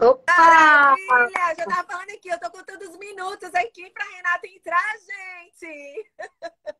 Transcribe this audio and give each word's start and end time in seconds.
Opa! 0.00 0.34
Maravilha! 0.36 1.54
Já 1.56 1.66
tava 1.66 1.84
falando 1.84 2.10
aqui, 2.10 2.28
eu 2.28 2.40
tô 2.40 2.50
contando 2.50 2.82
os 2.82 2.96
minutos 2.98 3.54
aqui 3.54 3.90
pra 3.90 4.04
Renata 4.04 4.46
entrar, 4.46 4.94
gente! 4.98 6.12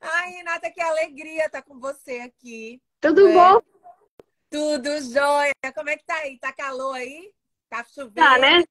Ai, 0.00 0.30
Renata, 0.30 0.70
que 0.70 0.80
alegria 0.80 1.46
estar 1.46 1.62
com 1.62 1.78
você 1.78 2.20
aqui. 2.20 2.82
Tudo 3.00 3.28
é. 3.28 3.32
bom? 3.32 3.62
Tudo 4.50 5.00
jóia. 5.12 5.52
Como 5.74 5.90
é 5.90 5.96
que 5.96 6.04
tá 6.04 6.16
aí? 6.16 6.38
Tá 6.38 6.52
calor 6.52 6.94
aí? 6.94 7.32
Tá 7.68 7.84
chovendo? 7.84 8.14
Tá, 8.14 8.38
né? 8.38 8.64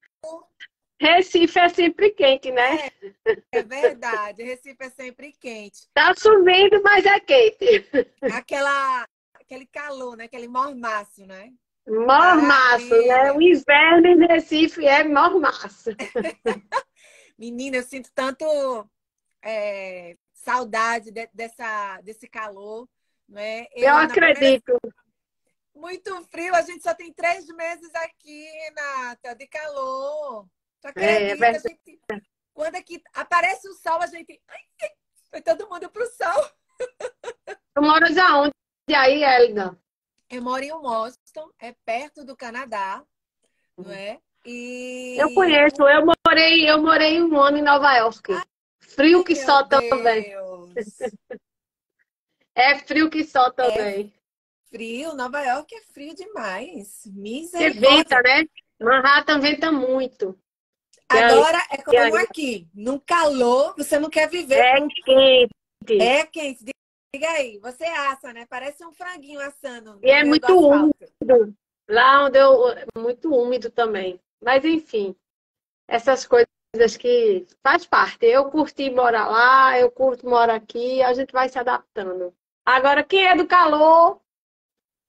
Recife 1.00 1.58
é 1.58 1.68
sempre 1.70 2.10
quente, 2.10 2.50
né? 2.50 2.90
É, 3.24 3.58
é, 3.58 3.62
verdade. 3.62 4.42
Recife 4.42 4.76
é 4.84 4.90
sempre 4.90 5.32
quente. 5.32 5.88
Tá 5.94 6.12
chovendo, 6.14 6.82
mas 6.82 7.06
é 7.06 7.18
quente. 7.20 7.88
Aquela, 8.34 9.08
aquele 9.32 9.66
calor, 9.66 10.16
né? 10.16 10.24
Aquele 10.24 10.48
mormaço, 10.48 11.26
né? 11.26 11.50
Mormaço, 11.86 13.06
né? 13.06 13.32
O 13.32 13.40
inverno 13.40 14.06
em 14.06 14.26
Recife 14.26 14.86
é 14.86 15.02
mormaço. 15.02 15.90
Menina, 17.38 17.78
eu 17.78 17.82
sinto 17.82 18.10
tanto 18.14 18.44
é, 19.42 20.16
saudade 20.32 21.10
de, 21.10 21.28
dessa, 21.32 22.00
desse 22.02 22.28
calor. 22.28 22.88
Né? 23.28 23.66
Eu, 23.72 23.88
eu 23.88 23.96
acredito. 23.96 24.64
Primeira... 24.64 25.00
Muito 25.74 26.22
frio, 26.24 26.54
a 26.54 26.62
gente 26.62 26.82
só 26.82 26.92
tem 26.94 27.12
três 27.12 27.46
meses 27.46 27.90
aqui, 27.94 28.44
Renata, 28.44 29.34
de 29.34 29.46
calor. 29.46 30.46
Tu 30.82 30.88
acredita? 30.88 31.46
É, 31.46 31.50
é 31.50 31.58
gente... 31.58 32.00
Quando 32.52 32.74
aqui 32.74 33.00
aparece 33.14 33.68
o 33.68 33.74
sol, 33.74 34.02
a 34.02 34.06
gente. 34.06 34.38
Ai, 34.48 34.90
foi 35.30 35.40
todo 35.40 35.68
mundo 35.68 35.88
pro 35.90 36.04
sol. 36.06 36.50
Tu 37.74 37.80
moras 37.80 38.18
aonde 38.18 38.52
aí, 38.94 39.22
Elida? 39.22 39.78
Eu 40.30 40.42
moro 40.42 40.62
em 40.62 40.70
Boston, 40.70 41.50
é 41.58 41.74
perto 41.84 42.24
do 42.24 42.36
Canadá, 42.36 43.02
não 43.76 43.86
uhum. 43.86 43.92
é? 43.92 44.20
E... 44.46 45.16
Eu 45.18 45.34
conheço, 45.34 45.82
eu 45.82 46.06
morei, 46.24 46.70
eu 46.70 46.80
morei 46.80 47.20
um 47.20 47.36
ano 47.40 47.58
em 47.58 47.62
Nova 47.62 47.92
York. 47.96 48.32
Frio 48.78 49.24
que 49.24 49.34
só 49.34 49.64
também. 49.64 50.32
é 52.54 52.78
frio 52.78 53.10
que 53.10 53.24
só 53.24 53.50
também. 53.50 54.14
É 54.14 54.68
frio, 54.68 55.14
Nova 55.14 55.42
York 55.42 55.74
é 55.74 55.82
frio 55.92 56.14
demais. 56.14 57.02
Misericórdia. 57.06 57.90
venta, 57.90 58.22
né? 58.22 58.44
Manhattan 58.80 59.40
venta 59.40 59.72
muito. 59.72 60.38
Agora 61.08 61.58
é 61.70 61.82
como 61.82 62.16
aqui, 62.18 62.68
no 62.72 63.00
calor, 63.00 63.74
você 63.76 63.98
não 63.98 64.08
quer 64.08 64.28
viver. 64.28 64.54
É 64.54 64.74
quente. 65.04 65.50
É 66.00 66.24
quente. 66.24 66.64
Diga 67.14 67.28
aí, 67.30 67.58
você 67.58 67.84
assa, 67.84 68.32
né? 68.32 68.46
Parece 68.46 68.84
um 68.84 68.92
franguinho 68.92 69.40
assando. 69.40 69.98
E 70.02 70.10
é 70.10 70.24
muito 70.24 70.52
úmido. 70.52 71.56
Lá 71.88 72.24
onde 72.24 72.38
eu. 72.38 72.56
Muito 72.96 73.34
úmido 73.34 73.70
também. 73.70 74.20
Mas 74.40 74.64
enfim, 74.64 75.14
essas 75.88 76.24
coisas 76.26 76.96
que 76.98 77.46
faz 77.62 77.84
parte. 77.84 78.26
Eu 78.26 78.48
curti 78.50 78.90
morar 78.90 79.28
lá, 79.28 79.78
eu 79.78 79.90
curto 79.90 80.28
morar 80.28 80.54
aqui, 80.54 81.02
a 81.02 81.12
gente 81.12 81.32
vai 81.32 81.48
se 81.48 81.58
adaptando. 81.58 82.32
Agora, 82.64 83.02
quem 83.02 83.26
é 83.26 83.34
do 83.34 83.46
calor. 83.46 84.20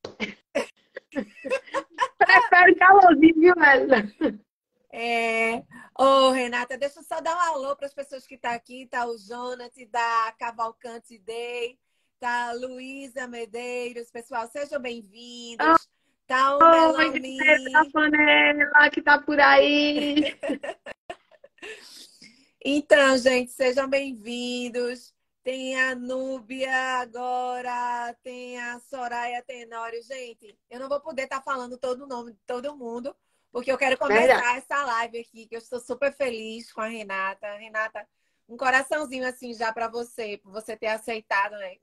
Prefere 2.18 2.76
calorzinho, 2.76 3.36
viu, 3.36 3.54
velho? 3.56 4.42
É. 4.92 5.58
Ô, 5.98 6.04
oh, 6.04 6.32
Renata, 6.32 6.78
deixa 6.78 7.00
eu 7.00 7.04
só 7.04 7.22
dar 7.22 7.36
um 7.36 7.40
alô 7.40 7.76
para 7.76 7.86
as 7.86 7.94
pessoas 7.94 8.26
que 8.26 8.36
estão 8.36 8.52
tá 8.52 8.58
aqui. 8.58 8.88
Tá 8.88 9.06
o 9.06 9.18
Jonathan 9.18 9.86
da 9.90 10.34
Cavalcante 10.38 11.20
Day, 11.20 11.78
tá 12.22 12.52
Luísa 12.52 13.28
Medeiros, 13.28 14.12
pessoal, 14.12 14.48
sejam 14.48 14.80
bem-vindos. 14.80 15.68
Oh, 15.68 16.28
tá 16.28 16.56
o 16.56 16.60
oh, 16.62 16.96
Melanie. 16.96 17.76
A 17.76 17.92
panela 17.92 18.90
que 18.92 19.02
tá 19.02 19.20
por 19.20 19.40
aí. 19.40 20.38
então, 22.64 23.18
gente, 23.18 23.52
sejam 23.52 23.90
bem-vindos. 23.90 25.16
Tem 25.44 25.82
a 25.82 25.96
Núbia 25.96 27.02
agora, 27.02 28.16
tem 28.24 28.62
a 28.62 28.80
Soraya 28.82 29.42
Tenório. 29.42 30.04
Gente, 30.04 30.56
eu 30.70 30.80
não 30.80 30.88
vou 30.88 31.02
poder 31.02 31.24
estar 31.24 31.38
tá 31.38 31.42
falando 31.42 31.76
todo 31.76 32.04
o 32.04 32.08
nome 32.08 32.34
de 32.34 32.40
todo 32.46 32.78
mundo, 32.78 33.16
porque 33.52 33.72
eu 33.72 33.80
quero 33.80 33.98
começar 33.98 34.58
essa 34.58 34.86
live 34.86 35.22
aqui, 35.22 35.48
que 35.48 35.56
eu 35.56 35.60
estou 35.60 35.80
super 35.80 36.14
feliz 36.14 36.72
com 36.72 36.82
a 36.82 36.88
Renata. 36.88 37.52
Renata, 37.56 38.08
um 38.48 38.56
coraçãozinho 38.56 39.28
assim 39.28 39.56
já 39.56 39.74
para 39.74 39.88
você, 39.88 40.38
por 40.38 40.52
você 40.52 40.78
ter 40.78 40.86
aceitado, 40.86 41.54
né? 41.54 41.78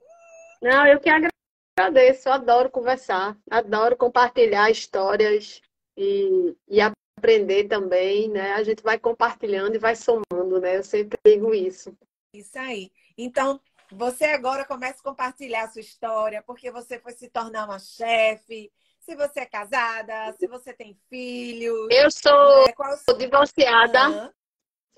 Não, 0.60 0.86
eu 0.86 1.00
que 1.00 1.08
agradeço, 1.08 2.28
eu 2.28 2.32
adoro 2.32 2.70
conversar, 2.70 3.36
adoro 3.50 3.96
compartilhar 3.96 4.70
histórias 4.70 5.60
e, 5.96 6.56
e 6.68 6.80
aprender 6.80 7.64
também, 7.64 8.28
né? 8.28 8.52
A 8.52 8.62
gente 8.62 8.82
vai 8.82 8.98
compartilhando 8.98 9.74
e 9.74 9.78
vai 9.78 9.94
somando, 9.94 10.60
né? 10.60 10.76
Eu 10.76 10.82
sempre 10.82 11.18
digo 11.24 11.54
isso. 11.54 11.96
Isso 12.34 12.58
aí. 12.58 12.90
Então, 13.16 13.60
você 13.90 14.26
agora 14.26 14.64
começa 14.64 15.00
a 15.00 15.02
compartilhar 15.02 15.64
a 15.64 15.68
sua 15.68 15.80
história, 15.80 16.42
porque 16.46 16.70
você 16.70 16.98
foi 16.98 17.12
se 17.12 17.28
tornar 17.30 17.66
uma 17.66 17.78
chefe, 17.78 18.70
se 19.00 19.16
você 19.16 19.40
é 19.40 19.46
casada, 19.46 20.32
se 20.38 20.46
você 20.46 20.74
tem 20.74 20.98
filhos. 21.08 21.88
Eu 21.90 22.10
sou, 22.10 22.66
né? 22.66 22.96
sou 23.08 23.16
divorciada, 23.16 24.08
uhum. 24.08 24.30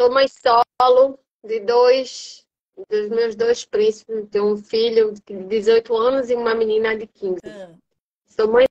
sou 0.00 0.12
mãe 0.12 0.26
solo 0.28 1.18
de 1.44 1.60
dois 1.60 2.46
dos 2.88 3.08
meus 3.08 3.34
dois 3.34 3.64
príncipes, 3.64 4.28
tenho 4.30 4.52
um 4.52 4.56
filho 4.56 5.12
de 5.12 5.44
18 5.44 5.96
anos 5.96 6.30
e 6.30 6.34
uma 6.34 6.54
menina 6.54 6.96
de 6.96 7.06
15. 7.06 7.38
Ah. 7.46 7.70
Sou 8.26 8.48
mãe 8.48 8.66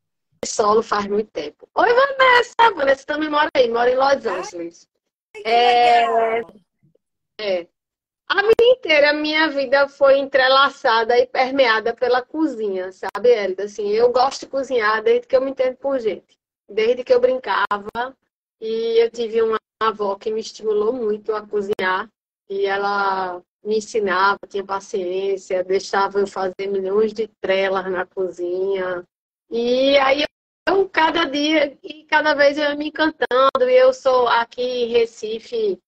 solo 0.46 0.82
faz 0.82 1.08
muito 1.08 1.30
tempo. 1.32 1.68
Oi, 1.76 1.94
Vanessa! 1.94 2.76
Vanessa 2.76 3.06
também 3.06 3.30
mora 3.30 3.50
aí, 3.56 3.70
mora 3.70 3.90
em 3.90 3.96
Los 3.96 4.26
Angeles. 4.26 4.88
é, 5.46 6.42
é. 7.40 7.68
A 8.28 8.42
vida 8.44 8.64
inteira, 8.64 9.10
a 9.10 9.14
minha 9.14 9.50
vida 9.50 9.88
foi 9.88 10.20
entrelaçada 10.20 11.18
e 11.18 11.26
permeada 11.26 11.96
pela 11.96 12.22
cozinha, 12.22 12.92
sabe, 12.92 13.30
Elida? 13.30 13.64
Assim, 13.64 13.90
eu 13.90 14.12
gosto 14.12 14.42
de 14.42 14.48
cozinhar 14.48 15.02
desde 15.02 15.26
que 15.26 15.36
eu 15.36 15.42
me 15.42 15.50
entendo 15.50 15.78
por 15.78 16.00
gente. 16.00 16.38
Desde 16.70 17.04
que 17.04 17.12
eu 17.12 17.20
brincava. 17.20 18.16
E 18.62 19.02
eu 19.02 19.10
tive 19.10 19.42
uma 19.42 19.58
avó 19.82 20.16
que 20.16 20.32
me 20.32 20.42
estimulou 20.42 20.94
muito 20.94 21.34
a 21.34 21.46
cozinhar. 21.46 22.08
E 22.48 22.68
ela 22.68 23.42
me 23.64 23.78
ensinava, 23.78 24.40
tinha 24.48 24.64
paciência, 24.64 25.64
deixava 25.64 26.20
eu 26.20 26.28
fazer 26.28 26.68
milhões 26.68 27.14
de 27.14 27.28
trelas 27.42 27.90
na 27.92 28.06
cozinha. 28.06 29.04
E 29.50 29.98
aí 29.98 30.24
eu, 30.68 30.88
cada 30.90 31.26
dia 31.26 31.78
e 31.84 32.04
cada 32.06 32.34
vez 32.34 32.58
eu 32.58 32.78
me 32.78 32.88
encantando. 32.88 33.70
E 33.70 33.74
eu 33.74 33.94
sou 33.94 34.28
aqui 34.28 34.62
em 34.62 34.88
Recife, 34.88 35.80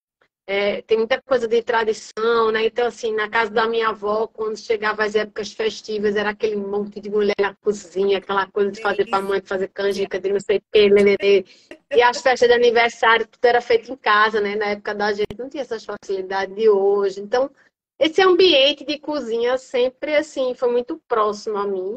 é, 0.48 0.82
tem 0.82 0.98
muita 0.98 1.22
coisa 1.22 1.48
de 1.48 1.62
tradição, 1.62 2.52
né? 2.52 2.66
Então, 2.66 2.88
assim, 2.88 3.14
na 3.14 3.30
casa 3.30 3.52
da 3.52 3.68
minha 3.68 3.90
avó, 3.90 4.28
quando 4.28 4.58
chegava 4.58 5.06
as 5.06 5.16
épocas 5.16 5.54
festivas, 5.54 6.16
era 6.16 6.32
aquele 6.32 6.56
monte 6.56 7.00
de 7.00 7.10
mulher 7.10 7.36
na 7.40 7.56
cozinha, 7.56 8.18
aquela 8.18 8.46
coisa 8.48 8.72
de 8.72 8.82
fazer 8.82 9.10
para 9.10 9.22
mãe, 9.22 9.42
fazer 9.42 9.70
canjica, 9.70 10.20
de 10.20 10.34
não 10.34 10.40
sei 10.40 10.58
o 10.58 10.94
lelê. 10.94 11.46
E 11.94 12.02
as 12.02 12.22
festas 12.22 12.48
de 12.48 12.56
aniversário, 12.56 13.28
tudo 13.28 13.44
era 13.44 13.60
feito 13.60 13.92
em 13.92 13.98
casa, 13.98 14.40
né? 14.40 14.56
Na 14.56 14.68
época 14.68 14.96
da 14.96 15.12
gente 15.12 15.38
não 15.38 15.50
tinha 15.50 15.62
essas 15.62 15.84
facilidades 15.84 16.56
de 16.56 16.70
hoje. 16.70 17.20
Então, 17.20 17.52
esse 18.00 18.22
ambiente 18.22 18.86
de 18.86 18.98
cozinha 18.98 19.58
sempre, 19.58 20.16
assim, 20.16 20.56
foi 20.56 20.72
muito 20.72 20.98
próximo 21.06 21.58
a 21.58 21.68
mim. 21.68 21.96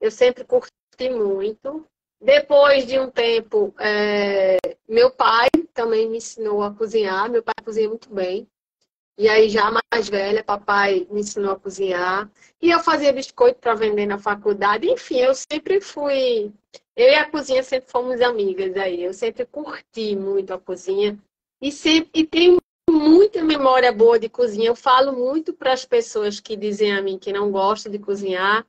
Eu 0.00 0.10
sempre 0.10 0.44
curti 0.44 0.70
muito. 1.10 1.86
Depois 2.20 2.86
de 2.86 2.98
um 2.98 3.08
tempo, 3.08 3.72
é, 3.78 4.58
meu 4.88 5.12
pai 5.12 5.48
também 5.72 6.08
me 6.08 6.18
ensinou 6.18 6.62
a 6.62 6.74
cozinhar. 6.74 7.30
Meu 7.30 7.42
pai 7.42 7.54
cozinha 7.64 7.88
muito 7.88 8.12
bem. 8.12 8.48
E 9.20 9.28
aí, 9.28 9.50
já 9.50 9.70
mais 9.70 10.08
velha, 10.08 10.42
papai 10.42 11.06
me 11.10 11.20
ensinou 11.20 11.52
a 11.52 11.60
cozinhar. 11.60 12.30
E 12.58 12.70
eu 12.70 12.80
fazia 12.80 13.12
biscoito 13.12 13.60
para 13.60 13.74
vender 13.74 14.06
na 14.06 14.16
faculdade. 14.16 14.88
Enfim, 14.88 15.18
eu 15.18 15.34
sempre 15.34 15.78
fui. 15.78 16.50
Eu 16.96 17.06
e 17.06 17.14
a 17.16 17.30
cozinha 17.30 17.62
sempre 17.62 17.90
fomos 17.90 18.22
amigas 18.22 18.74
aí. 18.78 19.04
Eu 19.04 19.12
sempre 19.12 19.44
curti 19.44 20.16
muito 20.16 20.54
a 20.54 20.58
cozinha. 20.58 21.18
E, 21.60 21.70
sempre, 21.70 22.10
e 22.14 22.26
tenho 22.26 22.56
muita 22.88 23.44
memória 23.44 23.92
boa 23.92 24.18
de 24.18 24.30
cozinha. 24.30 24.68
Eu 24.68 24.74
falo 24.74 25.12
muito 25.12 25.52
para 25.52 25.74
as 25.74 25.84
pessoas 25.84 26.40
que 26.40 26.56
dizem 26.56 26.94
a 26.94 27.02
mim 27.02 27.18
que 27.18 27.30
não 27.30 27.50
gostam 27.50 27.92
de 27.92 27.98
cozinhar 27.98 28.66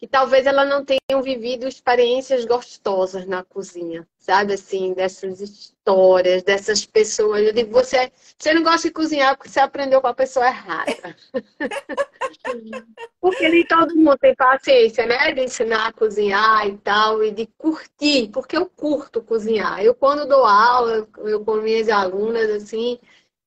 que 0.00 0.06
talvez 0.08 0.46
ela 0.46 0.64
não 0.64 0.82
tenham 0.82 1.22
vivido 1.22 1.68
experiências 1.68 2.46
gostosas 2.46 3.26
na 3.26 3.44
cozinha, 3.44 4.08
sabe? 4.16 4.54
Assim, 4.54 4.94
dessas 4.94 5.42
histórias, 5.42 6.42
dessas 6.42 6.86
pessoas. 6.86 7.42
Eu 7.42 7.52
digo, 7.52 7.70
você, 7.70 8.10
você 8.38 8.54
não 8.54 8.62
gosta 8.62 8.88
de 8.88 8.94
cozinhar 8.94 9.36
porque 9.36 9.50
você 9.50 9.60
aprendeu 9.60 10.00
com 10.00 10.06
a 10.06 10.14
pessoa 10.14 10.46
errada. 10.46 11.14
porque 13.20 13.46
nem 13.50 13.66
todo 13.66 13.94
mundo 13.94 14.16
tem 14.16 14.34
paciência, 14.34 15.04
né? 15.04 15.32
De 15.32 15.42
ensinar 15.42 15.88
a 15.88 15.92
cozinhar 15.92 16.66
e 16.66 16.78
tal, 16.78 17.22
e 17.22 17.30
de 17.30 17.46
curtir, 17.58 18.30
porque 18.32 18.56
eu 18.56 18.64
curto 18.64 19.20
cozinhar. 19.20 19.84
Eu, 19.84 19.94
quando 19.94 20.26
dou 20.26 20.46
aula, 20.46 21.06
eu 21.18 21.44
com 21.44 21.56
minhas 21.56 21.90
alunas, 21.90 22.48
assim, 22.48 22.98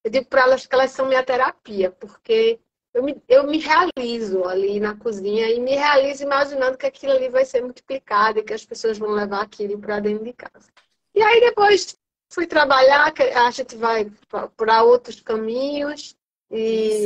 eu 0.04 0.12
digo 0.12 0.28
para 0.28 0.44
elas 0.44 0.68
que 0.68 0.76
elas 0.76 0.92
são 0.92 1.08
minha 1.08 1.24
terapia, 1.24 1.90
porque 1.90 2.60
eu 2.94 3.04
me, 3.04 3.22
eu 3.28 3.44
me 3.46 3.58
realizo 3.58 4.44
ali 4.46 4.80
na 4.80 4.96
cozinha 4.96 5.50
e 5.50 5.60
me 5.60 5.76
realizo 5.76 6.24
imaginando 6.24 6.78
que 6.78 6.86
aquilo 6.86 7.14
ali 7.14 7.28
vai 7.28 7.44
ser 7.44 7.62
multiplicado 7.62 8.40
e 8.40 8.44
que 8.44 8.54
as 8.54 8.64
pessoas 8.64 8.98
vão 8.98 9.12
levar 9.12 9.42
aquilo 9.42 9.80
para 9.80 10.00
dentro 10.00 10.24
de 10.24 10.34
casa. 10.34 10.70
E 11.16 11.22
aí 11.22 11.40
depois 11.40 11.98
fui 12.32 12.46
trabalhar, 12.46 13.12
a 13.36 13.52
gente 13.52 13.76
vai 13.76 14.12
para 14.56 14.84
outros 14.84 15.22
caminhos. 15.22 16.16
E, 16.52 17.06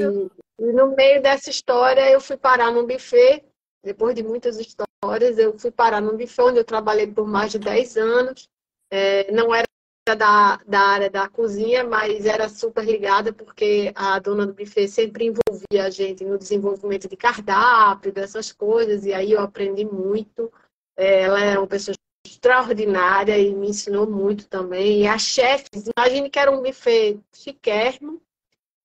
e, 0.60 0.74
no 0.74 0.96
meio 0.96 1.22
dessa 1.22 1.50
história 1.50 2.10
eu 2.10 2.20
fui 2.20 2.38
parar 2.38 2.72
num 2.72 2.86
buffet. 2.86 3.44
Depois 3.84 4.14
de 4.16 4.24
muitas 4.24 4.60
histórias, 4.60 5.38
eu 5.38 5.58
fui 5.58 5.72
parar 5.72 6.02
num 6.02 6.18
buffet 6.18 6.42
onde 6.42 6.60
eu 6.60 6.66
trabalhei 6.66 7.08
por 7.08 7.26
mais 7.26 7.52
de 7.52 7.60
10 7.60 7.96
anos. 7.98 8.50
É, 8.92 9.32
não 9.32 9.54
era 9.54 9.67
da, 10.16 10.58
da 10.68 10.80
área 10.80 11.10
da 11.10 11.28
cozinha, 11.28 11.84
mas 11.84 12.26
era 12.26 12.50
super 12.50 12.86
ligada 12.86 13.34
porque 13.34 13.92
a 13.96 14.20
dona 14.20 14.46
do 14.46 14.54
buffet 14.54 14.88
sempre 14.88 15.26
envolvia 15.26 15.86
a 15.86 15.90
gente 15.90 16.24
no 16.24 16.38
desenvolvimento 16.38 17.08
de 17.08 17.16
cardápio, 17.16 18.12
dessas 18.12 18.52
coisas, 18.52 19.06
e 19.06 19.14
aí 19.14 19.32
eu 19.32 19.42
aprendi 19.42 19.86
muito. 19.86 20.52
É, 20.96 21.22
ela 21.22 21.40
é 21.40 21.58
uma 21.58 21.68
pessoa 21.68 21.96
extraordinária 22.26 23.38
e 23.38 23.54
me 23.54 23.70
ensinou 23.70 24.10
muito 24.10 24.48
também. 24.48 25.02
E 25.02 25.08
a 25.08 25.18
chefe, 25.18 25.70
imagine 25.98 26.30
que 26.30 26.40
era 26.40 26.52
um 26.52 26.62
buffet 26.62 27.20
chiquérrimo, 27.34 28.22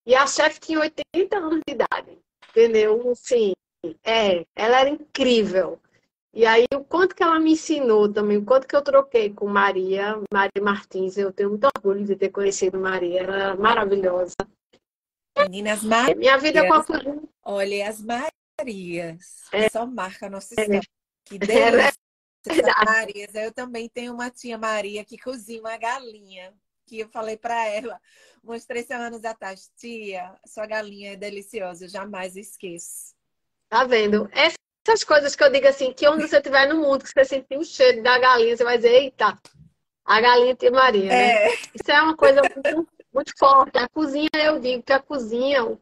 e 0.06 0.14
a 0.14 0.26
chefe 0.26 0.60
tinha 0.60 0.80
80 0.80 1.36
anos 1.38 1.60
de 1.66 1.74
idade, 1.74 2.18
entendeu? 2.50 3.12
Sim, 3.14 3.52
é, 4.04 4.44
ela 4.54 4.80
era 4.80 4.90
incrível. 4.90 5.80
E 6.34 6.46
aí, 6.46 6.64
o 6.74 6.82
quanto 6.82 7.14
que 7.14 7.22
ela 7.22 7.38
me 7.38 7.52
ensinou 7.52 8.10
também, 8.10 8.38
o 8.38 8.44
quanto 8.44 8.66
que 8.66 8.74
eu 8.74 8.82
troquei 8.82 9.32
com 9.32 9.46
Maria, 9.46 10.18
Maria 10.32 10.62
Martins, 10.62 11.18
eu 11.18 11.30
tenho 11.32 11.50
muito 11.50 11.68
orgulho 11.76 12.04
de 12.04 12.16
ter 12.16 12.30
conhecido 12.30 12.80
Maria, 12.80 13.22
ela 13.22 13.36
era 13.36 13.56
maravilhosa. 13.56 14.34
Meninas 15.38 15.82
Marias. 15.82 16.18
Minha 16.18 16.38
vida 16.38 16.66
com 16.66 16.74
a 16.74 16.84
Olha, 17.44 17.88
as 17.88 18.00
Marias, 18.00 19.44
é. 19.52 19.68
só 19.68 19.86
marca 19.86 20.26
a 20.26 20.30
nossa 20.30 20.54
história. 20.54 20.80
É. 21.24 21.28
Que 21.28 21.38
delícia. 21.38 21.92
É 22.48 22.84
Marias. 22.84 23.32
Eu 23.32 23.52
também 23.52 23.88
tenho 23.88 24.12
uma 24.12 24.28
tia 24.28 24.58
Maria 24.58 25.04
que 25.04 25.16
cozinha 25.16 25.60
uma 25.60 25.76
galinha, 25.76 26.52
que 26.84 26.98
eu 26.98 27.08
falei 27.08 27.36
para 27.36 27.64
ela 27.68 28.00
umas 28.42 28.66
três 28.66 28.86
semanas 28.86 29.24
atrás, 29.24 29.70
tia, 29.76 30.34
sua 30.46 30.66
galinha 30.66 31.12
é 31.12 31.16
deliciosa, 31.16 31.84
eu 31.84 31.88
jamais 31.88 32.36
esqueço. 32.36 33.14
Tá 33.68 33.84
vendo? 33.84 34.28
Essa 34.32 34.56
essas 34.86 35.04
coisas 35.04 35.36
que 35.36 35.44
eu 35.44 35.50
digo 35.50 35.68
assim, 35.68 35.92
que 35.92 36.08
onde 36.08 36.28
você 36.28 36.38
estiver 36.38 36.68
no 36.68 36.80
mundo, 36.80 37.04
que 37.04 37.10
você 37.10 37.24
sentir 37.24 37.56
o 37.56 37.64
cheiro 37.64 38.02
da 38.02 38.18
galinha, 38.18 38.56
você 38.56 38.64
vai 38.64 38.76
dizer, 38.76 38.92
eita, 38.92 39.38
a 40.04 40.20
galinha 40.20 40.56
tem 40.56 40.70
Maria, 40.70 41.08
né? 41.08 41.46
É. 41.46 41.54
Isso 41.54 41.90
é 41.90 42.02
uma 42.02 42.16
coisa 42.16 42.42
muito, 42.42 42.88
muito, 43.14 43.32
forte. 43.38 43.78
A 43.78 43.88
cozinha, 43.88 44.28
eu 44.34 44.58
digo 44.58 44.82
que 44.82 44.92
a 44.92 45.00
cozinha, 45.00 45.64
o, 45.64 45.80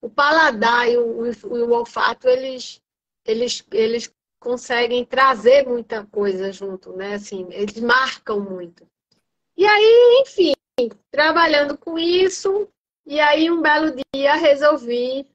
o 0.00 0.10
paladar 0.10 0.90
e 0.90 0.96
o, 0.96 1.22
o, 1.22 1.46
o, 1.46 1.72
olfato, 1.72 2.28
eles, 2.28 2.82
eles, 3.24 3.64
eles 3.70 4.12
conseguem 4.40 5.04
trazer 5.04 5.64
muita 5.66 6.04
coisa 6.06 6.52
junto, 6.52 6.92
né? 6.94 7.14
Assim, 7.14 7.46
eles 7.50 7.78
marcam 7.78 8.40
muito. 8.40 8.84
E 9.56 9.64
aí, 9.64 10.22
enfim, 10.22 10.52
trabalhando 11.12 11.78
com 11.78 11.96
isso, 11.96 12.68
e 13.06 13.20
aí 13.20 13.48
um 13.48 13.62
belo 13.62 13.94
dia 14.12 14.34
resolvi, 14.34 15.28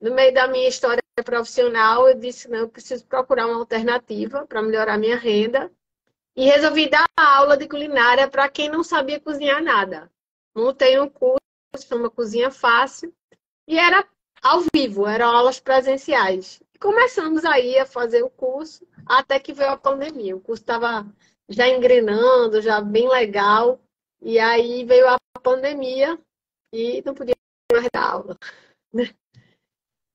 no 0.00 0.12
meio 0.14 0.34
da 0.34 0.48
minha 0.48 0.68
história 0.68 0.99
profissional, 1.22 2.08
eu 2.08 2.14
disse, 2.14 2.48
não, 2.48 2.58
eu 2.58 2.68
preciso 2.68 3.04
procurar 3.06 3.46
uma 3.46 3.58
alternativa 3.58 4.46
para 4.46 4.62
melhorar 4.62 4.98
minha 4.98 5.16
renda. 5.16 5.70
E 6.36 6.44
resolvi 6.44 6.88
dar 6.88 7.06
aula 7.16 7.56
de 7.56 7.68
culinária 7.68 8.28
para 8.28 8.48
quem 8.48 8.68
não 8.68 8.84
sabia 8.84 9.20
cozinhar 9.20 9.62
nada. 9.62 10.10
Montei 10.54 10.98
um 10.98 11.08
curso, 11.08 11.38
uma 11.92 12.10
cozinha 12.10 12.50
fácil, 12.50 13.12
e 13.66 13.78
era 13.78 14.06
ao 14.42 14.62
vivo, 14.74 15.06
eram 15.06 15.28
aulas 15.28 15.60
presenciais. 15.60 16.62
Começamos 16.80 17.44
aí 17.44 17.78
a 17.78 17.84
fazer 17.84 18.22
o 18.22 18.30
curso, 18.30 18.86
até 19.04 19.38
que 19.38 19.52
veio 19.52 19.70
a 19.70 19.76
pandemia. 19.76 20.36
O 20.36 20.40
curso 20.40 20.62
estava 20.62 21.06
já 21.48 21.68
engrenando, 21.68 22.62
já 22.62 22.80
bem 22.80 23.08
legal, 23.08 23.78
e 24.22 24.38
aí 24.38 24.84
veio 24.84 25.06
a 25.08 25.18
pandemia 25.42 26.18
e 26.72 27.02
não 27.04 27.14
podia 27.14 27.34
mais 27.72 27.86
dar 27.92 28.10
aula. 28.12 28.36
Né? 28.92 29.14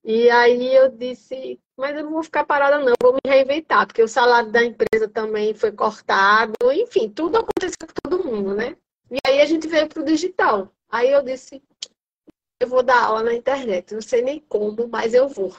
E 0.07 0.29
aí 0.29 0.75
eu 0.75 0.87
disse, 0.87 1.59
mas 1.75 1.95
eu 1.97 2.03
não 2.03 2.11
vou 2.11 2.23
ficar 2.23 2.45
parada 2.45 2.77
não, 2.77 2.93
vou 3.01 3.13
me 3.13 3.19
reinventar, 3.25 3.87
porque 3.87 4.03
o 4.03 4.07
salário 4.07 4.51
da 4.51 4.63
empresa 4.63 5.09
também 5.09 5.55
foi 5.55 5.71
cortado, 5.71 6.53
enfim, 6.73 7.09
tudo 7.09 7.37
aconteceu 7.37 7.87
com 7.87 8.09
todo 8.11 8.23
mundo, 8.23 8.53
né? 8.53 8.77
E 9.09 9.17
aí 9.25 9.41
a 9.41 9.45
gente 9.47 9.67
veio 9.67 9.87
para 9.89 10.03
o 10.03 10.05
digital. 10.05 10.71
Aí 10.87 11.09
eu 11.09 11.23
disse, 11.23 11.59
eu 12.59 12.67
vou 12.67 12.83
dar 12.83 13.03
aula 13.03 13.23
na 13.23 13.33
internet, 13.33 13.95
não 13.95 14.01
sei 14.01 14.21
nem 14.21 14.39
como, 14.39 14.87
mas 14.87 15.15
eu 15.15 15.27
vou. 15.27 15.55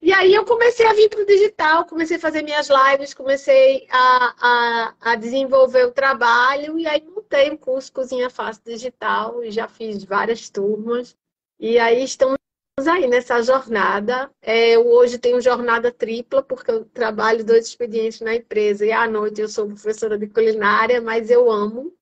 E 0.00 0.10
aí 0.10 0.34
eu 0.34 0.46
comecei 0.46 0.86
a 0.86 0.94
vir 0.94 1.10
para 1.10 1.20
o 1.22 1.26
digital, 1.26 1.84
comecei 1.84 2.16
a 2.16 2.20
fazer 2.20 2.42
minhas 2.42 2.68
lives, 2.68 3.12
comecei 3.12 3.86
a, 3.90 4.34
a, 4.40 4.94
a, 5.12 5.16
desenvolver 5.16 5.84
o 5.84 5.92
trabalho 5.92 6.78
e 6.78 6.88
aí 6.88 7.02
montei 7.02 7.50
o 7.50 7.58
curso 7.58 7.92
Cozinha 7.92 8.30
Fácil 8.30 8.62
Digital 8.64 9.44
e 9.44 9.50
já 9.50 9.68
fiz 9.68 10.02
várias 10.02 10.48
turmas. 10.48 11.14
E 11.60 11.78
aí 11.78 12.02
estamos 12.02 12.41
aí 12.80 13.06
nessa 13.06 13.42
jornada. 13.42 14.30
É, 14.40 14.70
eu 14.70 14.86
hoje 14.86 15.18
tenho 15.18 15.40
jornada 15.40 15.92
tripla, 15.92 16.42
porque 16.42 16.70
eu 16.70 16.84
trabalho 16.86 17.44
dois 17.44 17.66
expedientes 17.66 18.20
na 18.20 18.34
empresa 18.34 18.86
e 18.86 18.92
à 18.92 19.06
noite 19.06 19.40
eu 19.40 19.48
sou 19.48 19.66
professora 19.66 20.18
de 20.18 20.26
culinária, 20.26 21.00
mas 21.00 21.30
eu 21.30 21.50
amo. 21.50 21.92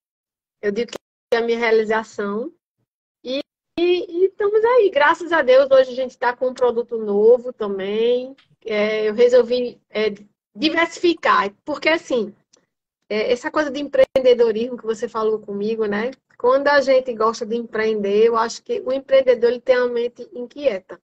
Eu 0.63 0.71
digo 0.71 0.93
que 0.93 0.99
é 1.35 1.39
a 1.39 1.43
minha 1.43 1.59
realização. 1.59 2.53
E, 3.25 3.41
e, 3.79 4.23
e 4.23 4.27
estamos 4.27 4.65
aí, 4.65 4.91
graças 4.91 5.33
a 5.33 5.43
Deus, 5.43 5.71
hoje 5.71 5.91
a 5.91 5.95
gente 5.95 6.13
está 6.13 6.37
com 6.37 6.49
um 6.49 6.55
produto 6.55 6.97
novo 6.99 7.53
também. 7.53 8.37
É, 8.65 9.09
eu 9.09 9.15
resolvi 9.15 9.81
é, 9.91 10.15
diversificar, 10.55 11.53
porque 11.65 11.89
assim, 11.89 12.35
é, 13.09 13.33
essa 13.33 13.51
coisa 13.51 13.71
de 13.71 13.81
empreendedorismo 13.81 14.77
que 14.77 14.85
você 14.85 15.09
falou 15.09 15.41
comigo, 15.41 15.87
né? 15.87 16.13
Quando 16.41 16.69
a 16.69 16.81
gente 16.81 17.13
gosta 17.13 17.45
de 17.45 17.55
empreender, 17.55 18.25
eu 18.25 18.35
acho 18.35 18.63
que 18.63 18.81
o 18.81 18.91
empreendedor 18.91 19.51
ele 19.51 19.61
tem 19.61 19.75
a 19.75 19.87
mente 19.87 20.27
inquieta. 20.33 20.99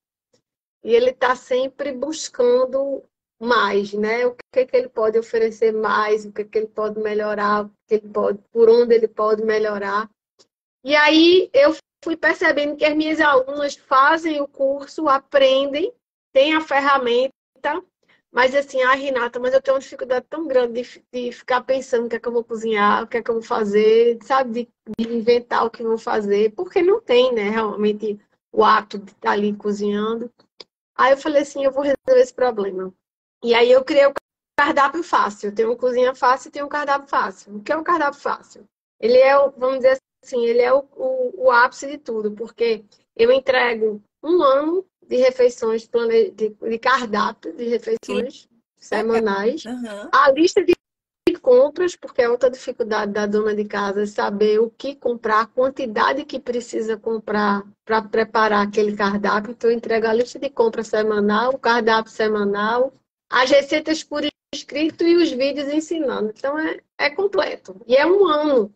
E 0.83 0.95
ele 0.95 1.11
está 1.11 1.35
sempre 1.35 1.91
buscando 1.91 3.03
mais, 3.39 3.93
né? 3.93 4.25
O 4.25 4.35
que, 4.51 4.65
que 4.65 4.75
ele 4.75 4.89
pode 4.89 5.19
oferecer 5.19 5.71
mais, 5.71 6.25
o 6.25 6.31
que, 6.31 6.43
que 6.43 6.57
ele 6.57 6.67
pode 6.67 6.99
melhorar, 6.99 7.65
o 7.65 7.71
que 7.87 7.93
ele 7.93 8.09
pode, 8.09 8.39
por 8.51 8.67
onde 8.67 8.95
ele 8.95 9.07
pode 9.07 9.43
melhorar. 9.43 10.09
E 10.83 10.95
aí 10.95 11.51
eu 11.53 11.75
fui 12.03 12.17
percebendo 12.17 12.75
que 12.75 12.85
as 12.85 12.95
minhas 12.95 13.21
alunas 13.21 13.75
fazem 13.75 14.41
o 14.41 14.47
curso, 14.47 15.07
aprendem, 15.07 15.93
têm 16.33 16.55
a 16.55 16.61
ferramenta, 16.61 17.31
mas 18.31 18.53
assim, 18.53 18.81
ah, 18.83 18.93
Renata, 18.93 19.39
mas 19.39 19.53
eu 19.53 19.61
tenho 19.61 19.75
uma 19.75 19.81
dificuldade 19.81 20.25
tão 20.29 20.47
grande 20.47 20.81
de, 20.81 21.05
de, 21.11 21.31
ficar 21.31 21.61
pensando 21.61 22.05
o 22.05 22.09
que 22.09 22.15
é 22.17 22.19
que 22.19 22.27
eu 22.27 22.31
vou 22.33 22.43
cozinhar, 22.43 23.03
o 23.03 23.07
que 23.07 23.17
é 23.17 23.23
que 23.23 23.29
eu 23.29 23.35
vou 23.35 23.43
fazer, 23.43 24.19
sabe, 24.23 24.69
de, 24.97 25.05
de 25.05 25.15
inventar 25.15 25.65
o 25.65 25.69
que 25.69 25.81
eu 25.81 25.87
vou 25.87 25.97
fazer, 25.97 26.51
porque 26.53 26.81
não 26.81 27.01
tem, 27.01 27.33
né, 27.33 27.49
realmente 27.49 28.19
o 28.51 28.63
ato 28.63 28.97
de 28.99 29.11
estar 29.11 29.31
ali 29.31 29.53
cozinhando. 29.55 30.31
Aí 30.95 31.11
eu 31.13 31.17
falei 31.17 31.43
assim, 31.43 31.63
eu 31.63 31.71
vou 31.71 31.83
resolver 31.83 32.21
esse 32.21 32.33
problema. 32.33 32.93
E 33.43 33.53
aí 33.53 33.71
eu 33.71 33.83
criei 33.83 34.07
o 34.07 34.13
cardápio 34.59 35.03
fácil. 35.03 35.53
Tenho 35.53 35.69
uma 35.69 35.77
cozinha 35.77 36.15
fácil 36.15 36.49
e 36.49 36.51
tenho 36.51 36.65
um 36.65 36.69
cardápio 36.69 37.07
fácil. 37.07 37.55
O 37.55 37.61
que 37.61 37.71
é 37.71 37.77
um 37.77 37.83
cardápio 37.83 38.19
fácil? 38.19 38.67
Ele 38.99 39.17
é, 39.17 39.35
vamos 39.57 39.77
dizer 39.77 39.99
assim, 40.23 40.43
ele 40.45 40.61
é 40.61 40.73
o, 40.73 40.79
o, 40.95 41.45
o 41.45 41.51
ápice 41.51 41.87
de 41.87 41.97
tudo, 41.99 42.31
porque 42.31 42.83
eu 43.15 43.31
entrego 43.31 44.01
um 44.23 44.41
ano 44.41 44.85
de 45.07 45.17
refeições, 45.17 45.87
plane... 45.87 46.31
de, 46.31 46.49
de 46.49 46.79
cardápio 46.79 47.53
de 47.53 47.65
refeições 47.65 48.41
Sim. 48.41 48.47
semanais. 48.77 49.65
Uhum. 49.65 50.09
A 50.11 50.31
lista 50.31 50.63
de 50.63 50.75
compras, 51.47 51.95
porque 51.95 52.21
é 52.21 52.29
outra 52.29 52.49
dificuldade 52.49 53.11
da 53.13 53.25
dona 53.25 53.55
de 53.55 53.65
casa 53.65 54.05
saber 54.05 54.59
o 54.59 54.69
que 54.69 54.95
comprar, 54.95 55.41
a 55.41 55.45
quantidade 55.45 56.25
que 56.25 56.39
precisa 56.39 56.97
comprar 56.97 57.63
para 57.85 58.01
preparar 58.01 58.67
aquele 58.67 58.95
cardápio. 58.95 59.51
Então, 59.51 59.69
eu 59.69 59.77
entrego 59.77 60.07
a 60.07 60.13
lista 60.13 60.37
de 60.39 60.49
compras 60.49 60.87
semanal, 60.87 61.53
o 61.53 61.57
cardápio 61.57 62.11
semanal, 62.11 62.93
as 63.29 63.49
receitas 63.49 64.03
por 64.03 64.23
escrito 64.53 65.05
e 65.05 65.15
os 65.15 65.31
vídeos 65.31 65.69
ensinando. 65.69 66.33
Então, 66.35 66.57
é, 66.59 66.79
é 66.97 67.09
completo. 67.09 67.79
E 67.87 67.95
é 67.95 68.05
um 68.05 68.25
ano. 68.27 68.73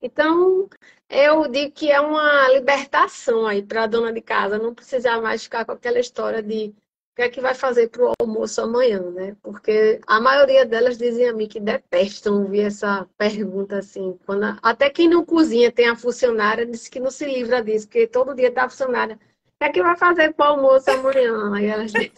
Então, 0.00 0.68
eu 1.08 1.48
digo 1.48 1.72
que 1.72 1.90
é 1.90 2.00
uma 2.00 2.48
libertação 2.50 3.46
aí 3.46 3.62
para 3.62 3.84
a 3.84 3.86
dona 3.86 4.12
de 4.12 4.20
casa, 4.20 4.58
não 4.58 4.74
precisar 4.74 5.20
mais 5.20 5.42
ficar 5.42 5.64
com 5.64 5.72
aquela 5.72 5.98
história 5.98 6.42
de 6.42 6.68
o 6.68 7.16
que 7.16 7.22
é 7.22 7.28
que 7.28 7.40
vai 7.40 7.52
fazer 7.52 7.88
para 7.88 8.04
o 8.04 8.12
almoço 8.20 8.60
amanhã, 8.60 9.00
né? 9.10 9.36
Porque 9.42 10.00
a 10.06 10.20
maioria 10.20 10.64
delas 10.64 10.96
dizem 10.96 11.28
a 11.28 11.32
mim 11.32 11.48
que 11.48 11.58
detestam 11.58 12.42
ouvir 12.42 12.60
essa 12.60 13.08
pergunta 13.18 13.78
assim. 13.78 14.16
Quando. 14.24 14.56
Até 14.62 14.88
quem 14.88 15.08
não 15.08 15.24
cozinha 15.24 15.72
tem 15.72 15.88
a 15.88 15.96
funcionária, 15.96 16.64
disse 16.64 16.88
que 16.88 17.00
não 17.00 17.10
se 17.10 17.26
livra 17.26 17.60
disso, 17.60 17.88
porque 17.88 18.06
todo 18.06 18.36
dia 18.36 18.52
tá 18.52 18.64
a 18.66 18.70
funcionária. 18.70 19.16
O 19.16 19.18
que 19.58 19.64
é 19.64 19.72
que 19.72 19.82
vai 19.82 19.96
fazer 19.96 20.32
para 20.32 20.46
o 20.46 20.52
almoço 20.52 20.88
amanhã? 20.92 21.56
Aí 21.56 21.66
elas 21.66 21.90
dizem, 21.90 22.12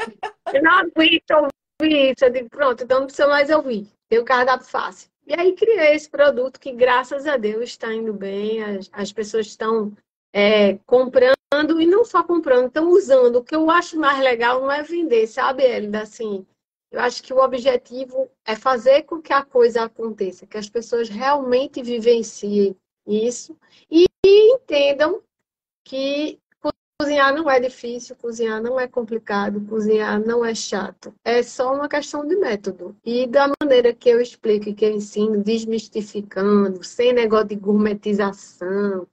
eu 0.52 0.62
não 0.62 0.72
aguento 0.72 1.50
ouvir 1.80 2.12
isso. 2.12 2.24
Eu 2.26 2.30
digo, 2.30 2.50
pronto, 2.50 2.84
então 2.84 2.98
não 2.98 3.06
precisa 3.06 3.26
mais 3.26 3.48
ouvir. 3.48 3.88
Tem 4.10 4.18
o 4.18 4.24
cardápio 4.24 4.66
fácil. 4.66 5.09
E 5.30 5.34
aí 5.40 5.52
criei 5.54 5.94
esse 5.94 6.10
produto 6.10 6.58
que, 6.58 6.72
graças 6.72 7.24
a 7.24 7.36
Deus, 7.36 7.70
está 7.70 7.94
indo 7.94 8.12
bem, 8.12 8.64
as, 8.64 8.90
as 8.92 9.12
pessoas 9.12 9.46
estão 9.46 9.96
é, 10.32 10.76
comprando 10.84 11.80
e 11.80 11.86
não 11.86 12.04
só 12.04 12.24
comprando, 12.24 12.66
estão 12.66 12.88
usando. 12.88 13.36
O 13.36 13.44
que 13.44 13.54
eu 13.54 13.70
acho 13.70 13.96
mais 13.96 14.18
legal 14.18 14.60
não 14.60 14.72
é 14.72 14.82
vender, 14.82 15.28
sabe, 15.28 15.62
Elida? 15.62 16.02
Assim, 16.02 16.44
Eu 16.90 16.98
acho 16.98 17.22
que 17.22 17.32
o 17.32 17.38
objetivo 17.38 18.28
é 18.44 18.56
fazer 18.56 19.04
com 19.04 19.22
que 19.22 19.32
a 19.32 19.44
coisa 19.44 19.84
aconteça, 19.84 20.48
que 20.48 20.58
as 20.58 20.68
pessoas 20.68 21.08
realmente 21.08 21.80
vivenciem 21.80 22.76
isso 23.06 23.56
e 23.88 24.06
entendam 24.24 25.22
que 25.84 26.39
cozinhar 27.00 27.34
não 27.34 27.50
é 27.50 27.58
difícil, 27.58 28.14
cozinhar 28.16 28.62
não 28.62 28.78
é 28.78 28.86
complicado, 28.86 29.58
cozinhar 29.66 30.20
não 30.20 30.44
é 30.44 30.54
chato. 30.54 31.14
É 31.24 31.42
só 31.42 31.74
uma 31.74 31.88
questão 31.88 32.26
de 32.26 32.36
método. 32.36 32.94
E 33.02 33.26
da 33.26 33.50
maneira 33.62 33.94
que 33.94 34.10
eu 34.10 34.20
explico 34.20 34.68
e 34.68 34.74
que 34.74 34.84
eu 34.84 34.90
ensino, 34.90 35.42
desmistificando, 35.42 36.84
sem 36.84 37.14
negócio 37.14 37.48
de 37.48 37.56
gourmetização, 37.56 39.06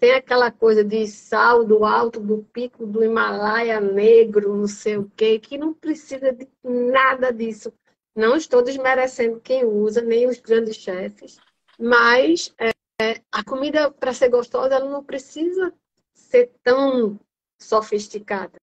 tem 0.00 0.14
aquela 0.14 0.50
coisa 0.50 0.82
de 0.82 1.06
sal 1.06 1.64
do 1.64 1.84
alto 1.84 2.18
do 2.18 2.38
pico 2.52 2.84
do 2.84 3.04
Himalaia 3.04 3.80
negro, 3.80 4.56
não 4.56 4.66
sei 4.66 4.96
o 4.96 5.08
quê, 5.16 5.38
que 5.38 5.56
não 5.56 5.72
precisa 5.72 6.32
de 6.32 6.48
nada 6.64 7.32
disso. 7.32 7.72
Não 8.16 8.36
estou 8.36 8.62
desmerecendo 8.62 9.38
quem 9.38 9.64
usa, 9.64 10.00
nem 10.00 10.26
os 10.26 10.40
grandes 10.40 10.74
chefes, 10.74 11.38
mas 11.78 12.52
é, 12.60 13.20
a 13.30 13.44
comida, 13.44 13.92
para 13.92 14.12
ser 14.12 14.28
gostosa, 14.28 14.74
ela 14.74 14.90
não 14.90 15.04
precisa 15.04 15.72
ser 16.14 16.50
tão 16.64 17.18
sofisticada. 17.58 18.58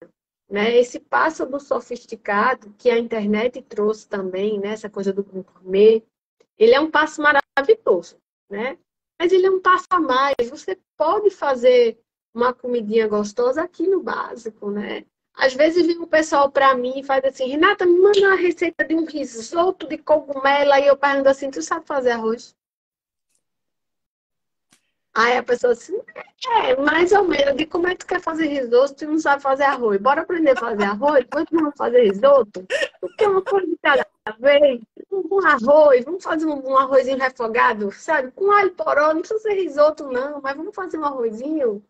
Né? 0.49 0.77
Esse 0.77 0.99
passo 0.99 1.45
do 1.45 1.59
sofisticado, 1.59 2.73
que 2.77 2.89
a 2.89 2.97
internet 2.97 3.61
trouxe 3.61 4.07
também, 4.07 4.59
né? 4.59 4.69
essa 4.69 4.89
coisa 4.89 5.11
do 5.11 5.23
gourmet, 5.23 6.03
ele 6.57 6.73
é 6.73 6.79
um 6.79 6.89
passo 6.89 7.21
maravilhoso. 7.21 8.17
Né? 8.49 8.77
mas 9.19 9.31
ele 9.31 9.45
é 9.45 9.51
um 9.51 9.61
passo 9.61 9.87
a 9.89 9.99
mais. 9.99 10.49
Você 10.49 10.77
pode 10.97 11.29
fazer 11.29 11.97
uma 12.33 12.53
comidinha 12.53 13.07
gostosa 13.07 13.61
aqui 13.63 13.87
no 13.87 14.01
básico, 14.01 14.69
né? 14.69 15.05
Às 15.33 15.53
vezes 15.53 15.85
vem 15.85 15.99
um 15.99 16.07
pessoal 16.07 16.49
para 16.49 16.75
mim 16.75 16.99
e 16.99 17.03
faz 17.03 17.23
assim, 17.25 17.47
Renata, 17.47 17.85
me 17.85 17.99
manda 17.99 18.19
uma 18.19 18.35
receita 18.35 18.85
de 18.85 18.95
um 18.95 19.05
risoto 19.05 19.87
de 19.87 19.97
cogumelo. 19.97 20.71
Aí 20.71 20.87
eu 20.87 20.97
pergunto 20.97 21.29
assim, 21.29 21.49
tu 21.49 21.61
sabe 21.61 21.85
fazer 21.85 22.11
arroz? 22.11 22.55
Aí 25.17 25.37
a 25.37 25.43
pessoa 25.43 25.71
assim, 25.71 25.97
é, 26.61 26.75
mais 26.75 27.13
ou 27.13 27.23
menos, 27.23 27.55
de 27.55 27.65
como 27.65 27.87
é 27.87 27.91
que 27.91 27.99
tu 27.99 28.07
quer 28.07 28.19
fazer 28.19 28.47
risoto 28.47 29.01
e 29.01 29.07
não 29.07 29.17
sabe 29.17 29.41
fazer 29.41 29.63
arroz? 29.63 29.97
Bora 30.01 30.21
aprender 30.21 30.51
a 30.51 30.59
fazer 30.59 30.83
arroz, 30.83 31.23
depois 31.23 31.45
vamos 31.49 31.73
fazer 31.77 32.01
risoto? 32.11 32.67
Porque 32.99 33.23
é 33.23 33.29
uma 33.29 33.41
coisa 33.41 33.65
de 33.65 33.77
cada 33.77 34.05
vez. 34.37 34.81
Um 35.09 35.47
arroz, 35.47 36.03
vamos 36.03 36.21
fazer 36.21 36.45
um 36.45 36.77
arrozinho 36.77 37.17
refogado, 37.17 37.89
sabe? 37.93 38.29
Com 38.31 38.51
alho 38.51 38.73
poró, 38.73 39.13
não 39.13 39.21
precisa 39.21 39.39
ser 39.39 39.53
risoto 39.53 40.11
não, 40.11 40.41
mas 40.41 40.57
vamos 40.57 40.75
fazer 40.75 40.97
um 40.97 41.05
arrozinho. 41.05 41.81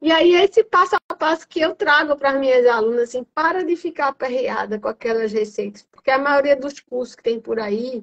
E 0.00 0.10
aí 0.10 0.34
esse 0.34 0.64
passo 0.64 0.96
a 1.08 1.14
passo 1.14 1.46
que 1.46 1.60
eu 1.60 1.74
trago 1.74 2.16
para 2.16 2.30
as 2.30 2.40
minhas 2.40 2.66
alunas, 2.66 3.10
assim, 3.10 3.22
para 3.34 3.64
de 3.64 3.76
ficar 3.76 4.08
aperreada 4.08 4.78
com 4.78 4.88
aquelas 4.88 5.30
receitas, 5.30 5.86
porque 5.92 6.10
a 6.10 6.18
maioria 6.18 6.56
dos 6.56 6.80
cursos 6.80 7.14
que 7.14 7.22
tem 7.22 7.38
por 7.38 7.60
aí, 7.60 8.02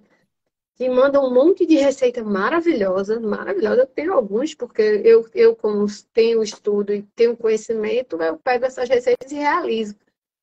que 0.75 0.89
mandam 0.89 1.25
um 1.25 1.33
monte 1.33 1.65
de 1.65 1.75
receita 1.75 2.23
maravilhosa, 2.23 3.19
maravilhosa. 3.19 3.81
Eu 3.81 3.87
tenho 3.87 4.13
alguns, 4.13 4.53
porque 4.55 4.81
eu, 4.81 5.29
eu 5.33 5.55
como 5.55 5.85
tenho 6.11 6.41
estudo 6.41 6.93
e 6.93 7.03
tenho 7.15 7.37
conhecimento, 7.37 8.21
eu 8.21 8.37
pego 8.37 8.65
essas 8.65 8.89
receitas 8.89 9.31
e 9.31 9.35
realizo. 9.35 9.95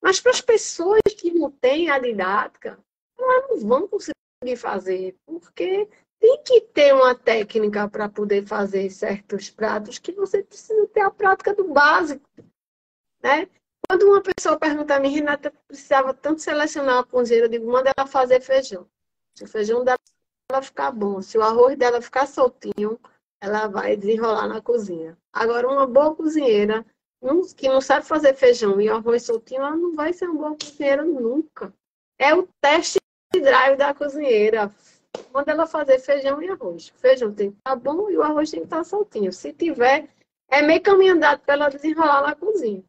Mas 0.02 0.20
para 0.20 0.30
as 0.30 0.40
pessoas 0.40 1.00
que 1.16 1.32
não 1.32 1.50
têm 1.50 1.90
a 1.90 1.98
didática, 1.98 2.78
elas 3.18 3.48
não 3.50 3.68
vão 3.68 3.88
conseguir 3.88 4.56
fazer, 4.56 5.16
porque 5.26 5.88
tem 6.18 6.42
que 6.42 6.60
ter 6.60 6.94
uma 6.94 7.14
técnica 7.14 7.88
para 7.88 8.08
poder 8.08 8.46
fazer 8.46 8.90
certos 8.90 9.50
pratos 9.50 9.98
que 9.98 10.12
você 10.12 10.42
precisa 10.42 10.86
ter 10.88 11.00
a 11.00 11.10
prática 11.10 11.54
do 11.54 11.64
básico, 11.64 12.28
né? 13.22 13.48
Quando 13.88 14.04
uma 14.04 14.22
pessoa 14.22 14.58
pergunta 14.58 14.94
a 14.94 15.00
mim, 15.00 15.08
Renata, 15.08 15.52
precisava 15.66 16.14
tanto 16.14 16.40
selecionar 16.40 16.98
a 16.98 17.04
cozinheira, 17.04 17.46
eu 17.46 17.50
digo, 17.50 17.70
manda 17.70 17.92
ela 17.96 18.06
fazer 18.06 18.40
feijão. 18.40 18.86
O 19.42 19.46
feijão 19.46 19.84
ela 20.50 20.62
ficar 20.62 20.90
bom, 20.90 21.22
se 21.22 21.38
o 21.38 21.42
arroz 21.42 21.76
dela 21.76 22.00
ficar 22.00 22.26
soltinho, 22.26 22.98
ela 23.40 23.66
vai 23.66 23.96
desenrolar 23.96 24.46
na 24.48 24.60
cozinha. 24.60 25.16
Agora, 25.32 25.66
uma 25.68 25.86
boa 25.86 26.14
cozinheira 26.14 26.84
que 27.56 27.68
não 27.68 27.80
sabe 27.80 28.06
fazer 28.06 28.34
feijão 28.34 28.80
e 28.80 28.88
arroz 28.88 29.22
soltinho, 29.22 29.60
ela 29.60 29.76
não 29.76 29.94
vai 29.94 30.12
ser 30.12 30.28
uma 30.28 30.48
boa 30.48 30.56
cozinheira 30.56 31.04
nunca. 31.04 31.72
É 32.18 32.34
o 32.34 32.48
teste 32.60 32.98
de 33.32 33.40
drive 33.40 33.76
da 33.76 33.94
cozinheira. 33.94 34.70
Manda 35.32 35.52
ela 35.52 35.66
fazer 35.66 35.98
feijão 35.98 36.42
e 36.42 36.48
arroz. 36.48 36.88
O 36.88 36.94
feijão 36.94 37.32
tem 37.32 37.50
que 37.50 37.58
estar 37.58 37.76
bom 37.76 38.10
e 38.10 38.16
o 38.16 38.22
arroz 38.22 38.50
tem 38.50 38.60
que 38.60 38.66
estar 38.66 38.84
soltinho. 38.84 39.32
Se 39.32 39.52
tiver, 39.52 40.08
é 40.50 40.62
meio 40.62 40.82
caminho 40.82 41.14
andado 41.14 41.40
para 41.40 41.54
ela 41.54 41.68
desenrolar 41.68 42.22
na 42.22 42.34
cozinha. 42.34 42.82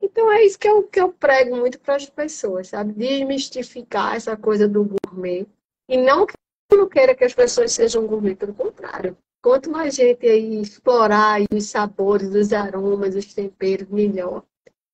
Então 0.00 0.30
é 0.30 0.44
isso 0.44 0.58
que 0.58 0.68
eu, 0.68 0.82
que 0.84 1.00
eu 1.00 1.12
prego 1.12 1.56
muito 1.56 1.78
para 1.80 1.96
as 1.96 2.08
pessoas, 2.08 2.68
sabe? 2.68 2.92
Desmistificar 2.92 4.14
essa 4.14 4.36
coisa 4.36 4.68
do 4.68 4.84
gourmet. 4.84 5.46
E 5.88 5.96
não 5.96 6.26
que 6.68 6.76
não 6.76 6.88
queira 6.88 7.14
que 7.14 7.24
as 7.24 7.34
pessoas 7.34 7.72
sejam 7.72 8.06
gourmet, 8.06 8.34
pelo 8.34 8.54
contrário. 8.54 9.16
Quanto 9.42 9.70
mais 9.70 9.94
gente 9.94 10.26
aí 10.26 10.60
explorar 10.60 11.40
os 11.50 11.66
sabores, 11.66 12.34
os 12.34 12.52
aromas, 12.52 13.14
os 13.14 13.32
temperos, 13.32 13.88
melhor. 13.88 14.44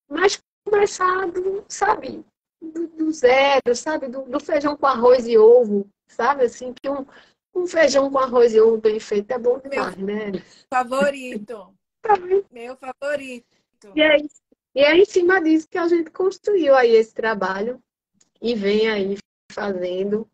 Mas 0.09 0.41
começar, 0.65 1.27
do, 1.31 1.65
sabe, 1.69 2.25
do, 2.61 2.87
do 2.89 3.13
zero, 3.13 3.75
sabe, 3.75 4.09
do, 4.09 4.23
do, 4.23 4.39
feijão 4.39 4.77
com 4.77 4.87
arroz 4.87 5.27
e 5.27 5.37
ovo, 5.37 5.89
sabe, 6.07 6.45
assim, 6.45 6.73
que 6.73 6.89
um, 6.89 7.05
um 7.55 7.67
feijão 7.67 8.11
com 8.11 8.19
arroz 8.19 8.55
e 8.55 8.61
ovo 8.61 8.79
bem 8.79 9.01
feito 9.01 9.31
é 9.33 9.39
bom 9.39 9.59
demais, 9.59 9.97
Meu 9.97 10.07
né? 10.07 10.33
Favorito. 10.71 11.75
Meu 12.53 12.77
favorito. 12.77 13.47
E 13.95 14.03
é, 14.03 14.17
e 14.75 14.81
é 14.81 14.97
em 14.97 15.05
cima 15.05 15.41
disso 15.43 15.69
que 15.69 15.79
a 15.79 15.89
gente 15.89 16.11
construiu 16.11 16.75
aí 16.75 16.95
esse 16.95 17.15
trabalho 17.15 17.83
e 18.41 18.55
vem 18.55 18.91
aí 18.91 19.17
fazendo 19.53 20.29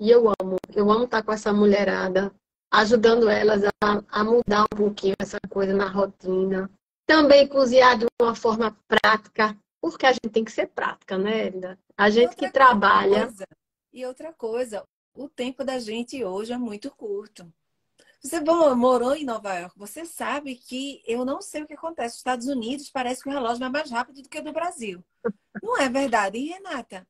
e 0.00 0.10
eu 0.10 0.32
amo, 0.40 0.56
eu 0.74 0.90
amo 0.90 1.04
estar 1.04 1.22
com 1.22 1.30
essa 1.30 1.52
mulherada, 1.52 2.34
ajudando 2.72 3.28
elas 3.28 3.62
a, 3.84 4.02
a 4.08 4.24
mudar 4.24 4.64
um 4.72 4.76
pouquinho 4.76 5.14
essa 5.20 5.38
coisa 5.50 5.74
na 5.74 5.88
rotina. 5.88 6.70
Também 7.06 7.46
cozinhar 7.46 7.98
de 7.98 8.06
uma 8.20 8.34
forma 8.34 8.74
prática, 8.88 9.54
porque 9.80 10.06
a 10.06 10.12
gente 10.12 10.30
tem 10.30 10.44
que 10.44 10.52
ser 10.52 10.68
prática, 10.68 11.18
né, 11.18 11.46
Elida? 11.46 11.78
A 11.98 12.08
gente 12.08 12.34
que 12.34 12.50
trabalha. 12.50 13.26
Coisa, 13.26 13.46
e 13.92 14.06
outra 14.06 14.32
coisa, 14.32 14.82
o 15.14 15.28
tempo 15.28 15.62
da 15.64 15.78
gente 15.78 16.24
hoje 16.24 16.52
é 16.52 16.58
muito 16.58 16.90
curto. 16.90 17.52
Você 18.22 18.40
morou 18.40 19.14
em 19.14 19.24
Nova 19.24 19.54
York, 19.54 19.78
você 19.78 20.04
sabe 20.04 20.54
que 20.54 21.02
eu 21.06 21.24
não 21.24 21.40
sei 21.40 21.62
o 21.62 21.66
que 21.66 21.74
acontece. 21.74 22.14
Nos 22.14 22.18
Estados 22.18 22.46
Unidos 22.46 22.90
parece 22.90 23.22
que 23.22 23.28
o 23.28 23.32
relógio 23.32 23.64
é 23.64 23.68
mais 23.68 23.90
rápido 23.90 24.22
do 24.22 24.28
que 24.28 24.38
o 24.38 24.44
do 24.44 24.52
Brasil. 24.52 25.02
Não 25.62 25.78
é 25.78 25.88
verdade, 25.88 26.38
hein, 26.38 26.48
Renata? 26.48 27.06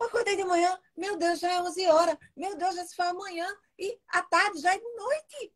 Acordei 0.00 0.36
de 0.36 0.44
manhã, 0.44 0.78
meu 0.96 1.16
Deus, 1.16 1.38
já 1.38 1.52
é 1.52 1.62
11 1.62 1.86
horas. 1.88 2.16
Meu 2.36 2.56
Deus, 2.56 2.74
já 2.74 2.84
se 2.84 2.94
foi 2.94 3.06
amanhã. 3.06 3.46
E 3.78 3.98
à 4.08 4.22
tarde, 4.22 4.60
já 4.60 4.74
é 4.74 4.78
de 4.78 4.96
noite. 4.96 5.52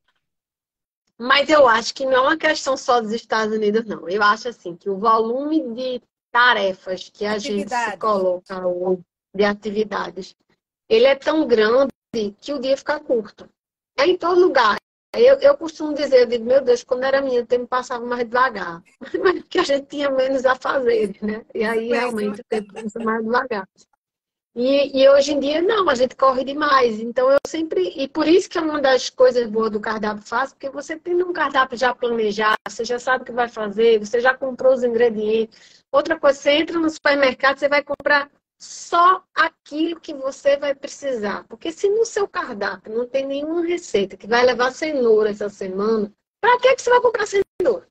Mas 1.18 1.48
eu 1.48 1.66
acho 1.66 1.94
que 1.94 2.04
não 2.04 2.12
é 2.12 2.20
uma 2.20 2.36
questão 2.36 2.76
só 2.76 3.00
dos 3.00 3.12
Estados 3.12 3.54
Unidos, 3.54 3.84
não. 3.86 4.08
Eu 4.08 4.22
acho 4.22 4.48
assim 4.48 4.76
que 4.76 4.90
o 4.90 4.98
volume 4.98 5.72
de 5.74 6.02
tarefas 6.30 7.08
que 7.08 7.24
a 7.24 7.38
gente 7.38 7.68
se 7.68 7.96
coloca 7.96 8.66
ou 8.66 9.00
de 9.34 9.44
atividades, 9.44 10.36
ele 10.88 11.06
é 11.06 11.14
tão 11.14 11.46
grande 11.46 11.92
que 12.40 12.52
o 12.52 12.58
dia 12.58 12.76
fica 12.76 13.00
curto. 13.00 13.48
É 13.98 14.06
em 14.06 14.16
todo 14.16 14.40
lugar. 14.40 14.76
Eu, 15.14 15.38
eu 15.40 15.56
costumo 15.56 15.94
dizer, 15.94 16.20
eu 16.20 16.26
digo, 16.26 16.44
meu 16.44 16.62
Deus, 16.62 16.84
quando 16.84 17.04
era 17.04 17.22
minha, 17.22 17.40
o 17.40 17.46
tempo 17.46 17.66
passava 17.66 18.04
mais 18.04 18.24
devagar. 18.24 18.82
Mas 19.22 19.40
porque 19.40 19.58
a 19.58 19.64
gente 19.64 19.86
tinha 19.86 20.10
menos 20.10 20.44
a 20.44 20.54
fazer, 20.54 21.16
né? 21.22 21.44
E 21.54 21.64
aí 21.64 21.88
realmente 21.88 22.42
o 22.42 22.44
tempo 22.44 22.74
passa 22.74 22.98
mais 22.98 23.24
devagar. 23.24 23.66
E, 24.58 25.02
e, 25.02 25.08
hoje 25.10 25.32
em 25.32 25.38
dia, 25.38 25.60
não, 25.60 25.86
a 25.86 25.94
gente 25.94 26.16
corre 26.16 26.42
demais. 26.42 26.98
Então, 26.98 27.30
eu 27.30 27.36
sempre. 27.46 27.92
E 27.94 28.08
por 28.08 28.26
isso 28.26 28.48
que 28.48 28.56
é 28.56 28.60
uma 28.62 28.80
das 28.80 29.10
coisas 29.10 29.46
boas 29.50 29.70
do 29.70 29.78
cardápio 29.78 30.22
fácil, 30.26 30.56
porque 30.56 30.70
você 30.70 30.96
tem 30.98 31.14
um 31.22 31.30
cardápio 31.30 31.76
já 31.76 31.94
planejado, 31.94 32.56
você 32.66 32.82
já 32.82 32.98
sabe 32.98 33.22
o 33.22 33.26
que 33.26 33.32
vai 33.32 33.48
fazer, 33.48 33.98
você 33.98 34.18
já 34.18 34.32
comprou 34.34 34.72
os 34.72 34.82
ingredientes. 34.82 35.84
Outra 35.92 36.18
coisa, 36.18 36.38
você 36.40 36.52
entra 36.52 36.78
no 36.78 36.88
supermercado, 36.88 37.58
você 37.58 37.68
vai 37.68 37.82
comprar 37.82 38.30
só 38.58 39.22
aquilo 39.34 40.00
que 40.00 40.14
você 40.14 40.56
vai 40.56 40.74
precisar. 40.74 41.44
Porque 41.48 41.70
se 41.70 41.90
no 41.90 42.06
seu 42.06 42.26
cardápio 42.26 42.94
não 42.96 43.06
tem 43.06 43.26
nenhuma 43.26 43.62
receita 43.62 44.16
que 44.16 44.26
vai 44.26 44.42
levar 44.42 44.72
cenoura 44.72 45.28
essa 45.28 45.50
semana, 45.50 46.10
para 46.40 46.58
que, 46.60 46.74
que 46.76 46.80
você 46.80 46.88
vai 46.88 47.00
comprar 47.02 47.26
cenoura? 47.26 47.86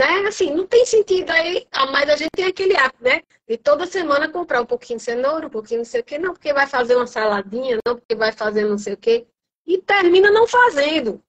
Né? 0.00 0.26
Assim, 0.28 0.54
não 0.54 0.66
tem 0.66 0.86
sentido 0.86 1.28
aí, 1.28 1.68
mas 1.92 2.08
a 2.08 2.16
gente 2.16 2.30
tem 2.30 2.46
aquele 2.46 2.74
hábito, 2.74 3.04
né? 3.04 3.22
De 3.46 3.58
toda 3.58 3.84
semana 3.84 4.32
comprar 4.32 4.62
um 4.62 4.64
pouquinho 4.64 4.98
de 4.98 5.04
cenoura, 5.04 5.46
um 5.46 5.50
pouquinho 5.50 5.80
não 5.80 5.84
sei 5.84 6.00
o 6.00 6.04
quê, 6.04 6.18
não 6.18 6.32
porque 6.32 6.54
vai 6.54 6.66
fazer 6.66 6.96
uma 6.96 7.06
saladinha, 7.06 7.78
não 7.86 7.96
porque 7.96 8.14
vai 8.14 8.32
fazer 8.32 8.64
não 8.64 8.78
sei 8.78 8.94
o 8.94 8.96
quê, 8.96 9.26
e 9.66 9.76
termina 9.76 10.30
não 10.30 10.48
fazendo. 10.48 11.22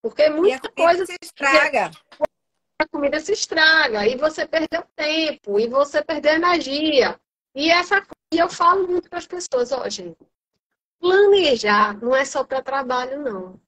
Porque 0.00 0.30
muita 0.30 0.70
coisa 0.70 1.04
se 1.04 1.16
estraga. 1.20 1.90
A 2.78 2.86
comida 2.86 3.18
se 3.18 3.32
estraga, 3.32 4.06
e 4.06 4.16
você 4.16 4.46
perdeu 4.46 4.84
tempo, 4.94 5.58
e 5.58 5.66
você 5.66 6.00
perdeu 6.00 6.34
energia. 6.34 7.18
E 7.52 7.68
essa 7.68 8.00
e 8.32 8.38
eu 8.38 8.48
falo 8.48 8.86
muito 8.86 9.10
para 9.10 9.18
as 9.18 9.26
pessoas, 9.26 9.72
ó, 9.72 9.88
gente, 9.88 10.24
planejar 11.00 12.00
não 12.00 12.14
é 12.14 12.24
só 12.24 12.44
para 12.44 12.62
trabalho, 12.62 13.20
não. 13.20 13.60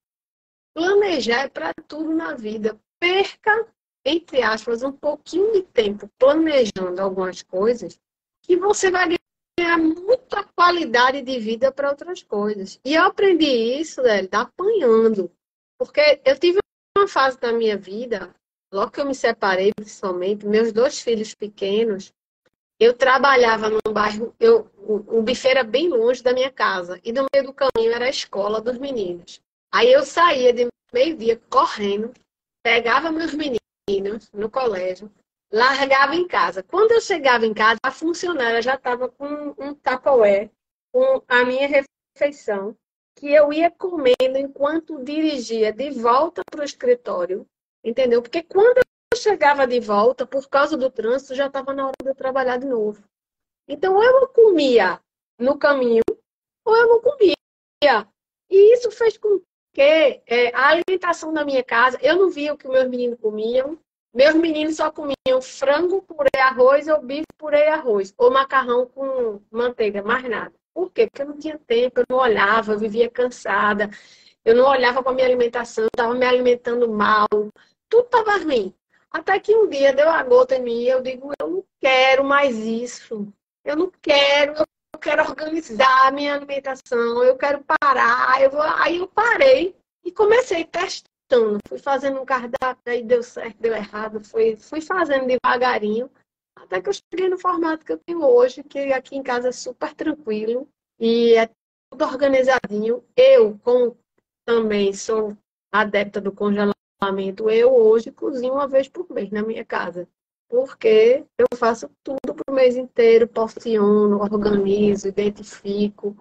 Planejar 0.72 1.46
é 1.46 1.48
para 1.48 1.74
tudo 1.88 2.14
na 2.14 2.34
vida. 2.34 2.78
Perca 3.00 3.66
entre 4.10 4.42
aspas, 4.42 4.82
um 4.82 4.92
pouquinho 4.92 5.52
de 5.52 5.62
tempo 5.62 6.10
planejando 6.18 7.00
algumas 7.00 7.42
coisas, 7.42 7.98
que 8.42 8.56
você 8.56 8.90
vai 8.90 9.16
ganhar 9.58 9.78
muita 9.78 10.42
qualidade 10.56 11.22
de 11.22 11.38
vida 11.38 11.70
para 11.70 11.90
outras 11.90 12.22
coisas. 12.22 12.80
E 12.84 12.94
eu 12.94 13.04
aprendi 13.04 13.46
isso, 13.46 14.02
tá 14.28 14.42
apanhando. 14.42 15.30
Porque 15.78 16.20
eu 16.24 16.38
tive 16.38 16.58
uma 16.96 17.06
fase 17.06 17.38
da 17.38 17.52
minha 17.52 17.76
vida, 17.76 18.34
logo 18.72 18.90
que 18.90 19.00
eu 19.00 19.06
me 19.06 19.14
separei, 19.14 19.72
principalmente, 19.74 20.46
meus 20.46 20.72
dois 20.72 21.00
filhos 21.00 21.34
pequenos, 21.34 22.12
eu 22.78 22.94
trabalhava 22.94 23.68
num 23.68 23.92
bairro, 23.92 24.34
eu, 24.40 24.68
o, 24.78 25.18
o 25.18 25.22
buffet 25.22 25.50
era 25.50 25.62
bem 25.62 25.88
longe 25.88 26.22
da 26.22 26.32
minha 26.32 26.50
casa, 26.50 26.98
e 27.04 27.12
no 27.12 27.26
meio 27.32 27.46
do 27.46 27.52
caminho 27.52 27.92
era 27.92 28.06
a 28.06 28.10
escola 28.10 28.60
dos 28.60 28.78
meninos. 28.78 29.40
Aí 29.72 29.92
eu 29.92 30.02
saía 30.02 30.52
de 30.52 30.66
meio-dia 30.92 31.40
correndo, 31.48 32.12
pegava 32.62 33.12
meus 33.12 33.34
meninos 33.34 33.59
no 34.32 34.50
colégio, 34.50 35.10
largava 35.52 36.14
em 36.14 36.26
casa. 36.26 36.62
Quando 36.62 36.92
eu 36.92 37.00
chegava 37.00 37.44
em 37.46 37.52
casa, 37.52 37.78
a 37.82 37.90
funcionária 37.90 38.62
já 38.62 38.74
estava 38.74 39.08
com 39.08 39.54
um 39.58 39.74
tapoé, 39.74 40.50
com 40.92 41.22
a 41.26 41.44
minha 41.44 41.66
refeição, 42.16 42.76
que 43.16 43.32
eu 43.32 43.52
ia 43.52 43.70
comendo 43.70 44.38
enquanto 44.38 45.02
dirigia 45.02 45.72
de 45.72 45.90
volta 45.90 46.42
para 46.50 46.60
o 46.60 46.64
escritório, 46.64 47.46
entendeu? 47.84 48.22
Porque 48.22 48.42
quando 48.42 48.78
eu 48.78 49.18
chegava 49.18 49.66
de 49.66 49.80
volta, 49.80 50.24
por 50.24 50.48
causa 50.48 50.76
do 50.76 50.90
trânsito, 50.90 51.34
já 51.34 51.46
estava 51.46 51.74
na 51.74 51.86
hora 51.86 51.96
de 52.02 52.08
eu 52.08 52.14
trabalhar 52.14 52.58
de 52.58 52.66
novo. 52.66 53.02
Então, 53.68 54.02
eu 54.02 54.28
comia 54.28 55.00
no 55.38 55.58
caminho, 55.58 56.02
ou 56.64 56.76
eu 56.76 57.00
comia. 57.00 57.34
E 58.48 58.74
isso 58.74 58.90
fez 58.90 59.16
com 59.16 59.40
que 59.72 59.80
é, 60.26 60.54
a 60.54 60.68
alimentação 60.68 61.32
da 61.32 61.44
minha 61.44 61.62
casa, 61.62 61.98
eu 62.02 62.16
não 62.16 62.30
via 62.30 62.52
o 62.52 62.56
que 62.56 62.68
meus 62.68 62.88
meninos 62.88 63.18
comiam, 63.20 63.78
meus 64.12 64.34
meninos 64.34 64.76
só 64.76 64.90
comiam 64.90 65.40
frango, 65.40 66.02
purê, 66.02 66.30
arroz, 66.40 66.88
ou 66.88 67.00
bife, 67.00 67.26
purê, 67.38 67.68
arroz, 67.68 68.12
ou 68.18 68.30
macarrão 68.30 68.86
com 68.86 69.40
manteiga, 69.50 70.02
mais 70.02 70.28
nada. 70.28 70.52
Por 70.74 70.90
quê? 70.90 71.06
Porque 71.06 71.22
eu 71.22 71.26
não 71.26 71.38
tinha 71.38 71.58
tempo, 71.58 72.00
eu 72.00 72.04
não 72.10 72.18
olhava, 72.18 72.72
eu 72.72 72.78
vivia 72.78 73.08
cansada, 73.08 73.88
eu 74.44 74.54
não 74.56 74.68
olhava 74.68 75.02
para 75.02 75.12
a 75.12 75.14
minha 75.14 75.26
alimentação, 75.26 75.84
eu 75.84 75.88
estava 75.88 76.14
me 76.14 76.26
alimentando 76.26 76.88
mal, 76.88 77.28
tudo 77.88 78.04
estava 78.04 78.36
ruim. 78.38 78.74
Até 79.10 79.38
que 79.40 79.54
um 79.54 79.68
dia 79.68 79.92
deu 79.92 80.08
a 80.08 80.22
gota 80.22 80.56
em 80.56 80.62
mim 80.62 80.82
e 80.82 80.88
eu 80.88 81.02
digo, 81.02 81.32
eu 81.40 81.48
não 81.48 81.64
quero 81.80 82.24
mais 82.24 82.56
isso. 82.58 83.26
Eu 83.64 83.76
não 83.76 83.92
quero, 84.00 84.54
eu 84.54 84.66
quero 85.00 85.22
organizar 85.22 86.06
a 86.06 86.10
minha 86.12 86.34
alimentação, 86.34 87.24
eu 87.24 87.36
quero 87.36 87.64
parar. 87.64 88.40
Eu 88.40 88.50
vou... 88.50 88.62
Aí 88.62 88.98
eu 88.98 89.08
parei 89.08 89.74
e 90.04 90.12
comecei 90.12 90.64
testando, 90.64 91.58
fui 91.66 91.78
fazendo 91.78 92.20
um 92.20 92.24
cardápio, 92.24 92.82
aí 92.86 93.02
deu 93.02 93.22
certo, 93.22 93.56
deu 93.58 93.74
errado, 93.74 94.22
fui, 94.22 94.56
fui 94.56 94.80
fazendo 94.80 95.26
devagarinho, 95.26 96.10
até 96.56 96.80
que 96.80 96.88
eu 96.88 96.92
cheguei 96.92 97.28
no 97.28 97.38
formato 97.38 97.84
que 97.84 97.92
eu 97.92 97.98
tenho 97.98 98.22
hoje, 98.22 98.62
que 98.62 98.92
aqui 98.92 99.16
em 99.16 99.22
casa 99.22 99.48
é 99.48 99.52
super 99.52 99.94
tranquilo 99.94 100.68
e 100.98 101.34
é 101.34 101.48
tudo 101.90 102.04
organizadinho. 102.04 103.04
Eu, 103.16 103.58
como 103.64 103.96
também 104.46 104.92
sou 104.92 105.36
adepta 105.72 106.20
do 106.20 106.32
congelamento, 106.32 107.48
eu 107.50 107.74
hoje 107.74 108.10
cozinho 108.12 108.54
uma 108.54 108.68
vez 108.68 108.88
por 108.88 109.10
mês 109.10 109.30
na 109.30 109.42
minha 109.42 109.64
casa. 109.64 110.08
Porque 110.50 111.24
eu 111.38 111.46
faço 111.56 111.88
tudo 112.02 112.34
para 112.34 112.52
o 112.52 112.54
mês 112.54 112.76
inteiro, 112.76 113.28
porciono, 113.28 114.20
organizo, 114.20 115.06
identifico. 115.06 116.16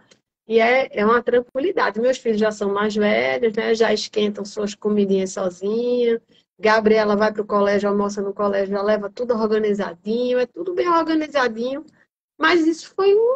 E 0.47 0.59
é, 0.59 0.87
é 0.91 1.03
uma 1.03 1.21
tranquilidade. 1.21 1.99
Meus 1.99 2.19
filhos 2.19 2.39
já 2.39 2.51
são 2.51 2.71
mais 2.71 2.95
velhos, 2.95 3.53
né? 3.55 3.73
Já 3.73 3.91
esquentam 3.91 4.45
suas 4.45 4.75
comidinhas 4.75 5.31
sozinhos. 5.31 6.21
Gabriela 6.59 7.15
vai 7.15 7.33
para 7.33 7.41
o 7.41 7.47
colégio, 7.47 7.89
almoça 7.89 8.21
no 8.21 8.33
colégio, 8.33 8.75
já 8.75 8.81
leva 8.83 9.09
tudo 9.09 9.33
organizadinho, 9.33 10.37
é 10.37 10.45
tudo 10.45 10.75
bem 10.75 10.87
organizadinho. 10.87 11.83
Mas 12.37 12.67
isso 12.67 12.93
foi 12.95 13.15
um, 13.15 13.35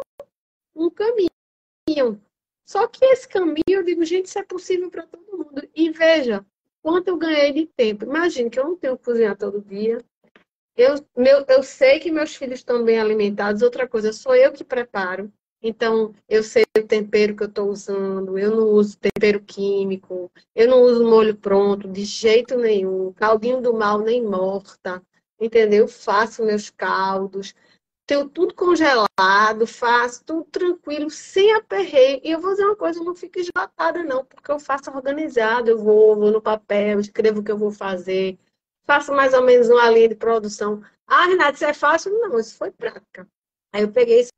um 0.76 0.90
caminho. 0.90 2.20
Só 2.64 2.86
que 2.86 3.04
esse 3.04 3.28
caminho, 3.28 3.64
eu 3.68 3.82
digo, 3.82 4.04
gente, 4.04 4.26
isso 4.26 4.38
é 4.38 4.44
possível 4.44 4.90
para 4.90 5.06
todo 5.06 5.38
mundo. 5.38 5.68
E 5.74 5.90
veja, 5.90 6.44
quanto 6.82 7.08
eu 7.08 7.16
ganhei 7.16 7.52
de 7.52 7.66
tempo. 7.66 8.04
Imagine 8.04 8.48
que 8.48 8.60
eu 8.60 8.64
não 8.64 8.76
tenho 8.76 8.96
que 8.96 9.04
cozinhar 9.04 9.36
todo 9.36 9.60
dia. 9.60 9.98
Eu, 10.76 10.94
meu, 11.16 11.44
eu 11.48 11.62
sei 11.62 12.00
que 12.00 12.10
meus 12.10 12.34
filhos 12.34 12.60
estão 12.60 12.84
bem 12.84 12.98
alimentados. 12.98 13.62
Outra 13.62 13.88
coisa, 13.88 14.12
sou 14.12 14.34
eu 14.34 14.52
que 14.52 14.64
preparo. 14.64 15.32
Então, 15.66 16.12
eu 16.28 16.42
sei 16.42 16.64
o 16.76 16.82
tempero 16.82 17.34
que 17.34 17.42
eu 17.42 17.48
estou 17.48 17.70
usando, 17.70 18.38
eu 18.38 18.54
não 18.54 18.68
uso 18.68 18.98
tempero 18.98 19.40
químico, 19.40 20.30
eu 20.54 20.68
não 20.68 20.82
uso 20.82 21.08
molho 21.08 21.34
pronto 21.34 21.88
de 21.88 22.04
jeito 22.04 22.58
nenhum, 22.58 23.14
caldinho 23.14 23.62
do 23.62 23.72
mal 23.72 23.98
nem 24.00 24.22
morta, 24.22 25.02
entendeu? 25.40 25.88
Faço 25.88 26.44
meus 26.44 26.68
caldos, 26.68 27.54
tenho 28.06 28.28
tudo 28.28 28.54
congelado, 28.54 29.66
faço 29.66 30.22
tudo 30.24 30.44
tranquilo, 30.44 31.08
sem 31.08 31.54
aperreio. 31.54 32.20
E 32.22 32.30
eu 32.30 32.40
vou 32.40 32.50
dizer 32.50 32.66
uma 32.66 32.76
coisa, 32.76 33.00
eu 33.00 33.04
não 33.04 33.14
fico 33.14 33.38
esgotada 33.38 34.02
não, 34.04 34.22
porque 34.24 34.50
eu 34.50 34.58
faço 34.58 34.90
organizado, 34.90 35.70
eu 35.70 35.78
vou, 35.78 36.14
vou 36.16 36.30
no 36.30 36.42
papel, 36.42 37.00
escrevo 37.00 37.40
o 37.40 37.42
que 37.42 37.50
eu 37.50 37.56
vou 37.56 37.70
fazer, 37.70 38.38
faço 38.86 39.12
mais 39.12 39.34
ou 39.34 39.42
menos 39.42 39.68
uma 39.68 39.88
linha 39.90 40.08
de 40.08 40.14
produção. 40.14 40.82
Ah, 41.06 41.26
Renata, 41.26 41.54
isso 41.54 41.64
é 41.64 41.74
fácil? 41.74 42.12
Não, 42.12 42.38
isso 42.38 42.56
foi 42.56 42.70
prática. 42.70 43.26
Aí 43.72 43.82
eu 43.82 43.90
peguei 43.90 44.20
isso 44.20 44.32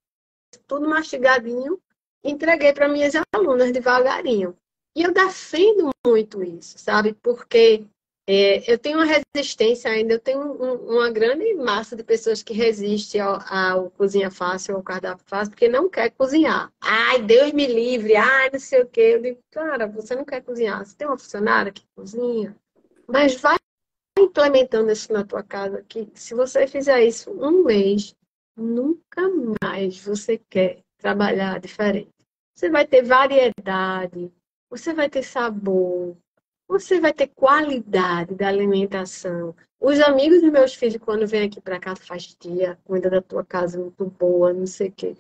tudo 0.67 0.89
mastigadinho, 0.89 1.79
entreguei 2.25 2.73
para 2.73 2.89
minhas 2.89 3.15
alunas 3.35 3.73
devagarinho. 3.73 4.57
E 4.97 5.03
eu 5.03 5.13
defendo 5.13 5.91
muito 6.07 6.43
isso, 6.43 6.79
sabe? 6.79 7.13
Porque 7.23 7.87
é, 8.29 8.73
eu 8.73 8.79
tenho 8.79 8.99
uma 8.99 9.05
resistência 9.05 9.91
ainda, 9.91 10.15
eu 10.15 10.19
tenho 10.19 10.41
um, 10.41 10.97
uma 10.97 11.11
grande 11.11 11.55
massa 11.55 11.95
de 11.95 12.03
pessoas 12.03 12.43
que 12.43 12.53
resistem 12.53 13.21
ao, 13.21 13.39
ao, 13.47 13.91
cozinha 13.91 14.31
fácil, 14.31 14.75
ao 14.75 14.83
cardápio 14.83 15.25
fácil, 15.29 15.51
porque 15.53 15.69
não 15.69 15.89
quer 15.89 16.11
cozinhar. 16.11 16.73
Ai, 16.81 17.23
Deus 17.23 17.53
me 17.53 17.67
livre, 17.67 18.17
ai, 18.17 18.51
não 18.51 18.59
sei 18.59 18.83
o 18.83 18.89
quê. 18.89 19.13
Eu 19.15 19.23
digo, 19.23 19.39
cara, 19.51 19.87
você 19.87 20.17
não 20.17 20.25
quer 20.25 20.43
cozinhar. 20.43 20.85
Você 20.85 20.97
tem 20.97 21.07
uma 21.07 21.19
funcionária 21.19 21.71
que 21.71 21.85
cozinha, 21.95 22.57
mas 23.07 23.37
vai 23.37 23.57
implementando 24.19 24.91
isso 24.91 25.13
na 25.13 25.25
tua 25.25 25.43
casa, 25.43 25.85
que 25.89 26.09
se 26.15 26.35
você 26.35 26.67
fizer 26.67 27.05
isso 27.05 27.31
um 27.31 27.65
mês, 27.65 28.15
nunca 28.57 29.23
mais 29.63 29.99
você 30.05 30.39
quer 30.49 30.81
trabalhar 30.99 31.61
diferente. 31.61 32.11
Você 32.55 32.71
vai 32.71 32.87
ter 32.87 33.03
variedade, 33.03 34.33
você 34.71 34.95
vai 34.95 35.11
ter 35.11 35.23
sabor, 35.23 36.17
você 36.67 37.01
vai 37.01 37.13
ter 37.13 37.29
qualidade 37.29 38.35
da 38.35 38.49
alimentação. 38.49 39.55
Os 39.79 40.01
amigos 40.01 40.41
dos 40.41 40.51
meus 40.51 40.75
filhos, 40.75 40.97
quando 40.97 41.27
vêm 41.27 41.45
aqui 41.45 41.61
para 41.61 41.79
casa, 41.79 42.01
faz 42.03 42.35
dia, 42.41 42.79
cuida 42.85 43.11
da 43.11 43.21
tua 43.21 43.45
casa 43.45 43.79
muito 43.79 44.07
boa, 44.07 44.53
não 44.53 44.67
sei 44.67 44.89
o 44.89 44.93
quê. 44.93 45.15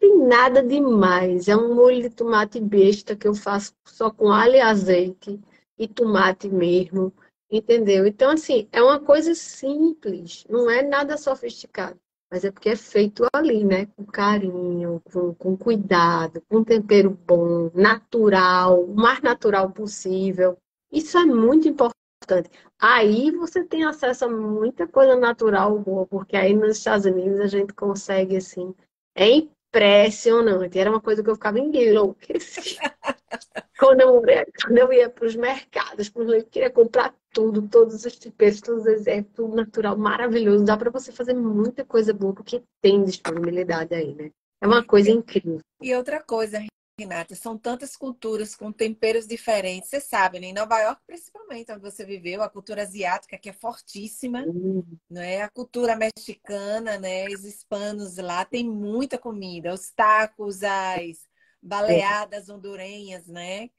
Tem 0.00 0.16
nada 0.26 0.62
demais. 0.62 1.48
É 1.48 1.56
um 1.56 1.74
molho 1.74 2.02
de 2.02 2.10
tomate 2.10 2.58
besta 2.60 3.14
que 3.14 3.28
eu 3.28 3.34
faço 3.34 3.72
só 3.86 4.10
com 4.10 4.32
alho 4.32 4.54
e 4.54 4.60
azeite 4.60 5.38
e 5.78 5.86
tomate 5.86 6.48
mesmo, 6.48 7.12
entendeu? 7.50 8.06
Então, 8.06 8.30
assim, 8.30 8.68
é 8.72 8.82
uma 8.82 9.00
coisa 9.00 9.34
simples, 9.34 10.44
não 10.48 10.70
é 10.70 10.82
nada 10.82 11.16
sofisticado 11.16 11.98
mas 12.30 12.44
é 12.44 12.50
porque 12.50 12.68
é 12.70 12.76
feito 12.76 13.26
ali, 13.32 13.64
né? 13.64 13.86
Com 13.86 14.04
carinho, 14.04 15.00
com, 15.10 15.34
com 15.34 15.56
cuidado, 15.56 16.42
com 16.48 16.62
tempero 16.62 17.10
bom, 17.10 17.70
natural, 17.74 18.84
o 18.84 18.94
mais 18.94 19.20
natural 19.22 19.70
possível. 19.70 20.56
Isso 20.92 21.16
é 21.16 21.24
muito 21.24 21.68
importante. 21.68 22.50
Aí 22.78 23.30
você 23.30 23.64
tem 23.64 23.84
acesso 23.84 24.26
a 24.26 24.28
muita 24.28 24.86
coisa 24.86 25.16
natural 25.16 25.78
boa, 25.78 26.06
porque 26.06 26.36
aí 26.36 26.54
nos 26.54 26.76
Estados 26.76 27.06
Unidos 27.06 27.40
a 27.40 27.46
gente 27.46 27.72
consegue, 27.72 28.36
assim, 28.36 28.74
é 29.16 29.26
impressionante. 29.68 30.78
Era 30.78 30.90
uma 30.90 31.00
coisa 31.00 31.22
que 31.22 31.30
eu 31.30 31.34
ficava 31.34 31.58
enlouquecida. 31.58 32.94
quando, 33.78 34.00
eu, 34.00 34.22
quando 34.62 34.78
eu 34.78 34.92
ia 34.92 35.08
para 35.08 35.26
os 35.26 35.36
mercados, 35.36 36.10
eu 36.14 36.44
queria 36.44 36.70
comprar 36.70 37.14
tudo, 37.32 37.68
todos 37.68 38.04
os 38.04 38.18
tipos, 38.18 38.60
todos 38.60 38.82
os 38.82 38.86
exemplos, 38.86 39.34
tudo 39.34 39.54
natural, 39.54 39.96
maravilhoso. 39.96 40.64
Dá 40.64 40.76
para 40.76 40.90
você 40.90 41.12
fazer 41.12 41.34
muita 41.34 41.84
coisa 41.84 42.12
boa, 42.12 42.34
porque 42.34 42.62
tem 42.82 43.04
disponibilidade 43.04 43.94
aí, 43.94 44.14
né? 44.14 44.30
É 44.60 44.66
uma 44.66 44.84
coisa 44.84 45.10
incrível. 45.10 45.60
E 45.80 45.94
outra 45.94 46.20
coisa, 46.20 46.64
Renata, 46.98 47.36
são 47.36 47.56
tantas 47.56 47.96
culturas 47.96 48.56
com 48.56 48.72
temperos 48.72 49.24
diferentes. 49.24 49.88
Você 49.88 50.00
sabe, 50.00 50.40
né? 50.40 50.48
Em 50.48 50.52
Nova 50.52 50.80
York, 50.80 51.00
principalmente, 51.06 51.70
onde 51.70 51.80
você 51.80 52.04
viveu, 52.04 52.42
a 52.42 52.48
cultura 52.48 52.82
asiática, 52.82 53.38
que 53.38 53.48
é 53.48 53.52
fortíssima, 53.52 54.42
uhum. 54.42 54.84
né? 55.08 55.42
A 55.42 55.48
cultura 55.48 55.94
mexicana, 55.94 56.98
né? 56.98 57.26
Os 57.28 57.44
hispanos 57.44 58.16
lá 58.16 58.44
tem 58.44 58.68
muita 58.68 59.16
comida. 59.16 59.72
Os 59.72 59.92
tacos, 59.92 60.64
as 60.64 61.28
baleadas 61.62 62.48
hondurenhas, 62.48 63.28
né? 63.28 63.70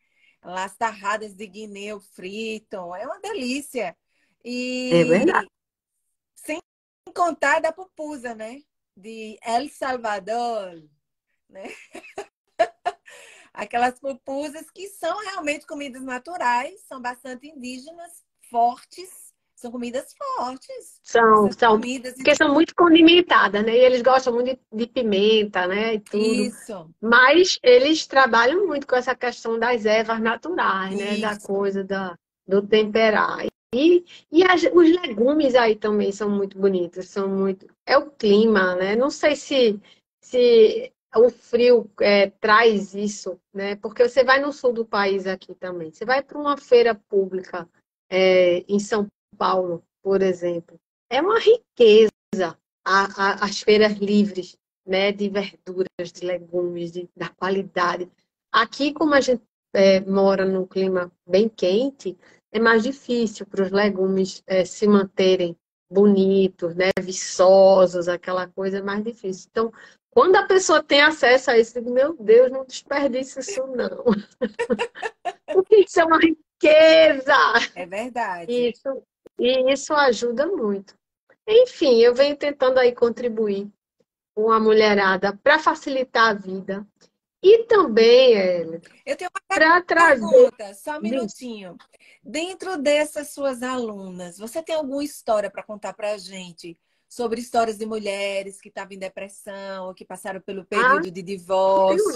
Las 0.41 0.77
tarradas 0.77 1.35
de 1.35 1.45
guineu 1.45 1.99
frito. 1.99 2.95
É 2.95 3.05
uma 3.05 3.19
delícia. 3.19 3.97
E... 4.45 4.91
É 4.93 5.03
verdade. 5.03 5.49
Sem 6.35 6.61
contar 7.13 7.59
da 7.59 7.73
pupusa, 7.73 8.33
né? 8.33 8.61
De 8.95 9.37
El 9.43 9.67
Salvador, 9.67 10.81
né? 11.49 11.63
Aquelas 13.59 13.99
pupusas 13.99 14.71
que 14.71 14.87
são 14.87 15.19
realmente 15.19 15.67
comidas 15.67 16.01
naturais, 16.01 16.79
são 16.87 17.01
bastante 17.01 17.47
indígenas, 17.47 18.23
fortes, 18.49 19.33
São 19.53 19.69
comidas 19.69 20.15
fortes. 20.17 21.01
São, 21.03 21.51
são. 21.51 21.71
Comidas... 21.73 22.13
Porque 22.13 22.33
são 22.33 22.53
muito 22.53 22.73
condimentadas, 22.73 23.61
né? 23.65 23.75
E 23.75 23.79
eles 23.83 24.01
gostam 24.01 24.33
muito 24.33 24.55
de, 24.55 24.59
de, 24.71 24.87
pimenta, 24.87 25.67
né? 25.67 25.95
E 25.95 25.99
tudo. 25.99 26.23
Isso. 26.23 26.89
Mas 27.01 27.59
eles 27.61 28.07
trabalham 28.07 28.65
muito 28.65 28.87
com 28.87 28.95
essa 28.95 29.13
questão 29.13 29.59
das 29.59 29.85
ervas 29.85 30.21
naturais, 30.21 30.97
né? 30.97 31.17
Da 31.17 31.37
coisa 31.37 31.83
da, 31.83 32.17
do 32.47 32.65
temperar. 32.65 33.45
E, 33.75 34.05
e 34.31 34.43
as, 34.45 34.63
os 34.63 34.89
legumes 35.01 35.53
aí 35.53 35.75
também 35.75 36.13
são 36.13 36.29
muito 36.29 36.57
bonitos, 36.57 37.09
são 37.09 37.27
muito. 37.27 37.67
É 37.85 37.97
o 37.97 38.09
clima, 38.09 38.75
né? 38.75 38.95
Não 38.95 39.09
sei 39.09 39.35
se, 39.35 39.77
se 40.21 40.93
o 41.15 41.29
frio 41.29 41.89
é, 41.99 42.29
traz 42.29 42.93
isso, 42.93 43.39
né? 43.53 43.75
Porque 43.75 44.07
você 44.07 44.23
vai 44.23 44.39
no 44.39 44.51
sul 44.51 44.73
do 44.73 44.85
país 44.85 45.25
aqui 45.25 45.55
também. 45.55 45.91
Você 45.91 46.05
vai 46.05 46.21
para 46.21 46.37
uma 46.37 46.57
feira 46.57 46.93
pública 46.93 47.67
é, 48.09 48.59
em 48.67 48.79
São 48.79 49.07
Paulo, 49.37 49.83
por 50.03 50.21
exemplo, 50.21 50.79
é 51.09 51.21
uma 51.21 51.39
riqueza 51.39 52.57
a, 52.85 53.05
a, 53.15 53.45
as 53.45 53.61
feiras 53.61 53.93
livres, 53.93 54.57
né, 54.85 55.11
de 55.11 55.29
verduras, 55.29 56.11
de 56.11 56.25
legumes, 56.25 56.91
de, 56.91 57.09
da 57.15 57.29
qualidade. 57.29 58.09
Aqui, 58.51 58.93
como 58.93 59.13
a 59.13 59.21
gente 59.21 59.43
é, 59.73 59.99
mora 60.01 60.45
num 60.45 60.65
clima 60.65 61.11
bem 61.27 61.47
quente, 61.47 62.17
é 62.51 62.59
mais 62.59 62.83
difícil 62.83 63.45
para 63.45 63.63
os 63.63 63.71
legumes 63.71 64.41
é, 64.47 64.65
se 64.65 64.87
manterem 64.87 65.55
bonitos, 65.91 66.75
né, 66.75 66.89
viçosos, 67.01 68.07
aquela 68.07 68.47
coisa 68.47 68.77
é 68.79 68.81
mais 68.81 69.03
difícil. 69.03 69.47
Então, 69.51 69.71
quando 70.19 70.35
a 70.35 70.43
pessoa 70.43 70.83
tem 70.83 70.99
acesso 70.99 71.49
a 71.49 71.57
isso, 71.57 71.81
meu 71.81 72.13
Deus, 72.13 72.51
não 72.51 72.65
desperdice 72.65 73.39
isso 73.39 73.65
não. 73.67 74.03
Porque 75.47 75.77
isso 75.77 75.97
é 75.97 76.03
uma 76.03 76.19
riqueza. 76.19 77.33
É 77.73 77.85
verdade. 77.85 78.51
Isso, 78.51 79.01
e 79.39 79.71
isso 79.71 79.93
ajuda 79.93 80.45
muito. 80.45 80.93
Enfim, 81.47 82.01
eu 82.01 82.13
venho 82.13 82.35
tentando 82.35 82.79
aí 82.79 82.93
contribuir 82.93 83.71
com 84.35 84.51
a 84.51 84.59
mulherada 84.59 85.39
para 85.41 85.57
facilitar 85.57 86.31
a 86.31 86.33
vida. 86.33 86.85
E 87.41 87.63
também, 87.63 88.33
Ellen, 88.33 88.81
eu 89.05 89.15
tenho 89.15 89.31
uma 89.33 89.57
pergunta, 89.57 90.51
trazer... 90.57 90.73
só 90.75 90.97
um 90.97 91.01
minutinho. 91.01 91.77
Dentro 92.21 92.77
dessas 92.77 93.29
suas 93.29 93.63
alunas, 93.63 94.37
você 94.37 94.61
tem 94.61 94.75
alguma 94.75 95.01
história 95.01 95.49
para 95.49 95.63
contar 95.63 95.93
para 95.93 96.11
a 96.11 96.17
gente 96.17 96.77
sobre 97.09 97.41
histórias 97.41 97.77
de 97.79 97.87
mulheres 97.87 98.61
que 98.61 98.69
estavam 98.69 98.93
em 98.93 98.99
depressão 98.99 99.87
ou 99.87 99.95
que 99.95 100.05
passaram 100.05 100.39
pelo 100.39 100.63
período 100.63 101.07
ah, 101.07 101.11
de 101.11 101.23
divórcio? 101.23 102.13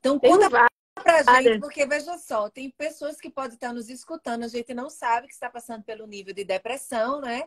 Então, 0.00 0.18
conta 0.18 0.50
pra 0.50 1.22
gente, 1.40 1.60
porque 1.60 1.86
veja 1.86 2.18
só, 2.18 2.50
tem 2.50 2.68
pessoas 2.70 3.20
que 3.20 3.30
podem 3.30 3.54
estar 3.54 3.72
nos 3.72 3.88
escutando, 3.88 4.42
a 4.44 4.48
gente 4.48 4.74
não 4.74 4.90
sabe 4.90 5.28
que 5.28 5.32
está 5.32 5.48
passando 5.48 5.84
pelo 5.84 6.06
nível 6.06 6.34
de 6.34 6.44
depressão, 6.44 7.20
né? 7.20 7.44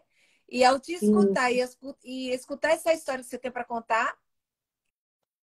E 0.47 0.63
ao 0.63 0.79
te 0.79 0.93
escutar 0.93 1.51
e, 1.51 1.63
e, 2.03 2.31
escutar 2.31 2.69
essa 2.69 2.93
história 2.93 3.23
que 3.23 3.29
você 3.29 3.37
tem 3.37 3.51
para 3.51 3.65
contar. 3.65 4.15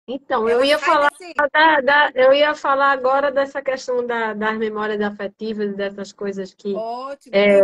Então, 0.08 0.48
eu 0.48 0.63
ia 0.63 0.80
falar 0.80 1.12
da, 1.52 1.82
da, 1.82 2.12
eu 2.15 2.32
ia 2.32 2.56
falar 2.56 2.91
agora 2.91 3.32
dessa 3.32 3.62
questão 3.62 4.06
da, 4.06 4.34
das 4.34 4.58
memórias 4.58 5.02
afetivas, 5.02 5.76
dessas 5.76 6.12
coisas 6.12 6.54
que. 6.54 6.74
Ótimo. 6.74 7.36
É, 7.36 7.62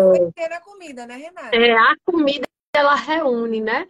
a 0.56 0.62
comida, 0.62 1.06
né, 1.06 1.16
Renata? 1.18 1.56
É, 1.56 1.72
a 1.72 1.96
comida 2.04 2.48
ela 2.74 2.96
reúne, 2.96 3.62
né? 3.62 3.88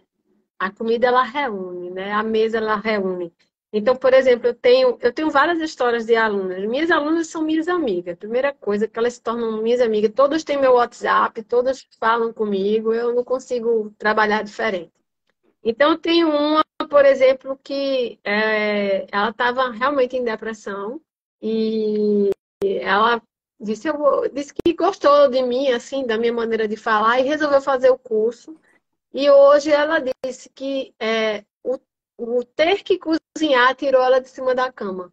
A 0.58 0.70
comida 0.70 1.06
ela 1.08 1.22
reúne, 1.22 1.90
né? 1.90 2.12
A 2.12 2.22
mesa 2.22 2.58
ela 2.58 2.76
reúne. 2.76 3.32
Então, 3.72 3.96
por 3.96 4.12
exemplo, 4.12 4.48
eu 4.48 4.54
tenho, 4.54 4.98
eu 5.00 5.12
tenho 5.12 5.30
várias 5.30 5.58
histórias 5.60 6.04
de 6.04 6.14
alunas. 6.14 6.62
Minhas 6.68 6.90
alunas 6.90 7.28
são 7.28 7.42
minhas 7.42 7.68
amigas. 7.68 8.18
Primeira 8.18 8.52
coisa 8.52 8.86
que 8.86 8.98
elas 8.98 9.14
se 9.14 9.22
tornam 9.22 9.62
minhas 9.62 9.80
amigas. 9.80 10.12
Todas 10.14 10.44
têm 10.44 10.58
meu 10.60 10.74
WhatsApp, 10.74 11.42
todas 11.44 11.86
falam 11.98 12.32
comigo. 12.34 12.92
Eu 12.92 13.14
não 13.14 13.24
consigo 13.24 13.90
trabalhar 13.98 14.42
diferente. 14.44 14.92
Então, 15.64 15.92
eu 15.92 15.98
tenho 15.98 16.28
uma, 16.28 16.62
por 16.90 17.04
exemplo, 17.06 17.58
que 17.62 18.18
é, 18.24 19.06
ela 19.10 19.30
estava 19.30 19.70
realmente 19.70 20.16
em 20.16 20.24
depressão 20.24 21.00
e 21.40 22.30
ela 22.62 23.22
disse, 23.60 23.88
eu, 23.88 23.96
disse 24.32 24.52
que 24.52 24.74
gostou 24.74 25.28
de 25.30 25.40
mim, 25.42 25.68
assim, 25.70 26.04
da 26.06 26.18
minha 26.18 26.32
maneira 26.32 26.68
de 26.68 26.76
falar 26.76 27.20
e 27.20 27.24
resolveu 27.24 27.60
fazer 27.62 27.90
o 27.90 27.98
curso. 27.98 28.56
E 29.14 29.30
hoje 29.30 29.70
ela 29.70 29.98
disse 30.24 30.48
que 30.48 30.94
é, 30.98 31.44
o, 31.62 31.78
o 32.16 32.44
ter 32.44 32.82
que 32.82 32.98
cozinhar 32.98 33.74
tirou 33.74 34.02
ela 34.02 34.20
de 34.20 34.28
cima 34.28 34.54
da 34.54 34.72
cama. 34.72 35.12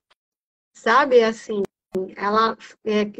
Sabe, 0.74 1.22
assim, 1.22 1.64
ela 2.16 2.58
é, 2.86 3.12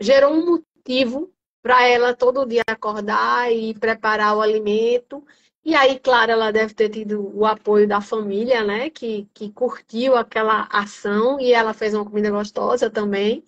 gerou 0.00 0.32
um 0.32 0.46
motivo 0.46 1.32
para 1.62 1.88
ela 1.88 2.14
todo 2.14 2.46
dia 2.46 2.62
acordar 2.66 3.50
e 3.50 3.72
preparar 3.74 4.36
o 4.36 4.42
alimento. 4.42 5.26
E 5.64 5.74
aí, 5.74 5.98
claro, 5.98 6.32
ela 6.32 6.52
deve 6.52 6.74
ter 6.74 6.90
tido 6.90 7.34
o 7.34 7.46
apoio 7.46 7.88
da 7.88 8.02
família, 8.02 8.62
né? 8.62 8.90
Que, 8.90 9.26
que 9.32 9.50
curtiu 9.50 10.14
aquela 10.14 10.68
ação 10.70 11.40
e 11.40 11.54
ela 11.54 11.72
fez 11.72 11.94
uma 11.94 12.04
comida 12.04 12.30
gostosa 12.30 12.90
também. 12.90 13.42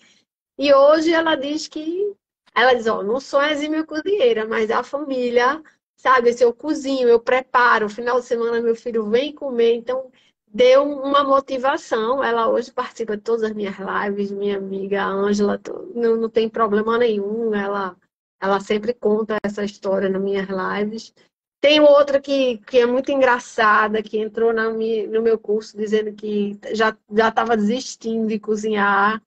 E 0.58 0.72
hoje 0.72 1.12
ela 1.12 1.34
diz 1.36 1.68
que. 1.68 2.14
Ela 2.54 2.72
diz: 2.72 2.86
Ó, 2.86 3.02
não 3.02 3.20
sou 3.20 3.42
exímia 3.42 3.84
cozinheira, 3.84 4.46
mas 4.46 4.70
a 4.70 4.82
família, 4.82 5.62
sabe? 5.96 6.32
Se 6.32 6.44
eu 6.44 6.52
cozinho, 6.52 7.08
eu 7.08 7.20
preparo, 7.20 7.88
final 7.88 8.20
de 8.20 8.26
semana 8.26 8.60
meu 8.60 8.76
filho 8.76 9.08
vem 9.08 9.34
comer. 9.34 9.74
Então, 9.74 10.10
deu 10.46 10.82
uma 10.84 11.24
motivação. 11.24 12.22
Ela 12.22 12.48
hoje 12.48 12.72
participa 12.72 13.16
de 13.16 13.22
todas 13.22 13.42
as 13.42 13.52
minhas 13.52 13.76
lives, 13.78 14.30
minha 14.30 14.58
amiga 14.58 15.04
Ângela, 15.04 15.60
não, 15.94 16.16
não 16.16 16.30
tem 16.30 16.48
problema 16.48 16.98
nenhum. 16.98 17.54
Ela, 17.54 17.96
ela 18.40 18.60
sempre 18.60 18.94
conta 18.94 19.36
essa 19.42 19.64
história 19.64 20.08
nas 20.08 20.22
minhas 20.22 20.46
lives. 20.48 21.12
Tem 21.60 21.80
outra 21.80 22.20
que, 22.20 22.58
que 22.58 22.78
é 22.78 22.86
muito 22.86 23.10
engraçada, 23.10 24.02
que 24.02 24.18
entrou 24.18 24.52
na 24.52 24.70
no 24.70 25.22
meu 25.22 25.38
curso 25.38 25.76
dizendo 25.76 26.12
que 26.12 26.58
já 26.72 26.96
estava 27.10 27.56
desistindo 27.56 28.28
de 28.28 28.38
cozinhar, 28.38 29.20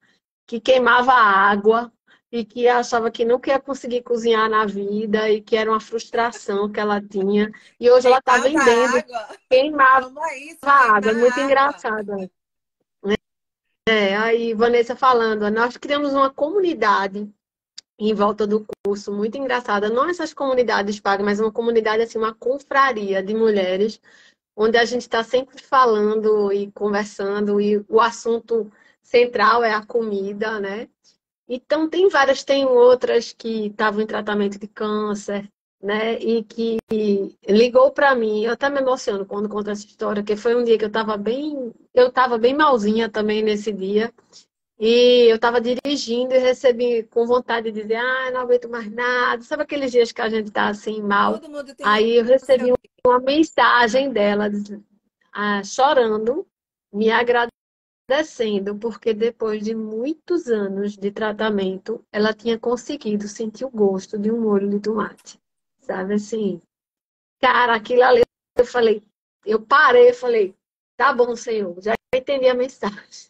que 0.47 0.59
queimava 0.59 1.11
água 1.11 1.91
e 2.31 2.45
que 2.45 2.67
achava 2.67 3.09
que 3.09 3.25
nunca 3.25 3.51
ia 3.51 3.59
conseguir 3.59 4.03
cozinhar 4.03 4.49
na 4.49 4.65
vida 4.65 5.29
e 5.29 5.41
que 5.41 5.55
era 5.55 5.69
uma 5.69 5.79
frustração 5.79 6.71
que 6.71 6.79
ela 6.79 7.01
tinha. 7.01 7.51
E 7.79 7.89
hoje 7.89 8.07
ela 8.07 8.19
está 8.19 8.37
vendendo. 8.37 8.97
Água. 8.97 9.37
Queimava 9.49 10.35
isso, 10.35 10.59
água, 10.63 11.13
muito 11.13 11.33
água. 11.33 11.43
engraçada. 11.43 12.31
É, 13.87 14.15
aí 14.15 14.53
Vanessa 14.53 14.95
falando, 14.95 15.49
nós 15.49 15.75
criamos 15.75 16.13
uma 16.13 16.29
comunidade 16.29 17.27
em 17.97 18.13
volta 18.13 18.47
do 18.47 18.65
curso, 18.85 19.11
muito 19.11 19.37
engraçada. 19.37 19.89
Não 19.89 20.07
essas 20.07 20.33
comunidades 20.33 20.99
pagas, 20.99 21.25
mas 21.25 21.39
uma 21.39 21.51
comunidade, 21.51 22.03
assim, 22.03 22.17
uma 22.17 22.33
confraria 22.33 23.21
de 23.21 23.33
mulheres, 23.33 23.99
onde 24.55 24.77
a 24.77 24.85
gente 24.85 25.01
está 25.01 25.23
sempre 25.23 25.61
falando 25.61 26.51
e 26.53 26.71
conversando, 26.71 27.59
e 27.59 27.83
o 27.89 27.99
assunto 27.99 28.71
central 29.01 29.63
é 29.63 29.73
a 29.73 29.85
comida, 29.85 30.59
né? 30.59 30.87
Então, 31.49 31.89
tem 31.89 32.07
várias, 32.09 32.43
tem 32.43 32.63
outras 32.63 33.33
que 33.33 33.67
estavam 33.67 34.01
em 34.01 34.05
tratamento 34.05 34.59
de 34.59 34.67
câncer, 34.67 35.49
né? 35.81 36.19
E 36.19 36.43
que 36.43 36.77
ligou 37.47 37.91
para 37.91 38.13
mim. 38.13 38.43
Eu 38.43 38.53
até 38.53 38.69
me 38.69 38.79
emociono 38.79 39.25
quando 39.25 39.49
conto 39.49 39.71
essa 39.71 39.85
história, 39.85 40.21
que 40.21 40.35
foi 40.35 40.55
um 40.55 40.63
dia 40.63 40.77
que 40.77 40.83
eu 40.85 40.89
estava 40.89 41.17
bem, 41.17 41.73
eu 41.93 42.07
estava 42.07 42.37
bem 42.37 42.53
malzinha 42.53 43.09
também 43.09 43.41
nesse 43.41 43.71
dia. 43.73 44.13
E 44.79 45.25
eu 45.29 45.35
estava 45.35 45.59
dirigindo 45.59 46.33
e 46.33 46.37
recebi 46.37 47.03
com 47.03 47.25
vontade 47.25 47.69
de 47.69 47.81
dizer, 47.81 47.95
ah, 47.95 48.31
não 48.31 48.41
aguento 48.41 48.69
mais 48.69 48.89
nada. 48.89 49.41
Sabe 49.41 49.63
aqueles 49.63 49.91
dias 49.91 50.11
que 50.11 50.21
a 50.21 50.29
gente 50.29 50.47
está 50.47 50.69
assim, 50.69 51.01
mal? 51.01 51.41
Aí 51.83 52.15
eu 52.15 52.23
recebi 52.23 52.71
uma 53.05 53.19
mensagem 53.19 54.11
dela 54.11 54.49
ah, 55.33 55.63
chorando, 55.63 56.47
me 56.93 57.11
agradecendo, 57.11 57.58
porque 58.79 59.13
depois 59.13 59.63
de 59.63 59.75
muitos 59.75 60.47
anos 60.47 60.97
de 60.97 61.11
tratamento, 61.11 62.03
ela 62.11 62.33
tinha 62.33 62.57
conseguido 62.57 63.27
sentir 63.27 63.65
o 63.65 63.69
gosto 63.69 64.17
de 64.17 64.31
um 64.31 64.41
molho 64.41 64.69
de 64.69 64.79
tomate. 64.79 65.39
Sabe 65.79 66.15
assim? 66.15 66.61
Cara, 67.41 67.75
aquilo 67.75 68.03
ali, 68.03 68.23
eu 68.57 68.65
falei, 68.65 69.03
eu 69.45 69.61
parei, 69.61 70.09
eu 70.09 70.13
falei, 70.13 70.55
tá 70.97 71.13
bom, 71.13 71.35
Senhor, 71.35 71.75
já 71.81 71.93
entendi 72.13 72.47
a 72.47 72.53
mensagem. 72.53 73.29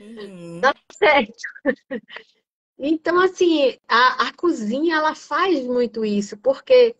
Uhum. 0.00 0.60
Tá 0.60 0.74
certo. 0.92 1.32
Então, 2.78 3.20
assim, 3.20 3.76
a, 3.88 4.28
a 4.28 4.32
cozinha, 4.34 4.96
ela 4.96 5.14
faz 5.14 5.66
muito 5.66 6.04
isso, 6.04 6.36
porque 6.38 6.94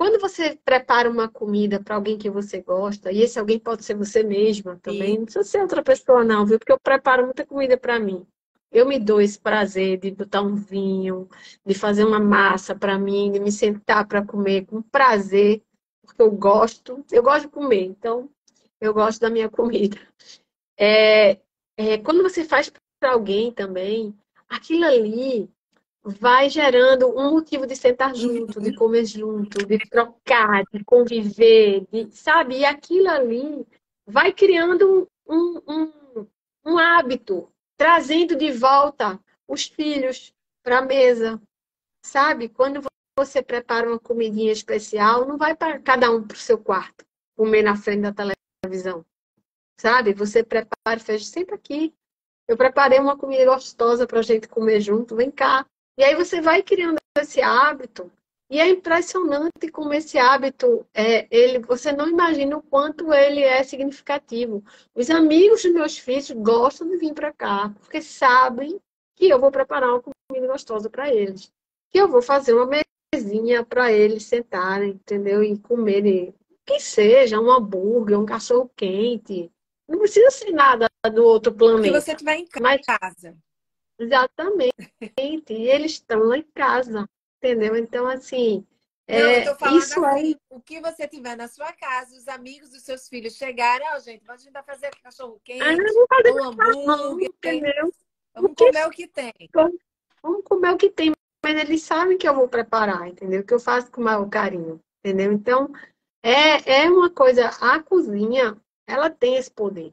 quando 0.00 0.18
você 0.18 0.58
prepara 0.64 1.10
uma 1.10 1.28
comida 1.28 1.78
para 1.78 1.94
alguém 1.94 2.16
que 2.16 2.30
você 2.30 2.62
gosta, 2.62 3.12
e 3.12 3.20
esse 3.20 3.38
alguém 3.38 3.58
pode 3.58 3.84
ser 3.84 3.94
você 3.94 4.22
mesma 4.22 4.80
também, 4.82 5.12
Sim. 5.12 5.18
não 5.18 5.24
precisa 5.26 5.44
ser 5.44 5.60
outra 5.60 5.82
pessoa, 5.82 6.24
não, 6.24 6.46
viu? 6.46 6.58
Porque 6.58 6.72
eu 6.72 6.80
preparo 6.80 7.26
muita 7.26 7.44
comida 7.44 7.76
para 7.76 8.00
mim. 8.00 8.26
Eu 8.72 8.86
me 8.86 8.98
dou 8.98 9.20
esse 9.20 9.38
prazer 9.38 9.98
de 9.98 10.10
botar 10.10 10.40
um 10.40 10.54
vinho, 10.54 11.28
de 11.66 11.74
fazer 11.74 12.06
uma 12.06 12.18
massa 12.18 12.74
para 12.74 12.98
mim, 12.98 13.30
de 13.30 13.38
me 13.40 13.52
sentar 13.52 14.08
para 14.08 14.24
comer 14.24 14.64
com 14.64 14.80
prazer, 14.80 15.62
porque 16.00 16.22
eu 16.22 16.30
gosto, 16.30 17.04
eu 17.12 17.22
gosto 17.22 17.42
de 17.42 17.48
comer, 17.48 17.84
então 17.84 18.30
eu 18.80 18.94
gosto 18.94 19.20
da 19.20 19.28
minha 19.28 19.50
comida. 19.52 19.98
É, 20.78 21.38
é, 21.76 21.98
quando 21.98 22.22
você 22.22 22.42
faz 22.42 22.72
para 22.98 23.12
alguém 23.12 23.52
também, 23.52 24.16
aquilo 24.48 24.86
ali 24.86 25.50
vai 26.02 26.48
gerando 26.48 27.08
um 27.08 27.32
motivo 27.32 27.66
de 27.66 27.76
sentar 27.76 28.14
junto, 28.14 28.60
de 28.60 28.74
comer 28.74 29.04
junto, 29.04 29.66
de 29.66 29.78
trocar, 29.78 30.64
de 30.72 30.82
conviver, 30.84 31.86
de, 31.92 32.10
sabe? 32.10 32.58
E 32.58 32.64
aquilo 32.64 33.08
ali 33.08 33.66
vai 34.06 34.32
criando 34.32 35.08
um, 35.26 35.60
um, 35.68 36.26
um 36.64 36.78
hábito, 36.78 37.52
trazendo 37.76 38.34
de 38.34 38.50
volta 38.50 39.20
os 39.46 39.64
filhos 39.64 40.32
para 40.62 40.78
a 40.78 40.82
mesa, 40.82 41.40
sabe? 42.02 42.48
Quando 42.48 42.82
você 43.16 43.42
prepara 43.42 43.88
uma 43.88 43.98
comidinha 43.98 44.52
especial, 44.52 45.26
não 45.26 45.36
vai 45.36 45.54
para 45.54 45.78
cada 45.80 46.10
um 46.10 46.26
para 46.26 46.34
o 46.34 46.38
seu 46.38 46.58
quarto, 46.58 47.04
comer 47.36 47.62
na 47.62 47.76
frente 47.76 48.02
da 48.02 48.12
televisão, 48.64 49.04
sabe? 49.78 50.14
Você 50.14 50.42
prepara, 50.42 50.98
fez 50.98 51.26
sempre 51.26 51.54
aqui. 51.54 51.94
Eu 52.48 52.56
preparei 52.56 52.98
uma 52.98 53.16
comida 53.16 53.44
gostosa 53.44 54.06
para 54.06 54.20
a 54.20 54.22
gente 54.22 54.48
comer 54.48 54.80
junto, 54.80 55.14
vem 55.14 55.30
cá. 55.30 55.66
E 56.00 56.02
aí 56.02 56.14
você 56.14 56.40
vai 56.40 56.62
criando 56.62 56.96
esse 57.18 57.42
hábito. 57.42 58.10
E 58.48 58.58
é 58.58 58.66
impressionante 58.66 59.70
como 59.70 59.92
esse 59.92 60.16
hábito, 60.16 60.86
é, 60.94 61.26
ele, 61.30 61.58
você 61.58 61.92
não 61.92 62.08
imagina 62.08 62.56
o 62.56 62.62
quanto 62.62 63.12
ele 63.12 63.42
é 63.42 63.62
significativo. 63.62 64.64
Os 64.94 65.10
amigos 65.10 65.62
dos 65.62 65.72
meus 65.74 65.98
filhos 65.98 66.30
gostam 66.30 66.88
de 66.88 66.96
vir 66.96 67.12
para 67.12 67.34
cá, 67.34 67.70
porque 67.80 68.00
sabem 68.00 68.80
que 69.14 69.28
eu 69.28 69.38
vou 69.38 69.50
preparar 69.50 69.90
uma 69.90 70.02
comida 70.02 70.50
gostosa 70.50 70.88
para 70.88 71.12
eles. 71.14 71.52
Que 71.92 72.00
eu 72.00 72.08
vou 72.08 72.22
fazer 72.22 72.54
uma 72.54 72.82
mesinha 73.14 73.62
para 73.62 73.92
eles 73.92 74.24
sentarem, 74.24 74.92
entendeu? 74.92 75.44
E 75.44 75.58
comerem, 75.58 76.34
que 76.64 76.80
seja, 76.80 77.38
um 77.38 77.50
hambúrguer, 77.50 78.18
um 78.18 78.24
cachorro 78.24 78.70
quente. 78.74 79.52
Não 79.86 79.98
precisa 79.98 80.30
ser 80.30 80.50
nada 80.52 80.88
do 81.12 81.22
outro 81.22 81.52
planeta. 81.52 82.00
Se 82.00 82.06
você 82.06 82.12
estiver 82.12 82.36
em 82.36 82.46
casa. 82.46 83.36
Exatamente. 84.00 84.92
E 85.50 85.68
eles 85.68 85.92
estão 85.92 86.20
lá 86.20 86.38
em 86.38 86.46
casa, 86.54 87.08
entendeu? 87.38 87.76
Então, 87.76 88.06
assim, 88.06 88.66
é, 89.10 89.44
Não, 89.44 89.76
isso 89.76 90.04
assim, 90.04 90.20
aí. 90.20 90.36
O 90.48 90.60
que 90.60 90.80
você 90.80 91.08
tiver 91.08 91.36
na 91.36 91.48
sua 91.48 91.72
casa, 91.72 92.16
os 92.16 92.28
amigos 92.28 92.70
dos 92.70 92.82
seus 92.82 93.08
filhos 93.08 93.34
chegarem, 93.34 93.86
ó, 93.92 93.96
oh, 93.96 93.98
gente, 93.98 94.22
a 94.26 94.36
gente 94.36 94.52
vai 94.52 94.62
fazer 94.62 94.90
cachorro 95.02 95.40
quente, 95.44 95.62
ah, 95.62 95.74
um 96.32 96.90
hambúrguer, 96.90 97.28
entendeu? 97.28 97.92
Vamos 98.32 98.50
Porque... 98.50 98.66
comer 98.66 98.86
o 98.86 98.90
que 98.90 99.08
tem. 99.08 99.32
Vamos 100.22 100.44
comer 100.44 100.72
o 100.72 100.76
que 100.76 100.90
tem, 100.90 101.12
mas 101.44 101.60
eles 101.60 101.82
sabem 101.82 102.16
que 102.16 102.28
eu 102.28 102.34
vou 102.34 102.48
preparar, 102.48 103.08
entendeu? 103.08 103.42
Que 103.42 103.52
eu 103.52 103.58
faço 103.58 103.90
com 103.90 104.00
maior 104.00 104.28
carinho, 104.28 104.80
entendeu? 105.04 105.32
Então, 105.32 105.72
é, 106.22 106.84
é 106.84 106.88
uma 106.88 107.10
coisa, 107.10 107.48
a 107.60 107.82
cozinha, 107.82 108.56
ela 108.86 109.10
tem 109.10 109.36
esse 109.36 109.50
poder. 109.50 109.92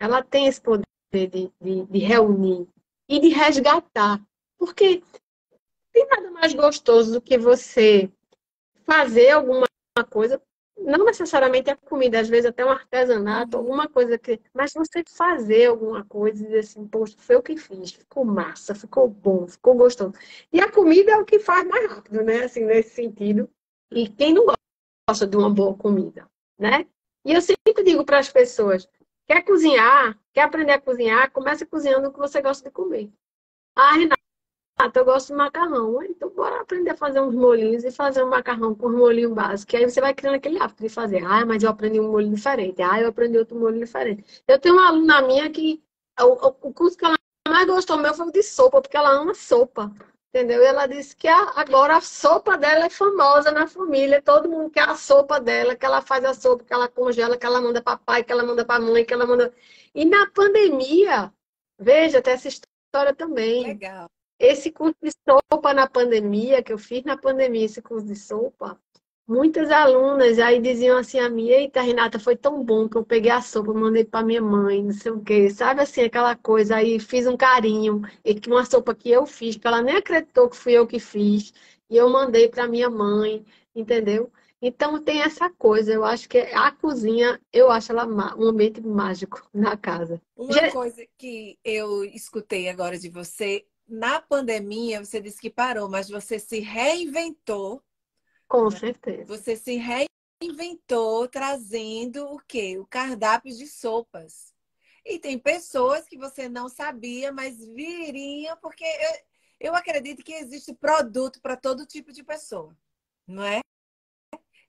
Ela 0.00 0.24
tem 0.24 0.48
esse 0.48 0.60
poder 0.60 0.84
de, 1.12 1.52
de, 1.60 1.84
de 1.84 1.98
reunir, 2.00 2.68
e 3.08 3.20
de 3.20 3.28
resgatar. 3.28 4.20
Porque 4.58 5.02
tem 5.92 6.06
nada 6.08 6.30
mais 6.30 6.52
gostoso 6.54 7.12
do 7.12 7.20
que 7.20 7.38
você 7.38 8.10
fazer 8.84 9.30
alguma 9.30 9.66
coisa, 10.10 10.40
não 10.78 11.04
necessariamente 11.04 11.70
a 11.70 11.76
comida, 11.76 12.20
às 12.20 12.28
vezes 12.28 12.46
até 12.46 12.64
um 12.64 12.70
artesanato, 12.70 13.56
alguma 13.56 13.88
coisa 13.88 14.18
que. 14.18 14.40
Mas 14.52 14.72
você 14.72 15.02
fazer 15.08 15.66
alguma 15.66 16.04
coisa 16.04 16.42
e 16.42 16.44
dizer 16.44 16.58
assim, 16.60 16.86
poxa, 16.86 17.16
foi 17.18 17.36
o 17.36 17.42
que 17.42 17.56
fiz, 17.56 17.92
ficou 17.92 18.24
massa, 18.24 18.74
ficou 18.74 19.08
bom, 19.08 19.48
ficou 19.48 19.74
gostoso. 19.74 20.12
E 20.52 20.60
a 20.60 20.70
comida 20.70 21.12
é 21.12 21.16
o 21.16 21.24
que 21.24 21.38
faz 21.38 21.66
mais 21.66 21.90
rápido, 21.90 22.22
né? 22.22 22.44
Assim, 22.44 22.64
nesse 22.64 22.90
sentido. 22.90 23.48
E 23.90 24.08
quem 24.08 24.34
não 24.34 24.46
gosta 25.08 25.26
de 25.26 25.36
uma 25.36 25.48
boa 25.48 25.74
comida, 25.74 26.28
né? 26.58 26.86
E 27.24 27.32
eu 27.32 27.40
sempre 27.40 27.82
digo 27.82 28.04
para 28.04 28.18
as 28.18 28.30
pessoas, 28.30 28.88
Quer 29.26 29.42
cozinhar? 29.44 30.18
Quer 30.32 30.42
aprender 30.42 30.72
a 30.72 30.80
cozinhar? 30.80 31.30
Comece 31.32 31.66
cozinhando 31.66 32.08
o 32.08 32.12
que 32.12 32.18
você 32.18 32.40
gosta 32.40 32.68
de 32.68 32.70
comer. 32.72 33.10
Ah, 33.74 33.92
Renata, 33.92 35.00
eu 35.00 35.04
gosto 35.04 35.28
de 35.28 35.34
macarrão. 35.34 36.02
Então, 36.02 36.30
bora 36.30 36.60
aprender 36.60 36.90
a 36.90 36.96
fazer 36.96 37.20
uns 37.20 37.34
molhinhos 37.34 37.84
e 37.84 37.90
fazer 37.90 38.22
um 38.22 38.28
macarrão 38.30 38.74
com 38.74 38.88
um 38.88 38.98
molhinho 38.98 39.34
básico. 39.34 39.76
Aí 39.76 39.88
você 39.88 40.00
vai 40.00 40.14
criando 40.14 40.36
aquele 40.36 40.58
hábito 40.58 40.82
de 40.82 40.88
fazer. 40.88 41.24
Ah, 41.24 41.44
mas 41.44 41.62
eu 41.62 41.70
aprendi 41.70 42.00
um 42.00 42.10
molho 42.10 42.30
diferente. 42.30 42.80
Ah, 42.82 43.00
eu 43.00 43.08
aprendi 43.08 43.38
outro 43.38 43.58
molho 43.58 43.78
diferente. 43.78 44.42
Eu 44.46 44.58
tenho 44.60 44.76
uma 44.76 44.88
aluna 44.88 45.22
minha 45.22 45.50
que 45.50 45.82
o, 46.20 46.68
o 46.68 46.72
curso 46.72 46.96
que 46.96 47.04
ela 47.04 47.16
mais 47.48 47.66
gostou 47.66 47.96
meu 47.98 48.14
foi 48.14 48.28
o 48.28 48.32
de 48.32 48.42
sopa, 48.42 48.80
porque 48.80 48.96
ela 48.96 49.10
ama 49.10 49.34
sopa 49.34 49.92
entendeu? 50.36 50.62
E 50.62 50.66
ela 50.66 50.86
disse 50.86 51.16
que 51.16 51.26
a, 51.26 51.52
agora 51.56 51.96
a 51.96 52.00
sopa 52.00 52.58
dela 52.58 52.86
é 52.86 52.90
famosa 52.90 53.50
na 53.50 53.66
família, 53.66 54.20
todo 54.20 54.48
mundo 54.48 54.70
quer 54.70 54.88
a 54.88 54.94
sopa 54.94 55.40
dela, 55.40 55.74
que 55.74 55.86
ela 55.86 56.02
faz 56.02 56.24
a 56.24 56.34
sopa, 56.34 56.64
que 56.64 56.74
ela 56.74 56.88
congela, 56.88 57.38
que 57.38 57.46
ela 57.46 57.60
manda 57.60 57.80
para 57.80 57.96
pai, 57.96 58.22
que 58.22 58.30
ela 58.30 58.44
manda 58.44 58.64
para 58.64 58.80
mãe, 58.80 59.04
que 59.04 59.14
ela 59.14 59.26
manda. 59.26 59.52
E 59.94 60.04
na 60.04 60.30
pandemia, 60.30 61.32
veja, 61.78 62.20
tem 62.20 62.34
essa 62.34 62.48
história 62.48 63.14
também. 63.16 63.64
Legal. 63.64 64.10
Esse 64.38 64.70
curso 64.70 64.96
de 65.02 65.10
sopa 65.26 65.72
na 65.72 65.88
pandemia, 65.88 66.62
que 66.62 66.72
eu 66.72 66.78
fiz 66.78 67.02
na 67.04 67.16
pandemia, 67.16 67.64
esse 67.64 67.80
curso 67.80 68.06
de 68.06 68.16
sopa, 68.16 68.78
muitas 69.26 69.70
alunas 69.70 70.38
aí 70.38 70.60
diziam 70.60 70.98
assim 70.98 71.18
a 71.18 71.28
mim, 71.28 71.48
eita, 71.48 71.80
Renata, 71.80 72.18
foi 72.18 72.36
tão 72.36 72.62
bom 72.64 72.88
que 72.88 72.96
eu 72.96 73.04
peguei 73.04 73.30
a 73.30 73.40
sopa, 73.40 73.72
mandei 73.72 74.04
para 74.04 74.24
minha 74.24 74.40
mãe, 74.40 74.82
não 74.82 74.92
sei 74.92 75.12
o 75.12 75.20
quê. 75.20 75.50
Sabe 75.50 75.82
assim, 75.82 76.02
aquela 76.02 76.36
coisa, 76.36 76.76
aí 76.76 76.98
fiz 77.00 77.26
um 77.26 77.36
carinho, 77.36 78.02
e 78.24 78.34
que 78.34 78.48
uma 78.48 78.64
sopa 78.64 78.94
que 78.94 79.10
eu 79.10 79.26
fiz, 79.26 79.56
que 79.56 79.66
ela 79.66 79.82
nem 79.82 79.96
acreditou 79.96 80.48
que 80.48 80.56
fui 80.56 80.72
eu 80.72 80.86
que 80.86 81.00
fiz, 81.00 81.52
e 81.90 81.96
eu 81.96 82.08
mandei 82.08 82.48
para 82.48 82.68
minha 82.68 82.88
mãe, 82.88 83.44
entendeu? 83.74 84.30
Então 84.60 85.02
tem 85.02 85.20
essa 85.22 85.50
coisa, 85.50 85.92
eu 85.92 86.04
acho 86.04 86.28
que 86.28 86.38
a 86.38 86.72
cozinha, 86.72 87.40
eu 87.52 87.70
acho 87.70 87.92
ela 87.92 88.06
um 88.06 88.48
ambiente 88.48 88.80
mágico 88.80 89.46
na 89.52 89.76
casa. 89.76 90.20
Uma 90.36 90.52
Já... 90.52 90.72
coisa 90.72 91.06
que 91.18 91.58
eu 91.64 92.04
escutei 92.04 92.68
agora 92.68 92.98
de 92.98 93.08
você, 93.08 93.66
na 93.88 94.20
pandemia, 94.20 95.04
você 95.04 95.20
disse 95.20 95.40
que 95.40 95.50
parou, 95.50 95.88
mas 95.88 96.08
você 96.08 96.38
se 96.38 96.60
reinventou 96.60 97.82
com 98.48 98.70
certeza. 98.70 99.24
Você 99.24 99.56
se 99.56 99.76
reinventou 99.76 101.28
trazendo 101.28 102.26
o 102.26 102.38
quê? 102.38 102.78
O 102.78 102.86
cardápio 102.86 103.54
de 103.54 103.66
sopas. 103.66 104.54
E 105.04 105.18
tem 105.18 105.38
pessoas 105.38 106.06
que 106.08 106.18
você 106.18 106.48
não 106.48 106.68
sabia, 106.68 107.32
mas 107.32 107.58
viriam, 107.58 108.56
porque 108.58 108.84
eu, 108.84 109.68
eu 109.68 109.74
acredito 109.74 110.24
que 110.24 110.32
existe 110.32 110.74
produto 110.74 111.40
para 111.40 111.56
todo 111.56 111.86
tipo 111.86 112.12
de 112.12 112.24
pessoa, 112.24 112.76
não 113.26 113.44
é? 113.44 113.60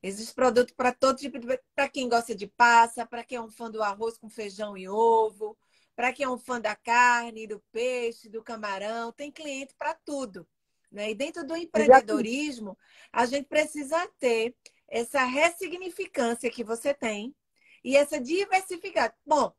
Existe 0.02 0.34
produto 0.34 0.76
para 0.76 0.94
todo 0.94 1.18
tipo 1.18 1.40
de 1.40 1.60
para 1.76 1.90
quem 1.90 2.08
gosta 2.08 2.36
de 2.36 2.46
passa, 2.48 3.06
para 3.06 3.24
quem 3.24 3.38
é 3.38 3.42
um 3.42 3.50
fã 3.50 3.70
do 3.70 3.82
arroz 3.82 4.18
com 4.18 4.30
feijão 4.30 4.78
e 4.78 4.88
ovo, 4.88 5.58
para 5.96 6.14
quem 6.14 6.26
é 6.26 6.30
um 6.30 6.38
fã 6.38 6.62
da 6.62 6.76
carne, 6.76 7.48
do 7.48 7.60
peixe, 7.72 8.30
do 8.30 8.44
camarão, 8.44 9.12
tem 9.12 9.32
cliente 9.32 9.74
para 9.76 9.96
tudo. 9.96 10.48
Né? 10.92 11.12
E 11.12 11.16
dentro 11.16 11.46
do 11.46 11.56
empreendedorismo, 11.56 12.78
a 13.12 13.26
gente 13.26 13.48
precisa 13.48 14.08
ter 14.20 14.56
essa 14.88 15.24
ressignificância 15.24 16.50
que 16.50 16.64
você 16.64 16.94
tem 16.94 17.36
e 17.84 17.96
essa 17.96 18.20
diversificação. 18.20 19.14
Bom, 19.26 19.54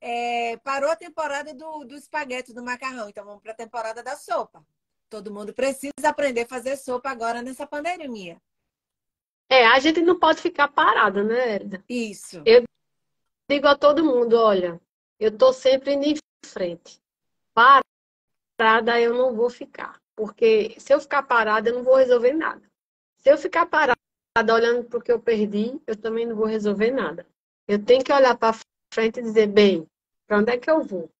é, 0.00 0.56
parou 0.58 0.90
a 0.90 0.96
temporada 0.96 1.54
do, 1.54 1.84
do 1.84 1.94
espaguete, 1.94 2.52
do 2.52 2.62
macarrão, 2.62 3.08
então 3.08 3.24
vamos 3.24 3.42
para 3.42 3.52
a 3.52 3.56
temporada 3.56 4.02
da 4.02 4.16
sopa. 4.16 4.64
Todo 5.08 5.32
mundo 5.32 5.54
precisa 5.54 6.08
aprender 6.08 6.42
a 6.42 6.48
fazer 6.48 6.76
sopa 6.76 7.08
agora 7.08 7.40
nessa 7.40 7.66
pandemia. 7.66 8.40
É, 9.48 9.66
a 9.66 9.78
gente 9.78 10.00
não 10.00 10.18
pode 10.18 10.40
ficar 10.40 10.68
parada, 10.68 11.22
né, 11.22 11.56
Elida? 11.56 11.84
Isso. 11.88 12.42
Eu 12.44 12.64
digo 13.48 13.66
a 13.66 13.76
todo 13.76 14.04
mundo, 14.04 14.36
olha, 14.36 14.80
eu 15.18 15.28
estou 15.28 15.52
sempre 15.52 15.92
em 15.92 16.16
frente. 16.44 17.00
Parada 17.54 19.00
eu 19.00 19.14
não 19.14 19.34
vou 19.34 19.48
ficar. 19.48 20.00
Porque 20.16 20.74
se 20.78 20.92
eu 20.92 21.00
ficar 21.00 21.22
parada, 21.22 21.68
eu 21.68 21.74
não 21.74 21.82
vou 21.82 21.96
resolver 21.96 22.32
nada. 22.32 22.62
Se 23.18 23.30
eu 23.30 23.38
ficar 23.38 23.66
parada 23.66 23.96
olhando 24.52 24.84
para 24.84 24.98
o 24.98 25.02
que 25.02 25.12
eu 25.12 25.20
perdi, 25.20 25.80
eu 25.86 25.96
também 25.96 26.26
não 26.26 26.36
vou 26.36 26.46
resolver 26.46 26.90
nada. 26.90 27.26
Eu 27.66 27.82
tenho 27.82 28.04
que 28.04 28.12
olhar 28.12 28.36
para 28.36 28.58
frente 28.92 29.20
e 29.20 29.22
dizer, 29.22 29.46
bem, 29.46 29.86
para 30.26 30.38
onde 30.38 30.52
é 30.52 30.58
que 30.58 30.70
eu 30.70 30.82
vou? 30.82 31.10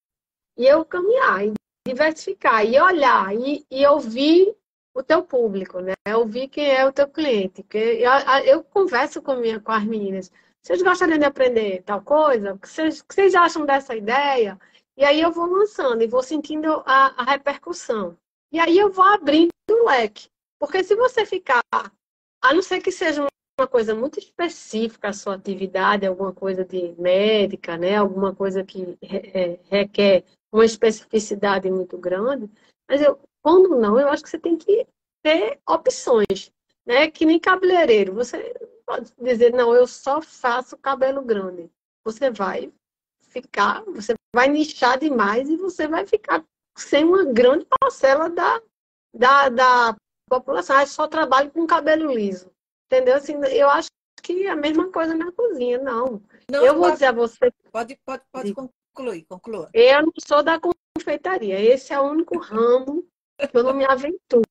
E 0.56 0.66
eu 0.66 0.84
caminhar, 0.84 1.46
e 1.46 1.52
diversificar, 1.86 2.64
e 2.64 2.78
olhar, 2.80 3.34
e, 3.34 3.66
e 3.70 3.86
ouvir 3.86 4.54
o 4.94 5.02
teu 5.02 5.22
público, 5.24 5.80
né? 5.80 5.94
Ouvir 6.16 6.48
quem 6.48 6.70
é 6.70 6.86
o 6.86 6.92
teu 6.92 7.08
cliente. 7.08 7.66
Eu, 7.72 8.10
eu 8.44 8.64
converso 8.64 9.20
com, 9.20 9.34
minha, 9.36 9.60
com 9.60 9.72
as 9.72 9.84
meninas. 9.84 10.30
Vocês 10.62 10.80
gostariam 10.82 11.18
de 11.18 11.24
aprender 11.24 11.82
tal 11.82 12.00
coisa? 12.00 12.54
O 12.54 12.58
que 12.58 12.68
vocês, 12.68 13.02
que 13.02 13.14
vocês 13.14 13.34
acham 13.34 13.66
dessa 13.66 13.94
ideia? 13.94 14.58
E 14.96 15.04
aí 15.04 15.20
eu 15.20 15.32
vou 15.32 15.46
lançando 15.46 16.02
e 16.02 16.06
vou 16.06 16.22
sentindo 16.22 16.82
a, 16.86 17.22
a 17.22 17.24
repercussão. 17.24 18.16
E 18.54 18.60
aí 18.60 18.78
eu 18.78 18.88
vou 18.88 19.04
abrindo 19.04 19.50
o 19.68 19.86
leque. 19.86 20.28
Porque 20.60 20.84
se 20.84 20.94
você 20.94 21.26
ficar, 21.26 21.60
a 21.72 22.54
não 22.54 22.62
ser 22.62 22.80
que 22.80 22.92
seja 22.92 23.26
uma 23.58 23.66
coisa 23.66 23.96
muito 23.96 24.20
específica 24.20 25.08
a 25.08 25.12
sua 25.12 25.34
atividade, 25.34 26.06
alguma 26.06 26.32
coisa 26.32 26.64
de 26.64 26.94
médica, 26.96 27.76
né? 27.76 27.96
Alguma 27.96 28.32
coisa 28.32 28.62
que 28.62 28.96
é, 29.02 29.58
requer 29.68 30.22
uma 30.52 30.64
especificidade 30.64 31.68
muito 31.68 31.98
grande, 31.98 32.48
mas 32.88 33.02
eu, 33.02 33.18
quando 33.42 33.70
não, 33.70 33.98
eu 33.98 34.06
acho 34.08 34.22
que 34.22 34.30
você 34.30 34.38
tem 34.38 34.56
que 34.56 34.86
ter 35.20 35.58
opções, 35.68 36.52
né? 36.86 37.10
Que 37.10 37.26
nem 37.26 37.40
cabeleireiro. 37.40 38.14
Você 38.14 38.54
pode 38.86 39.12
dizer, 39.20 39.52
não, 39.52 39.74
eu 39.74 39.88
só 39.88 40.22
faço 40.22 40.78
cabelo 40.78 41.22
grande. 41.22 41.68
Você 42.04 42.30
vai 42.30 42.72
ficar, 43.20 43.82
você 43.86 44.14
vai 44.32 44.46
nichar 44.46 44.96
demais 44.96 45.50
e 45.50 45.56
você 45.56 45.88
vai 45.88 46.06
ficar 46.06 46.44
sem 46.76 47.04
uma 47.04 47.24
grande 47.24 47.66
parcela 47.80 48.28
da, 48.28 48.60
da, 49.12 49.48
da 49.48 49.96
população. 50.28 50.76
Ah, 50.76 50.86
só 50.86 51.06
trabalho 51.06 51.50
com 51.50 51.66
cabelo 51.66 52.12
liso. 52.12 52.50
Entendeu? 52.86 53.16
Assim, 53.16 53.34
eu 53.52 53.68
acho 53.68 53.88
que 54.22 54.46
é 54.46 54.50
a 54.50 54.56
mesma 54.56 54.90
coisa 54.90 55.14
na 55.14 55.30
cozinha, 55.32 55.78
não. 55.78 56.22
não 56.50 56.64
eu 56.64 56.76
vou 56.76 56.90
dizer 56.90 57.06
a 57.06 57.12
você. 57.12 57.52
Pode, 57.70 57.98
pode, 58.04 58.22
pode 58.32 58.54
concluir, 58.54 59.24
conclua. 59.24 59.68
Eu 59.72 60.02
não 60.02 60.12
sou 60.26 60.42
da 60.42 60.58
confeitaria. 60.96 61.60
Esse 61.60 61.92
é 61.92 62.00
o 62.00 62.04
único 62.04 62.38
ramo 62.38 63.06
que 63.38 63.56
eu 63.56 63.62
não 63.62 63.74
me 63.74 63.84
aventuro. 63.84 64.44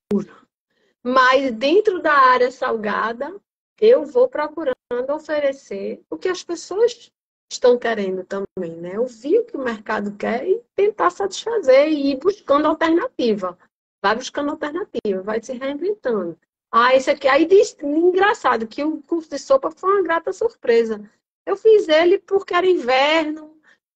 Mas 1.02 1.52
dentro 1.54 2.02
da 2.02 2.14
área 2.14 2.52
salgada, 2.52 3.36
eu 3.80 4.06
vou 4.06 4.28
procurando 4.28 4.76
oferecer 5.10 6.02
o 6.10 6.18
que 6.18 6.30
as 6.30 6.44
pessoas 6.44 7.12
estão 7.54 7.78
querendo 7.78 8.24
também, 8.26 8.76
né? 8.78 9.00
Ouvir 9.00 9.39
o 9.39 9.46
que 9.46 9.58
o 9.58 9.63
mercado 9.63 10.16
quer 10.16 10.48
e 10.48 10.62
tentar 10.76 11.10
satisfazer 11.10 11.88
e 11.88 12.12
ir 12.12 12.18
buscando 12.18 12.68
alternativa. 12.68 13.58
Vai 14.04 14.16
buscando 14.16 14.52
alternativa, 14.52 15.22
vai 15.24 15.42
se 15.42 15.54
reinventando. 15.54 16.38
Ah, 16.72 16.96
esse 16.96 17.10
aqui. 17.10 17.28
Aí 17.28 17.46
diz, 17.46 17.78
engraçado, 17.82 18.68
que 18.68 18.84
o 18.84 19.02
curso 19.04 19.30
de 19.30 19.39
sopa 19.39 19.72
foi 19.72 19.94
uma 19.94 20.04
grata 20.04 20.34
surpresa. 20.34 21.10
Eu 21.46 21.56
fiz 21.56 21.88
ele 21.88 22.20
porque 22.20 22.54
era 22.54 22.66
inverno, 22.66 23.54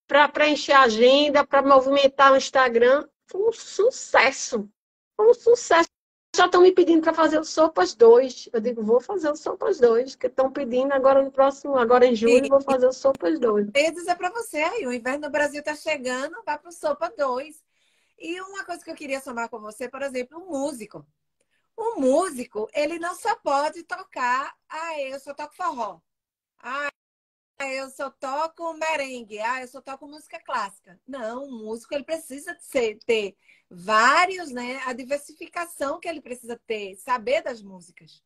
para 0.08 0.30
preencher 0.30 0.74
a 0.74 0.84
agenda, 0.84 1.46
para 1.46 1.62
movimentar 1.62 2.32
o 2.32 2.38
Instagram. 2.38 3.08
Foi 3.30 3.42
um 3.42 3.52
sucesso. 3.52 4.70
Foi 5.16 5.30
um 5.30 5.34
sucesso. 5.34 5.90
Já 6.36 6.46
estão 6.46 6.62
me 6.62 6.72
pedindo 6.72 7.02
para 7.02 7.14
fazer 7.14 7.40
o 7.40 7.44
Sopas 7.44 7.96
2. 7.96 8.50
Eu 8.54 8.60
digo, 8.60 8.84
vou 8.84 9.02
fazer 9.02 9.30
o 9.30 9.36
Sopas 9.36 9.80
2, 9.80 10.16
que 10.16 10.28
estão 10.28 10.52
pedindo 10.52 10.94
agora 10.94 11.24
no 11.24 11.32
próximo, 11.32 11.78
agora 11.78 12.06
em 12.06 12.16
julho, 12.16 12.48
vou 12.48 12.62
fazer 12.62 12.88
o 12.88 12.94
Sopas 12.94 13.40
2. 13.40 13.70
Eu 13.74 13.82
ia 13.82 13.92
dizer 13.92 14.16
para 14.16 14.30
você, 14.30 14.58
aí, 14.58 14.86
o 14.86 14.94
inverno 14.94 15.26
no 15.26 15.32
Brasil 15.32 15.60
está 15.60 15.76
chegando, 15.76 16.36
vai 16.46 16.58
para 16.58 16.70
o 16.70 16.72
Sopa 16.72 17.12
2. 17.18 17.64
E 18.20 18.42
uma 18.42 18.64
coisa 18.66 18.84
que 18.84 18.92
eu 18.92 18.96
queria 18.96 19.22
somar 19.22 19.50
com 19.50 19.60
você, 19.60 19.90
por 19.90 20.02
exemplo, 20.02 20.40
um 20.40 20.50
músico. 20.50 21.06
O 21.76 22.00
músico, 22.00 22.68
ele 22.74 22.98
não 22.98 23.14
só 23.14 23.36
pode 23.36 23.84
tocar, 23.84 24.54
ah, 24.68 25.00
eu 25.00 25.20
só 25.20 25.34
toco 25.34 25.56
forró. 25.56 26.00
Ah, 26.60 26.90
eu 27.60 27.90
só 27.90 28.10
toco 28.10 28.74
merengue. 28.74 29.40
Ah, 29.40 29.62
eu 29.62 29.68
só 29.68 29.82
toco 29.82 30.08
música 30.08 30.40
clássica. 30.40 31.00
Não, 31.08 31.46
o 31.46 31.52
músico, 31.52 31.94
ele 31.94 32.04
precisa 32.04 32.56
ser, 32.60 33.00
ter 33.06 33.36
vários, 33.70 34.52
né? 34.52 34.80
A 34.86 34.94
diversificação 34.94 36.00
que 36.00 36.08
ele 36.08 36.22
precisa 36.22 36.60
ter, 36.68 36.96
saber 36.96 37.42
das 37.42 37.62
músicas. 37.62 38.22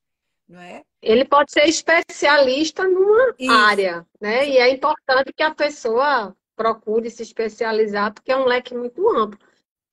Não 0.48 0.60
é? 0.60 0.84
Ele 1.02 1.24
pode 1.24 1.52
ser 1.52 1.66
especialista 1.66 2.84
numa 2.84 3.34
Isso. 3.40 3.52
área, 3.52 4.06
né? 4.20 4.50
E 4.50 4.58
é 4.58 4.70
importante 4.70 5.32
que 5.32 5.44
a 5.44 5.56
pessoa 5.56 6.36
procure 6.56 7.10
se 7.10 7.24
especializar, 7.24 8.14
porque 8.14 8.32
é 8.32 8.38
um 8.38 8.46
leque 8.46 8.76
muito 8.76 9.10
amplo. 9.10 9.40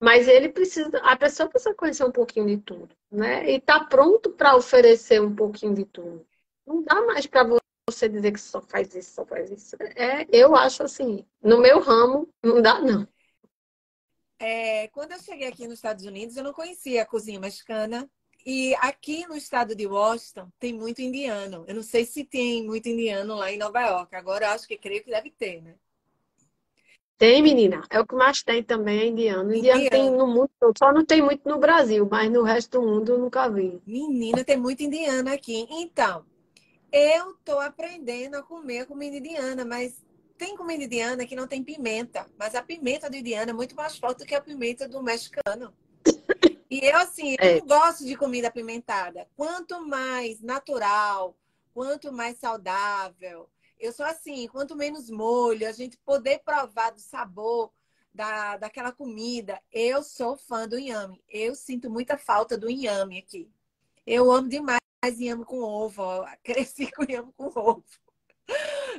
Mas 0.01 0.29
ele 0.29 0.49
precisa, 0.49 0.99
a 0.99 1.17
pessoa 1.17 1.49
precisa 1.49 1.75
conhecer 1.75 2.05
um 2.05 2.13
pouquinho 2.13 2.47
de 2.47 2.59
tudo, 2.59 2.95
né? 3.11 3.51
E 3.51 3.61
tá 3.61 3.85
pronto 3.85 4.31
para 4.31 4.57
oferecer 4.57 5.21
um 5.21 5.35
pouquinho 5.35 5.75
de 5.75 5.85
tudo. 5.85 6.27
Não 6.67 6.83
dá 6.83 7.01
mais 7.03 7.27
para 7.27 7.45
você 7.45 7.68
dizer 8.09 8.33
que 8.33 8.41
só 8.41 8.61
faz 8.61 8.95
isso, 8.95 9.15
só 9.15 9.25
faz 9.25 9.51
isso. 9.51 9.77
É, 9.97 10.27
eu 10.33 10.55
acho 10.55 10.83
assim, 10.83 11.25
no 11.43 11.59
meu 11.59 11.81
ramo 11.81 12.29
não 12.43 12.61
dá 12.61 12.81
não. 12.81 13.07
É, 14.39 14.89
quando 14.89 15.13
eu 15.13 15.19
cheguei 15.19 15.49
aqui 15.49 15.67
nos 15.67 15.79
Estados 15.79 16.05
Unidos, 16.05 16.37
eu 16.37 16.45
não 16.45 16.53
conhecia 16.53 17.03
a 17.03 17.07
cozinha 17.07 17.41
mexicana. 17.41 18.09
E 18.47 18.75
aqui 18.77 19.27
no 19.27 19.37
estado 19.37 19.75
de 19.75 19.87
Washington 19.87 20.49
tem 20.59 20.73
muito 20.73 21.03
indiano. 21.03 21.65
Eu 21.67 21.75
não 21.75 21.83
sei 21.83 22.05
se 22.05 22.25
tem 22.25 22.65
muito 22.65 22.89
indiano 22.89 23.35
lá 23.35 23.53
em 23.53 23.59
Nova 23.59 23.81
York. 23.81 24.15
Agora 24.15 24.47
eu 24.47 24.51
acho 24.51 24.67
que 24.67 24.79
creio 24.79 25.03
que 25.03 25.11
deve 25.11 25.31
ter, 25.31 25.61
né? 25.61 25.75
Tem, 27.19 27.43
menina. 27.43 27.83
É 27.91 27.99
o 27.99 28.07
que 28.07 28.15
mais 28.15 28.45
tem 28.45 28.63
também, 28.63 29.01
é 29.01 29.07
indiano. 29.07 29.53
Indiano, 29.53 29.81
indiano 29.81 29.91
tem 29.91 30.17
no 30.17 30.27
mundo. 30.27 30.51
Só 30.79 30.93
não 30.93 31.05
tem 31.05 31.21
muito 31.21 31.49
no 31.49 31.59
Brasil, 31.59 32.09
mas 32.09 32.31
no 32.31 32.43
resto 32.45 32.81
do 32.81 32.87
mundo 32.87 33.13
eu 33.13 33.19
nunca 33.19 33.49
vi. 33.51 33.83
Menina, 33.85 34.45
tem 34.45 34.57
muito 34.57 34.85
indiano 34.85 35.29
aqui. 35.31 35.67
Então, 35.69 36.25
eu 36.93 37.35
tô 37.45 37.59
aprendendo 37.59 38.37
a 38.37 38.43
comer 38.43 38.87
comida 38.87 39.17
indiana, 39.17 39.65
mas 39.65 40.03
tem 40.37 40.57
comida 40.57 40.85
indiana 40.85 41.27
que 41.27 41.37
não 41.37 41.47
tem 41.47 41.63
pimenta. 41.63 42.27
Mas 42.39 42.55
a 42.55 42.63
pimenta 42.63 43.11
do 43.11 43.17
indiano 43.17 43.51
é 43.51 43.55
muito 43.55 43.75
mais 43.75 43.99
forte 43.99 44.19
do 44.19 44.27
que 44.27 44.35
a 44.35 44.41
pimenta 44.41 44.89
do 44.89 45.03
mexicano. 45.03 45.75
E 46.71 46.81
eu, 46.85 46.97
assim, 46.99 47.35
eu 47.41 47.49
é. 47.49 47.61
não 47.61 47.67
gosto 47.67 48.05
de 48.05 48.17
comida 48.17 48.49
apimentada. 48.49 49.27
Quanto 49.37 49.87
mais 49.87 50.41
natural, 50.41 51.37
quanto 51.73 52.13
mais 52.13 52.39
saudável, 52.39 53.49
eu 53.81 53.93
sou 53.93 54.05
assim, 54.05 54.47
quanto 54.49 54.77
menos 54.77 55.09
molho, 55.09 55.67
a 55.67 55.73
gente 55.73 55.97
poder 55.99 56.41
provar 56.41 56.91
do 56.91 57.01
sabor 57.01 57.73
da, 58.13 58.57
daquela 58.57 58.93
comida. 58.93 59.61
Eu 59.73 60.03
sou 60.03 60.37
fã 60.37 60.69
do 60.69 60.79
inhame. 60.79 61.23
Eu 61.29 61.55
sinto 61.55 61.91
muita 61.91 62.19
falta 62.19 62.59
do 62.59 62.69
inhame 62.69 63.19
aqui. 63.19 63.51
Eu 64.07 64.31
amo 64.31 64.49
demais 64.49 64.81
inhame 65.05 65.45
com 65.45 65.61
ovo. 65.61 66.03
Ó. 66.03 66.27
Cresci 66.45 66.91
com 66.91 67.05
inhame 67.05 67.33
com 67.37 67.47
ovo. 67.47 67.85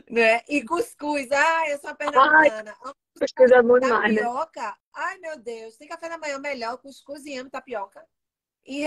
né? 0.09 0.41
E 0.47 0.63
cuscuz. 0.63 1.31
Ai, 1.31 1.73
eu 1.73 1.79
sou 1.79 1.89
a 1.89 1.95
pernambucana. 1.95 2.75
Cuscuz 3.19 3.51
é 3.51 3.62
bom 3.62 3.79
demais, 3.79 4.15
né? 4.15 4.21
Tapioca. 4.21 4.62
Né? 4.62 4.73
Ai, 4.93 5.17
meu 5.19 5.39
Deus. 5.39 5.77
Tem 5.77 5.88
café 5.88 6.09
da 6.09 6.17
manhã 6.17 6.39
melhor, 6.39 6.77
cuscuz 6.77 7.25
e 7.25 7.31
inhame 7.31 7.49
tapioca. 7.49 8.05
E 8.65 8.85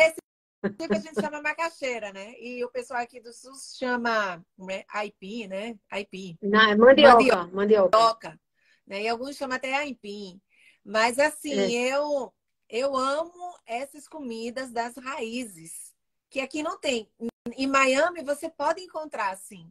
Sempre 0.79 0.97
a 0.97 1.01
gente 1.01 1.21
chama 1.21 1.43
macaxeira, 1.43 2.13
né? 2.13 2.35
E 2.39 2.65
o 2.65 2.71
pessoal 2.71 3.01
aqui 3.01 3.21
do 3.21 3.33
Sul 3.33 3.53
chama 3.77 4.45
né? 4.57 4.85
aipim, 4.89 5.49
né? 5.49 5.77
Aipim. 5.91 6.39
Não, 6.41 6.61
é 6.61 6.77
mandioca. 6.77 7.47
Mandioca. 7.47 7.51
mandioca 7.53 8.41
né? 8.87 9.03
E 9.03 9.09
alguns 9.09 9.37
chamam 9.37 9.57
até 9.57 9.75
aipim. 9.75 10.41
Mas 10.85 11.19
assim, 11.19 11.59
é. 11.59 11.93
eu, 11.93 12.33
eu 12.69 12.97
amo 12.97 13.57
essas 13.67 14.07
comidas 14.07 14.71
das 14.71 14.97
raízes, 14.97 15.92
que 16.33 16.41
aqui 16.41 16.63
não 16.63 16.79
tem. 16.79 17.09
Em 17.57 17.67
Miami 17.67 18.25
você 18.25 18.49
pode 18.49 18.81
encontrar, 18.81 19.31
assim. 19.31 19.71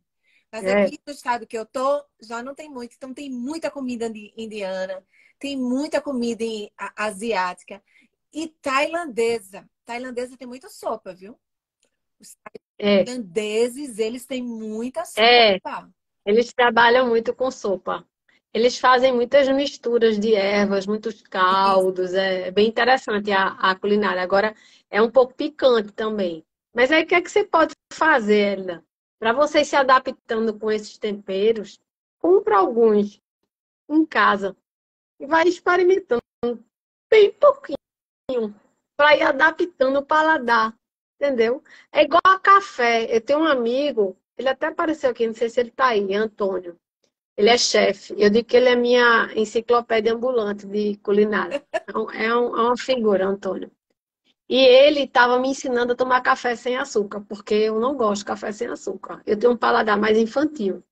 Mas 0.52 0.64
é. 0.64 0.84
aqui 0.84 1.00
no 1.06 1.14
estado 1.14 1.48
que 1.48 1.58
eu 1.58 1.66
tô, 1.66 2.04
já 2.22 2.44
não 2.44 2.54
tem 2.54 2.70
muito. 2.70 2.96
Então 2.96 3.14
tem 3.14 3.30
muita 3.30 3.72
comida 3.72 4.12
indiana, 4.38 5.04
tem 5.40 5.58
muita 5.58 6.00
comida 6.00 6.46
asiática 6.96 7.82
e 8.34 8.48
tailandesa 8.48 9.68
tailandesa 9.92 10.38
tem 10.38 10.48
muita 10.48 10.70
sopa, 10.70 11.14
viu? 11.14 11.38
Os 12.20 12.38
é. 12.80 13.04
tailandeses, 13.04 14.00
é. 14.00 14.04
eles 14.04 14.26
têm 14.26 14.42
muita 14.42 15.04
sopa. 15.04 15.22
É. 15.22 15.60
Eles 16.26 16.54
trabalham 16.54 17.08
muito 17.08 17.34
com 17.34 17.52
sopa. 17.52 18.06
Eles 18.54 18.78
fazem 18.78 19.14
muitas 19.14 19.48
misturas 19.50 20.20
de 20.20 20.36
ervas, 20.36 20.86
muitos 20.86 21.22
caldos. 21.22 22.14
É 22.14 22.52
bem 22.52 22.68
interessante 22.68 23.32
a, 23.32 23.48
a 23.54 23.76
culinária. 23.76 24.22
Agora, 24.22 24.54
é 24.90 25.02
um 25.02 25.10
pouco 25.10 25.34
picante 25.34 25.92
também. 25.94 26.46
Mas 26.74 26.92
aí, 26.92 27.04
o 27.04 27.08
que 27.08 27.16
é 27.16 27.22
que 27.22 27.30
você 27.30 27.44
pode 27.44 27.74
fazer, 27.94 28.58
Elida? 28.58 28.86
Para 29.20 29.34
você 29.34 29.64
se 29.64 29.76
adaptando 29.76 30.58
com 30.58 30.72
esses 30.72 30.98
temperos, 30.98 31.80
compra 32.18 32.58
alguns 32.58 33.22
em 33.90 34.06
casa 34.06 34.56
e 35.20 35.28
vai 35.28 35.48
experimentando 35.48 36.22
bem 37.10 37.32
pouquinho 37.34 38.56
para 38.98 39.18
ir 39.18 39.24
adaptando 39.24 40.00
o 40.00 40.06
paladar, 40.06 40.76
entendeu? 41.16 41.64
É 41.92 42.04
igual 42.04 42.22
a 42.26 42.40
café. 42.40 43.16
Eu 43.16 43.22
tenho 43.22 43.40
um 43.40 43.48
amigo, 43.48 44.18
ele 44.38 44.50
até 44.50 44.68
apareceu 44.68 45.12
aqui, 45.12 45.28
não 45.28 45.34
sei 45.34 45.50
se 45.50 45.60
ele 45.60 45.70
está 45.70 45.88
aí, 45.88 46.16
Antônio. 46.16 46.80
Ele 47.38 47.50
é 47.50 47.58
chefe. 47.58 48.14
Eu 48.18 48.30
digo 48.30 48.48
que 48.48 48.58
ele 48.58 48.70
é 48.70 48.76
minha 48.76 49.32
enciclopédia 49.36 50.14
ambulante 50.14 50.66
de 50.66 50.98
culinária. 50.98 51.64
É, 51.72 51.98
um, 51.98 52.12
é, 52.12 52.26
é 52.26 52.36
uma 52.36 52.78
figura, 52.78 53.26
Antônio. 53.26 53.72
E 54.52 54.58
ele 54.58 55.04
estava 55.04 55.40
me 55.40 55.48
ensinando 55.48 55.94
a 55.94 55.96
tomar 55.96 56.20
café 56.20 56.58
sem 56.58 56.76
açúcar, 56.76 57.22
porque 57.22 57.54
eu 57.54 57.80
não 57.80 57.96
gosto 57.96 58.20
de 58.20 58.26
café 58.26 58.52
sem 58.52 58.68
açúcar. 58.68 59.22
Eu 59.26 59.40
tenho 59.40 59.54
um 59.54 59.58
paladar 59.58 59.98
mais 59.98 60.18
infantil. 60.18 60.84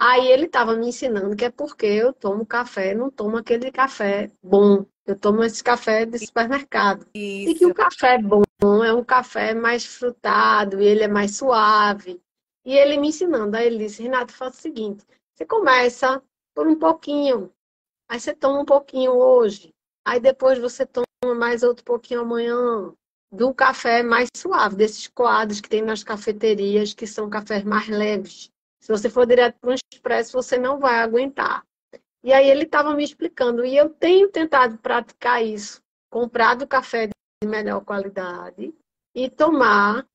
Aí 0.00 0.26
ele 0.26 0.46
estava 0.46 0.74
me 0.74 0.88
ensinando 0.88 1.36
que 1.36 1.44
é 1.44 1.50
porque 1.50 1.86
eu 1.86 2.12
tomo 2.12 2.44
café, 2.44 2.96
não 2.96 3.08
tomo 3.08 3.36
aquele 3.36 3.70
café 3.70 4.32
bom, 4.42 4.84
eu 5.06 5.16
tomo 5.16 5.44
esse 5.44 5.62
café 5.62 6.04
de 6.06 6.18
supermercado. 6.18 7.06
Isso. 7.14 7.52
E 7.52 7.54
que 7.54 7.66
o 7.66 7.72
café 7.72 8.18
bom 8.18 8.42
é 8.82 8.92
um 8.92 9.04
café 9.04 9.54
mais 9.54 9.86
frutado, 9.86 10.80
e 10.80 10.86
ele 10.86 11.04
é 11.04 11.08
mais 11.08 11.36
suave. 11.36 12.20
E 12.64 12.76
ele 12.76 12.96
me 12.96 13.08
ensinando, 13.08 13.56
aí 13.56 13.68
ele 13.68 13.78
disse, 13.78 14.02
Renato, 14.02 14.32
faz 14.32 14.56
o 14.56 14.60
seguinte, 14.60 15.04
você 15.32 15.46
começa 15.46 16.20
por 16.52 16.66
um 16.66 16.76
pouquinho, 16.76 17.52
aí 18.08 18.18
você 18.18 18.34
toma 18.34 18.60
um 18.60 18.64
pouquinho 18.64 19.12
hoje, 19.12 19.72
aí 20.04 20.18
depois 20.18 20.58
você 20.58 20.84
toma 20.84 21.06
mais 21.36 21.62
outro 21.62 21.84
pouquinho 21.84 22.20
amanhã, 22.20 22.92
do 23.30 23.52
café 23.52 24.02
mais 24.02 24.28
suave, 24.34 24.76
desses 24.76 25.06
coados 25.06 25.60
que 25.60 25.68
tem 25.68 25.82
nas 25.82 26.02
cafeterias, 26.02 26.94
que 26.94 27.06
são 27.06 27.28
cafés 27.28 27.62
mais 27.64 27.88
leves. 27.88 28.50
Se 28.80 28.90
você 28.90 29.10
for 29.10 29.26
direto 29.26 29.58
para 29.60 29.70
um 29.70 29.74
expresso, 29.74 30.32
você 30.32 30.58
não 30.58 30.78
vai 30.78 31.00
aguentar. 31.00 31.64
E 32.22 32.32
aí 32.32 32.50
ele 32.50 32.64
estava 32.64 32.94
me 32.94 33.04
explicando, 33.04 33.64
e 33.64 33.76
eu 33.76 33.90
tenho 33.90 34.28
tentado 34.28 34.78
praticar 34.78 35.44
isso, 35.44 35.82
comprado 36.10 36.66
café 36.66 37.06
de 37.06 37.48
melhor 37.48 37.84
qualidade 37.84 38.74
e 39.14 39.30
tomar 39.30 40.06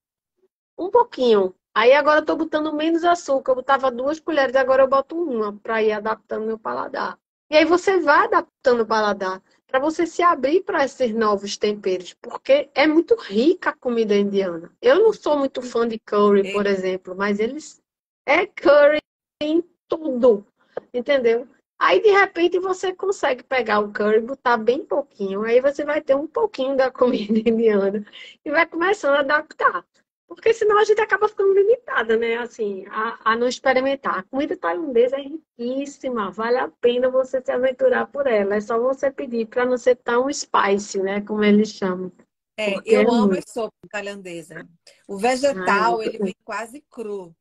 um 0.78 0.90
pouquinho. 0.90 1.56
Aí 1.76 1.94
agora 1.94 2.18
eu 2.18 2.22
estou 2.22 2.38
botando 2.38 2.74
menos 2.74 3.04
açúcar, 3.04 3.52
eu 3.52 3.56
botava 3.56 3.90
duas 3.90 4.20
colheres, 4.20 4.56
agora 4.56 4.84
eu 4.84 4.88
boto 4.88 5.16
uma 5.16 5.54
para 5.54 5.82
ir 5.82 5.92
adaptando 5.92 6.46
meu 6.46 6.60
paladar. 6.60 7.18
E 7.50 7.58
aí 7.58 7.66
você 7.66 8.00
vai 8.00 8.26
adaptando 8.26 8.82
o 8.82 8.86
paladar. 8.86 9.42
Para 9.74 9.82
você 9.82 10.06
se 10.06 10.22
abrir 10.22 10.62
para 10.62 10.86
esses 10.86 11.16
novos 11.16 11.58
temperos, 11.58 12.14
porque 12.22 12.70
é 12.76 12.86
muito 12.86 13.16
rica 13.16 13.72
a 13.72 13.76
comida 13.76 14.16
indiana. 14.16 14.72
Eu 14.80 15.02
não 15.02 15.12
sou 15.12 15.36
muito 15.36 15.64
fã 15.64 15.88
de 15.88 15.98
curry, 15.98 16.54
por 16.54 16.68
exemplo, 16.68 17.16
mas 17.16 17.40
eles 17.40 17.82
é 18.24 18.46
curry 18.46 19.00
em 19.42 19.64
tudo, 19.88 20.46
entendeu? 20.94 21.48
Aí 21.80 22.00
de 22.00 22.12
repente 22.12 22.60
você 22.60 22.94
consegue 22.94 23.44
pegar 23.44 23.80
o 23.80 23.92
curry, 23.92 24.22
botar 24.22 24.58
bem 24.58 24.86
pouquinho, 24.86 25.42
aí 25.42 25.60
você 25.60 25.84
vai 25.84 26.02
ter 26.02 26.16
um 26.16 26.28
pouquinho 26.28 26.78
da 26.78 26.92
comida 26.94 27.40
indiana 27.40 28.06
e 28.46 28.52
vai 28.52 28.68
começando 28.68 29.16
a 29.16 29.22
adaptar. 29.22 29.84
Porque 30.28 30.54
senão 30.54 30.80
a 30.80 30.84
gente 30.84 31.00
acaba 31.02 31.28
ficando 31.28 31.54
limitada, 31.54 32.18
né? 32.18 32.38
Assim, 32.38 32.86
a, 32.88 33.20
a 33.24 33.36
não 33.36 33.48
experimentar. 33.48 34.20
A 34.20 34.24
comida 34.24 34.58
tailandesa 34.58 35.18
é 35.18 35.22
riquíssima, 35.22 36.32
vale 36.32 36.58
a 36.58 36.68
pena 36.68 37.10
você 37.10 37.42
se 37.42 37.52
aventurar 37.52 38.08
por 38.08 38.26
ela. 38.26 38.56
É 38.56 38.62
só 38.62 38.80
você 38.80 39.12
pedir 39.12 39.48
para 39.48 39.66
não 39.66 39.78
ser 39.78 39.96
tão 39.98 40.32
spicy, 40.32 41.00
né? 41.02 41.22
Como 41.22 41.44
eles 41.44 41.70
chamam. 41.70 42.12
É, 42.58 42.76
eu 42.86 43.02
é 43.02 43.04
amo 43.04 43.28
muito... 43.28 43.40
a 43.40 43.52
sopa 43.52 43.74
tailandesa. 43.90 44.68
O 45.08 45.18
vegetal, 45.18 46.00
Ai, 46.00 46.08
ele 46.08 46.18
vem 46.20 46.36
quase 46.44 46.82
cru. 46.90 47.36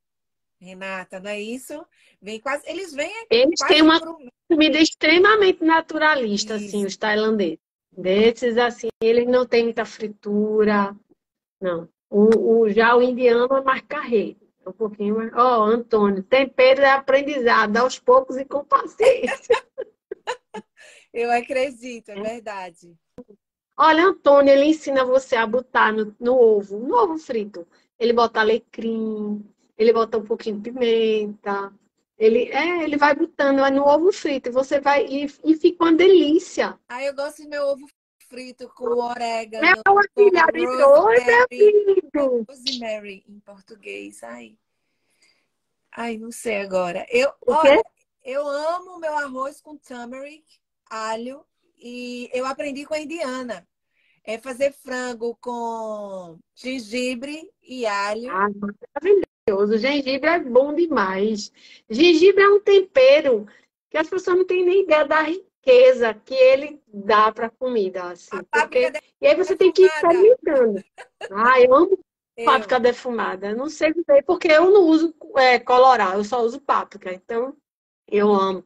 Renata, 0.61 1.19
não 1.19 1.31
é 1.31 1.41
isso? 1.41 1.85
Vem 2.21 2.41
quase. 2.41 2.63
Eles 2.69 2.95
vêm. 2.95 3.11
Eles 3.29 3.61
têm 3.67 3.83
uma 3.83 4.01
cru... 4.01 4.17
comida 4.49 4.79
extremamente 4.79 5.63
naturalista, 5.65 6.57
isso. 6.57 6.67
assim, 6.67 6.87
os 6.87 6.97
tailandeses. 6.97 7.59
Desses, 7.91 8.57
assim, 8.57 8.89
eles 9.03 9.27
não 9.27 9.45
têm 9.45 9.65
muita 9.65 9.85
fritura. 9.85 10.97
Não. 11.61 11.89
O, 12.13 12.61
o, 12.61 12.69
já 12.69 12.95
o 12.95 13.01
indiano 13.01 13.49
é 13.57 13.63
mais 13.63 13.81
carreiro. 13.89 14.39
É 14.65 14.69
um 14.69 14.73
pouquinho 14.73 15.17
mais. 15.17 15.33
Ó, 15.33 15.61
oh, 15.61 15.63
Antônio, 15.63 16.23
tempero 16.23 16.83
é 16.83 16.91
aprendizado, 16.91 17.75
aos 17.79 17.99
poucos 17.99 18.37
e 18.37 18.45
com 18.45 18.63
paciência. 18.63 19.57
Eu 21.11 21.31
acredito, 21.31 22.11
é 22.11 22.21
verdade. 22.21 22.95
Olha, 23.79 24.07
Antônio, 24.09 24.53
ele 24.53 24.67
ensina 24.67 25.07
você 25.07 25.37
a 25.37 25.47
botar 25.47 25.91
no, 25.91 26.15
no 26.21 26.35
ovo, 26.35 26.79
no 26.79 26.95
ovo 26.95 27.19
frito. 27.19 27.67
Ele 27.99 28.13
bota 28.13 28.41
alecrim, 28.41 29.43
ele 29.79 29.93
bota 29.93 30.19
um 30.19 30.25
pouquinho 30.25 30.61
de 30.61 30.71
pimenta. 30.71 31.73
Ele, 32.19 32.45
é, 32.53 32.85
ele 32.85 32.99
vai 32.99 33.15
botando 33.15 33.59
no 33.73 33.85
ovo 33.87 34.13
frito 34.13 34.51
e 34.51 34.53
você 34.53 34.81
vai 34.81 35.07
e, 35.07 35.25
e 35.45 35.55
fica 35.55 35.85
uma 35.85 35.95
delícia. 35.95 36.79
Ah, 36.89 37.03
eu 37.03 37.15
gosto 37.15 37.43
do 37.43 37.49
meu 37.49 37.63
ovo 37.65 37.87
frito 38.33 38.67
com 38.75 38.87
orégano. 38.87 39.67
É 39.67 39.91
uma 39.91 40.03
filha 40.17 40.47
de 40.47 40.65
dois, 40.65 42.47
Rosemary 42.49 43.23
em 43.29 43.39
português. 43.41 44.23
Ai. 44.23 44.57
Ai, 45.95 46.17
não 46.17 46.33
sei 46.33 46.63
agora. 46.63 47.05
Eu, 47.11 47.31
olha, 47.47 47.83
eu 48.25 48.49
amo 48.49 48.99
meu 48.99 49.13
arroz 49.13 49.61
com 49.61 49.77
turmeric, 49.77 50.45
alho, 50.89 51.45
e 51.77 52.31
eu 52.33 52.47
aprendi 52.47 52.87
com 52.87 52.95
a 52.95 53.01
indiana. 53.01 53.69
É 54.25 54.39
fazer 54.39 54.73
frango 54.73 55.37
com 55.39 56.39
gengibre 56.55 57.51
e 57.63 57.85
alho. 57.85 58.31
Ah, 58.31 58.49
maravilhoso. 58.49 59.77
Gengibre 59.77 60.31
é 60.31 60.39
bom 60.39 60.75
demais. 60.75 61.53
Gengibre 61.91 62.43
é 62.43 62.49
um 62.49 62.61
tempero 62.61 63.47
que 63.91 63.99
as 63.99 64.09
pessoas 64.09 64.39
não 64.39 64.47
têm 64.47 64.65
nem 64.65 64.85
ideia 64.85 65.05
da 65.05 65.21
riqueza 65.63 66.13
que 66.13 66.35
ele 66.35 66.83
dá 66.89 67.31
para 67.33 67.47
a 67.47 67.51
comida. 67.51 68.11
Assim, 68.11 68.43
porque... 68.51 68.93
E 69.21 69.27
aí 69.27 69.37
você 69.37 69.57
tem 69.57 69.73
que 69.73 69.83
ir 69.83 69.87
experimentando. 69.87 70.85
Ah, 71.31 71.61
eu 71.61 71.75
amo 71.75 71.99
eu. 72.37 72.45
páprica 72.45 72.81
defumada. 72.81 73.55
Não 73.55 73.69
sei 73.69 73.95
porque 74.27 74.49
eu 74.49 74.71
não 74.71 74.83
uso 74.83 75.15
é, 75.37 75.59
colorau, 75.61 76.15
eu 76.15 76.25
só 76.25 76.43
uso 76.43 76.61
páprica. 76.61 77.13
Então, 77.13 77.57
eu 78.09 78.33
amo. 78.33 78.65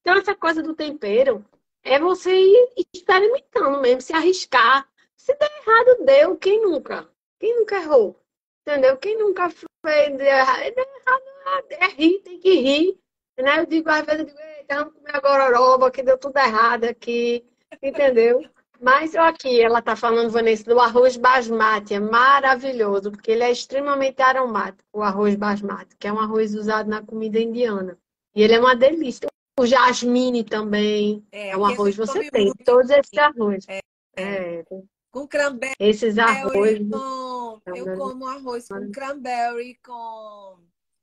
Então, 0.00 0.16
essa 0.16 0.34
coisa 0.34 0.62
do 0.62 0.74
tempero 0.74 1.44
é 1.82 1.98
você 1.98 2.38
ir 2.38 2.72
experimentando 2.94 3.80
mesmo, 3.80 4.02
se 4.02 4.12
arriscar. 4.12 4.86
Se 5.16 5.34
der 5.34 5.50
errado, 5.62 6.04
deu. 6.04 6.36
Quem 6.36 6.60
nunca? 6.60 7.08
Quem 7.40 7.56
nunca 7.56 7.76
errou? 7.76 8.20
Entendeu? 8.66 8.96
Quem 8.98 9.16
nunca 9.16 9.48
fez? 9.48 10.20
É 10.20 10.68
errado, 10.68 11.66
é 11.70 11.86
rir, 11.88 12.20
tem 12.20 12.38
que 12.38 12.54
rir. 12.54 13.00
Né? 13.38 13.60
Eu 13.60 13.66
digo, 13.66 13.88
às 13.88 14.04
vezes, 14.04 14.20
eu 14.20 14.26
digo, 14.26 14.38
vamos 14.68 14.94
comer 14.94 15.16
a 15.16 15.20
gororoba, 15.20 15.90
que 15.90 16.02
deu 16.02 16.18
tudo 16.18 16.36
errado 16.38 16.84
aqui, 16.84 17.44
entendeu? 17.82 18.42
Mas 18.80 19.14
eu 19.14 19.22
aqui, 19.22 19.60
ela 19.60 19.80
está 19.80 19.96
falando, 19.96 20.30
Vanessa, 20.30 20.64
do 20.64 20.78
arroz 20.78 21.16
basmati, 21.16 21.94
é 21.94 22.00
maravilhoso, 22.00 23.10
porque 23.10 23.32
ele 23.32 23.42
é 23.42 23.50
extremamente 23.50 24.22
aromático, 24.22 24.84
o 24.92 25.02
arroz 25.02 25.34
basmati, 25.34 25.96
que 25.96 26.06
é 26.06 26.12
um 26.12 26.20
arroz 26.20 26.54
usado 26.54 26.88
na 26.88 27.02
comida 27.02 27.40
indiana. 27.40 27.98
E 28.34 28.42
ele 28.42 28.54
é 28.54 28.60
uma 28.60 28.76
delícia. 28.76 29.28
O 29.58 29.66
jasmine 29.66 30.44
também 30.44 31.26
é, 31.32 31.50
é 31.50 31.56
um 31.56 31.64
arroz, 31.64 31.96
você 31.96 32.30
tem 32.30 32.52
todos 32.64 32.90
esses 32.90 33.18
arroz. 33.18 33.64
É, 33.68 33.80
é. 34.16 34.64
Com 35.10 35.26
cranberry. 35.26 35.74
Esses 35.80 36.16
arroz. 36.18 36.78
Com, 36.78 37.60
eu 37.74 37.96
como 37.96 38.26
arroz 38.26 38.68
com 38.68 38.92
cranberry, 38.92 39.76
com 39.84 40.58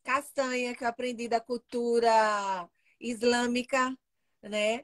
castanha, 0.06 0.76
que 0.76 0.84
eu 0.84 0.88
aprendi 0.88 1.28
da 1.28 1.40
cultura 1.40 2.70
islâmica, 3.00 3.94
né? 4.42 4.84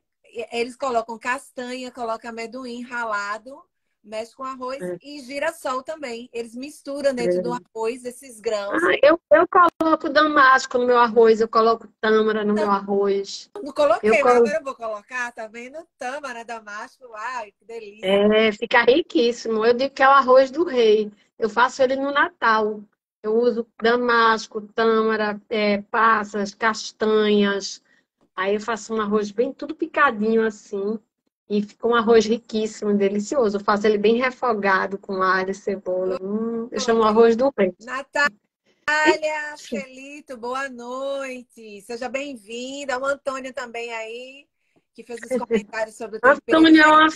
Eles 0.51 0.75
colocam 0.75 1.19
castanha, 1.19 1.91
colocam 1.91 2.31
amendoim 2.31 2.81
ralado, 2.81 3.61
mexe 4.03 4.35
com 4.35 4.43
arroz 4.43 4.81
é. 4.81 4.97
e 5.03 5.19
girassol 5.19 5.83
também. 5.83 6.29
Eles 6.33 6.55
misturam 6.55 7.13
dentro 7.13 7.39
é. 7.39 7.41
do 7.41 7.53
arroz 7.53 8.03
esses 8.03 8.39
grãos. 8.39 8.81
Ah, 8.83 8.97
eu, 9.03 9.19
eu 9.31 9.45
coloco 9.47 10.09
damasco 10.09 10.77
no 10.77 10.87
meu 10.87 10.97
arroz, 10.97 11.39
eu 11.39 11.47
coloco 11.47 11.87
tâmara 11.99 12.43
no 12.43 12.53
meu 12.53 12.71
arroz. 12.71 13.49
Não 13.61 13.73
coloquei, 13.73 14.09
eu 14.09 14.21
colo... 14.21 14.35
agora 14.37 14.57
eu 14.57 14.63
vou 14.63 14.75
colocar, 14.75 15.31
tá 15.33 15.47
vendo? 15.47 15.77
Tâmara, 15.99 16.43
damasco, 16.43 17.03
ai, 17.13 17.51
que 17.51 17.65
delícia. 17.65 18.05
É, 18.05 18.51
fica 18.53 18.81
riquíssimo. 18.83 19.65
Eu 19.65 19.73
digo 19.73 19.93
que 19.93 20.01
é 20.01 20.07
o 20.07 20.11
arroz 20.11 20.49
do 20.49 20.63
rei. 20.63 21.11
Eu 21.37 21.49
faço 21.49 21.83
ele 21.83 21.95
no 21.95 22.11
Natal. 22.11 22.81
Eu 23.23 23.35
uso 23.35 23.67
damasco, 23.81 24.61
tâmara, 24.73 25.39
é, 25.49 25.81
passas, 25.83 26.55
castanhas, 26.55 27.81
Aí 28.35 28.55
eu 28.55 28.59
faço 28.59 28.93
um 28.93 29.01
arroz 29.01 29.29
bem 29.31 29.53
tudo 29.53 29.75
picadinho 29.75 30.45
assim. 30.45 30.99
E 31.49 31.61
fica 31.61 31.87
um 31.87 31.93
arroz 31.93 32.25
riquíssimo, 32.25 32.93
delicioso. 32.93 33.57
Eu 33.57 33.63
faço 33.63 33.85
ele 33.85 33.97
bem 33.97 34.15
refogado 34.15 34.97
com 34.97 35.21
alho 35.21 35.51
e 35.51 35.53
cebola. 35.53 36.17
Hum, 36.21 36.69
eu 36.71 36.79
chamo 36.79 37.03
arroz 37.03 37.35
do 37.35 37.53
rei. 37.57 37.73
Natália 37.81 39.57
Felito, 39.59 40.37
boa 40.37 40.69
noite. 40.69 41.81
Seja 41.81 42.07
bem-vinda. 42.07 42.97
O 42.97 43.05
Antônio 43.05 43.53
também 43.53 43.93
aí, 43.93 44.47
que 44.93 45.03
fez 45.03 45.19
os 45.21 45.37
comentários 45.37 45.95
sobre 45.95 46.19
o 46.23 46.27
Antônio 46.27 46.81
é 46.81 46.87
uma 46.87 47.09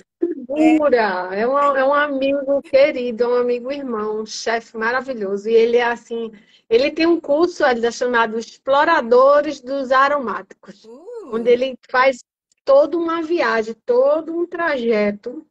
figura, 0.46 1.30
é, 1.34 1.48
um, 1.48 1.58
é 1.58 1.86
um 1.86 1.94
amigo 1.94 2.62
querido, 2.62 3.24
é 3.24 3.28
um 3.28 3.36
amigo 3.36 3.72
irmão, 3.72 4.22
um 4.22 4.26
chefe 4.26 4.78
maravilhoso. 4.78 5.50
E 5.50 5.54
ele 5.54 5.78
é 5.78 5.86
assim, 5.86 6.32
ele 6.70 6.92
tem 6.92 7.06
um 7.06 7.20
curso 7.20 7.66
ele 7.66 7.86
é 7.86 7.92
chamado 7.92 8.38
Exploradores 8.38 9.62
dos 9.62 9.92
Aromáticos. 9.92 10.86
Uh 10.86 11.06
onde 11.32 11.50
ele 11.50 11.78
faz 11.90 12.24
toda 12.64 12.98
uma 12.98 13.22
viagem, 13.22 13.76
todo 13.86 14.34
um 14.38 14.46
trajeto. 14.46 15.46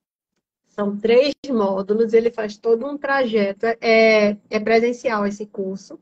São 0.68 0.96
três 0.96 1.34
módulos, 1.48 2.12
ele 2.12 2.30
faz 2.30 2.56
todo 2.56 2.86
um 2.86 2.98
trajeto. 2.98 3.66
É, 3.80 4.36
é 4.50 4.60
presencial 4.60 5.26
esse 5.26 5.46
curso. 5.46 5.98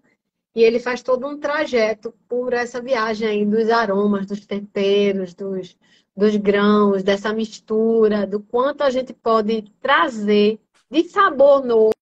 E 0.55 0.63
ele 0.63 0.79
faz 0.79 1.03
todo 1.03 1.27
um 1.27 1.39
trajeto 1.39 2.15
por 2.29 2.53
essa 2.53 2.81
viagem 2.81 3.29
aí 3.29 3.47
dos 3.47 3.71
aromas, 3.71 4.27
dos 4.27 4.45
temperos, 4.47 5.35
dos, 5.35 5.77
dos 6.17 6.37
grãos, 6.37 7.03
dessa 7.03 7.33
mistura, 7.33 8.27
do 8.27 8.41
quanto 8.41 8.83
a 8.83 8.91
gente 8.91 9.13
pode 9.13 9.63
trazer 9.81 10.61
de 10.91 11.05
sabor 11.05 11.65
novo 11.65 11.93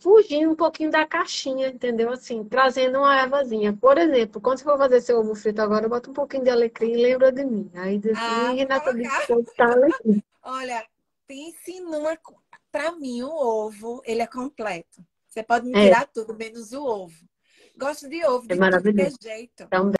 fugindo 0.00 0.52
um 0.52 0.56
pouquinho 0.56 0.90
da 0.90 1.06
caixinha, 1.06 1.68
entendeu? 1.68 2.10
Assim, 2.10 2.44
trazendo 2.44 2.98
uma 2.98 3.20
ervazinha. 3.20 3.72
Por 3.72 3.98
exemplo, 3.98 4.40
quando 4.40 4.58
você 4.58 4.64
for 4.64 4.78
fazer 4.78 5.00
seu 5.00 5.18
ovo 5.18 5.34
frito 5.34 5.60
agora, 5.60 5.88
bota 5.88 6.10
um 6.10 6.14
pouquinho 6.14 6.44
de 6.44 6.50
alecrim 6.50 6.92
e 6.92 7.02
lembra 7.02 7.30
de 7.32 7.44
mim. 7.44 7.70
Aí 7.74 7.98
diz 7.98 8.16
ah, 8.16 8.52
Renata 8.52 8.94
disse 8.94 9.54
tá 9.56 9.72
alecrim. 9.72 10.22
Olha, 10.42 10.86
pense 11.26 11.80
numa. 11.80 12.18
Para 12.70 12.92
mim, 12.92 13.22
o 13.22 13.30
ovo, 13.30 14.02
ele 14.04 14.22
é 14.22 14.26
completo. 14.26 15.04
Você 15.28 15.42
pode 15.42 15.66
me 15.66 15.78
é. 15.78 15.84
tirar 15.84 16.02
é. 16.02 16.06
tudo, 16.06 16.34
menos 16.34 16.72
o 16.72 16.84
ovo. 16.84 17.14
Gosto 17.76 18.08
de 18.08 18.24
ovo 18.24 18.46
de 18.46 18.54
é 18.54 18.56
maravilhoso. 18.56 19.16
jeito. 19.20 19.66
Também. 19.68 19.94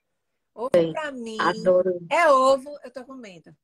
Ovo 0.55 0.71
para 0.93 1.11
mim 1.11 1.39
Adoro. 1.41 1.99
é 2.11 2.29
ovo, 2.31 2.79
eu 2.85 2.91
tô 2.91 3.05
comendo. 3.05 3.55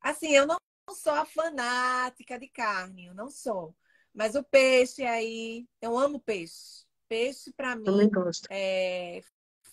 Assim, 0.00 0.30
eu 0.32 0.46
não 0.46 0.56
sou 0.90 1.12
a 1.12 1.24
fanática 1.24 2.38
de 2.38 2.48
carne, 2.48 3.06
eu 3.06 3.14
não 3.14 3.30
sou. 3.30 3.74
Mas 4.14 4.34
o 4.34 4.44
peixe 4.44 5.02
aí, 5.04 5.66
eu 5.80 5.98
amo 5.98 6.20
peixe. 6.20 6.84
Peixe 7.08 7.52
para 7.52 7.74
mim 7.76 7.84
Também 7.84 8.10
gosto. 8.10 8.46
é 8.50 9.20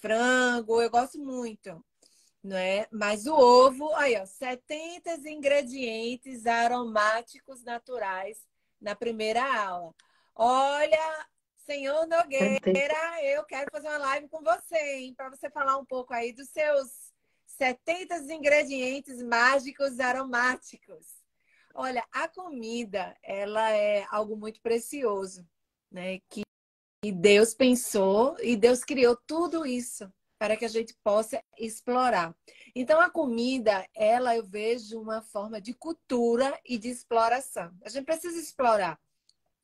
frango, 0.01 0.81
eu 0.81 0.89
gosto 0.89 1.19
muito, 1.19 1.83
não 2.43 2.55
é? 2.57 2.87
Mas 2.91 3.25
o 3.27 3.33
ovo, 3.33 3.93
aí 3.95 4.15
ó, 4.17 4.25
70 4.25 5.29
ingredientes 5.29 6.45
aromáticos 6.45 7.63
naturais 7.63 8.37
na 8.79 8.95
primeira 8.95 9.43
aula. 9.61 9.93
Olha, 10.35 11.27
senhor 11.69 12.07
Nogueira, 12.07 13.23
eu 13.23 13.43
quero 13.43 13.69
fazer 13.71 13.89
uma 13.89 13.99
live 13.99 14.27
com 14.27 14.41
você, 14.41 14.95
hein, 14.95 15.13
para 15.15 15.29
você 15.29 15.51
falar 15.51 15.77
um 15.77 15.85
pouco 15.85 16.11
aí 16.11 16.33
dos 16.33 16.49
seus 16.49 17.13
70 17.45 18.33
ingredientes 18.33 19.21
mágicos 19.21 19.99
aromáticos. 19.99 21.05
Olha, 21.75 22.03
a 22.11 22.27
comida, 22.27 23.15
ela 23.21 23.69
é 23.69 24.03
algo 24.09 24.35
muito 24.35 24.59
precioso, 24.61 25.47
né? 25.91 26.19
Que 26.27 26.41
Deus 27.03 27.53
pensou 27.53 28.35
e 28.41 28.57
Deus 28.57 28.83
criou 28.83 29.15
tudo 29.27 29.63
isso 29.63 30.11
para 30.39 30.57
que 30.57 30.65
a 30.65 30.69
gente 30.69 30.97
possa 31.03 31.39
explorar. 31.55 32.35
Então, 32.73 32.99
a 32.99 33.11
comida, 33.11 33.87
ela 33.93 34.35
eu 34.35 34.43
vejo 34.43 34.99
uma 34.99 35.21
forma 35.21 35.61
de 35.61 35.75
cultura 35.75 36.59
e 36.65 36.79
de 36.79 36.89
exploração. 36.89 37.71
A 37.83 37.89
gente 37.89 38.05
precisa 38.05 38.39
explorar. 38.39 38.99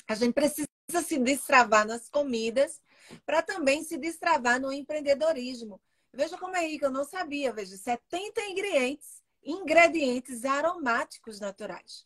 A 0.07 0.13
gente 0.13 0.33
precisa 0.33 0.67
se 1.01 1.17
destravar 1.17 1.85
nas 1.85 2.09
comidas 2.09 2.81
para 3.25 3.41
também 3.41 3.83
se 3.83 3.97
destravar 3.97 4.59
no 4.59 4.71
empreendedorismo. 4.71 5.79
Veja 6.13 6.37
como 6.37 6.55
é 6.55 6.65
rico, 6.65 6.85
eu 6.85 6.91
não 6.91 7.03
sabia. 7.03 7.51
Veja, 7.51 7.75
70 7.75 8.41
ingredientes, 8.47 9.21
ingredientes 9.43 10.45
aromáticos 10.45 11.39
naturais. 11.39 12.05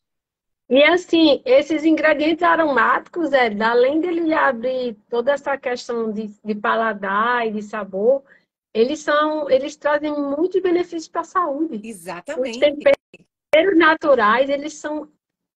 E 0.69 0.83
assim, 0.83 1.41
esses 1.45 1.83
ingredientes 1.83 2.43
aromáticos, 2.43 3.33
é, 3.33 3.47
além 3.63 3.99
dele 3.99 4.31
abrir 4.33 4.95
toda 5.09 5.31
essa 5.31 5.57
questão 5.57 6.11
de, 6.11 6.27
de 6.43 6.53
paladar 6.53 7.47
e 7.47 7.51
de 7.51 7.61
sabor, 7.63 8.23
eles 8.71 8.99
são, 8.99 9.49
eles 9.49 9.75
trazem 9.75 10.11
muitos 10.11 10.61
benefícios 10.61 11.07
para 11.07 11.21
a 11.21 11.25
saúde. 11.25 11.81
Exatamente. 11.83 12.57
Os 12.57 12.59
temperos 12.59 13.77
naturais, 13.77 14.47
eles 14.47 14.75
são 14.75 15.09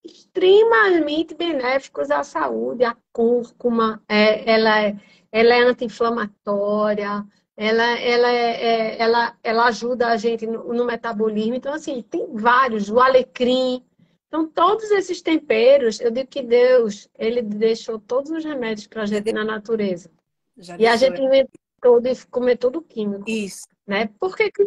extremamente 0.04 1.34
benéficos 1.34 2.12
à 2.12 2.24
saúde. 2.24 2.84
A 2.84 2.96
cúrcuma, 3.12 4.04
é, 4.08 4.52
ela, 4.52 4.82
é, 4.82 4.96
ela 5.32 5.54
é 5.54 5.60
anti-inflamatória, 5.60 7.26
ela, 7.56 8.00
ela, 8.00 8.32
é, 8.32 8.66
é, 8.66 9.02
ela, 9.02 9.38
ela 9.44 9.66
ajuda 9.66 10.08
a 10.08 10.18
gente 10.18 10.46
no, 10.46 10.74
no, 10.74 10.86
metabolismo. 10.86 11.56
Então, 11.56 11.74
assim, 11.74 12.02
tem 12.02 12.28
vários. 12.34 12.90
O 12.90 13.00
alecrim. 13.00 13.84
Então, 14.28 14.48
todos 14.48 14.90
esses 14.92 15.22
temperos, 15.22 16.00
eu 16.00 16.10
digo 16.10 16.28
que 16.28 16.42
Deus, 16.42 17.08
ele 17.18 17.42
deixou 17.42 18.00
todos 18.00 18.32
os 18.32 18.44
remédios 18.44 18.88
para 18.88 19.04
a 19.04 19.06
gente 19.06 19.32
na 19.32 19.44
natureza. 19.44 20.10
Já 20.58 20.76
e 20.78 20.88
a 20.88 20.96
gente 20.96 21.22
inventou 21.22 21.60
todo 21.80 22.08
e 22.08 22.16
comer 22.32 22.58
todo 22.58 22.82
químico. 22.82 23.30
Isso. 23.30 23.68
Né? 23.86 24.10
Por 24.20 24.36
que, 24.36 24.50
que 24.50 24.64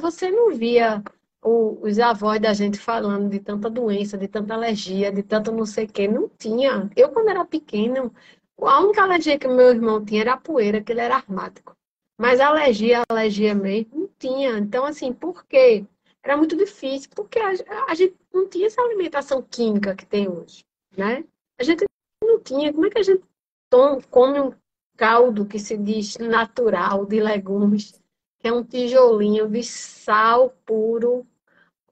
você 0.00 0.30
não 0.30 0.52
via 0.52 1.02
o, 1.42 1.78
os 1.86 1.98
avós 1.98 2.40
da 2.40 2.52
gente 2.52 2.78
falando 2.78 3.28
de 3.30 3.40
tanta 3.40 3.70
doença, 3.70 4.18
de 4.18 4.28
tanta 4.28 4.54
alergia, 4.54 5.12
de 5.12 5.22
tanto 5.22 5.52
não 5.52 5.66
sei 5.66 5.84
o 5.86 5.88
que? 5.88 6.06
Não 6.08 6.28
tinha. 6.28 6.90
Eu, 6.96 7.10
quando 7.10 7.28
era 7.28 7.44
pequena, 7.44 8.10
a 8.58 8.80
única 8.80 9.02
alergia 9.02 9.38
que 9.38 9.48
meu 9.48 9.70
irmão 9.70 10.04
tinha 10.04 10.22
era 10.22 10.34
a 10.34 10.40
poeira, 10.40 10.82
que 10.82 10.92
ele 10.92 11.00
era 11.00 11.16
asmático. 11.16 11.74
Mas 12.18 12.40
alergia, 12.40 13.02
alergia 13.08 13.54
mesmo, 13.54 14.00
não 14.00 14.10
tinha. 14.18 14.58
Então, 14.58 14.84
assim, 14.84 15.12
por 15.12 15.44
quê? 15.46 15.86
Era 16.22 16.36
muito 16.36 16.56
difícil, 16.56 17.08
porque 17.14 17.38
a, 17.38 17.50
a 17.88 17.94
gente 17.94 18.14
não 18.32 18.46
tinha 18.46 18.66
essa 18.66 18.82
alimentação 18.82 19.40
química 19.40 19.96
que 19.96 20.04
tem 20.04 20.28
hoje, 20.28 20.62
né? 20.96 21.24
A 21.58 21.64
gente 21.64 21.84
não 22.22 22.38
tinha. 22.40 22.72
Como 22.72 22.84
é 22.84 22.90
que 22.90 22.98
a 22.98 23.02
gente 23.02 23.24
toma, 23.70 24.02
come 24.10 24.38
um 24.38 24.52
caldo 24.98 25.46
que 25.46 25.58
se 25.58 25.78
diz 25.78 26.18
natural 26.18 27.06
de 27.06 27.20
legumes, 27.20 27.98
que 28.40 28.48
é 28.48 28.52
um 28.52 28.64
tijolinho 28.64 29.48
de 29.48 29.62
sal 29.62 30.50
puro, 30.64 31.26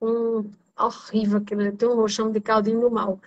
com 0.00 0.50
horrível, 0.78 1.38
aquilo 1.38 1.72
tem 1.72 1.88
um 1.88 2.08
chamo 2.08 2.32
de 2.32 2.40
caldinho 2.40 2.80
do 2.80 2.90
mal. 2.90 3.20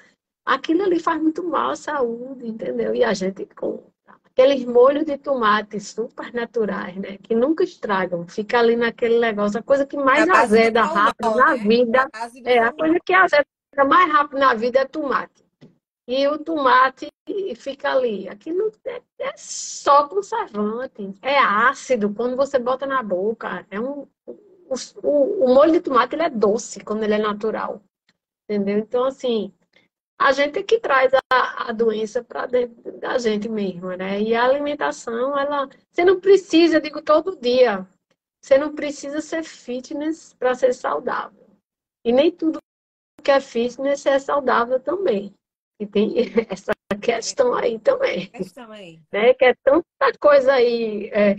Aquilo 0.45 0.84
ali 0.84 0.99
faz 0.99 1.22
muito 1.22 1.43
mal 1.43 1.72
à 1.72 1.76
saúde, 1.76 2.47
entendeu? 2.47 2.95
E 2.95 3.03
a 3.03 3.13
gente 3.13 3.45
com 3.45 3.84
aqueles 4.26 4.65
molhos 4.65 5.05
de 5.05 5.17
tomate 5.17 5.80
super 5.80 6.34
naturais, 6.34 6.95
né? 6.95 7.17
Que 7.22 7.36
nunca 7.36 7.63
estragam. 7.63 8.28
Fica 8.28 8.59
ali 8.59 8.76
naquele 8.76 9.19
negócio. 9.19 9.59
A 9.59 9.63
coisa 9.63 9.86
que 9.86 9.97
mais 9.97 10.28
azeda 10.28 10.84
rápido 10.84 11.36
na 11.36 11.55
né? 11.55 11.57
vida. 11.57 12.09
É, 12.43 12.59
a 12.59 12.74
coisa 12.74 12.97
que 13.05 13.13
azeda 13.13 13.45
mais 13.88 14.11
rápido 14.11 14.39
na 14.39 14.53
vida 14.55 14.80
é 14.80 14.86
tomate 14.86 15.41
e 16.07 16.28
o 16.28 16.38
tomate 16.38 17.07
fica 17.55 17.91
ali. 17.91 18.27
Aquilo 18.29 18.71
é, 18.86 19.01
é 19.19 19.34
só 19.38 20.07
conservante, 20.07 21.13
é 21.21 21.38
ácido 21.38 22.13
quando 22.13 22.36
você 22.36 22.59
bota 22.59 22.86
na 22.86 23.01
boca. 23.03 23.65
É 23.69 23.79
um, 23.79 24.07
o, 24.27 24.73
o, 25.03 25.45
o 25.45 25.53
molho 25.53 25.71
de 25.71 25.82
tomate 25.82 26.15
ele 26.15 26.23
é 26.23 26.29
doce 26.29 26.84
quando 26.84 27.03
ele 27.03 27.13
é 27.13 27.17
natural, 27.17 27.82
entendeu? 28.49 28.77
Então, 28.79 29.03
assim, 29.05 29.53
a 30.21 30.32
gente 30.32 30.59
é 30.59 30.63
que 30.63 30.79
traz 30.79 31.11
a, 31.32 31.69
a 31.69 31.71
doença 31.71 32.23
para 32.23 32.45
dentro 32.45 32.91
da 32.99 33.17
gente 33.17 33.49
mesmo, 33.49 33.89
né? 33.97 34.21
E 34.21 34.36
a 34.36 34.43
alimentação, 34.43 35.38
ela. 35.38 35.67
Você 35.91 36.05
não 36.05 36.19
precisa, 36.19 36.77
eu 36.77 36.82
digo 36.82 37.01
todo 37.01 37.36
dia, 37.36 37.88
você 38.39 38.57
não 38.57 38.75
precisa 38.75 39.19
ser 39.19 39.43
fitness 39.43 40.36
para 40.36 40.53
ser 40.53 40.73
saudável. 40.73 41.47
E 42.05 42.11
nem 42.11 42.32
tudo 42.32 42.59
que 43.23 43.32
é 43.32 43.39
fitness 43.39 44.05
é 44.05 44.19
saudável 44.19 44.79
também. 44.79 45.34
E 45.82 45.88
tem 45.88 46.13
essa 46.47 46.73
questão 47.01 47.55
aí 47.55 47.79
também. 47.79 48.27
Questão 48.27 48.71
aí. 48.71 49.01
Né? 49.11 49.34
Que 49.34 49.45
é 49.45 49.55
tanta 49.55 50.15
coisa 50.19 50.53
aí 50.53 51.09
é, 51.11 51.36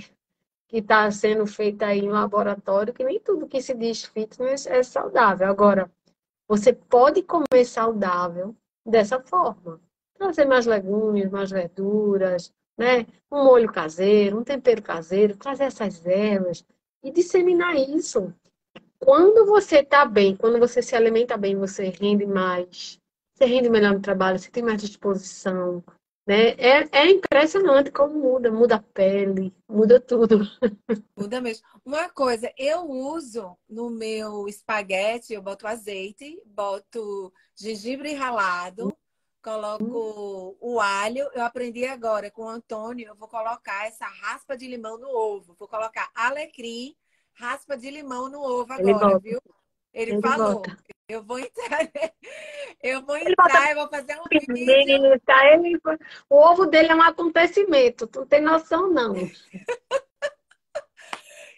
que 0.66 0.78
está 0.78 1.08
sendo 1.12 1.46
feita 1.46 1.86
aí 1.86 2.00
em 2.00 2.08
laboratório 2.08 2.92
que 2.92 3.04
nem 3.04 3.20
tudo 3.20 3.46
que 3.46 3.62
se 3.62 3.72
diz 3.72 4.04
fitness 4.04 4.66
é 4.66 4.82
saudável. 4.82 5.46
Agora, 5.46 5.88
você 6.48 6.72
pode 6.72 7.22
comer 7.22 7.64
saudável 7.64 8.52
dessa 8.84 9.20
forma. 9.20 9.80
Trazer 10.18 10.44
mais 10.44 10.66
legumes, 10.66 11.30
mais 11.30 11.52
verduras, 11.52 12.52
né? 12.76 13.06
um 13.30 13.44
molho 13.44 13.72
caseiro, 13.72 14.38
um 14.38 14.42
tempero 14.42 14.82
caseiro, 14.82 15.36
trazer 15.36 15.64
essas 15.64 16.04
ervas 16.04 16.64
e 17.04 17.12
disseminar 17.12 17.76
isso. 17.76 18.34
Quando 18.98 19.46
você 19.46 19.78
está 19.78 20.04
bem, 20.04 20.34
quando 20.34 20.58
você 20.58 20.82
se 20.82 20.96
alimenta 20.96 21.36
bem, 21.36 21.54
você 21.54 21.90
rende 21.90 22.26
mais, 22.26 23.00
você 23.42 23.46
rende 23.46 23.68
melhor 23.68 23.94
no 23.94 24.00
trabalho, 24.00 24.38
você 24.38 24.50
tem 24.50 24.62
mais 24.62 24.80
disposição. 24.80 25.82
Né? 26.24 26.50
É, 26.50 26.88
é 26.92 27.10
impressionante 27.10 27.90
como 27.90 28.14
muda, 28.14 28.52
muda 28.52 28.76
a 28.76 28.82
pele, 28.82 29.52
muda 29.68 30.00
tudo. 30.00 30.38
Muda 31.16 31.40
mesmo. 31.40 31.66
Uma 31.84 32.08
coisa, 32.08 32.52
eu 32.56 32.88
uso 32.88 33.56
no 33.68 33.90
meu 33.90 34.48
espaguete, 34.48 35.34
eu 35.34 35.42
boto 35.42 35.66
azeite, 35.66 36.40
boto 36.46 37.32
gengibre 37.54 38.14
ralado, 38.14 38.96
coloco 39.42 40.56
o 40.60 40.80
alho. 40.80 41.28
Eu 41.34 41.44
aprendi 41.44 41.84
agora 41.84 42.30
com 42.30 42.44
o 42.44 42.48
Antônio, 42.48 43.08
eu 43.08 43.14
vou 43.14 43.28
colocar 43.28 43.86
essa 43.86 44.06
raspa 44.06 44.56
de 44.56 44.66
limão 44.66 44.98
no 44.98 45.08
ovo. 45.08 45.54
Vou 45.58 45.68
colocar 45.68 46.10
alecrim, 46.14 46.96
raspa 47.34 47.76
de 47.76 47.90
limão 47.90 48.28
no 48.28 48.40
ovo 48.40 48.72
agora, 48.72 49.18
viu? 49.18 49.40
Ele, 49.92 50.12
Ele 50.12 50.20
falou. 50.22 50.54
Bota. 50.54 50.76
Eu 51.12 51.22
vou 51.22 51.38
entrar, 51.38 51.90
eu 52.82 53.04
vou 53.04 53.16
entrar, 53.18 53.70
eu 53.70 53.76
vou 53.76 53.88
fazer 53.88 54.18
um 54.18 54.24
vídeo. 54.30 54.56
Ele, 54.56 55.78
o 56.30 56.36
ovo 56.36 56.64
dele 56.64 56.90
é 56.90 56.94
um 56.94 57.02
acontecimento, 57.02 58.06
tu 58.06 58.20
não 58.20 58.26
tem 58.26 58.40
noção, 58.40 58.90
não. 58.90 59.14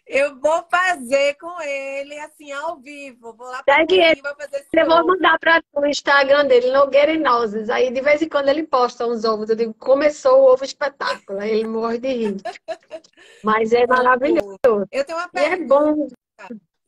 eu 0.05 0.41
vou 0.41 0.67
fazer 0.69 1.35
com 1.35 1.63
ele, 1.63 2.19
assim, 2.19 2.51
ao 2.51 2.81
vivo. 2.81 3.33
Vou 3.33 3.47
lá 3.47 3.63
para 3.63 3.83
ele. 3.89 4.21
Vou 4.21 4.35
fazer 4.35 4.67
eu 4.73 4.87
vou 4.87 5.07
mandar 5.07 5.39
para 5.39 5.63
o 5.73 5.87
Instagram 5.87 6.47
dele, 6.47 6.73
Nogueira 6.73 7.13
e 7.13 7.19
Nozes. 7.19 7.71
Aí, 7.71 7.93
de 7.93 8.01
vez 8.01 8.23
em 8.23 8.29
quando, 8.29 8.49
ele 8.49 8.65
posta 8.65 9.07
uns 9.07 9.25
ovos. 9.25 9.51
Eu 9.51 9.55
digo, 9.55 9.75
começou 9.75 10.43
o 10.43 10.53
ovo 10.53 10.65
espetáculo. 10.65 11.39
Aí 11.39 11.53
ele 11.53 11.69
morre 11.69 11.99
de 11.99 12.09
rir. 12.09 12.37
Mas 13.45 13.73
é 13.73 13.87
maravilhoso. 13.87 14.59
Eu 14.91 15.05
tenho 15.05 15.17
uma 15.17 15.29
pergunta, 15.29 15.47
e 15.49 15.63
é 15.63 15.65
bom. 15.65 16.09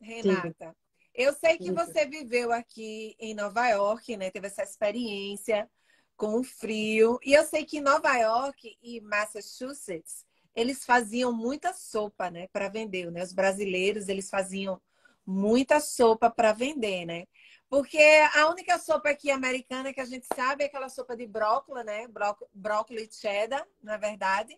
Renata. 0.01 0.65
Sim. 0.65 0.86
Eu 1.17 1.33
sei 1.33 1.57
que 1.57 1.71
você 1.71 2.05
viveu 2.05 2.51
aqui 2.51 3.15
em 3.19 3.33
Nova 3.33 3.67
York, 3.69 4.15
né? 4.15 4.29
Teve 4.29 4.45
essa 4.45 4.61
experiência 4.61 5.67
com 6.15 6.39
o 6.39 6.43
frio. 6.43 7.17
E 7.23 7.33
eu 7.33 7.43
sei 7.43 7.65
que 7.65 7.81
Nova 7.81 8.15
York 8.15 8.77
e 8.83 9.01
Massachusetts, 9.01 10.23
eles 10.55 10.85
faziam 10.85 11.33
muita 11.33 11.73
sopa, 11.73 12.29
né, 12.29 12.47
para 12.53 12.69
vender, 12.69 13.11
né? 13.11 13.23
Os 13.23 13.33
brasileiros, 13.33 14.07
eles 14.09 14.29
faziam 14.29 14.79
muita 15.25 15.79
sopa 15.79 16.29
para 16.29 16.53
vender, 16.53 17.03
né? 17.03 17.25
Porque 17.67 17.99
a 18.35 18.49
única 18.49 18.77
sopa 18.77 19.09
aqui 19.09 19.31
americana 19.31 19.91
que 19.91 19.99
a 19.99 20.05
gente 20.05 20.27
sabe 20.35 20.63
é 20.63 20.67
aquela 20.67 20.87
sopa 20.87 21.17
de 21.17 21.25
brócolis, 21.25 21.83
né? 21.83 22.07
Brócolis 22.53 23.19
cheddar, 23.19 23.67
na 23.81 23.97
verdade. 23.97 24.55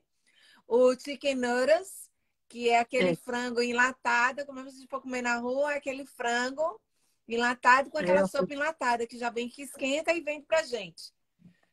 O 0.67 0.93
chicken 0.93 1.35
noodles, 1.35 2.08
que 2.49 2.67
é 2.67 2.79
aquele 2.79 3.11
é. 3.11 3.15
frango 3.15 3.61
enlatado, 3.61 4.45
como 4.45 4.69
se 4.71 4.87
for 4.87 4.99
comer 5.01 5.21
na 5.21 5.37
rua, 5.37 5.73
é 5.73 5.77
aquele 5.77 6.05
frango 6.05 6.81
enlatado 7.27 7.91
com 7.91 7.99
aquela 7.99 8.21
é. 8.21 8.27
sopa 8.27 8.53
enlatada, 8.53 9.05
que 9.05 9.17
já 9.17 9.29
vem 9.29 9.47
que 9.47 9.61
esquenta 9.61 10.11
e 10.11 10.19
vem 10.19 10.41
pra 10.41 10.63
gente. 10.63 11.13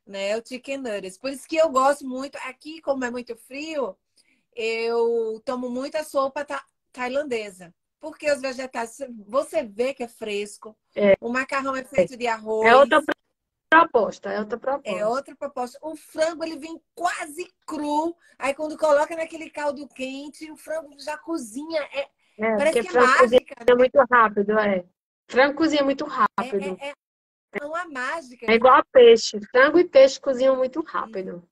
Né? 0.07 0.37
O 0.37 0.47
chicken 0.47 0.77
nuggets. 0.77 1.19
Por 1.19 1.31
isso 1.31 1.49
que 1.49 1.57
eu 1.57 1.71
gosto 1.71 2.07
muito, 2.07 2.37
aqui 2.45 2.81
como 2.83 3.05
é 3.05 3.11
muito 3.11 3.35
frio, 3.35 3.97
eu 4.55 5.41
tomo 5.45 5.71
muita 5.71 6.05
sopa 6.05 6.45
ta 6.45 6.63
tailandesa. 6.93 7.75
Porque 7.99 8.31
os 8.31 8.41
vegetais, 8.41 8.99
você 9.27 9.65
vê 9.65 9.95
que 9.95 10.03
é 10.03 10.09
fresco. 10.09 10.77
É. 10.95 11.17
O 11.21 11.31
macarrão 11.31 11.75
é 11.75 11.83
feito 11.83 12.17
de 12.17 12.27
arroz. 12.27 12.69
É 12.69 12.77
outra 12.77 13.03
proposta, 13.69 14.31
é 14.31 14.39
outra 14.39 14.59
proposta. 14.59 14.99
É 14.99 15.07
outra 15.07 15.37
proposta. 15.37 15.79
O 15.83 15.97
frango, 15.97 16.45
ele 16.45 16.59
vem 16.59 16.81
quase 16.95 17.53
cru. 17.67 18.17
Aí, 18.39 18.55
quando 18.55 18.77
coloca 18.79 19.15
naquele 19.17 19.51
caldo 19.51 19.89
quente, 19.89 20.51
o 20.51 20.57
frango 20.57 20.95
já 20.99 21.17
cozinha. 21.19 21.83
É, 21.93 22.09
é 22.39 22.57
parece 22.57 22.83
que 22.83 22.89
é 22.89 23.01
mágica. 23.01 23.55
Né? 23.69 23.75
muito 23.75 23.99
rápido, 24.11 24.59
é. 24.59 24.85
Frango 25.29 25.57
cozinha 25.57 25.83
muito 25.83 26.05
rápido. 26.05 26.77
É, 26.81 26.93
é, 27.61 27.65
uma 27.65 27.85
mágica. 27.87 28.47
É 28.49 28.55
igual 28.55 28.75
a 28.75 28.85
peixe. 28.85 29.41
Frango 29.51 29.79
e 29.79 29.85
peixe 29.85 30.21
cozinham 30.21 30.57
muito 30.57 30.81
rápido. 30.83 31.43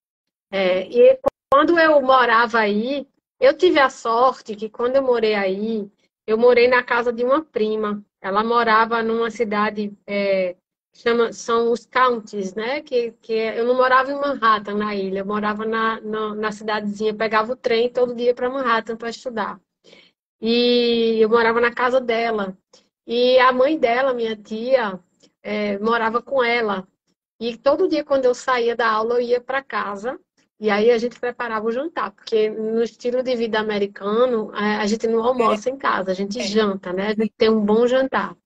É, 0.53 0.87
e 0.87 1.19
quando 1.53 1.79
eu 1.79 2.01
morava 2.01 2.59
aí, 2.59 3.09
eu 3.41 3.57
tive 3.57 3.81
a 3.81 3.91
sorte 3.91 4.55
que 4.55 4.69
quando 4.69 4.97
eu 4.97 5.03
morei 5.03 5.35
aí, 5.35 5.91
eu 6.27 6.39
morei 6.39 6.69
na 6.69 6.83
casa 6.83 7.13
de 7.13 7.25
uma 7.25 7.45
prima. 7.45 8.05
Ela 8.21 8.43
morava 8.43 9.03
numa 9.03 9.31
cidade, 9.31 9.93
é, 10.07 10.57
chama, 10.95 11.33
são 11.33 11.71
os 11.73 11.85
counties, 11.87 12.55
né? 12.55 12.81
Que, 12.81 13.13
que 13.21 13.35
é, 13.35 13.61
eu 13.61 13.67
não 13.67 13.75
morava 13.75 14.11
em 14.11 14.15
Manhattan, 14.15 14.75
na 14.75 14.95
ilha, 14.95 15.21
eu 15.21 15.27
morava 15.27 15.65
na, 15.67 16.01
na, 16.01 16.35
na 16.35 16.53
cidadezinha, 16.53 17.15
pegava 17.15 17.53
o 17.53 17.57
trem 17.57 17.91
todo 17.91 18.15
dia 18.15 18.35
para 18.35 18.49
Manhattan 18.49 18.97
para 18.97 19.11
estudar. 19.11 19.61
E 20.41 21.19
eu 21.21 21.29
morava 21.29 21.61
na 21.61 21.73
casa 21.73 22.01
dela. 22.01 22.57
E 23.07 23.39
a 23.39 23.53
mãe 23.53 23.79
dela, 23.79 24.15
minha 24.15 24.37
tia, 24.37 24.99
é, 25.43 25.79
morava 25.79 26.23
com 26.23 26.43
ela. 26.43 26.87
E 27.41 27.57
todo 27.57 27.89
dia, 27.89 28.05
quando 28.05 28.25
eu 28.25 28.35
saía 28.35 28.77
da 28.77 28.91
aula, 28.91 29.15
eu 29.17 29.21
ia 29.21 29.41
para 29.41 29.63
casa 29.63 30.19
e 30.59 30.71
aí 30.71 30.91
a 30.91 30.99
gente 30.99 31.19
preparava 31.19 31.67
o 31.67 31.73
jantar, 31.73 32.13
porque 32.13 32.49
no 32.49 32.83
estilo 32.83 33.23
de 33.23 33.35
vida 33.35 33.59
americano, 33.59 34.51
a 34.55 34.87
gente 34.87 35.07
não 35.07 35.23
almoça 35.23 35.69
em 35.69 35.77
casa, 35.77 36.13
a 36.13 36.15
gente 36.15 36.39
é. 36.39 36.43
janta, 36.43 36.93
né? 36.93 37.09
A 37.09 37.15
gente 37.15 37.33
tem 37.37 37.51
um 37.51 37.61
bom 37.61 37.87
jantar. 37.87 38.37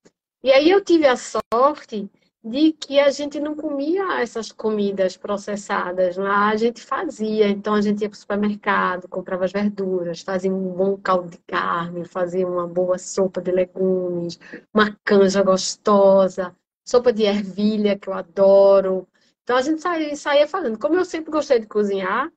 E 0.42 0.51
aí 0.51 0.70
eu 0.70 0.82
tive 0.82 1.07
a 1.07 1.16
sorte 1.16 2.11
de 2.49 2.72
que 2.72 2.99
a 2.99 3.11
gente 3.11 3.38
não 3.38 3.55
comia 3.55 4.20
essas 4.20 4.51
comidas 4.51 5.16
processadas 5.16 6.16
lá, 6.16 6.49
a 6.49 6.57
gente 6.57 6.82
fazia. 6.82 7.49
Então 7.49 7.74
a 7.74 7.80
gente 7.80 8.01
ia 8.03 8.09
para 8.09 8.16
o 8.16 8.18
supermercado, 8.18 9.09
comprava 9.09 9.44
as 9.44 9.53
verduras, 9.53 10.22
fazia 10.22 10.53
um 10.53 10.72
bom 10.72 10.96
caldo 10.96 11.30
de 11.30 11.38
carne, 11.46 12.05
fazia 12.05 12.46
uma 12.46 12.66
boa 12.66 12.99
sopa 12.99 13.40
de 13.40 13.51
legumes, 13.51 14.38
uma 14.72 14.96
canja 15.05 15.42
gostosa, 15.42 16.55
sopa 16.86 17.12
de 17.12 17.24
ervilha 17.24 17.99
que 17.99 18.09
eu 18.09 18.14
adoro. 18.14 19.07
Então 19.42 19.57
a 19.57 19.62
gente 19.62 19.80
saía, 19.80 20.16
saía 20.16 20.49
fazendo. 20.49 20.78
Como 20.78 20.94
eu 20.96 21.05
sempre 21.05 21.30
gostei 21.30 21.61
de 21.61 21.66
cozinhar, 21.66 22.30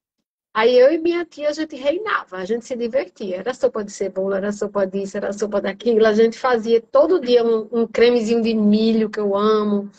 aí 0.54 0.78
eu 0.78 0.92
e 0.92 0.98
minha 0.98 1.26
tia 1.26 1.50
a 1.50 1.54
gente 1.54 1.76
reinava, 1.76 2.38
a 2.38 2.46
gente 2.46 2.66
se 2.66 2.76
divertia. 2.76 3.38
Era 3.38 3.54
sopa 3.54 3.84
de 3.84 3.92
cebola, 3.92 4.38
era 4.38 4.52
sopa 4.52 4.86
disso, 4.86 5.18
era 5.18 5.34
sopa 5.34 5.62
daquilo. 5.62 6.06
A 6.06 6.14
gente 6.14 6.38
fazia 6.38 6.82
todo 6.82 7.20
dia 7.20 7.44
um, 7.44 7.68
um 7.72 7.88
cremezinho 7.88 8.42
de 8.42 8.54
milho 8.54 9.10
que 9.10 9.20
eu 9.20 9.36
amo. 9.36 9.90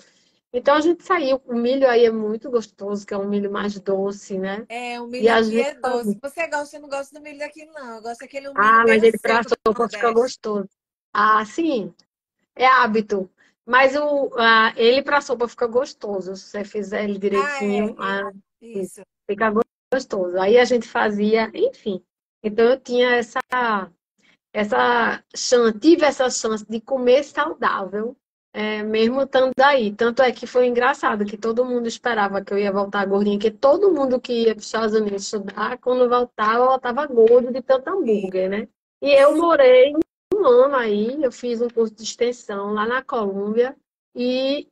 Então 0.52 0.74
a 0.74 0.80
gente 0.80 1.02
saiu. 1.02 1.40
O 1.46 1.54
milho 1.54 1.88
aí 1.88 2.04
é 2.04 2.10
muito 2.10 2.50
gostoso, 2.50 3.06
que 3.06 3.14
é 3.14 3.18
um 3.18 3.28
milho 3.28 3.50
mais 3.50 3.78
doce, 3.80 4.38
né? 4.38 4.66
É, 4.68 5.00
o 5.00 5.06
milho 5.06 5.32
aqui 5.32 5.62
é 5.62 5.74
doce. 5.74 6.18
Você 6.20 6.46
gosta, 6.46 6.76
eu 6.76 6.82
não 6.82 6.88
gosto 6.88 7.12
do 7.14 7.20
milho 7.22 7.38
daqui, 7.38 7.64
não. 7.66 7.96
Eu 7.96 8.02
gosto 8.02 8.20
daquele 8.20 8.48
milho 8.48 8.58
Ah, 8.58 8.84
mas 8.86 9.02
ele 9.02 9.18
pra 9.18 9.42
sopa 9.42 9.88
fica 9.88 10.12
gostoso. 10.12 10.68
Ah, 11.12 11.44
sim. 11.44 11.94
É 12.54 12.66
hábito. 12.66 13.30
Mas 13.64 13.96
o, 13.96 14.26
uh, 14.26 14.72
ele 14.76 15.02
para 15.02 15.20
sopa 15.20 15.48
fica 15.48 15.66
gostoso. 15.66 16.36
Se 16.36 16.50
você 16.50 16.64
fizer 16.64 17.04
ele 17.04 17.18
direitinho, 17.18 17.94
ah, 17.98 18.30
é, 18.60 18.78
isso. 18.80 19.02
fica 19.26 19.50
gostoso. 19.50 19.71
Aí 20.40 20.58
a 20.58 20.64
gente 20.64 20.88
fazia, 20.88 21.50
enfim. 21.54 22.02
Então 22.42 22.64
eu 22.64 22.80
tinha 22.80 23.16
essa, 23.16 23.40
essa 24.52 25.22
chance, 25.34 25.78
tive 25.78 26.04
essa 26.04 26.28
chance 26.30 26.64
de 26.68 26.80
comer 26.80 27.22
saudável, 27.22 28.16
é, 28.52 28.82
mesmo 28.82 29.22
estando 29.22 29.52
aí. 29.62 29.92
Tanto 29.94 30.22
é 30.22 30.32
que 30.32 30.46
foi 30.46 30.66
engraçado 30.66 31.24
que 31.24 31.36
todo 31.36 31.64
mundo 31.64 31.86
esperava 31.86 32.42
que 32.42 32.52
eu 32.52 32.58
ia 32.58 32.72
voltar 32.72 33.06
gordinha, 33.06 33.38
que 33.38 33.50
todo 33.50 33.92
mundo 33.92 34.20
que 34.20 34.44
ia 34.44 34.54
para 34.54 34.60
os 34.60 34.66
Estados 34.66 34.94
Unidos 34.94 35.24
estudar, 35.24 35.78
quando 35.78 36.08
voltava, 36.08 36.66
voltava 36.66 37.06
gordo 37.06 37.52
de 37.52 37.62
tanto 37.62 37.88
hambúrguer, 37.88 38.50
né? 38.50 38.68
E 39.00 39.10
eu 39.10 39.36
morei 39.36 39.92
um 40.34 40.46
ano 40.46 40.76
aí, 40.76 41.22
eu 41.22 41.30
fiz 41.30 41.60
um 41.60 41.68
curso 41.68 41.94
de 41.94 42.02
extensão 42.02 42.72
lá 42.72 42.86
na 42.86 43.02
Colômbia 43.02 43.76
e 44.14 44.68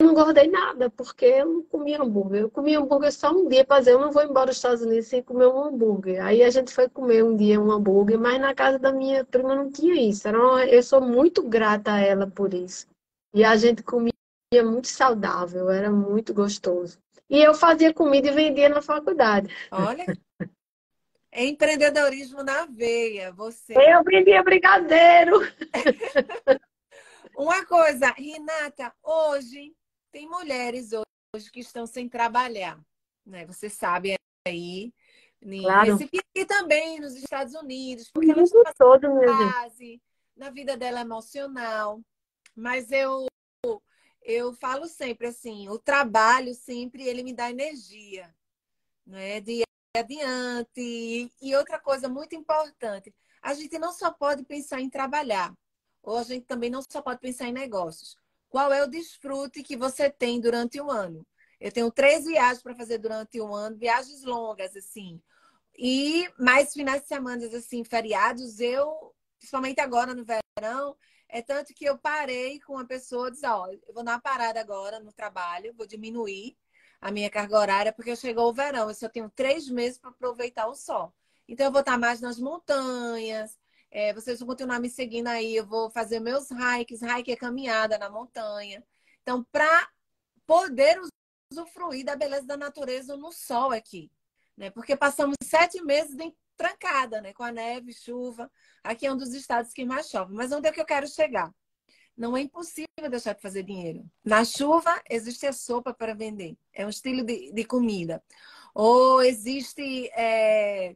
não 0.00 0.12
engordei 0.12 0.48
nada, 0.48 0.90
porque 0.90 1.24
eu 1.24 1.46
não 1.46 1.62
comia 1.62 2.00
hambúrguer. 2.00 2.42
Eu 2.42 2.50
comia 2.50 2.78
hambúrguer 2.78 3.12
só 3.12 3.30
um 3.32 3.48
dia 3.48 3.64
para 3.64 3.80
dizer, 3.80 3.92
eu 3.92 4.00
não 4.00 4.12
vou 4.12 4.22
embora 4.22 4.46
dos 4.46 4.56
Estados 4.56 4.82
Unidos 4.82 5.06
sem 5.06 5.22
comer 5.22 5.46
um 5.46 5.64
hambúrguer. 5.64 6.24
Aí 6.24 6.42
a 6.42 6.50
gente 6.50 6.72
foi 6.72 6.88
comer 6.88 7.24
um 7.24 7.36
dia 7.36 7.60
um 7.60 7.70
hambúrguer, 7.70 8.18
mas 8.18 8.40
na 8.40 8.54
casa 8.54 8.78
da 8.78 8.92
minha 8.92 9.24
prima 9.24 9.54
não 9.54 9.70
tinha 9.70 9.94
isso. 9.94 10.28
Era 10.28 10.38
uma... 10.38 10.64
Eu 10.64 10.82
sou 10.82 11.00
muito 11.00 11.42
grata 11.42 11.92
a 11.92 12.00
ela 12.00 12.26
por 12.26 12.52
isso. 12.52 12.86
E 13.34 13.44
a 13.44 13.56
gente 13.56 13.82
comia 13.82 14.12
muito 14.64 14.88
saudável, 14.88 15.70
era 15.70 15.90
muito 15.90 16.32
gostoso. 16.32 16.98
E 17.28 17.42
eu 17.42 17.54
fazia 17.54 17.92
comida 17.92 18.28
e 18.28 18.32
vendia 18.32 18.68
na 18.68 18.80
faculdade. 18.80 19.52
Olha, 19.70 20.06
é 21.32 21.44
empreendedorismo 21.44 22.42
na 22.42 22.64
veia, 22.66 23.32
você. 23.32 23.74
Eu 23.74 24.04
vendia 24.04 24.42
brigadeiro. 24.42 25.40
Uma 27.36 27.66
coisa, 27.66 28.14
Renata, 28.16 28.90
hoje 29.02 29.74
tem 30.16 30.26
mulheres 30.26 30.92
hoje 31.34 31.52
que 31.52 31.60
estão 31.60 31.86
sem 31.86 32.08
trabalhar, 32.08 32.80
né? 33.26 33.44
Você 33.44 33.68
sabe 33.68 34.14
aí, 34.48 34.90
claro. 35.60 35.98
e 36.34 36.46
também 36.46 36.98
nos 36.98 37.14
Estados 37.14 37.54
Unidos, 37.54 38.10
porque 38.10 38.30
elas 38.30 38.48
estão 38.50 38.62
passando 38.62 39.08
fase 39.52 40.00
na 40.34 40.48
vida 40.48 40.74
dela 40.74 41.02
emocional. 41.02 42.00
Mas 42.54 42.90
eu 42.90 43.26
eu 44.22 44.54
falo 44.54 44.86
sempre 44.86 45.26
assim, 45.26 45.68
o 45.68 45.78
trabalho 45.78 46.54
sempre 46.54 47.06
ele 47.06 47.22
me 47.22 47.34
dá 47.34 47.50
energia, 47.50 48.34
né? 49.06 49.38
De 49.42 49.64
adiante. 49.94 51.30
E 51.42 51.54
outra 51.54 51.78
coisa 51.78 52.08
muito 52.08 52.34
importante, 52.34 53.14
a 53.42 53.52
gente 53.52 53.78
não 53.78 53.92
só 53.92 54.10
pode 54.10 54.46
pensar 54.46 54.80
em 54.80 54.88
trabalhar, 54.88 55.52
ou 56.02 56.16
a 56.16 56.22
gente 56.22 56.46
também 56.46 56.70
não 56.70 56.80
só 56.90 57.02
pode 57.02 57.20
pensar 57.20 57.48
em 57.48 57.52
negócios. 57.52 58.16
Qual 58.56 58.72
é 58.72 58.82
o 58.82 58.86
desfrute 58.86 59.62
que 59.62 59.76
você 59.76 60.08
tem 60.08 60.40
durante 60.40 60.80
um 60.80 60.90
ano? 60.90 61.26
Eu 61.60 61.70
tenho 61.70 61.90
três 61.90 62.24
viagens 62.24 62.62
para 62.62 62.74
fazer 62.74 62.96
durante 62.96 63.38
um 63.38 63.54
ano, 63.54 63.76
viagens 63.76 64.24
longas, 64.24 64.74
assim. 64.74 65.20
E 65.76 66.26
mais 66.38 66.72
finais 66.72 67.02
de 67.02 67.06
semana, 67.06 67.44
assim, 67.54 67.84
feriados, 67.84 68.58
eu, 68.58 69.14
principalmente 69.36 69.78
agora 69.78 70.14
no 70.14 70.24
verão, 70.24 70.96
é 71.28 71.42
tanto 71.42 71.74
que 71.74 71.84
eu 71.84 71.98
parei 71.98 72.58
com 72.60 72.72
uma 72.72 72.86
pessoa 72.86 73.30
disse, 73.30 73.46
ó, 73.46 73.66
eu 73.66 73.92
vou 73.92 74.02
dar 74.02 74.12
uma 74.12 74.20
parada 74.22 74.58
agora 74.58 75.00
no 75.00 75.12
trabalho, 75.12 75.74
vou 75.74 75.86
diminuir 75.86 76.56
a 76.98 77.10
minha 77.10 77.28
carga 77.28 77.58
horária, 77.58 77.92
porque 77.92 78.16
chegou 78.16 78.48
o 78.48 78.54
verão, 78.54 78.88
eu 78.88 78.94
só 78.94 79.06
tenho 79.06 79.28
três 79.28 79.68
meses 79.68 79.98
para 79.98 80.08
aproveitar 80.08 80.66
o 80.66 80.74
sol. 80.74 81.12
Então, 81.46 81.66
eu 81.66 81.72
vou 81.72 81.80
estar 81.80 81.98
mais 81.98 82.22
nas 82.22 82.38
montanhas. 82.38 83.58
É, 83.96 84.12
vocês 84.12 84.38
vão 84.40 84.48
continuar 84.48 84.78
me 84.78 84.90
seguindo 84.90 85.28
aí. 85.28 85.56
Eu 85.56 85.66
vou 85.66 85.90
fazer 85.90 86.20
meus 86.20 86.50
hikes. 86.50 87.00
Hike 87.00 87.32
é 87.32 87.36
caminhada 87.36 87.96
na 87.96 88.10
montanha. 88.10 88.84
Então, 89.22 89.42
para 89.50 89.88
poder 90.46 91.00
usufruir 91.50 92.04
da 92.04 92.14
beleza 92.14 92.46
da 92.46 92.58
natureza 92.58 93.16
no 93.16 93.32
sol 93.32 93.72
aqui. 93.72 94.10
Né? 94.54 94.68
Porque 94.68 94.94
passamos 94.94 95.34
sete 95.42 95.82
meses 95.82 96.14
trancada, 96.58 97.22
né? 97.22 97.32
Com 97.32 97.42
a 97.42 97.50
neve, 97.50 97.94
chuva. 97.94 98.52
Aqui 98.84 99.06
é 99.06 99.12
um 99.12 99.16
dos 99.16 99.32
estados 99.32 99.72
que 99.72 99.86
mais 99.86 100.10
chove. 100.10 100.34
Mas 100.34 100.52
onde 100.52 100.68
é 100.68 100.72
que 100.72 100.80
eu 100.80 100.84
quero 100.84 101.08
chegar? 101.08 101.50
Não 102.14 102.36
é 102.36 102.42
impossível 102.42 103.08
deixar 103.08 103.32
de 103.34 103.40
fazer 103.40 103.62
dinheiro. 103.62 104.04
Na 104.22 104.44
chuva, 104.44 105.02
existe 105.08 105.46
a 105.46 105.54
sopa 105.54 105.94
para 105.94 106.14
vender. 106.14 106.54
É 106.70 106.84
um 106.84 106.90
estilo 106.90 107.24
de, 107.24 107.50
de 107.50 107.64
comida. 107.64 108.22
Ou 108.74 109.22
existe 109.22 110.10
é, 110.14 110.94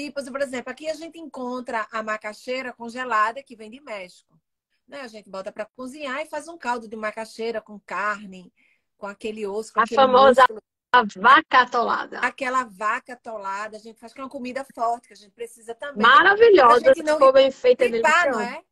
tipos, 0.00 0.28
por 0.30 0.40
exemplo, 0.40 0.70
aqui 0.70 0.88
a 0.88 0.94
gente 0.94 1.18
encontra 1.18 1.86
a 1.92 2.02
macaxeira 2.02 2.72
congelada 2.72 3.42
que 3.42 3.54
vem 3.54 3.70
de 3.70 3.80
México. 3.80 4.40
Né? 4.88 5.02
A 5.02 5.08
gente 5.08 5.28
bota 5.28 5.52
para 5.52 5.66
cozinhar 5.66 6.20
e 6.20 6.26
faz 6.26 6.48
um 6.48 6.56
caldo 6.56 6.88
de 6.88 6.96
macaxeira 6.96 7.60
com 7.60 7.78
carne, 7.80 8.52
com 8.96 9.06
aquele 9.06 9.46
osso. 9.46 9.74
Com 9.74 9.80
a 9.80 9.86
famosa 9.86 10.40
músculo. 10.42 10.62
A 10.92 11.04
vaca 11.04 11.60
atolada. 11.60 12.18
Aquela 12.18 12.64
vaca 12.64 13.12
atolada, 13.12 13.76
a 13.76 13.80
gente 13.80 14.00
faz 14.00 14.12
que 14.12 14.20
é 14.20 14.24
uma 14.24 14.30
comida 14.30 14.66
forte, 14.74 15.06
que 15.06 15.12
a 15.12 15.16
gente 15.16 15.30
precisa 15.30 15.72
também. 15.72 16.02
Maravilhosa, 16.02 16.92
se 16.92 17.04
for 17.16 17.32
bem 17.32 17.50
feita. 17.52 17.86
Limpar, 17.86 18.32
não 18.32 18.40
é? 18.40 18.64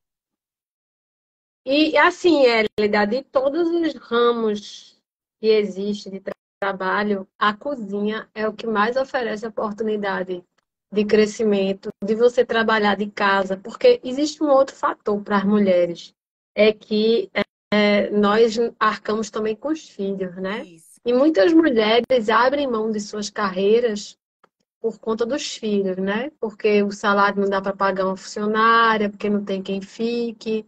E 1.64 1.96
assim, 1.96 2.44
Elida, 2.44 3.06
de 3.06 3.22
todos 3.22 3.68
os 3.68 3.94
ramos 3.94 5.00
que 5.38 5.46
existem 5.46 6.14
de 6.14 6.22
trabalho, 6.60 7.28
a 7.38 7.54
cozinha 7.54 8.28
é 8.34 8.48
o 8.48 8.52
que 8.52 8.66
mais 8.66 8.96
oferece 8.96 9.46
oportunidade 9.46 10.44
de 10.92 11.04
crescimento, 11.04 11.90
de 12.04 12.14
você 12.14 12.44
trabalhar 12.44 12.96
de 12.96 13.06
casa, 13.06 13.56
porque 13.56 14.00
existe 14.02 14.42
um 14.42 14.48
outro 14.48 14.74
fator 14.74 15.20
para 15.22 15.38
as 15.38 15.44
mulheres, 15.44 16.14
é 16.54 16.72
que 16.72 17.30
é, 17.72 18.10
nós 18.10 18.58
arcamos 18.78 19.30
também 19.30 19.54
com 19.54 19.68
os 19.68 19.88
filhos, 19.88 20.34
né? 20.36 20.64
Isso. 20.64 20.98
E 21.04 21.12
muitas 21.12 21.52
mulheres 21.52 22.28
abrem 22.28 22.66
mão 22.66 22.90
de 22.90 23.00
suas 23.00 23.30
carreiras 23.30 24.16
por 24.80 24.98
conta 24.98 25.26
dos 25.26 25.56
filhos, 25.56 25.96
né? 25.96 26.30
Porque 26.40 26.82
o 26.82 26.90
salário 26.90 27.42
não 27.42 27.50
dá 27.50 27.60
para 27.60 27.76
pagar 27.76 28.06
uma 28.06 28.16
funcionária, 28.16 29.10
porque 29.10 29.28
não 29.28 29.44
tem 29.44 29.62
quem 29.62 29.80
fique, 29.80 30.64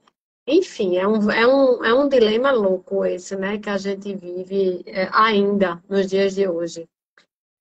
enfim, 0.46 0.96
é 0.96 1.06
um, 1.06 1.30
é, 1.30 1.46
um, 1.46 1.84
é 1.84 1.94
um 1.94 2.08
dilema 2.08 2.50
louco 2.50 3.04
esse, 3.04 3.36
né, 3.36 3.58
que 3.58 3.70
a 3.70 3.78
gente 3.78 4.14
vive 4.16 4.82
é, 4.84 5.08
ainda 5.12 5.80
nos 5.88 6.08
dias 6.08 6.34
de 6.34 6.48
hoje. 6.48 6.88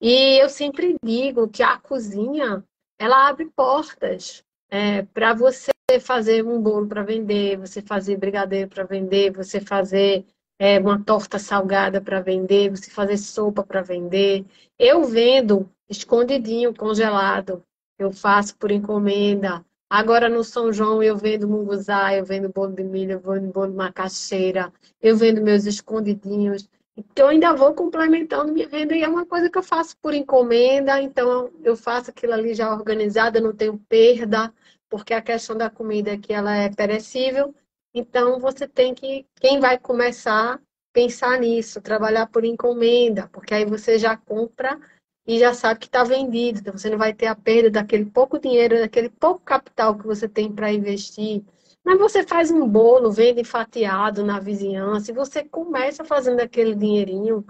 E 0.01 0.41
eu 0.41 0.49
sempre 0.49 0.95
digo 1.03 1.49
que 1.49 1.61
a 1.61 1.77
cozinha, 1.77 2.63
ela 2.97 3.27
abre 3.27 3.45
portas 3.55 4.43
é, 4.69 5.03
para 5.03 5.33
você 5.33 5.71
fazer 6.01 6.45
um 6.45 6.61
bolo 6.61 6.87
para 6.87 7.03
vender, 7.03 7.57
você 7.57 7.81
fazer 7.81 8.17
brigadeiro 8.17 8.69
para 8.69 8.83
vender, 8.83 9.31
você 9.31 9.59
fazer 9.59 10.25
é, 10.59 10.79
uma 10.79 11.03
torta 11.03 11.39
salgada 11.39 12.01
para 12.01 12.21
vender, 12.21 12.69
você 12.69 12.89
fazer 12.91 13.17
sopa 13.17 13.63
para 13.63 13.81
vender. 13.81 14.45
Eu 14.77 15.05
vendo 15.05 15.69
escondidinho, 15.89 16.75
congelado. 16.75 17.63
Eu 17.97 18.11
faço 18.11 18.55
por 18.57 18.71
encomenda. 18.71 19.65
Agora 19.89 20.29
no 20.29 20.43
São 20.43 20.71
João 20.71 21.01
eu 21.01 21.17
vendo 21.17 21.47
munguzá, 21.47 22.13
eu 22.13 22.23
vendo 22.23 22.47
bolo 22.49 22.73
de 22.73 22.83
milho, 22.83 23.13
eu 23.13 23.19
vendo 23.19 23.51
bolo 23.51 23.71
de 23.71 23.75
macaxeira, 23.77 24.71
eu 25.01 25.17
vendo 25.17 25.41
meus 25.41 25.65
escondidinhos. 25.65 26.69
Então, 26.99 27.27
eu 27.27 27.29
ainda 27.29 27.53
vou 27.53 27.73
complementando 27.73 28.51
minha 28.51 28.67
venda 28.67 28.93
e 28.93 29.03
é 29.03 29.07
uma 29.07 29.25
coisa 29.25 29.49
que 29.49 29.57
eu 29.57 29.63
faço 29.63 29.95
por 30.01 30.13
encomenda, 30.13 31.01
então 31.01 31.49
eu 31.63 31.77
faço 31.77 32.09
aquilo 32.09 32.33
ali 32.33 32.53
já 32.53 32.73
organizado, 32.73 33.39
não 33.39 33.55
tenho 33.55 33.77
perda, 33.87 34.53
porque 34.89 35.13
a 35.13 35.21
questão 35.21 35.55
da 35.55 35.69
comida 35.69 36.11
aqui 36.11 36.33
ela 36.33 36.53
é 36.55 36.69
perecível, 36.69 37.55
então 37.93 38.37
você 38.39 38.67
tem 38.67 38.93
que, 38.93 39.25
quem 39.39 39.61
vai 39.61 39.77
começar, 39.77 40.61
pensar 40.91 41.39
nisso, 41.39 41.81
trabalhar 41.81 42.27
por 42.27 42.43
encomenda, 42.43 43.29
porque 43.31 43.53
aí 43.53 43.63
você 43.63 43.97
já 43.97 44.17
compra 44.17 44.77
e 45.25 45.39
já 45.39 45.53
sabe 45.53 45.79
que 45.79 45.85
está 45.85 46.03
vendido, 46.03 46.59
então 46.59 46.77
você 46.77 46.89
não 46.89 46.97
vai 46.97 47.13
ter 47.13 47.27
a 47.27 47.35
perda 47.35 47.69
daquele 47.69 48.05
pouco 48.05 48.37
dinheiro, 48.37 48.79
daquele 48.79 49.09
pouco 49.09 49.39
capital 49.39 49.97
que 49.97 50.05
você 50.05 50.27
tem 50.27 50.51
para 50.51 50.73
investir. 50.73 51.43
Mas 51.83 51.97
você 51.97 52.23
faz 52.23 52.51
um 52.51 52.67
bolo, 52.67 53.11
vende 53.11 53.43
fatiado 53.43 54.23
na 54.23 54.39
vizinhança, 54.39 55.11
e 55.11 55.13
você 55.13 55.43
começa 55.43 56.03
fazendo 56.03 56.39
aquele 56.39 56.75
dinheirinho 56.75 57.45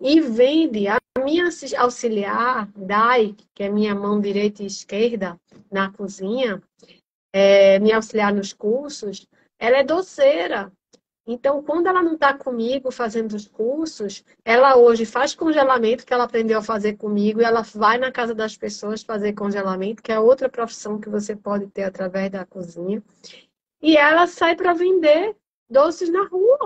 e 0.00 0.20
vende. 0.20 0.88
A 0.88 0.98
minha 1.22 1.48
auxiliar, 1.78 2.68
Dai, 2.76 3.34
que 3.54 3.62
é 3.62 3.68
minha 3.68 3.94
mão 3.94 4.20
direita 4.20 4.62
e 4.62 4.66
esquerda 4.66 5.38
na 5.70 5.90
cozinha, 5.90 6.60
é, 7.32 7.78
me 7.78 7.92
auxiliar 7.92 8.32
nos 8.32 8.52
cursos, 8.52 9.26
ela 9.58 9.78
é 9.78 9.84
doceira. 9.84 10.72
Então, 11.26 11.62
quando 11.62 11.86
ela 11.86 12.02
não 12.02 12.14
está 12.14 12.34
comigo 12.34 12.90
fazendo 12.90 13.32
os 13.32 13.48
cursos, 13.48 14.22
ela 14.44 14.76
hoje 14.76 15.06
faz 15.06 15.34
congelamento, 15.34 16.04
que 16.04 16.12
ela 16.12 16.24
aprendeu 16.24 16.58
a 16.58 16.62
fazer 16.62 16.98
comigo, 16.98 17.40
e 17.40 17.44
ela 17.44 17.62
vai 17.62 17.96
na 17.96 18.12
casa 18.12 18.34
das 18.34 18.56
pessoas 18.56 19.02
fazer 19.02 19.32
congelamento, 19.32 20.02
que 20.02 20.12
é 20.12 20.20
outra 20.20 20.50
profissão 20.50 21.00
que 21.00 21.08
você 21.08 21.34
pode 21.34 21.66
ter 21.68 21.84
através 21.84 22.30
da 22.30 22.44
cozinha. 22.44 23.02
E 23.84 23.98
ela 23.98 24.26
sai 24.26 24.56
para 24.56 24.72
vender 24.72 25.36
doces 25.68 26.08
na 26.08 26.24
rua. 26.26 26.58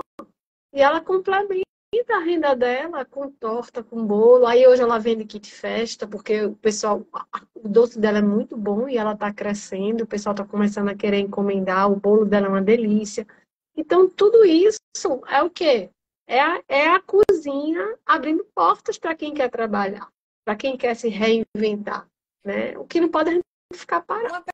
E 0.73 0.81
ela 0.81 1.01
complementa 1.01 1.65
a 2.11 2.19
renda 2.19 2.55
dela 2.55 3.03
com 3.03 3.29
torta, 3.29 3.83
com 3.83 4.05
bolo. 4.05 4.47
Aí 4.47 4.65
hoje 4.65 4.81
ela 4.81 4.97
vende 4.99 5.25
kit 5.25 5.51
festa, 5.51 6.07
porque 6.07 6.43
o 6.43 6.55
pessoal, 6.55 7.05
o 7.53 7.67
doce 7.67 7.99
dela 7.99 8.19
é 8.19 8.21
muito 8.21 8.55
bom 8.55 8.87
e 8.87 8.97
ela 8.97 9.11
está 9.11 9.33
crescendo, 9.33 10.05
o 10.05 10.07
pessoal 10.07 10.31
está 10.31 10.45
começando 10.45 10.87
a 10.87 10.95
querer 10.95 11.19
encomendar, 11.19 11.91
o 11.91 11.99
bolo 11.99 12.23
dela 12.23 12.45
é 12.45 12.49
uma 12.49 12.61
delícia. 12.61 13.27
Então, 13.75 14.09
tudo 14.09 14.45
isso 14.45 14.79
é 15.27 15.43
o 15.43 15.49
quê? 15.49 15.89
É 16.25 16.39
a, 16.39 16.63
é 16.69 16.87
a 16.87 17.01
cozinha 17.01 17.97
abrindo 18.05 18.47
portas 18.55 18.97
para 18.97 19.13
quem 19.13 19.33
quer 19.33 19.49
trabalhar, 19.49 20.07
para 20.45 20.55
quem 20.55 20.77
quer 20.77 20.95
se 20.95 21.09
reinventar. 21.09 22.07
Né? 22.45 22.77
O 22.77 22.85
que 22.85 23.01
não 23.01 23.09
pode 23.09 23.31
é 23.31 23.41
ficar 23.75 23.99
parado. 24.03 24.45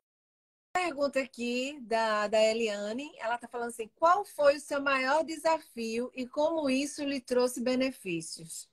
Pergunta 0.86 1.18
aqui 1.18 1.80
da, 1.80 2.28
da 2.28 2.40
Eliane. 2.40 3.10
Ela 3.18 3.34
está 3.34 3.48
falando 3.48 3.70
assim: 3.70 3.90
qual 3.96 4.24
foi 4.24 4.54
o 4.54 4.60
seu 4.60 4.80
maior 4.80 5.24
desafio 5.24 6.12
e 6.14 6.28
como 6.28 6.70
isso 6.70 7.04
lhe 7.04 7.20
trouxe 7.20 7.60
benefícios? 7.60 8.68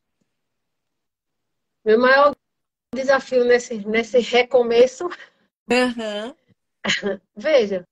Meu 1.83 1.99
maior 1.99 2.35
desafio 2.93 3.43
nesse, 3.43 3.83
nesse 3.87 4.19
recomeço. 4.19 5.05
Uhum. 5.67 6.35
Veja, 7.35 7.83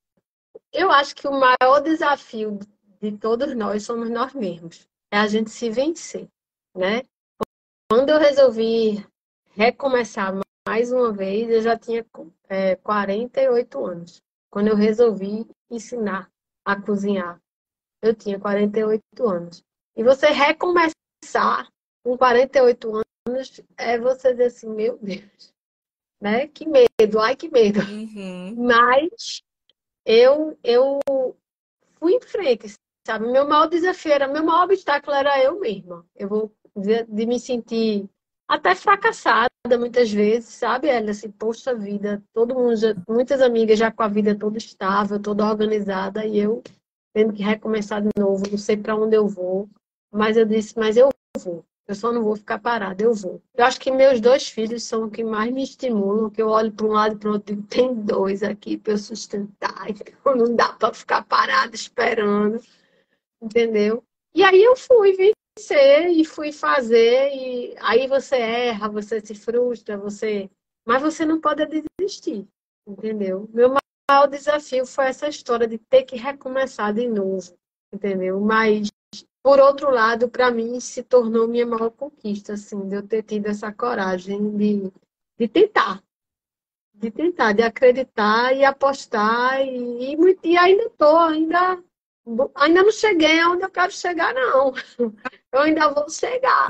eu 0.71 0.91
acho 0.91 1.15
que 1.15 1.27
o 1.27 1.31
maior 1.31 1.79
desafio 1.81 2.59
de 3.01 3.17
todos 3.17 3.55
nós 3.55 3.83
somos 3.83 4.07
nós 4.11 4.35
mesmos. 4.35 4.87
É 5.11 5.17
a 5.17 5.27
gente 5.27 5.49
se 5.49 5.67
vencer, 5.71 6.29
né? 6.75 7.01
Quando 7.89 8.09
eu 8.09 8.19
resolvi 8.19 9.03
recomeçar 9.55 10.31
mais 10.71 10.89
uma 10.89 11.11
vez, 11.11 11.49
eu 11.49 11.61
já 11.61 11.77
tinha 11.77 12.05
é, 12.47 12.77
48 12.77 13.85
anos. 13.85 14.21
Quando 14.49 14.69
eu 14.69 14.75
resolvi 14.77 15.45
ensinar 15.69 16.31
a 16.63 16.81
cozinhar, 16.81 17.41
eu 18.01 18.15
tinha 18.15 18.39
48 18.39 19.03
anos. 19.27 19.61
E 19.97 20.01
você 20.01 20.27
recomeçar 20.27 21.69
com 22.01 22.17
48 22.17 23.01
anos 23.27 23.61
é 23.75 23.99
você 23.99 24.31
dizer 24.31 24.45
assim, 24.45 24.69
meu 24.69 24.97
Deus, 24.97 25.53
né? 26.21 26.47
Que 26.47 26.65
medo, 26.65 27.19
ai 27.19 27.35
que 27.35 27.49
medo. 27.49 27.81
Uhum. 27.81 28.55
Mas 28.55 29.43
eu, 30.05 30.57
eu 30.63 30.99
fui 31.99 32.13
em 32.13 32.21
frente, 32.21 32.73
sabe? 33.05 33.27
Meu 33.27 33.45
maior 33.45 33.67
desafio 33.67 34.13
era, 34.13 34.25
meu 34.25 34.45
maior 34.45 34.63
obstáculo 34.63 35.17
era 35.17 35.37
eu 35.43 35.59
mesma. 35.59 36.05
Eu 36.15 36.29
vou 36.29 36.55
dizer, 36.77 37.05
de 37.09 37.25
me 37.25 37.41
sentir 37.41 38.09
até 38.51 38.75
fracassada 38.75 39.47
muitas 39.79 40.11
vezes, 40.11 40.49
sabe? 40.49 40.89
Ela 40.89 41.11
assim, 41.11 41.31
poxa 41.31 41.73
vida, 41.73 42.21
todo 42.33 42.53
mundo, 42.53 42.75
já, 42.75 42.93
muitas 43.07 43.41
amigas 43.41 43.79
já 43.79 43.89
com 43.89 44.03
a 44.03 44.09
vida 44.09 44.35
toda 44.35 44.57
estável, 44.57 45.21
toda 45.21 45.49
organizada, 45.49 46.25
e 46.25 46.37
eu 46.37 46.61
tendo 47.13 47.31
que 47.31 47.41
recomeçar 47.41 48.01
de 48.01 48.09
novo, 48.17 48.43
não 48.51 48.57
sei 48.57 48.75
para 48.75 48.95
onde 48.95 49.15
eu 49.15 49.25
vou. 49.25 49.69
Mas 50.13 50.35
eu 50.35 50.45
disse, 50.45 50.77
mas 50.77 50.97
eu 50.97 51.09
vou. 51.37 51.63
Eu 51.87 51.95
só 51.95 52.11
não 52.11 52.23
vou 52.23 52.35
ficar 52.35 52.59
parada, 52.59 53.01
eu 53.01 53.13
vou. 53.13 53.41
Eu 53.55 53.63
acho 53.63 53.79
que 53.79 53.89
meus 53.89 54.19
dois 54.19 54.49
filhos 54.49 54.83
são 54.83 55.05
o 55.05 55.09
que 55.09 55.23
mais 55.23 55.49
me 55.53 55.63
estimulam, 55.63 56.29
que 56.29 56.41
eu 56.41 56.49
olho 56.49 56.73
para 56.73 56.85
um 56.85 56.91
lado 56.91 57.15
e 57.15 57.17
para 57.17 57.29
o 57.29 57.33
outro 57.33 57.55
digo, 57.55 57.67
tem 57.67 57.95
dois 57.95 58.43
aqui 58.43 58.77
para 58.77 58.93
eu 58.93 58.97
sustentar, 58.97 59.89
então 59.89 60.35
não 60.35 60.53
dá 60.53 60.73
para 60.73 60.93
ficar 60.93 61.23
parada 61.23 61.73
esperando, 61.73 62.61
entendeu? 63.41 64.03
E 64.35 64.43
aí 64.43 64.61
eu 64.61 64.75
fui 64.75 65.15
vencer 65.57 66.09
e 66.09 66.25
fui 66.25 66.51
fazer, 66.51 67.33
e 67.33 67.75
aí 67.79 68.07
você 68.07 68.35
erra, 68.35 68.89
você 68.89 69.19
se 69.19 69.35
frustra, 69.35 69.97
você. 69.97 70.49
Mas 70.85 71.01
você 71.01 71.25
não 71.25 71.39
pode 71.39 71.65
desistir, 71.99 72.47
entendeu? 72.87 73.49
Meu 73.53 73.75
maior 74.09 74.27
desafio 74.27 74.85
foi 74.85 75.05
essa 75.05 75.27
história 75.27 75.67
de 75.67 75.77
ter 75.77 76.03
que 76.03 76.15
recomeçar 76.15 76.93
de 76.93 77.07
novo, 77.07 77.55
entendeu? 77.93 78.39
Mas 78.39 78.89
por 79.43 79.59
outro 79.59 79.89
lado, 79.89 80.29
para 80.29 80.51
mim, 80.51 80.79
se 80.79 81.03
tornou 81.03 81.47
minha 81.47 81.65
maior 81.65 81.89
conquista, 81.89 82.53
assim, 82.53 82.87
de 82.87 82.95
eu 82.95 83.07
ter 83.07 83.23
tido 83.23 83.47
essa 83.47 83.71
coragem 83.73 84.55
de, 84.55 84.91
de 85.37 85.47
tentar. 85.47 86.03
De 86.93 87.09
tentar, 87.09 87.53
de 87.53 87.63
acreditar 87.63 88.55
e 88.55 88.63
apostar. 88.63 89.61
E, 89.61 90.13
e, 90.13 90.39
e 90.43 90.57
ainda 90.57 90.83
estou, 90.83 91.17
ainda, 91.17 91.83
ainda 92.53 92.83
não 92.83 92.91
cheguei 92.91 93.39
aonde 93.39 93.63
eu 93.63 93.69
quero 93.71 93.91
chegar, 93.91 94.33
não. 94.33 94.73
Eu 95.51 95.59
ainda 95.59 95.93
vou 95.93 96.09
chegar. 96.09 96.67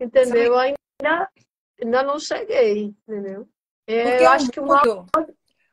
Entendeu? 0.00 0.44
Eu 0.44 0.58
ainda, 0.58 1.30
ainda 1.82 2.02
não 2.02 2.18
cheguei, 2.18 2.94
entendeu? 3.08 3.48
É, 3.86 4.22
eu 4.22 4.28
acho 4.28 4.50
que 4.50 4.60
mundo, 4.60 5.06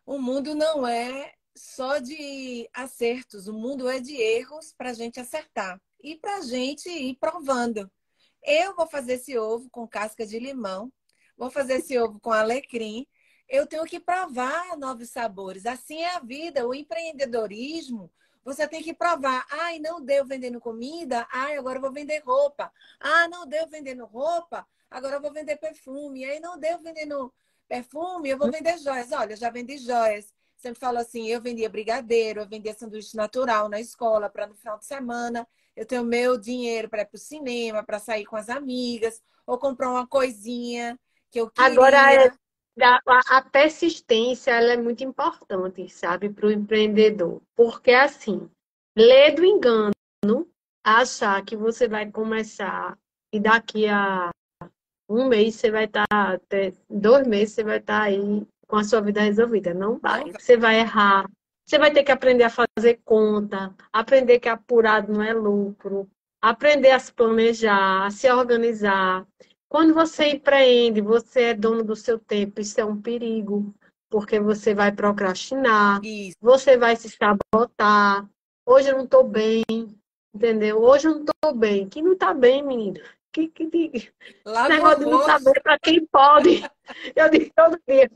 o 0.06 0.20
mundo 0.20 0.56
não 0.56 0.88
é 0.88 1.34
só 1.56 1.98
de 2.00 2.70
acertos, 2.74 3.48
o 3.48 3.54
mundo 3.54 3.90
é 3.90 4.00
de 4.00 4.16
erros 4.16 4.74
para 4.78 4.92
a 4.92 4.94
gente 4.94 5.20
acertar 5.20 5.80
e 6.02 6.16
para 6.16 6.38
a 6.38 6.42
gente 6.42 6.90
ir 6.90 7.16
provando. 7.16 7.90
Eu 8.44 8.76
vou 8.76 8.88
fazer 8.88 9.14
esse 9.14 9.38
ovo 9.38 9.70
com 9.70 9.88
casca 9.88 10.26
de 10.26 10.40
limão, 10.40 10.92
vou 11.38 11.50
fazer 11.50 11.76
esse 11.76 11.98
ovo 11.98 12.20
com 12.20 12.32
alecrim. 12.32 13.08
Eu 13.48 13.68
tenho 13.68 13.84
que 13.86 14.00
provar 14.00 14.78
novos 14.78 15.10
sabores. 15.10 15.66
Assim 15.66 16.02
é 16.02 16.16
a 16.16 16.20
vida, 16.20 16.68
o 16.68 16.74
empreendedorismo. 16.74 18.12
Você 18.44 18.68
tem 18.68 18.82
que 18.84 18.94
provar. 18.94 19.46
Ai, 19.50 19.80
não 19.80 20.02
deu 20.04 20.26
vendendo 20.26 20.60
comida. 20.60 21.28
Ai, 21.32 21.58
agora 21.58 21.78
eu 21.78 21.82
vou 21.82 21.92
vender 21.92 22.22
roupa. 22.26 22.72
Ah, 23.00 23.28
não 23.28 23.48
deu 23.48 23.68
vendendo 23.68 24.06
roupa. 24.06 24.68
Agora 24.90 25.16
eu 25.16 25.22
vou 25.22 25.32
vender 25.32 25.56
perfume. 25.58 26.26
Aí 26.26 26.40
não 26.40 26.60
deu 26.60 26.80
vendendo 26.80 27.34
perfume, 27.68 28.30
eu 28.30 28.38
vou 28.38 28.52
vender 28.52 28.78
joias. 28.78 29.12
Olha, 29.12 29.36
já 29.36 29.50
vendi 29.50 29.78
joias. 29.78 30.34
Sempre 30.58 30.80
falo 30.80 30.98
assim, 30.98 31.28
eu 31.28 31.42
vendia 31.42 31.70
brigadeiro, 31.70 32.42
eu 32.42 32.48
vendia 32.48 32.74
sanduíche 32.74 33.18
natural 33.18 33.68
na 33.68 33.80
escola 33.80 34.30
para 34.30 34.48
no 34.48 34.56
final 34.56 34.78
de 34.78 34.86
semana 34.86 35.48
eu 35.76 35.86
tenho 35.86 36.04
meu 36.04 36.38
dinheiro 36.38 36.90
para 36.90 37.02
ir 37.02 37.06
para 37.06 37.18
o 37.18 37.20
cinema, 37.20 37.84
para 37.84 38.00
sair 38.00 38.26
com 38.26 38.36
as 38.36 38.50
amigas, 38.50 39.22
ou 39.46 39.58
comprar 39.58 39.90
uma 39.90 40.08
coisinha 40.08 41.00
que 41.32 41.40
eu 41.40 41.50
queria. 41.50 41.72
Agora, 41.72 42.14
é, 42.14 42.32
a, 42.82 43.42
persistência 43.42 44.52
ela 44.52 44.74
é 44.74 44.78
muito 44.78 45.04
importante, 45.04 45.88
sabe, 45.90 46.30
para 46.30 46.48
o 46.48 46.52
empreendedor. 46.52 47.42
Porque, 47.56 47.92
assim, 47.92 48.50
ler 48.98 49.36
do 49.36 49.46
engano, 49.46 49.94
achar 50.84 51.44
que 51.44 51.56
você 51.56 51.88
vai 51.88 52.10
começar 52.12 52.98
e 53.34 53.40
daqui 53.40 53.88
a 53.88 54.30
um 55.10 55.28
mês 55.28 55.56
você 55.56 55.70
vai 55.70 55.86
estar, 55.86 56.08
tá, 56.08 56.34
até 56.34 56.74
dois 56.90 57.28
meses 57.28 57.54
você 57.54 57.64
vai 57.64 57.78
estar 57.78 58.00
tá 58.00 58.06
aí 58.06 58.48
com 58.68 58.76
a 58.78 58.84
sua 58.84 59.02
vida 59.02 59.22
resolvida. 59.22 59.74
Não 59.74 60.00
vai. 60.00 60.32
Você 60.32 60.58
vai 60.58 60.80
errar, 60.80 61.26
você 61.66 61.78
vai 61.78 61.92
ter 61.92 62.04
que 62.04 62.12
aprender 62.12 62.44
a 62.44 62.50
fazer 62.50 63.00
conta, 63.06 63.74
aprender 63.92 64.40
que 64.40 64.50
apurado 64.50 65.14
não 65.14 65.22
é 65.24 65.34
lucro, 65.34 66.10
aprender 66.42 66.92
a 66.92 67.00
se 67.00 67.14
planejar, 67.14 68.06
a 68.06 68.12
se 68.12 68.30
organizar. 68.32 69.26
Quando 69.74 69.94
você 69.94 70.28
empreende, 70.28 71.02
você 71.02 71.42
é 71.46 71.54
dono 71.56 71.84
do 71.84 71.96
seu 71.96 72.20
tempo, 72.20 72.62
isso 72.62 72.80
é 72.80 72.86
um 72.86 73.02
perigo, 73.02 73.74
porque 74.08 74.40
você 74.40 74.76
vai 74.76 74.92
procrastinar, 74.92 76.00
isso. 76.04 76.38
você 76.40 76.78
vai 76.78 76.96
se 76.96 77.10
sabotar. 77.10 78.30
Hoje 78.68 78.90
eu 78.90 78.98
não 78.98 79.06
estou 79.06 79.24
bem, 79.24 79.64
Entendeu? 80.34 80.82
Hoje 80.82 81.08
eu 81.08 81.16
não 81.16 81.26
tô 81.26 81.54
bem. 81.54 81.88
Que 81.88 82.02
não 82.02 82.18
tá 82.18 82.34
bem, 82.34 82.64
menina. 82.64 83.00
Que, 83.32 83.48
que, 83.48 83.68
que... 83.68 84.12
Esse 84.46 84.70
negócio 84.70 85.00
de 85.00 85.06
não 85.06 85.24
saber 85.24 85.62
para 85.62 85.78
quem 85.80 86.06
pode. 86.08 86.64
Eu 87.16 87.30
digo 87.30 87.52
todo 87.56 87.80
dia. 87.88 88.12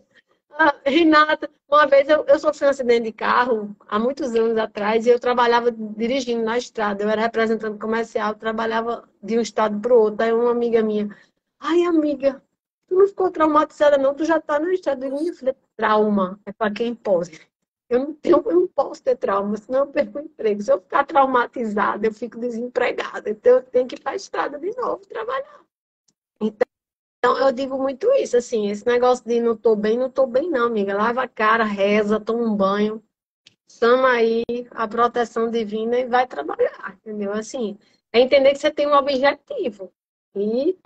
Ah, 0.51 0.75
Renata, 0.83 1.49
uma 1.69 1.85
vez 1.85 2.09
eu, 2.09 2.25
eu 2.25 2.39
sofri 2.39 2.65
um 2.65 2.69
acidente 2.69 3.03
de 3.03 3.11
carro 3.11 3.75
há 3.87 3.99
muitos 3.99 4.33
anos 4.33 4.57
atrás 4.57 5.05
e 5.05 5.09
eu 5.09 5.19
trabalhava 5.19 5.71
dirigindo 5.71 6.43
na 6.43 6.57
estrada. 6.57 7.03
Eu 7.03 7.09
era 7.09 7.21
representante 7.21 7.77
comercial, 7.77 8.33
trabalhava 8.33 9.07
de 9.21 9.37
um 9.37 9.41
estado 9.41 9.79
para 9.79 9.93
o 9.93 9.99
outro. 9.99 10.23
Aí 10.23 10.33
uma 10.33 10.49
amiga 10.49 10.81
minha, 10.81 11.15
ai 11.59 11.83
amiga, 11.83 12.41
tu 12.87 12.95
não 12.95 13.07
ficou 13.07 13.31
traumatizada 13.31 13.97
não, 13.97 14.13
tu 14.13 14.25
já 14.25 14.39
tá 14.39 14.59
no 14.59 14.71
estado. 14.71 15.03
Eu 15.03 15.09
digo, 15.09 15.21
minha 15.21 15.33
filha, 15.33 15.55
trauma 15.75 16.39
é 16.45 16.51
para 16.51 16.73
quem 16.73 16.95
pode. 16.95 17.47
Eu 17.89 17.99
não, 17.99 18.13
tenho, 18.13 18.43
eu 18.45 18.61
não 18.61 18.67
posso 18.67 19.01
ter 19.01 19.15
trauma, 19.15 19.55
senão 19.55 19.79
eu 19.79 19.87
perco 19.87 20.19
o 20.19 20.21
emprego. 20.21 20.61
Se 20.61 20.71
eu 20.71 20.81
ficar 20.81 21.05
traumatizada, 21.05 22.05
eu 22.05 22.13
fico 22.13 22.37
desempregada. 22.37 23.29
Então, 23.29 23.53
eu 23.53 23.63
tenho 23.63 23.87
que 23.87 23.95
ir 23.95 24.01
para 24.01 24.11
a 24.11 24.15
estrada 24.15 24.59
de 24.59 24.75
novo 24.75 25.05
trabalhar. 25.05 25.61
Então, 26.41 27.37
eu 27.39 27.51
digo 27.51 27.77
muito 27.77 28.11
isso, 28.13 28.37
assim, 28.37 28.69
esse 28.69 28.85
negócio 28.85 29.25
de 29.25 29.39
não 29.39 29.55
tô 29.55 29.75
bem, 29.75 29.97
não 29.97 30.09
tô 30.09 30.27
bem, 30.27 30.49
não, 30.49 30.67
amiga. 30.67 30.95
Lava 30.95 31.23
a 31.23 31.27
cara, 31.27 31.63
reza, 31.63 32.19
toma 32.19 32.43
um 32.43 32.55
banho, 32.55 33.01
chama 33.69 34.11
aí 34.11 34.43
a 34.71 34.87
proteção 34.87 35.49
divina 35.49 35.97
e 35.97 36.05
vai 36.05 36.27
trabalhar, 36.27 36.95
entendeu? 36.97 37.31
Assim, 37.31 37.77
é 38.11 38.19
entender 38.19 38.51
que 38.51 38.59
você 38.59 38.71
tem 38.71 38.87
um 38.87 38.93
objetivo 38.93 39.91
e 40.35 40.77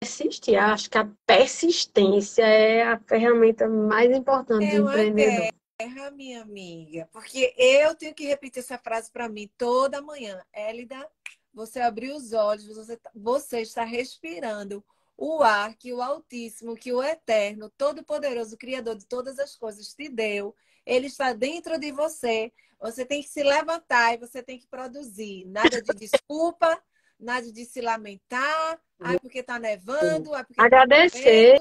persistir. 0.00 0.58
Acho 0.58 0.90
que 0.90 0.98
a 0.98 1.10
persistência 1.26 2.44
é 2.44 2.82
a 2.82 2.98
ferramenta 3.00 3.68
mais 3.68 4.10
importante 4.10 4.66
é 4.66 4.80
do 4.80 4.88
empreendedor 4.88 5.58
terra, 5.78 6.10
minha 6.10 6.42
amiga. 6.42 7.08
Porque 7.12 7.54
eu 7.56 7.94
tenho 7.94 8.12
que 8.12 8.26
repetir 8.26 8.60
essa 8.60 8.76
frase 8.76 9.10
para 9.12 9.28
mim 9.28 9.48
toda 9.56 10.02
manhã. 10.02 10.42
Élida, 10.52 11.08
você 11.54 11.80
abriu 11.80 12.16
os 12.16 12.32
olhos, 12.32 12.66
você, 12.66 12.96
tá, 12.96 13.10
você 13.14 13.60
está 13.60 13.84
respirando 13.84 14.84
o 15.16 15.42
ar 15.42 15.74
que 15.76 15.92
o 15.92 16.02
Altíssimo, 16.02 16.76
que 16.76 16.92
o 16.92 17.02
Eterno, 17.02 17.70
Todo-Poderoso, 17.70 18.56
Criador 18.56 18.96
de 18.96 19.06
todas 19.06 19.38
as 19.38 19.54
coisas 19.54 19.94
te 19.94 20.08
deu. 20.08 20.54
Ele 20.84 21.06
está 21.06 21.32
dentro 21.32 21.78
de 21.78 21.92
você. 21.92 22.52
Você 22.80 23.04
tem 23.04 23.22
que 23.22 23.28
se 23.28 23.42
levantar 23.42 24.14
e 24.14 24.18
você 24.18 24.42
tem 24.42 24.58
que 24.58 24.66
produzir. 24.66 25.44
Nada 25.46 25.80
de 25.80 25.92
desculpa, 25.94 26.80
nada 27.18 27.50
de 27.52 27.64
se 27.64 27.80
lamentar. 27.80 28.80
Ai, 29.00 29.18
porque 29.18 29.40
está 29.40 29.58
nevando. 29.58 30.34
Ai, 30.34 30.44
porque 30.44 30.54
tá 30.54 30.64
Agradecer. 30.64 31.58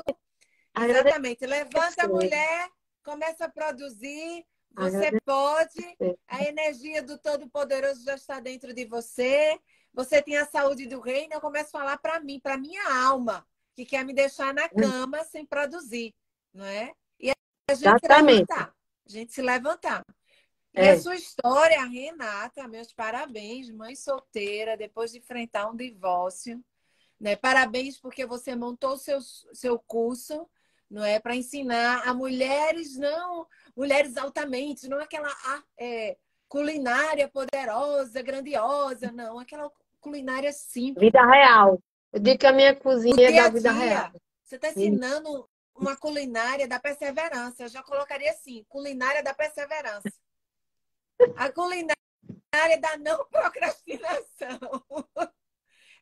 Tá 0.73 0.87
Exatamente. 0.87 1.45
Levanta 1.45 2.05
a 2.05 2.07
mulher 2.07 2.69
começa 3.07 3.45
a 3.45 3.49
produzir, 3.49 4.45
você 4.75 5.17
pode, 5.23 5.97
a 6.27 6.43
energia 6.43 7.01
do 7.01 7.17
Todo-Poderoso 7.17 8.03
já 8.03 8.15
está 8.15 8.41
dentro 8.41 8.73
de 8.73 8.83
você, 8.83 9.57
você 9.93 10.21
tem 10.21 10.35
a 10.35 10.45
saúde 10.45 10.85
do 10.87 10.99
reino, 10.99 11.33
eu 11.33 11.39
começo 11.39 11.69
a 11.69 11.79
falar 11.79 11.97
para 11.99 12.19
mim, 12.19 12.37
para 12.37 12.57
minha 12.57 12.83
alma, 13.07 13.47
que 13.73 13.85
quer 13.85 14.03
me 14.03 14.13
deixar 14.13 14.53
na 14.53 14.65
hum. 14.65 14.81
cama 14.81 15.23
sem 15.23 15.45
produzir, 15.45 16.13
não 16.53 16.65
é? 16.65 16.91
E 17.17 17.29
a 17.29 17.73
gente 17.73 17.87
Exatamente. 17.87 18.33
se 18.33 18.41
levantar, 18.41 18.73
a 19.05 19.09
gente 19.09 19.33
se 19.33 19.41
levantar. 19.41 20.05
E 20.77 20.81
é. 20.81 20.91
a 20.91 20.99
sua 20.99 21.15
história, 21.15 21.83
Renata, 21.85 22.67
meus 22.67 22.93
parabéns, 22.93 23.71
mãe 23.71 23.95
solteira, 23.95 24.77
depois 24.77 25.11
de 25.11 25.17
enfrentar 25.17 25.67
um 25.67 25.75
divórcio. 25.75 26.63
Né? 27.19 27.35
Parabéns 27.35 27.99
porque 27.99 28.27
você 28.27 28.55
montou 28.55 28.95
seu, 28.95 29.19
seu 29.53 29.79
curso 29.79 30.47
não 30.89 31.03
é 31.03 31.19
para 31.19 31.35
ensinar 31.35 32.07
a 32.07 32.13
mulheres 32.13 32.95
não 32.95 33.45
mulheres 33.75 34.15
altamente 34.15 34.87
não 34.87 34.99
aquela 34.99 35.27
é, 35.77 36.15
culinária 36.47 37.27
poderosa 37.27 38.21
grandiosa 38.21 39.11
não 39.11 39.37
aquela 39.37 39.69
culinária 39.99 40.53
simples 40.53 41.05
vida 41.05 41.25
real 41.25 41.77
eu 42.13 42.21
digo 42.21 42.39
que 42.39 42.47
a 42.47 42.53
minha 42.53 42.73
cozinha 42.73 43.29
é 43.29 43.33
da 43.33 43.49
vida 43.49 43.71
real 43.71 44.11
você 44.41 44.55
está 44.55 44.69
ensinando 44.69 45.49
uma 45.75 45.97
culinária 45.97 46.65
da 46.69 46.79
perseverança 46.79 47.63
eu 47.63 47.67
já 47.67 47.83
colocaria 47.83 48.31
assim 48.31 48.63
culinária 48.69 49.21
da 49.21 49.33
perseverança 49.33 50.09
a 51.35 51.51
culinária 51.51 51.95
da 52.79 52.97
não 52.97 53.25
procrastinação 53.25 54.59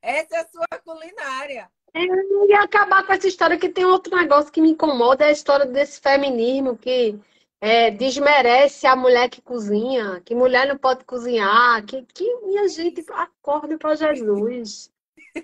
essa 0.02 0.36
é 0.36 0.40
a 0.40 0.48
sua 0.48 0.68
culinária 0.84 1.70
e 1.98 2.54
acabar 2.54 3.06
com 3.06 3.14
essa 3.14 3.28
história 3.28 3.58
que 3.58 3.70
tem 3.70 3.86
outro 3.86 4.16
negócio 4.16 4.52
que 4.52 4.62
me 4.62 4.72
incomoda, 4.72 5.24
é 5.24 5.30
a 5.30 5.32
história 5.32 5.66
desse 5.66 6.02
feminismo 6.02 6.78
que 6.78 7.18
é, 7.62 7.90
desmerece 7.90 8.86
a 8.86 8.96
mulher 8.96 9.30
que 9.30 9.42
cozinha, 9.42 10.22
que 10.26 10.36
mulher 10.36 10.68
não 10.68 10.78
pode 10.78 11.06
cozinhar, 11.06 11.86
que, 11.86 12.04
que 12.14 12.36
minha 12.42 12.68
gente 12.68 13.04
acorde 13.12 13.78
para 13.78 13.96
Jesus. 13.96 14.92
Que, 15.34 15.42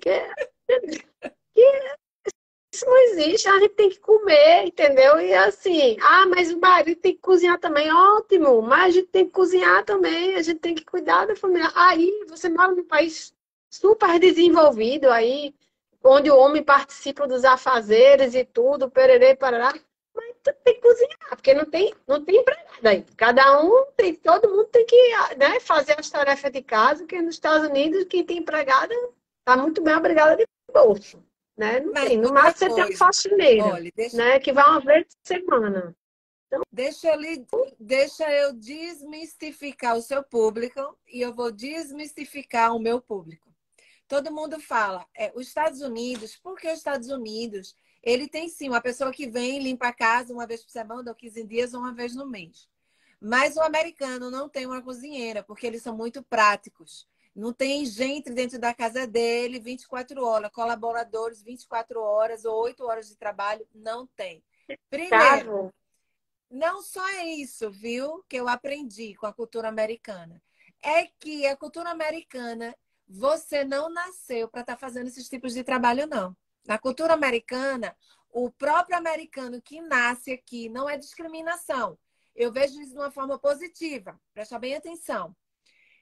que 1.54 1.96
isso 2.82 2.86
não 2.86 2.98
existe, 2.98 3.48
a 3.48 3.60
gente 3.60 3.76
tem 3.76 3.90
que 3.90 4.00
comer, 4.00 4.66
entendeu? 4.66 5.20
E 5.20 5.34
assim, 5.34 5.98
ah, 6.02 6.26
mas 6.26 6.52
o 6.52 6.60
marido 6.60 7.00
tem 7.00 7.14
que 7.14 7.22
cozinhar 7.22 7.60
também, 7.60 7.92
ótimo, 7.94 8.62
mas 8.62 8.86
a 8.86 8.90
gente 8.90 9.08
tem 9.08 9.26
que 9.26 9.32
cozinhar 9.32 9.86
também, 9.86 10.36
a 10.36 10.42
gente 10.42 10.60
tem 10.60 10.74
que 10.74 10.84
cuidar 10.84 11.26
da 11.26 11.36
família. 11.36 11.72
Aí 11.76 12.26
você 12.28 12.50
mora 12.50 12.74
num 12.74 12.86
país 12.86 13.34
super 13.70 14.20
desenvolvido 14.20 15.10
aí, 15.10 15.54
onde 16.04 16.32
o 16.32 16.38
homem 16.38 16.64
participa 16.64 17.28
dos 17.28 17.46
afazeres 17.46 18.34
e 18.34 18.44
tudo, 18.44 18.90
pererê, 18.90 19.36
parará. 19.36 19.74
Mas 20.14 20.36
tem 20.64 20.76
que 20.76 20.82
cozinhar, 20.82 21.30
porque 21.30 21.54
não 21.54 21.66
tem, 21.66 21.94
não 22.08 22.24
tem 22.24 22.38
empregada 22.38 22.90
aí. 22.90 23.06
Cada 23.16 23.62
um 23.62 23.86
tem, 23.96 24.16
todo 24.16 24.50
mundo 24.50 24.66
tem 24.66 24.86
que 24.86 25.36
né, 25.38 25.60
fazer 25.60 25.96
as 26.00 26.10
tarefas 26.10 26.52
de 26.52 26.62
casa, 26.62 27.06
que 27.06 27.22
nos 27.22 27.36
Estados 27.36 27.68
Unidos, 27.68 28.06
quem 28.06 28.26
tem 28.26 28.40
empregada 28.40 28.94
está 29.40 29.56
muito 29.56 29.82
bem 29.82 29.96
obrigada 29.96 30.36
de 30.36 30.46
bolso. 30.74 31.24
Né? 31.62 31.80
Não 31.80 31.94
Mas 31.94 32.08
tem. 32.08 32.18
No 32.18 32.34
máximo 32.34 32.72
você 32.72 32.76
tem 32.76 32.84
uma 32.86 32.98
faxineira, 32.98 33.66
Olha, 33.66 33.92
deixa... 33.96 34.18
né? 34.18 34.40
Que 34.40 34.52
vai 34.52 34.68
uma 34.68 34.80
vez 34.80 35.06
por 35.06 35.28
semana. 35.28 35.96
Então... 36.48 36.64
Deixa, 36.72 37.08
eu 37.08 37.56
deixa 37.80 38.32
eu 38.32 38.54
desmistificar 38.54 39.96
o 39.96 40.02
seu 40.02 40.24
público 40.24 40.98
e 41.08 41.22
eu 41.22 41.32
vou 41.32 41.52
desmistificar 41.52 42.76
o 42.76 42.80
meu 42.80 43.00
público. 43.00 43.54
Todo 44.08 44.34
mundo 44.34 44.60
fala, 44.60 45.06
é, 45.16 45.32
os 45.36 45.48
Estados 45.48 45.82
Unidos, 45.82 46.36
por 46.36 46.60
que 46.60 46.68
os 46.68 46.80
Estados 46.80 47.10
Unidos? 47.10 47.76
Ele 48.02 48.28
tem 48.28 48.50
sim 48.50 48.68
uma 48.68 48.82
pessoa 48.82 49.12
que 49.12 49.30
vem 49.30 49.62
limpa 49.62 49.90
a 49.90 49.94
casa 49.94 50.34
uma 50.34 50.48
vez 50.48 50.64
por 50.64 50.72
semana, 50.72 51.12
ou 51.12 51.16
15 51.16 51.44
dias, 51.46 51.74
ou 51.76 51.82
uma 51.82 51.94
vez 51.94 52.16
no 52.16 52.26
mês. 52.26 52.68
Mas 53.22 53.56
o 53.56 53.62
americano 53.62 54.32
não 54.32 54.50
tem 54.50 54.66
uma 54.66 54.82
cozinheira, 54.82 55.44
porque 55.44 55.68
eles 55.68 55.84
são 55.84 55.96
muito 55.96 56.24
práticos. 56.24 57.08
Não 57.36 57.54
tem 57.54 57.86
gente 57.86 58.30
dentro 58.30 58.60
da 58.60 58.74
casa 58.74 59.08
dele 59.08 59.60
24 59.60 60.24
horas, 60.24 60.52
colaboradores 60.52 61.42
24 61.42 62.02
horas 62.02 62.44
ou 62.44 62.62
8 62.64 62.84
horas 62.84 63.08
de 63.08 63.16
trabalho, 63.16 63.66
não 63.74 64.06
tem. 64.06 64.44
Primeiro, 64.90 65.74
não 66.50 66.82
só 66.82 67.08
é 67.10 67.26
isso, 67.26 67.72
viu, 67.72 68.24
que 68.28 68.36
eu 68.36 68.50
aprendi 68.50 69.16
com 69.16 69.26
a 69.26 69.34
cultura 69.34 69.70
americana. 69.70 70.42
É 70.84 71.06
que 71.06 71.46
a 71.48 71.56
cultura 71.56 71.90
americana 71.92 72.76
você 73.08 73.64
não 73.64 73.90
nasceu 73.90 74.50
para 74.50 74.62
estar 74.62 74.74
tá 74.74 74.80
fazendo 74.80 75.08
esses 75.08 75.30
tipos 75.30 75.54
de 75.54 75.64
trabalho, 75.64 76.08
não. 76.08 76.36
Na 76.66 76.78
cultura 76.78 77.14
americana, 77.14 77.96
o 78.30 78.52
próprio 78.52 78.98
americano 78.98 79.62
que 79.62 79.82
nasce 79.82 80.32
aqui 80.32 80.70
não 80.70 80.90
é 80.90 80.98
discriminação. 80.98 81.98
Eu 82.36 82.52
vejo 82.52 82.80
isso 82.82 82.94
de 82.94 82.98
uma 82.98 83.12
forma 83.12 83.38
positiva. 83.38 84.20
Presta 84.34 84.58
bem 84.58 84.76
atenção. 84.76 85.36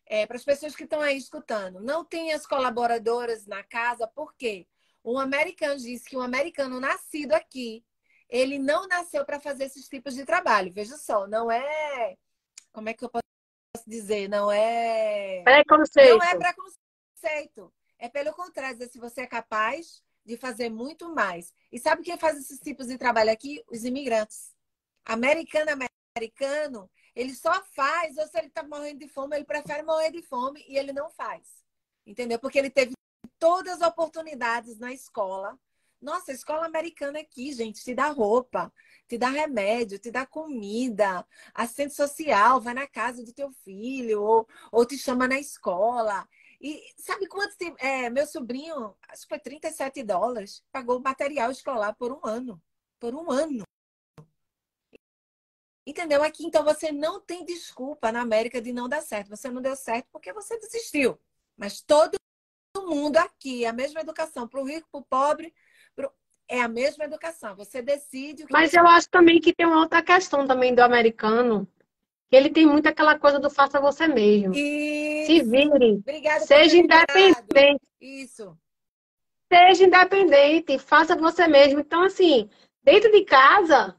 É, 0.10 0.26
para 0.26 0.36
as 0.36 0.44
pessoas 0.44 0.76
que 0.76 0.84
estão 0.84 1.00
aí 1.00 1.18
escutando, 1.18 1.80
não 1.80 2.04
tem 2.04 2.34
as 2.34 2.46
colaboradoras 2.46 3.46
na 3.46 3.64
casa, 3.64 4.08
por 4.08 4.34
quê? 4.36 4.68
Um 5.06 5.18
americano 5.18 5.78
diz 5.78 6.04
que 6.04 6.18
um 6.18 6.22
americano 6.22 6.80
nascido 6.80 7.34
aqui, 7.34 7.86
ele 8.28 8.60
não 8.60 8.88
nasceu 8.88 9.24
para 9.24 9.40
fazer 9.40 9.66
esses 9.66 9.88
tipos 9.88 10.16
de 10.16 10.26
trabalho. 10.26 10.74
Veja 10.74 10.98
só, 10.98 11.28
não 11.28 11.50
é. 11.50 12.18
Como 12.74 12.90
é 12.90 12.94
que 12.94 13.06
eu 13.06 13.10
posso 13.10 13.24
dizer? 13.88 14.28
Não 14.28 14.52
é. 14.52 15.42
Preconceito. 15.44 16.18
Não 16.18 16.24
é 16.24 16.36
preconceito 16.36 16.80
preconceito. 17.20 17.74
É 17.98 18.08
pelo 18.08 18.34
contrário, 18.34 18.88
se 18.90 18.98
você 18.98 19.22
é 19.22 19.28
capaz 19.28 20.02
de 20.26 20.38
fazer 20.38 20.70
muito 20.70 21.14
mais. 21.14 21.54
E 21.72 21.80
sabe 21.80 22.04
quem 22.04 22.18
faz 22.18 22.38
esses 22.38 22.60
tipos 22.60 22.88
de 22.88 22.98
trabalho 22.98 23.32
aqui? 23.32 23.64
Os 23.70 23.84
imigrantes. 23.84 24.54
Americano, 25.06 25.72
americano, 26.16 26.90
ele 27.20 27.36
só 27.36 27.62
faz, 27.74 28.18
ou 28.18 28.26
se 28.28 28.38
ele 28.38 28.48
está 28.48 28.64
morrendo 28.64 29.00
de 29.00 29.08
fome, 29.10 29.36
ele 29.36 29.44
prefere 29.44 29.84
morrer 29.84 30.10
de 30.10 30.22
fome 30.22 30.64
e 30.70 30.78
ele 30.78 30.94
não 30.94 31.10
faz. 31.10 31.66
Entendeu? 32.06 32.40
Porque 32.40 32.58
ele 32.58 32.70
teve 32.70 32.94
todas 33.38 33.82
as 33.82 33.88
oportunidades 33.90 34.80
na 34.80 34.94
escola. 34.94 35.60
Nossa, 36.02 36.32
a 36.32 36.34
escola 36.34 36.66
americana 36.66 37.20
aqui, 37.20 37.52
gente, 37.52 37.84
te 37.84 37.94
dá 37.94 38.08
roupa, 38.08 38.72
te 39.06 39.18
dá 39.18 39.28
remédio, 39.28 40.00
te 40.00 40.10
dá 40.10 40.26
comida, 40.26 41.28
assistente 41.54 41.94
social, 41.94 42.62
vai 42.62 42.74
na 42.74 42.88
casa 42.88 43.22
do 43.22 43.34
teu 43.34 43.52
filho, 43.52 44.22
ou, 44.24 44.48
ou 44.72 44.86
te 44.86 44.98
chama 44.98 45.28
na 45.28 45.38
escola. 45.38 46.26
E 46.62 46.82
sabe 46.98 47.28
quanto 47.28 47.58
tempo? 47.58 47.76
É, 47.80 48.10
meu 48.10 48.26
sobrinho, 48.26 48.96
acho 49.10 49.24
que 49.24 49.28
foi 49.28 49.40
37 49.40 50.04
dólares, 50.04 50.64
pagou 50.72 51.02
material 51.02 51.52
escolar 51.52 51.94
por 51.96 52.14
um 52.14 52.22
ano. 52.24 52.62
Por 52.98 53.14
um 53.14 53.30
ano. 53.30 53.69
Entendeu? 55.90 56.22
Aqui, 56.22 56.46
então, 56.46 56.64
você 56.64 56.92
não 56.92 57.20
tem 57.20 57.44
desculpa 57.44 58.12
na 58.12 58.22
América 58.22 58.62
de 58.62 58.72
não 58.72 58.88
dar 58.88 59.02
certo. 59.02 59.30
Você 59.30 59.50
não 59.50 59.60
deu 59.60 59.76
certo 59.76 60.06
porque 60.12 60.32
você 60.32 60.56
desistiu. 60.60 61.20
Mas 61.58 61.82
todo 61.82 62.16
mundo 62.78 63.18
aqui, 63.18 63.66
a 63.66 63.74
mesma 63.74 64.00
educação, 64.00 64.48
para 64.48 64.62
o 64.62 64.64
rico, 64.64 64.88
para 64.92 65.00
o 65.00 65.04
pobre, 65.04 65.52
pro... 65.96 66.12
é 66.48 66.62
a 66.62 66.68
mesma 66.68 67.06
educação. 67.06 67.56
Você 67.56 67.82
decide 67.82 68.44
o 68.44 68.46
que. 68.46 68.54
Mas 68.54 68.72
eu 68.76 68.86
acho 68.86 69.10
também 69.10 69.42
que 69.42 69.52
tem 69.52 69.66
uma 69.66 69.80
outra 69.80 70.04
questão 70.04 70.46
também 70.46 70.76
do 70.76 70.82
americano, 70.82 71.68
que 72.30 72.36
ele 72.36 72.52
tem 72.52 72.68
muito 72.68 72.88
aquela 72.88 73.18
coisa 73.18 73.40
do 73.40 73.50
faça 73.50 73.82
você 73.82 74.08
mesmo. 74.08 74.54
Isso. 74.54 75.26
Se 75.26 75.42
vire. 75.42 75.94
Obrigada 75.94 76.46
Seja 76.46 76.78
independente. 76.78 77.82
Isso. 78.00 78.56
Seja 79.52 79.86
independente. 79.86 80.78
Faça 80.78 81.16
você 81.16 81.48
mesmo. 81.48 81.80
Então, 81.80 82.04
assim, 82.04 82.48
dentro 82.84 83.12
de 83.12 83.26
casa, 83.26 83.99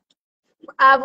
a 0.76 0.96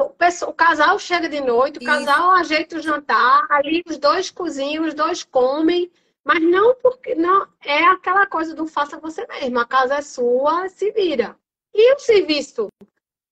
o 0.48 0.54
casal 0.54 0.98
chega 1.00 1.30
de 1.30 1.42
noite, 1.42 1.80
o 1.80 1.84
Isso. 1.84 1.92
casal 1.92 2.32
ajeita 2.32 2.78
o 2.78 2.82
jantar, 2.82 3.46
aí 3.50 3.84
os 3.88 3.98
dois 3.98 4.32
cozinham, 4.32 4.86
os 4.86 4.94
dois 4.94 5.24
comem, 5.24 5.92
mas 6.24 6.42
não 6.42 6.76
porque 6.76 7.16
não 7.16 7.48
é 7.64 7.84
aquela 7.86 8.26
coisa 8.26 8.56
do 8.56 8.66
faça 8.66 9.00
você 9.00 9.26
mesmo. 9.28 9.60
A 9.60 9.66
casa 9.66 9.96
é 9.96 10.02
sua, 10.02 10.68
se 10.70 10.92
vira. 10.92 11.38
E 11.74 11.94
o 11.94 12.00
serviço 12.00 12.68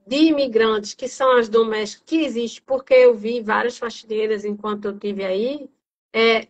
de 0.06 0.18
imigrantes, 0.18 0.94
que 0.94 1.08
são 1.08 1.38
as 1.38 1.48
domésticas, 1.50 2.04
que 2.06 2.24
existe, 2.24 2.62
porque 2.62 2.94
eu 2.94 3.16
vi 3.16 3.42
várias 3.42 3.78
faxineiras 3.78 4.46
enquanto 4.46 4.86
eu 4.86 5.00
tive 5.00 5.24
aí, 5.24 5.70
é, 6.14 6.48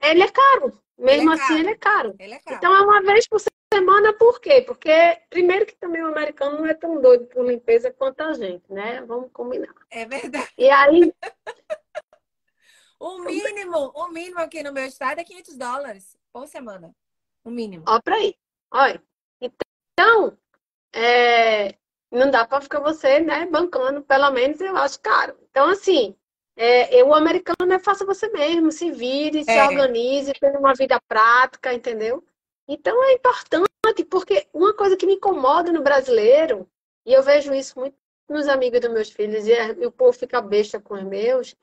ele 0.00 0.22
é 0.22 0.30
caro. 0.30 0.72
Mesmo 0.98 1.30
Ele 1.32 1.40
é 1.40 1.44
assim, 1.44 1.46
caro. 1.46 1.58
ele 1.60 1.70
é 1.70 1.76
caro. 1.76 2.16
Ele 2.18 2.34
é 2.34 2.38
caro. 2.38 2.56
Então 2.56 2.74
é 2.74 2.80
uma 2.80 3.02
vez 3.02 3.28
por 3.28 3.40
semana, 3.72 4.12
por 4.14 4.40
quê? 4.40 4.62
Porque, 4.62 4.90
primeiro, 5.28 5.66
que 5.66 5.76
também 5.76 6.02
o 6.02 6.06
americano 6.08 6.58
não 6.58 6.66
é 6.66 6.74
tão 6.74 7.00
doido 7.00 7.26
por 7.26 7.44
limpeza 7.46 7.92
quanto 7.92 8.20
a 8.22 8.32
gente, 8.32 8.64
né? 8.72 9.02
Vamos 9.02 9.30
combinar. 9.32 9.74
É 9.90 10.06
verdade. 10.06 10.48
E 10.56 10.70
aí, 10.70 11.12
O 12.98 13.18
mínimo, 13.18 13.92
o 13.94 14.08
mínimo 14.08 14.40
aqui 14.40 14.62
no 14.62 14.72
meu 14.72 14.86
estado 14.86 15.18
é 15.20 15.24
500 15.24 15.56
dólares 15.56 16.16
por 16.32 16.46
semana. 16.48 16.94
O 17.44 17.50
mínimo. 17.50 17.84
ó, 17.86 18.00
pra 18.00 18.16
aí. 18.16 18.34
Olha. 18.72 19.02
Então, 19.40 20.36
é, 20.94 21.74
não 22.10 22.30
dá 22.30 22.46
pra 22.46 22.60
ficar 22.60 22.80
você, 22.80 23.20
né, 23.20 23.44
bancando, 23.46 24.02
pelo 24.02 24.30
menos 24.30 24.60
eu 24.60 24.76
acho 24.76 24.98
caro. 25.00 25.36
Então, 25.50 25.68
assim, 25.68 26.16
é, 26.56 27.04
o 27.04 27.14
americano 27.14 27.72
é 27.72 27.78
faça 27.78 28.04
você 28.04 28.28
mesmo, 28.28 28.72
se 28.72 28.90
vire, 28.90 29.44
se 29.44 29.50
É. 29.50 29.64
organize, 29.64 30.32
tenha 30.32 30.58
uma 30.58 30.74
vida 30.74 30.98
prática, 31.06 31.74
entendeu? 31.74 32.24
Então 32.66 33.04
é 33.04 33.12
importante, 33.12 33.68
porque 34.08 34.46
uma 34.52 34.72
coisa 34.74 34.96
que 34.96 35.06
me 35.06 35.14
incomoda 35.14 35.70
no 35.70 35.82
brasileiro, 35.82 36.66
e 37.04 37.12
eu 37.12 37.22
vejo 37.22 37.54
isso 37.54 37.78
muito 37.78 37.94
nos 38.28 38.48
amigos 38.48 38.80
dos 38.80 38.90
meus 38.90 39.10
filhos, 39.10 39.46
e, 39.46 39.52
é- 39.52 39.76
e 39.78 39.86
o 39.86 39.92
povo 39.92 40.12
fica 40.12 40.40
besta 40.40 40.80
com 40.80 40.94
os 40.94 41.02
meus, 41.04 41.54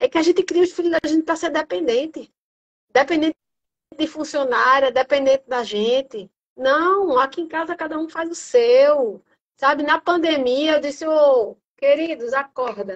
é 0.00 0.08
que 0.08 0.16
a 0.16 0.22
gente 0.22 0.42
cria 0.42 0.62
os 0.62 0.72
filhos 0.72 0.92
da 0.92 1.08
gente 1.08 1.24
para 1.24 1.36
ser 1.36 1.50
dependente. 1.50 2.32
Dependente 2.90 3.36
de 3.96 4.06
funcionária, 4.06 4.90
dependente 4.90 5.44
da 5.46 5.62
gente. 5.62 6.30
Não, 6.56 7.18
aqui 7.18 7.42
em 7.42 7.48
casa 7.48 7.76
cada 7.76 7.98
um 7.98 8.08
faz 8.08 8.30
o 8.30 8.34
seu. 8.34 9.22
Sabe, 9.56 9.82
na 9.82 10.00
pandemia 10.00 10.72
eu 10.72 10.80
disse, 10.80 11.06
ô, 11.06 11.56
queridos, 11.76 12.32
acorda. 12.32 12.94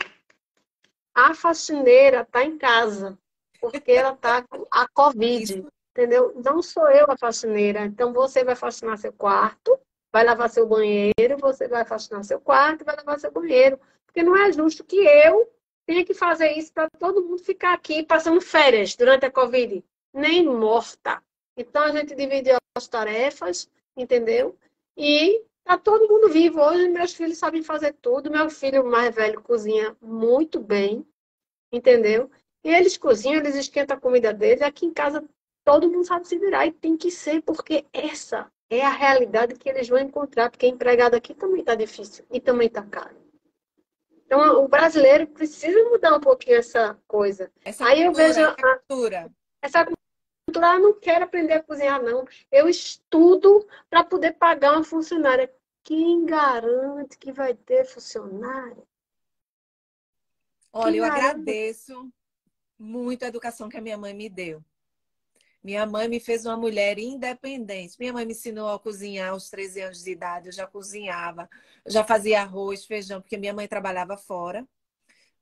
A 1.15 1.35
faxineira 1.35 2.25
tá 2.25 2.45
em 2.45 2.57
casa, 2.57 3.19
porque 3.61 3.93
ela 3.93 4.15
tá 4.17 4.43
com 4.43 4.67
a 4.71 4.89
Covid, 4.89 5.67
entendeu? 5.91 6.33
Não 6.45 6.63
sou 6.63 6.89
eu 6.91 7.07
a 7.09 7.17
faxineira. 7.17 7.85
Então 7.85 8.13
você 8.13 8.45
vai 8.45 8.55
faxinar 8.55 8.97
seu 8.99 9.13
quarto, 9.13 9.79
vai 10.13 10.25
lavar 10.25 10.49
seu 10.51 10.67
banheiro, 10.67 11.37
você 11.41 11.69
vai 11.69 11.85
faxinar 11.85 12.25
seu 12.25 12.41
quarto, 12.41 12.85
vai 12.85 12.97
lavar 12.97 13.19
seu 13.19 13.31
banheiro. 13.31 13.79
Porque 14.07 14.23
não 14.23 14.37
é 14.37 14.53
justo 14.53 14.85
que 14.85 14.97
eu 14.97 15.51
tenha 15.87 16.05
que 16.05 16.15
fazer 16.15 16.53
isso 16.53 16.73
para 16.73 16.89
todo 16.99 17.23
mundo 17.23 17.43
ficar 17.43 17.73
aqui 17.73 18.03
passando 18.03 18.41
férias 18.41 18.95
durante 18.95 19.27
a 19.27 19.31
Covid. 19.31 19.85
Nem 20.13 20.47
morta. 20.47 21.23
Então 21.57 21.83
a 21.83 21.93
gente 21.93 22.15
dividiu 22.15 22.57
as 22.77 22.89
tarefas, 22.89 23.69
entendeu? 23.97 24.57
E 24.97 25.43
tá 25.71 25.79
todo 25.79 26.09
mundo 26.09 26.29
vivo. 26.29 26.61
Hoje 26.61 26.89
meus 26.89 27.15
filhos 27.15 27.39
sabem 27.39 27.63
fazer 27.63 27.93
tudo. 28.03 28.29
Meu 28.31 28.51
filho 28.51 28.85
mais 28.85 29.15
velho 29.15 29.41
cozinha 29.41 29.97
muito 30.01 30.59
bem, 30.59 31.07
entendeu? 31.73 32.29
E 32.65 32.75
eles 32.75 32.97
cozinham, 32.99 33.39
eles 33.41 33.55
esquentam 33.55 33.97
a 33.97 34.01
comida 34.01 34.33
deles. 34.33 34.63
Aqui 34.63 34.85
em 34.85 34.93
casa 34.93 35.25
todo 35.65 35.89
mundo 35.89 36.05
sabe 36.05 36.27
se 36.27 36.37
virar 36.39 36.67
e 36.67 36.73
tem 36.73 36.97
que 36.97 37.11
ser, 37.11 37.41
porque 37.43 37.87
essa 37.93 38.51
é 38.69 38.83
a 38.85 38.91
realidade 38.91 39.55
que 39.55 39.69
eles 39.69 39.89
vão 39.89 39.99
encontrar, 40.01 40.51
porque 40.51 40.67
empregado 40.67 41.15
aqui 41.15 41.35
também 41.35 41.63
tá 41.63 41.77
difícil 41.77 42.25
e 42.33 42.41
também 42.41 42.69
tá 42.69 42.83
caro. 42.83 43.15
Então 44.27 44.65
o 44.65 44.69
brasileiro 44.69 45.27
precisa 45.29 45.85
mudar 45.85 46.17
um 46.17 46.21
pouquinho 46.21 46.57
essa 46.57 46.99
coisa. 47.07 47.51
Essa 47.65 47.87
Aí 47.87 48.03
eu 48.03 48.07
cultura, 48.13 48.27
vejo 48.27 48.41
essa 48.41 48.51
a- 48.51 48.79
cultura. 48.79 49.33
essa 49.63 49.85
cultura, 49.85 50.67
ah, 50.69 50.79
não 50.81 50.95
quero 50.95 51.25
aprender 51.25 51.55
a 51.55 51.63
cozinhar, 51.63 52.03
não. 52.03 52.27
Eu 52.51 52.69
estudo 52.69 53.67
para 53.89 54.03
poder 54.03 54.33
pagar 54.33 54.73
uma 54.73 54.85
funcionária. 54.85 55.49
Quem 55.83 56.25
garante 56.25 57.19
que 57.19 57.33
vai 57.33 57.55
ter 57.55 57.85
funcionária? 57.85 58.83
Olha, 60.73 60.99
eu 60.99 61.05
agradeço 61.05 62.13
muito 62.79 63.25
a 63.25 63.29
educação 63.29 63.69
que 63.69 63.77
a 63.77 63.81
minha 63.81 63.99
mãe 63.99 64.15
me 64.15 64.29
deu. 64.29 64.65
Minha 65.63 65.85
mãe 65.85 66.09
me 66.09 66.19
fez 66.19 66.47
uma 66.47 66.57
mulher 66.57 66.99
independente. 66.99 67.99
Minha 67.99 68.13
mãe 68.13 68.25
me 68.25 68.33
ensinou 68.33 68.71
a 68.71 68.79
cozinhar 68.79 69.31
aos 69.31 69.51
13 69.51 69.81
anos 69.83 70.03
de 70.03 70.11
idade. 70.11 70.49
Eu 70.49 70.53
já 70.53 70.67
cozinhava, 70.67 71.49
eu 71.85 71.93
já 71.93 72.03
fazia 72.03 72.41
arroz, 72.41 72.87
feijão, 72.87 73.21
porque 73.21 73.37
minha 73.37 73.53
mãe 73.53 73.69
trabalhava 73.69 74.17
fora, 74.17 74.67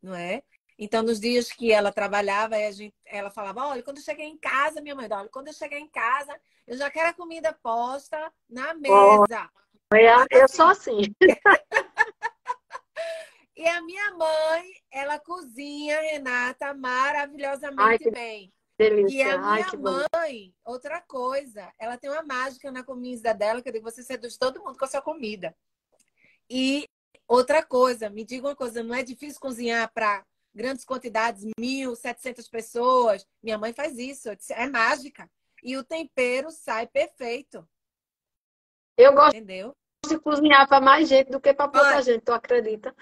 não 0.02 0.14
é? 0.14 0.42
Então, 0.78 1.02
nos 1.02 1.20
dias 1.20 1.52
que 1.52 1.72
ela 1.72 1.92
trabalhava, 1.92 2.56
gente, 2.72 2.94
ela 3.04 3.30
falava: 3.30 3.66
Olha, 3.66 3.82
quando 3.82 3.98
eu 3.98 4.02
cheguei 4.02 4.26
em 4.26 4.38
casa, 4.38 4.80
minha 4.80 4.94
mãe, 4.94 5.08
olha, 5.10 5.28
quando 5.28 5.48
eu 5.48 5.52
cheguei 5.52 5.78
em 5.78 5.88
casa, 5.88 6.40
eu 6.66 6.76
já 6.76 6.90
quero 6.90 7.08
a 7.08 7.14
comida 7.14 7.52
posta 7.52 8.32
na 8.48 8.74
mesa. 8.74 9.50
É, 9.92 10.42
Eu 10.42 10.48
sou 10.48 10.66
assim. 10.66 11.00
E 13.56 13.66
a 13.66 13.82
minha 13.82 14.12
mãe, 14.12 14.70
ela 14.88 15.18
cozinha, 15.18 16.00
Renata, 16.00 16.66
Ai, 16.66 16.74
maravilhosamente 16.74 18.04
que 18.04 18.10
bem. 18.12 18.52
E 18.78 18.84
Delícia. 18.84 19.34
a 19.34 19.40
Ai, 19.44 19.64
minha 19.64 19.72
bom. 19.72 19.98
mãe, 20.14 20.54
outra 20.64 21.00
coisa, 21.00 21.72
ela 21.76 21.98
tem 21.98 22.08
uma 22.08 22.22
mágica 22.22 22.70
na 22.70 22.84
comida 22.84 23.34
dela, 23.34 23.60
que 23.60 23.80
você 23.80 24.04
seduz 24.04 24.36
todo 24.36 24.62
mundo 24.62 24.78
com 24.78 24.84
a 24.84 24.88
sua 24.88 25.02
comida. 25.02 25.56
E 26.48 26.88
outra 27.26 27.60
coisa, 27.64 28.08
me 28.08 28.24
diga 28.24 28.46
uma 28.46 28.54
coisa, 28.54 28.80
não 28.80 28.94
é 28.94 29.02
difícil 29.02 29.40
cozinhar 29.40 29.92
para 29.92 30.24
grandes 30.54 30.84
quantidades, 30.84 31.44
mil, 31.58 31.96
setecentas 31.96 32.48
pessoas? 32.48 33.26
Minha 33.42 33.58
mãe 33.58 33.72
faz 33.72 33.98
isso, 33.98 34.28
é 34.52 34.68
mágica. 34.68 35.28
E 35.64 35.76
o 35.76 35.82
tempero 35.82 36.52
sai 36.52 36.86
perfeito, 36.86 37.68
Eu 38.98 39.12
gosto 39.12 39.36
entendeu? 39.36 39.74
de 40.06 40.18
cozinhar 40.18 40.66
para 40.68 40.80
mais 40.80 41.08
gente 41.08 41.30
do 41.30 41.40
que 41.40 41.54
para 41.54 41.68
pouca 41.68 42.02
gente, 42.02 42.22
tu 42.22 42.32
acredita? 42.32 42.94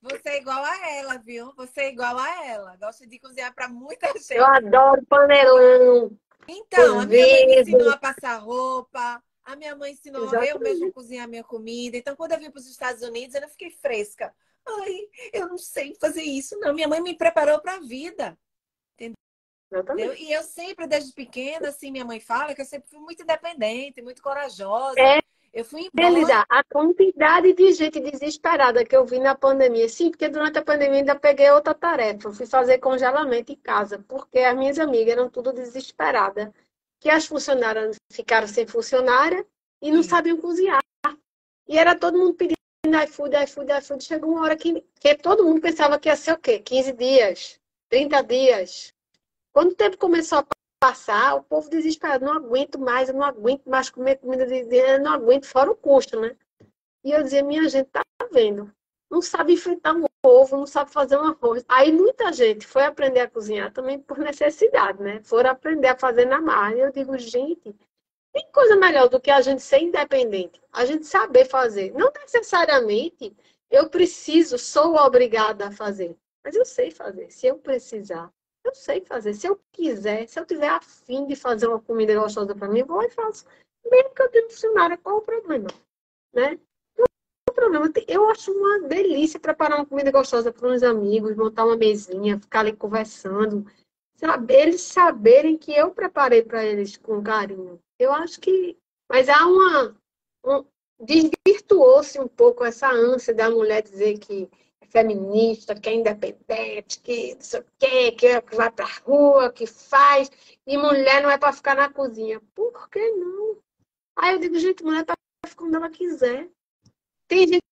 Você 0.00 0.28
é 0.28 0.36
igual 0.38 0.62
a 0.62 0.90
ela, 0.90 1.18
viu? 1.18 1.52
Você 1.56 1.80
é 1.80 1.88
igual 1.88 2.16
a 2.18 2.46
ela. 2.46 2.76
Gosta 2.76 3.06
de 3.06 3.18
cozinhar 3.18 3.54
para 3.54 3.68
muita 3.68 4.06
gente. 4.12 4.34
Eu 4.34 4.44
adoro 4.44 5.04
panelão. 5.06 6.16
Então, 6.46 7.00
a 7.00 7.06
minha 7.06 7.26
mãe 7.26 7.46
me 7.46 7.60
ensinou 7.62 7.90
a 7.90 7.96
passar 7.96 8.36
roupa, 8.36 9.22
a 9.44 9.56
minha 9.56 9.74
mãe 9.74 9.92
ensinou 9.92 10.22
eu 10.22 10.28
Exatamente. 10.28 10.62
mesmo 10.62 10.88
a 10.88 10.92
cozinhar 10.92 11.28
minha 11.28 11.42
comida. 11.42 11.96
Então, 11.96 12.14
quando 12.14 12.32
eu 12.32 12.38
vim 12.38 12.50
para 12.50 12.60
os 12.60 12.68
Estados 12.68 13.02
Unidos, 13.02 13.34
eu 13.34 13.40
não 13.40 13.48
fiquei 13.48 13.70
fresca. 13.70 14.34
Ai, 14.66 15.00
eu 15.32 15.48
não 15.48 15.58
sei 15.58 15.94
fazer 16.00 16.22
isso, 16.22 16.58
não. 16.58 16.74
Minha 16.74 16.88
mãe 16.88 17.00
me 17.00 17.16
preparou 17.16 17.60
para 17.60 17.76
a 17.76 17.80
vida. 17.80 18.38
Entendeu? 19.72 20.14
E 20.14 20.32
eu 20.32 20.42
sempre, 20.42 20.86
desde 20.86 21.12
pequena, 21.12 21.68
assim, 21.68 21.90
minha 21.90 22.04
mãe 22.04 22.20
fala 22.20 22.54
que 22.54 22.60
eu 22.60 22.64
sempre 22.64 22.88
fui 22.88 23.00
muito 23.00 23.22
independente, 23.22 24.02
muito 24.02 24.22
corajosa. 24.22 25.00
É. 25.00 25.20
Eu 25.52 25.64
fui 25.64 25.82
embora. 25.82 26.08
Elida, 26.08 26.44
a 26.48 26.64
quantidade 26.64 27.52
de 27.52 27.72
gente 27.72 28.00
desesperada 28.00 28.84
que 28.84 28.96
eu 28.96 29.04
vi 29.04 29.20
na 29.20 29.36
pandemia, 29.36 29.88
sim, 29.88 30.10
porque 30.10 30.28
durante 30.28 30.58
a 30.58 30.64
pandemia 30.64 30.98
ainda 30.98 31.14
peguei 31.14 31.48
outra 31.52 31.72
tarefa, 31.72 32.26
eu 32.26 32.32
fui 32.32 32.44
fazer 32.44 32.78
congelamento 32.78 33.52
em 33.52 33.56
casa, 33.56 34.04
porque 34.08 34.40
as 34.40 34.56
minhas 34.56 34.80
amigas 34.80 35.12
eram 35.12 35.30
tudo 35.30 35.52
desesperadas, 35.52 36.50
que 36.98 37.08
as 37.08 37.26
funcionárias 37.26 37.96
ficaram 38.10 38.48
sem 38.48 38.66
funcionária 38.66 39.46
e 39.80 39.92
não 39.92 40.02
Sim. 40.02 40.08
sabiam 40.08 40.36
cozinhar. 40.38 40.82
E 41.68 41.78
era 41.78 41.94
todo 41.96 42.18
mundo 42.18 42.34
pedindo 42.34 42.58
iFood, 43.04 43.36
iFood, 43.44 43.72
iFood. 43.78 44.04
Chegou 44.04 44.32
uma 44.32 44.42
hora 44.42 44.56
que, 44.56 44.84
que 44.98 45.14
todo 45.14 45.44
mundo 45.44 45.60
pensava 45.60 46.00
que 46.00 46.08
ia 46.08 46.16
ser 46.16 46.32
o 46.32 46.38
quê? 46.38 46.58
15 46.58 46.92
dias, 46.94 47.60
30 47.88 48.22
dias. 48.22 48.92
Quando 49.54 49.70
o 49.70 49.76
tempo 49.76 49.96
começou 49.96 50.38
a 50.38 50.46
passar, 50.80 51.36
o 51.36 51.44
povo 51.44 51.70
desesperado, 51.70 52.24
não 52.24 52.32
aguento 52.32 52.76
mais, 52.76 53.08
eu 53.08 53.14
não 53.14 53.22
aguento 53.22 53.64
mais 53.66 53.88
comer 53.88 54.16
comida 54.16 54.44
de 54.44 54.98
não 54.98 55.12
aguento, 55.12 55.46
fora 55.46 55.70
o 55.70 55.76
custo, 55.76 56.18
né? 56.20 56.36
E 57.04 57.12
eu 57.12 57.22
dizia, 57.22 57.44
minha 57.44 57.68
gente, 57.68 57.86
tá 57.86 58.02
vendo? 58.32 58.68
Não 59.08 59.22
sabe 59.22 59.52
enfrentar 59.52 59.94
um 59.94 60.06
ovo, 60.26 60.56
não 60.56 60.66
sabe 60.66 60.90
fazer 60.90 61.16
um 61.16 61.24
arroz. 61.24 61.64
Aí 61.68 61.92
muita 61.92 62.32
gente 62.32 62.66
foi 62.66 62.82
aprender 62.82 63.20
a 63.20 63.30
cozinhar 63.30 63.72
também 63.72 63.96
por 63.96 64.18
necessidade, 64.18 65.00
né? 65.00 65.20
Foram 65.22 65.50
aprender 65.50 65.86
a 65.86 65.96
fazer 65.96 66.24
na 66.24 66.40
marra. 66.40 66.74
E 66.74 66.80
eu 66.80 66.90
digo, 66.90 67.16
gente, 67.16 67.76
tem 68.32 68.50
coisa 68.50 68.74
melhor 68.74 69.08
do 69.08 69.20
que 69.20 69.30
a 69.30 69.40
gente 69.40 69.62
ser 69.62 69.78
independente, 69.78 70.60
a 70.72 70.84
gente 70.84 71.06
saber 71.06 71.44
fazer. 71.44 71.92
Não 71.92 72.10
necessariamente 72.10 73.32
eu 73.70 73.88
preciso, 73.88 74.58
sou 74.58 74.96
obrigada 74.96 75.68
a 75.68 75.70
fazer, 75.70 76.16
mas 76.42 76.56
eu 76.56 76.64
sei 76.64 76.90
fazer, 76.90 77.30
se 77.30 77.46
eu 77.46 77.56
precisar. 77.56 78.32
Eu 78.64 78.74
sei 78.74 79.02
fazer. 79.02 79.34
Se 79.34 79.46
eu 79.46 79.60
quiser, 79.70 80.26
se 80.26 80.40
eu 80.40 80.46
tiver 80.46 80.68
afim 80.68 81.26
de 81.26 81.36
fazer 81.36 81.66
uma 81.68 81.80
comida 81.80 82.18
gostosa 82.18 82.54
para 82.54 82.68
mim, 82.68 82.80
eu 82.80 82.86
vou 82.86 83.02
e 83.02 83.10
faço. 83.10 83.44
Mesmo 83.84 84.14
que 84.14 84.22
eu 84.22 84.30
tenha 84.30 84.48
funcionário, 84.48 84.98
qual 84.98 85.18
o 85.18 85.22
problema? 85.22 85.68
Né? 86.32 86.58
o 87.48 87.52
problema. 87.52 87.92
Eu 88.08 88.28
acho 88.28 88.50
uma 88.50 88.88
delícia 88.88 89.38
preparar 89.38 89.78
uma 89.78 89.86
comida 89.86 90.10
gostosa 90.10 90.52
para 90.52 90.68
uns 90.68 90.82
amigos, 90.82 91.36
montar 91.36 91.64
uma 91.64 91.76
mesinha, 91.76 92.40
ficar 92.40 92.60
ali 92.60 92.74
conversando. 92.74 93.70
Saber, 94.16 94.68
eles 94.68 94.80
saberem 94.80 95.56
que 95.56 95.72
eu 95.72 95.90
preparei 95.90 96.42
para 96.42 96.64
eles 96.64 96.96
com 96.96 97.22
carinho. 97.22 97.78
Eu 97.98 98.12
acho 98.12 98.40
que. 98.40 98.76
Mas 99.08 99.28
há 99.28 99.46
uma. 99.46 99.96
Um... 100.44 100.64
Desvirtuou-se 101.00 102.18
um 102.20 102.28
pouco 102.28 102.64
essa 102.64 102.88
ânsia 102.88 103.34
da 103.34 103.50
mulher 103.50 103.82
dizer 103.82 104.16
que 104.18 104.48
feminista, 104.94 105.74
que 105.74 105.88
é 105.88 105.94
independente, 105.94 107.00
que 107.00 107.34
não 107.34 107.40
sei 107.40 107.60
o 107.60 107.66
quê, 107.80 108.12
que 108.12 108.54
vai 108.54 108.70
pra 108.70 108.86
rua, 109.04 109.52
que 109.52 109.66
faz, 109.66 110.30
e 110.64 110.78
mulher 110.78 111.20
não 111.20 111.28
é 111.28 111.36
para 111.36 111.52
ficar 111.52 111.74
na 111.74 111.92
cozinha. 111.92 112.40
Por 112.54 112.88
que 112.88 113.10
não? 113.10 113.58
Aí 114.16 114.34
eu 114.34 114.38
digo, 114.38 114.56
gente, 114.56 114.84
mulher 114.84 115.04
tá 115.04 115.14
onde 115.60 115.74
ela 115.74 115.90
quiser. 115.90 116.48
Tem 117.26 117.40
gente 117.40 117.62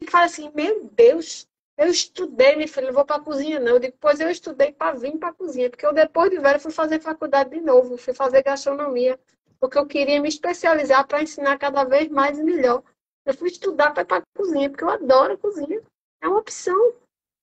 que 0.00 0.10
fala 0.10 0.24
assim, 0.24 0.50
meu 0.54 0.84
Deus, 0.86 1.46
eu 1.78 1.86
estudei, 1.86 2.56
minha 2.56 2.66
filha, 2.66 2.88
não 2.88 2.94
vou 2.94 3.04
para 3.04 3.22
cozinha, 3.22 3.60
não. 3.60 3.74
Eu 3.74 3.78
digo, 3.78 3.96
pois 4.00 4.18
eu 4.18 4.28
estudei 4.28 4.72
para 4.72 4.96
vir 4.96 5.16
para 5.18 5.32
cozinha, 5.32 5.70
porque 5.70 5.86
eu 5.86 5.92
depois 5.92 6.30
de 6.30 6.38
velho 6.40 6.58
fui 6.58 6.72
fazer 6.72 7.00
faculdade 7.00 7.50
de 7.50 7.60
novo, 7.60 7.96
fui 7.96 8.12
fazer 8.12 8.42
gastronomia, 8.42 9.18
porque 9.60 9.78
eu 9.78 9.86
queria 9.86 10.20
me 10.20 10.28
especializar 10.28 11.06
para 11.06 11.22
ensinar 11.22 11.56
cada 11.58 11.84
vez 11.84 12.08
mais 12.08 12.40
e 12.40 12.42
melhor. 12.42 12.82
Eu 13.24 13.34
fui 13.34 13.48
estudar 13.48 13.92
para 13.92 14.02
ir 14.02 14.06
para 14.06 14.22
cozinha, 14.36 14.68
porque 14.68 14.82
eu 14.82 14.90
adoro 14.90 15.38
cozinha. 15.38 15.80
É 16.22 16.28
uma 16.28 16.38
opção. 16.38 16.94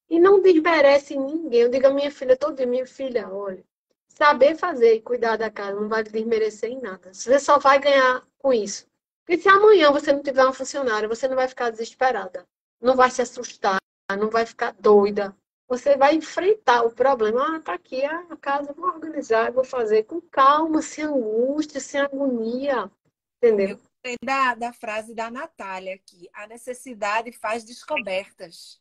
E 0.10 0.20
não 0.20 0.42
desmerece 0.42 1.16
ninguém. 1.16 1.62
Eu 1.62 1.70
digo 1.70 1.88
a 1.88 1.94
minha 1.94 2.10
filha 2.10 2.36
todo 2.36 2.56
dia, 2.56 2.66
minha 2.66 2.88
filha, 2.88 3.30
olha, 3.30 3.64
saber 4.08 4.56
fazer 4.56 4.96
e 4.96 5.02
cuidar 5.02 5.38
da 5.38 5.52
casa 5.52 5.80
não 5.80 5.88
vai 5.88 6.04
desmerecer 6.04 6.72
em 6.72 6.82
nada. 6.82 7.14
Você 7.14 7.40
só 7.40 7.60
vai 7.60 7.80
ganhar 7.80 8.26
com 8.40 8.52
isso. 8.52 8.88
Porque 9.24 9.40
se 9.40 9.48
amanhã 9.48 9.92
você 9.92 10.12
não 10.12 10.24
tiver 10.24 10.44
uma 10.44 10.54
funcionária, 10.54 11.08
você 11.08 11.28
não 11.28 11.36
vai 11.36 11.48
ficar 11.48 11.70
desesperada. 11.70 12.48
Não 12.82 12.96
vai 12.96 13.12
se 13.12 13.22
assustar, 13.22 13.78
não 14.18 14.30
vai 14.30 14.46
ficar 14.46 14.74
doida. 14.80 15.36
Você 15.68 15.96
vai 15.96 16.16
enfrentar 16.16 16.82
o 16.84 16.90
problema. 16.90 17.58
Ah, 17.58 17.60
tá 17.60 17.74
aqui 17.74 18.04
a 18.04 18.36
casa, 18.38 18.74
vou 18.74 18.88
organizar, 18.88 19.52
vou 19.52 19.64
fazer 19.64 20.04
com 20.04 20.20
calma, 20.20 20.82
sem 20.82 21.04
angústia, 21.04 21.80
sem 21.80 22.02
agonia. 22.02 22.90
Entendeu? 23.38 23.78
Da, 24.24 24.56
da 24.56 24.74
frase 24.74 25.14
da 25.14 25.30
Natália 25.30 25.96
aqui. 25.96 26.30
A 26.34 26.48
necessidade 26.48 27.32
faz 27.32 27.64
descobertas. 27.64 28.80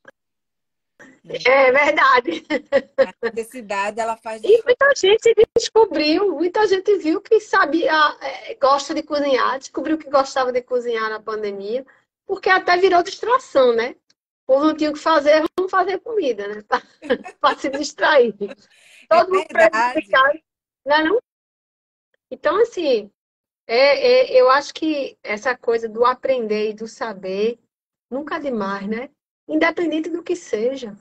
É 1.24 1.70
verdade. 1.70 2.44
A 2.98 3.30
necessidade, 3.32 4.00
ela 4.00 4.16
faz. 4.16 4.42
E 4.42 4.62
muita 4.64 4.92
gente 4.96 5.34
descobriu, 5.56 6.34
muita 6.34 6.66
gente 6.66 6.96
viu 6.96 7.20
que 7.20 7.40
sabia, 7.40 7.92
é, 8.20 8.54
gosta 8.54 8.94
de 8.94 9.02
cozinhar, 9.02 9.58
descobriu 9.58 9.96
que 9.96 10.10
gostava 10.10 10.50
de 10.52 10.60
cozinhar 10.62 11.08
na 11.08 11.20
pandemia, 11.20 11.86
porque 12.26 12.48
até 12.50 12.76
virou 12.76 13.02
distração, 13.02 13.74
né? 13.74 13.94
O 14.46 14.54
povo 14.54 14.66
não 14.66 14.76
tinha 14.76 14.90
o 14.90 14.94
que 14.94 14.98
fazer, 14.98 15.44
vamos 15.56 15.70
fazer 15.70 15.98
comida, 16.00 16.48
né? 16.48 16.64
Para 17.40 17.56
se 17.58 17.68
distrair. 17.70 18.34
É 18.40 19.06
Todo 19.08 19.34
é 19.34 19.38
mundo 19.38 19.46
verdade. 19.52 20.08
Não, 20.84 20.96
é 20.96 21.04
não? 21.04 21.22
Então, 22.30 22.60
assim, 22.60 23.10
é, 23.68 24.34
é, 24.34 24.40
eu 24.40 24.50
acho 24.50 24.72
que 24.72 25.18
essa 25.22 25.54
coisa 25.54 25.88
do 25.88 26.04
aprender 26.04 26.70
e 26.70 26.74
do 26.74 26.88
saber 26.88 27.58
nunca 28.10 28.36
é 28.36 28.40
demais, 28.40 28.88
né? 28.88 29.10
Independente 29.46 30.08
do 30.08 30.22
que 30.22 30.34
seja. 30.34 30.96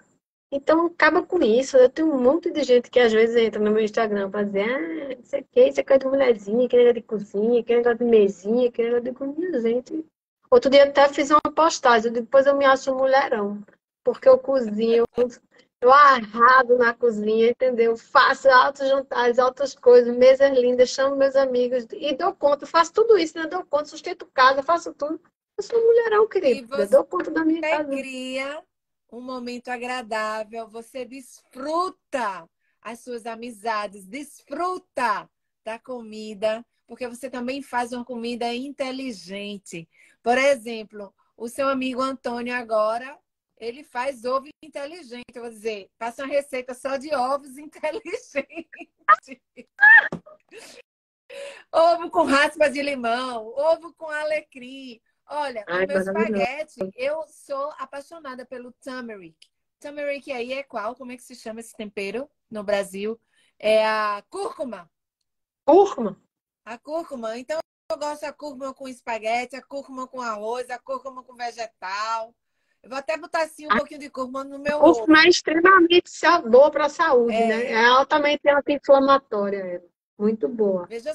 Então, 0.52 0.88
acaba 0.88 1.24
com 1.24 1.42
isso. 1.42 1.78
Eu 1.78 1.90
tenho 1.90 2.14
um 2.14 2.22
monte 2.22 2.52
de 2.52 2.64
gente 2.64 2.90
que 2.90 3.00
às 3.00 3.14
vezes 3.14 3.38
entra 3.38 3.62
no 3.62 3.72
meu 3.72 3.84
Instagram 3.84 4.30
para 4.30 4.44
dizer: 4.44 4.70
ah, 4.70 5.16
não 5.16 5.24
sei 5.24 5.42
o 5.42 5.46
que, 5.50 5.68
isso 5.68 5.80
é 5.80 5.84
coisa 5.84 6.00
de 6.00 6.08
mulherzinha, 6.08 6.68
que 6.68 6.76
negócio 6.76 6.94
de 6.96 7.02
cozinha, 7.02 7.64
que 7.64 7.76
negócio 7.76 7.98
de 8.00 8.06
mesinha, 8.06 8.72
que 8.72 8.84
negócio 8.84 9.04
de 9.04 9.14
cozinha, 9.14 9.62
gente. 9.62 10.06
Outro 10.50 10.70
dia 10.70 10.84
até 10.86 11.08
fiz 11.10 11.30
uma 11.30 11.54
postagem, 11.54 12.12
depois 12.12 12.46
eu 12.46 12.56
me 12.56 12.66
acho 12.66 12.96
mulherão, 12.96 13.62
porque 14.04 14.28
eu 14.30 14.38
cozinho, 14.38 15.04
eu 15.82 15.92
arrado 15.92 16.78
na 16.78 16.94
cozinha, 16.94 17.50
entendeu? 17.50 17.96
Faço 17.96 18.50
altos 18.50 18.88
jantares, 18.88 19.38
altas 19.38 19.76
coisas, 19.76 20.16
mesas 20.16 20.52
lindas, 20.58 20.90
chamo 20.90 21.16
meus 21.16 21.36
amigos 21.36 21.86
e 21.94 22.16
dou 22.16 22.34
conta. 22.34 22.66
Faço 22.66 22.94
tudo 22.94 23.18
isso, 23.18 23.38
né? 23.38 23.46
Dou 23.46 23.64
conta, 23.66 23.86
sustento 23.86 24.26
casa, 24.34 24.64
faço 24.64 24.94
tudo. 24.94 25.22
Eu 25.58 25.64
sou 25.64 25.80
mulherão, 25.80 26.28
querido. 26.28 26.76
Eu 26.76 26.90
dou 26.90 27.04
conta 27.06 27.32
da 27.32 27.46
minha 27.46 27.62
casa. 27.62 27.90
Cria 27.90 28.64
um 29.12 29.22
momento 29.22 29.70
agradável, 29.70 30.68
você 30.68 31.06
desfruta 31.06 32.48
as 32.82 33.00
suas 33.00 33.26
amizades, 33.26 34.06
desfruta 34.06 35.30
da 35.64 35.80
comida, 35.80 36.66
porque 36.86 37.08
você 37.08 37.30
também 37.30 37.62
faz 37.62 37.92
uma 37.94 38.04
comida 38.04 38.54
inteligente. 38.54 39.88
Por 40.24 40.38
exemplo, 40.38 41.14
o 41.36 41.48
seu 41.48 41.68
amigo 41.68 42.02
Antônio 42.02 42.54
agora 42.54 43.18
ele 43.60 43.84
faz 43.84 44.24
ovo 44.24 44.48
inteligente. 44.64 45.26
Eu 45.34 45.42
vou 45.44 45.52
dizer, 45.52 45.90
passa 45.98 46.24
uma 46.24 46.32
receita 46.34 46.74
só 46.74 46.98
de 46.98 47.14
ovos 47.14 47.58
inteligentes. 47.58 48.46
ovo 51.72 52.10
com 52.10 52.24
raspas 52.24 52.74
de 52.74 52.82
limão, 52.82 53.48
ovo 53.48 53.94
com 53.94 54.10
alecrim. 54.10 55.02
Olha, 55.30 55.66
Ai, 55.68 55.84
o 55.84 55.88
meu 55.88 55.98
espaguete, 56.00 56.80
eu 56.96 57.28
sou 57.28 57.72
apaixonada 57.78 58.46
pelo 58.46 58.72
turmeric. 58.74 59.38
Turmeric 59.80 60.32
aí 60.32 60.54
é 60.54 60.64
qual? 60.64 60.96
Como 60.96 61.12
é 61.12 61.18
que 61.18 61.24
se 61.24 61.36
chama 61.36 61.60
esse 61.60 61.76
tempero 61.76 62.30
no 62.50 62.64
Brasil? 62.64 63.20
É 63.60 63.86
a 63.86 64.24
cúrcuma. 64.30 64.90
Cúrcuma? 65.66 66.22
A 66.64 66.78
cúrcuma. 66.78 67.38
Então, 67.38 67.60
eu 67.92 67.98
gosto 67.98 68.22
da 68.22 68.32
cúrcuma 68.32 68.74
com 68.74 68.88
espaguete, 68.88 69.56
a 69.56 69.62
cúrcuma 69.62 70.08
com 70.08 70.22
arroz, 70.22 70.70
a 70.70 70.80
cúrcuma 70.80 71.24
com 71.24 71.36
vegetal. 71.36 72.34
Eu 72.88 72.92
vou 72.92 73.00
até 73.00 73.18
botar 73.18 73.44
assim 73.44 73.68
um 73.68 73.72
a 73.74 73.76
pouquinho 73.76 74.00
de 74.00 74.10
cúrcuma 74.10 74.46
no 74.46 74.58
meu 74.60 74.78
ovo. 74.78 75.00
Cúrcuma 75.00 75.26
é 75.26 75.28
extremamente 75.28 76.10
boa 76.50 76.72
para 76.72 76.86
a 76.86 76.90
saúde, 76.90 77.36
é. 77.36 77.48
né? 77.48 77.72
É 77.74 77.86
altamente 77.86 78.48
anti-inflamatória. 78.48 79.58
É 79.58 79.82
muito 80.18 80.48
boa. 80.48 80.86
Veja 80.86 81.14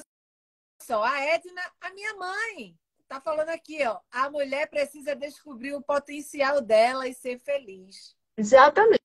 só, 0.79 1.03
a 1.03 1.19
Edna, 1.19 1.63
a 1.81 1.91
minha 1.91 2.13
mãe, 2.13 2.77
tá 3.07 3.19
falando 3.19 3.49
aqui, 3.49 3.83
ó. 3.87 3.97
A 4.11 4.29
mulher 4.29 4.69
precisa 4.69 5.15
descobrir 5.15 5.73
o 5.73 5.81
potencial 5.81 6.61
dela 6.61 7.07
e 7.07 7.13
ser 7.15 7.39
feliz. 7.39 8.15
Exatamente. 8.37 9.01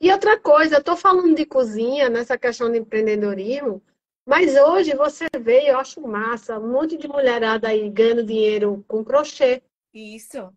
E 0.00 0.10
outra 0.10 0.40
coisa, 0.40 0.76
eu 0.76 0.82
tô 0.82 0.96
falando 0.96 1.34
de 1.34 1.44
cozinha 1.44 2.08
nessa 2.08 2.38
questão 2.38 2.72
de 2.72 2.78
empreendedorismo, 2.78 3.82
mas 4.26 4.56
hoje 4.56 4.96
você 4.96 5.26
vê, 5.38 5.70
eu 5.70 5.78
acho 5.78 6.00
massa, 6.00 6.58
um 6.58 6.72
monte 6.72 6.96
de 6.96 7.06
mulherada 7.06 7.68
aí 7.68 7.90
ganhando 7.90 8.24
dinheiro 8.24 8.82
com 8.88 9.04
crochê. 9.04 9.62
Isso 9.92 10.50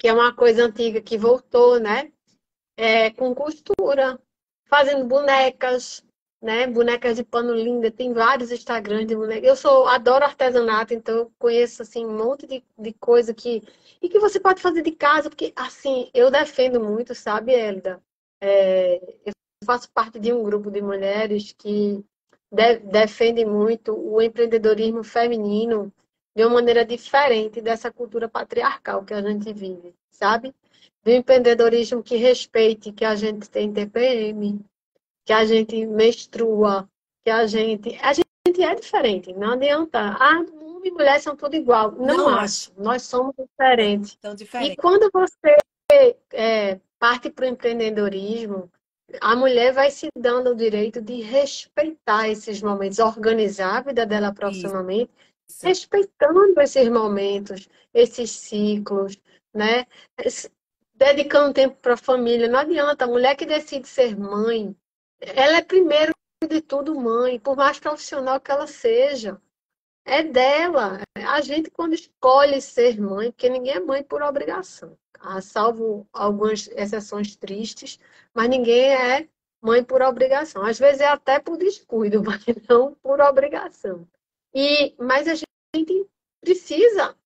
que 0.00 0.08
é 0.08 0.12
uma 0.14 0.34
coisa 0.34 0.64
antiga 0.64 1.02
que 1.02 1.18
voltou, 1.18 1.78
né? 1.78 2.10
É, 2.74 3.10
com 3.10 3.34
costura, 3.34 4.18
fazendo 4.66 5.04
bonecas, 5.04 6.02
né? 6.42 6.66
Bonecas 6.66 7.16
de 7.16 7.22
pano 7.22 7.54
linda, 7.54 7.90
tem 7.90 8.14
vários 8.14 8.50
Instagrams 8.50 9.06
de 9.06 9.14
bonecas. 9.14 9.46
Eu 9.46 9.54
sou, 9.54 9.86
adoro 9.86 10.24
artesanato, 10.24 10.94
então 10.94 11.14
eu 11.18 11.32
conheço 11.38 11.82
assim 11.82 12.06
um 12.06 12.16
monte 12.16 12.46
de, 12.46 12.64
de 12.78 12.94
coisa 12.94 13.34
que 13.34 13.62
e 14.00 14.08
que 14.08 14.18
você 14.18 14.40
pode 14.40 14.62
fazer 14.62 14.80
de 14.80 14.92
casa, 14.92 15.28
porque 15.28 15.52
assim 15.54 16.10
eu 16.14 16.30
defendo 16.30 16.80
muito, 16.80 17.14
sabe, 17.14 17.52
Elda? 17.52 18.02
É, 18.40 18.96
eu 19.26 19.32
faço 19.66 19.90
parte 19.92 20.18
de 20.18 20.32
um 20.32 20.42
grupo 20.42 20.70
de 20.70 20.80
mulheres 20.80 21.52
que 21.52 22.02
de, 22.50 22.78
defende 22.78 23.44
muito 23.44 23.94
o 23.94 24.22
empreendedorismo 24.22 25.04
feminino 25.04 25.92
de 26.34 26.44
uma 26.44 26.54
maneira 26.54 26.84
diferente 26.84 27.60
dessa 27.60 27.90
cultura 27.90 28.28
patriarcal 28.28 29.04
que 29.04 29.14
a 29.14 29.20
gente 29.20 29.52
vive, 29.52 29.94
sabe? 30.10 30.54
Do 31.02 31.10
empreendedorismo 31.10 32.02
que 32.02 32.16
respeite 32.16 32.92
que 32.92 33.04
a 33.04 33.14
gente 33.14 33.48
tem 33.48 33.72
TPM, 33.72 34.60
que 35.24 35.32
a 35.32 35.44
gente 35.44 35.86
menstrua, 35.86 36.88
que 37.24 37.30
a 37.30 37.46
gente. 37.46 37.98
A 38.02 38.12
gente 38.12 38.62
é 38.62 38.74
diferente, 38.74 39.32
não 39.32 39.52
adianta. 39.52 39.98
Ah, 40.18 40.44
homem 40.80 40.88
e 40.88 40.90
mulher 40.90 41.20
são 41.20 41.36
tudo 41.36 41.54
igual. 41.54 41.92
Não, 41.92 42.16
não 42.16 42.28
acho. 42.28 42.72
Nós 42.76 43.02
somos 43.02 43.34
diferentes. 43.36 44.18
diferentes. 44.36 44.74
E 44.74 44.76
quando 44.76 45.10
você 45.12 45.56
é, 46.32 46.80
parte 46.98 47.30
para 47.30 47.44
o 47.44 47.48
empreendedorismo, 47.48 48.70
a 49.20 49.34
mulher 49.34 49.72
vai 49.72 49.90
se 49.90 50.08
dando 50.16 50.50
o 50.50 50.54
direito 50.54 51.00
de 51.00 51.20
respeitar 51.20 52.28
esses 52.28 52.62
momentos, 52.62 52.98
organizar 52.98 53.78
a 53.78 53.80
vida 53.80 54.06
dela 54.06 54.32
profissionalmente. 54.32 55.10
Isso 55.10 55.29
respeitando 55.62 56.60
esses 56.60 56.88
momentos, 56.88 57.68
esses 57.92 58.30
ciclos, 58.30 59.20
né? 59.54 59.86
Dedicando 60.94 61.54
tempo 61.54 61.76
para 61.76 61.94
a 61.94 61.96
família. 61.96 62.48
Não 62.48 62.58
adianta, 62.58 63.04
a 63.04 63.08
mulher 63.08 63.34
que 63.36 63.46
decide 63.46 63.88
ser 63.88 64.16
mãe, 64.18 64.76
ela 65.20 65.58
é 65.58 65.62
primeiro 65.62 66.12
de 66.48 66.60
tudo 66.60 66.98
mãe, 66.98 67.38
por 67.38 67.56
mais 67.56 67.78
profissional 67.78 68.40
que 68.40 68.50
ela 68.50 68.66
seja. 68.66 69.40
É 70.04 70.22
dela. 70.22 71.00
A 71.14 71.40
gente, 71.40 71.70
quando 71.70 71.94
escolhe 71.94 72.60
ser 72.60 73.00
mãe, 73.00 73.30
porque 73.30 73.48
ninguém 73.48 73.74
é 73.74 73.80
mãe 73.80 74.02
por 74.02 74.22
obrigação, 74.22 74.96
ah, 75.20 75.40
salvo 75.40 76.08
algumas 76.12 76.68
exceções 76.68 77.36
tristes, 77.36 77.98
mas 78.34 78.48
ninguém 78.48 78.92
é 78.92 79.28
mãe 79.60 79.84
por 79.84 80.00
obrigação. 80.02 80.64
Às 80.64 80.78
vezes 80.78 81.00
é 81.02 81.06
até 81.06 81.38
por 81.38 81.56
descuido, 81.58 82.22
mas 82.24 82.42
não 82.68 82.94
por 82.94 83.20
obrigação. 83.20 84.08
E, 84.54 84.94
mas 84.98 85.28
a 85.28 85.34
gente 85.34 86.08
precisa, 86.40 87.16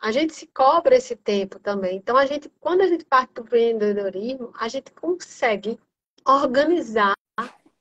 a 0.00 0.12
gente 0.12 0.34
se 0.34 0.46
cobra 0.46 0.96
esse 0.96 1.16
tempo 1.16 1.58
também. 1.58 1.96
Então, 1.96 2.16
a 2.16 2.26
gente, 2.26 2.48
quando 2.60 2.82
a 2.82 2.86
gente 2.86 3.04
parte 3.04 3.32
para 3.32 3.42
o 3.42 3.46
empreendedorismo, 3.46 4.52
a 4.58 4.68
gente 4.68 4.92
consegue 4.92 5.78
organizar 6.26 7.14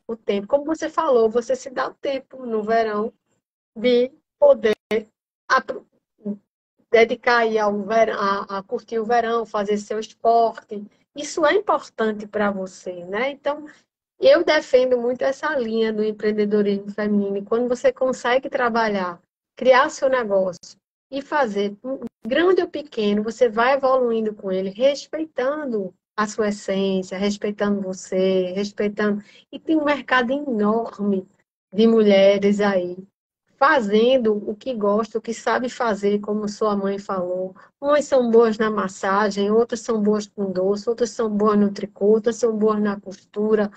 o 0.07 0.15
tempo. 0.15 0.47
Como 0.47 0.65
você 0.65 0.89
falou, 0.89 1.29
você 1.29 1.55
se 1.55 1.69
dá 1.69 1.87
o 1.87 1.93
tempo 1.93 2.45
no 2.45 2.63
verão 2.63 3.13
de 3.77 4.11
poder 4.39 4.73
dedicar 6.91 7.39
aí 7.39 7.57
ao 7.57 7.81
verão, 7.81 8.19
a, 8.19 8.59
a 8.59 8.63
curtir 8.63 8.99
o 8.99 9.05
verão, 9.05 9.45
fazer 9.45 9.77
seu 9.77 9.99
esporte. 9.99 10.85
Isso 11.15 11.45
é 11.45 11.53
importante 11.53 12.27
para 12.27 12.51
você, 12.51 13.03
né? 13.05 13.31
Então, 13.31 13.65
eu 14.27 14.43
defendo 14.43 14.97
muito 14.97 15.23
essa 15.23 15.55
linha 15.57 15.91
do 15.91 16.03
empreendedorismo 16.03 16.91
feminino. 16.91 17.43
Quando 17.43 17.67
você 17.67 17.91
consegue 17.91 18.49
trabalhar, 18.49 19.21
criar 19.55 19.89
seu 19.89 20.09
negócio 20.09 20.77
e 21.11 21.21
fazer, 21.21 21.75
grande 22.25 22.61
ou 22.61 22.69
pequeno, 22.69 23.23
você 23.23 23.49
vai 23.49 23.73
evoluindo 23.73 24.33
com 24.33 24.51
ele, 24.51 24.69
respeitando 24.69 25.93
a 26.17 26.27
sua 26.27 26.49
essência, 26.49 27.17
respeitando 27.17 27.81
você, 27.81 28.53
respeitando. 28.53 29.23
E 29.51 29.59
tem 29.59 29.77
um 29.77 29.83
mercado 29.83 30.31
enorme 30.31 31.27
de 31.73 31.87
mulheres 31.87 32.61
aí 32.61 32.97
fazendo 33.63 34.33
o 34.49 34.53
que 34.53 34.73
gosta, 34.73 35.17
o 35.17 35.21
que 35.21 35.33
sabe 35.33 35.69
fazer, 35.69 36.19
como 36.19 36.49
sua 36.49 36.75
mãe 36.75 36.99
falou. 36.99 37.55
Umas 37.79 38.03
são 38.03 38.29
boas 38.29 38.57
na 38.57 38.69
massagem, 38.69 39.49
outras 39.49 39.79
são 39.79 40.03
boas 40.03 40.27
com 40.27 40.51
doce, 40.51 40.89
outras 40.89 41.11
são 41.11 41.29
boas 41.29 41.57
no 41.57 41.71
tricô, 41.71 42.07
outras 42.07 42.35
são 42.35 42.57
boas 42.57 42.81
na 42.81 42.99
costura, 42.99 43.71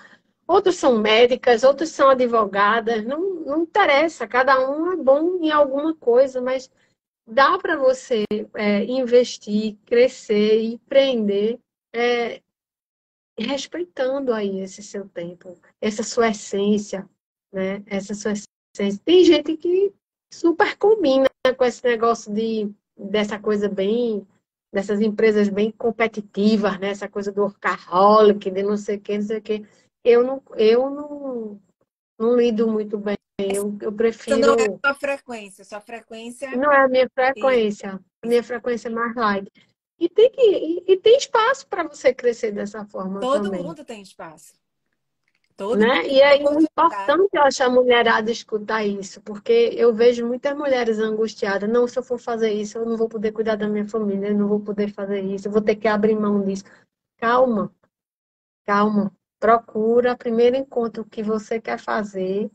outras 0.47 0.75
são 0.75 0.97
médicas, 0.97 1.63
outras 1.63 1.89
são 1.89 2.09
advogadas. 2.09 3.03
Não, 3.05 3.19
não 3.41 3.63
interessa, 3.63 4.27
cada 4.27 4.57
um 4.69 4.91
é 4.91 4.95
bom 4.95 5.43
em 5.43 5.51
alguma 5.51 5.93
coisa, 5.95 6.41
mas 6.41 6.71
dá 7.27 7.57
para 7.57 7.75
você 7.75 8.23
é, 8.55 8.83
investir, 8.85 9.77
crescer, 9.85 10.61
empreender, 10.61 11.59
é, 11.93 12.41
respeitando 13.37 14.33
aí 14.33 14.61
esse 14.61 14.81
seu 14.81 15.07
tempo, 15.09 15.59
essa 15.81 16.01
sua 16.01 16.29
essência, 16.29 17.07
né? 17.51 17.83
Essa 17.85 18.13
sua 18.13 18.33
tem 19.03 19.23
gente 19.23 19.57
que 19.57 19.91
super 20.31 20.77
combina 20.77 21.27
com 21.57 21.65
esse 21.65 21.83
negócio 21.83 22.33
de 22.33 22.71
dessa 22.95 23.39
coisa 23.39 23.67
bem 23.67 24.25
dessas 24.73 25.01
empresas 25.01 25.49
bem 25.49 25.71
competitivas, 25.71 26.79
né? 26.79 26.89
Essa 26.89 27.07
coisa 27.07 27.31
do 27.31 27.41
workaholic, 27.41 28.51
de 28.51 28.63
não 28.63 28.77
sei 28.77 28.97
o 28.97 29.01
que, 29.01 29.17
não 29.17 29.25
sei 29.25 29.37
o 29.37 29.41
que. 29.41 29.65
Eu 30.03 30.23
não, 30.23 30.41
eu 30.55 30.89
não, 30.89 31.61
não 32.17 32.37
lido 32.37 32.67
muito 32.67 32.97
bem. 32.97 33.17
Eu, 33.39 33.77
eu 33.81 33.91
prefiro. 33.91 34.37
Então 34.37 34.55
não 34.55 34.63
é 34.63 34.67
a 34.67 34.79
sua 34.79 34.95
frequência, 34.95 35.63
sua 35.63 35.81
frequência. 35.81 36.51
Não 36.51 36.71
é 36.71 36.85
a 36.85 36.87
minha 36.87 37.09
frequência. 37.13 37.99
A 38.23 38.27
minha 38.27 38.43
frequência 38.43 38.87
é 38.87 38.91
mais 38.91 39.15
light. 39.15 39.51
E 39.99 40.07
tem, 40.09 40.29
que, 40.29 40.41
e, 40.41 40.83
e 40.87 40.97
tem 40.97 41.17
espaço 41.17 41.67
para 41.67 41.83
você 41.83 42.13
crescer 42.13 42.51
dessa 42.51 42.85
forma. 42.85 43.19
Todo 43.19 43.45
também. 43.45 43.63
mundo 43.63 43.83
tem 43.83 44.01
espaço. 44.01 44.53
Todo 45.57 45.79
né? 45.79 46.07
E 46.07 46.21
é 46.21 46.35
importante, 46.35 47.29
eu 47.33 47.41
acho, 47.41 47.63
a 47.63 47.69
mulherada 47.69 48.31
escutar 48.31 48.85
isso, 48.85 49.19
porque 49.21 49.71
eu 49.75 49.91
vejo 49.91 50.23
muitas 50.23 50.55
mulheres 50.55 50.99
angustiadas. 50.99 51.67
Não, 51.67 51.87
se 51.87 51.97
eu 51.97 52.03
for 52.03 52.19
fazer 52.19 52.51
isso, 52.51 52.77
eu 52.77 52.85
não 52.85 52.95
vou 52.95 53.09
poder 53.09 53.31
cuidar 53.31 53.55
da 53.55 53.67
minha 53.67 53.87
família, 53.87 54.27
eu 54.27 54.37
não 54.37 54.47
vou 54.47 54.59
poder 54.59 54.93
fazer 54.93 55.19
isso, 55.21 55.47
eu 55.47 55.51
vou 55.51 55.61
ter 55.61 55.75
que 55.75 55.87
abrir 55.87 56.15
mão 56.15 56.45
disso. 56.45 56.63
Calma, 57.17 57.73
calma. 58.67 59.11
Procura 59.39 60.17
primeiro 60.17 60.55
encontro 60.55 61.03
o 61.03 61.09
que 61.09 61.21
você 61.21 61.61
quer 61.61 61.79
fazer 61.79 62.49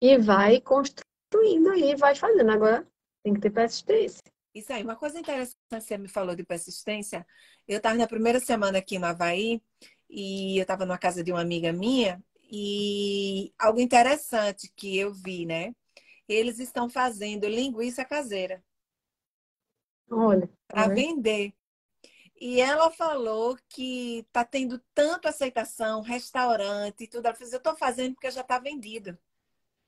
e 0.00 0.18
vai 0.18 0.60
construindo 0.60 1.70
aí, 1.70 1.94
vai 1.94 2.14
fazendo. 2.14 2.50
Agora 2.50 2.86
tem 3.22 3.34
que 3.34 3.40
ter 3.40 3.50
persistência. 3.50 4.22
Isso 4.54 4.72
aí, 4.72 4.82
uma 4.82 4.96
coisa 4.96 5.18
interessante 5.18 5.56
que 5.68 5.80
você 5.80 5.98
me 5.98 6.08
falou 6.08 6.36
de 6.36 6.44
persistência. 6.44 7.26
Eu 7.66 7.78
estava 7.78 7.96
na 7.96 8.06
primeira 8.06 8.38
semana 8.38 8.78
aqui 8.78 8.98
no 8.98 9.06
Havaí 9.06 9.60
e 10.08 10.58
eu 10.58 10.62
estava 10.62 10.84
numa 10.86 10.98
casa 10.98 11.24
de 11.24 11.32
uma 11.32 11.40
amiga 11.40 11.72
minha 11.72 12.22
e 12.50 13.52
algo 13.58 13.80
interessante 13.80 14.72
que 14.76 14.96
eu 14.96 15.12
vi, 15.12 15.44
né? 15.44 15.74
Eles 16.28 16.58
estão 16.58 16.88
fazendo 16.88 17.48
linguiça 17.48 18.04
caseira. 18.04 18.62
Olha. 20.10 20.48
Para 20.68 20.88
vender. 20.88 21.52
E 22.40 22.60
ela 22.60 22.90
falou 22.90 23.56
que 23.68 24.20
está 24.20 24.44
tendo 24.44 24.78
tanto 24.94 25.28
aceitação, 25.28 26.02
restaurante 26.02 27.04
e 27.04 27.08
tudo. 27.08 27.26
Ela 27.26 27.34
falou, 27.34 27.52
eu 27.52 27.58
estou 27.58 27.76
fazendo 27.76 28.14
porque 28.14 28.30
já 28.30 28.40
está 28.42 28.58
vendido. 28.58 29.16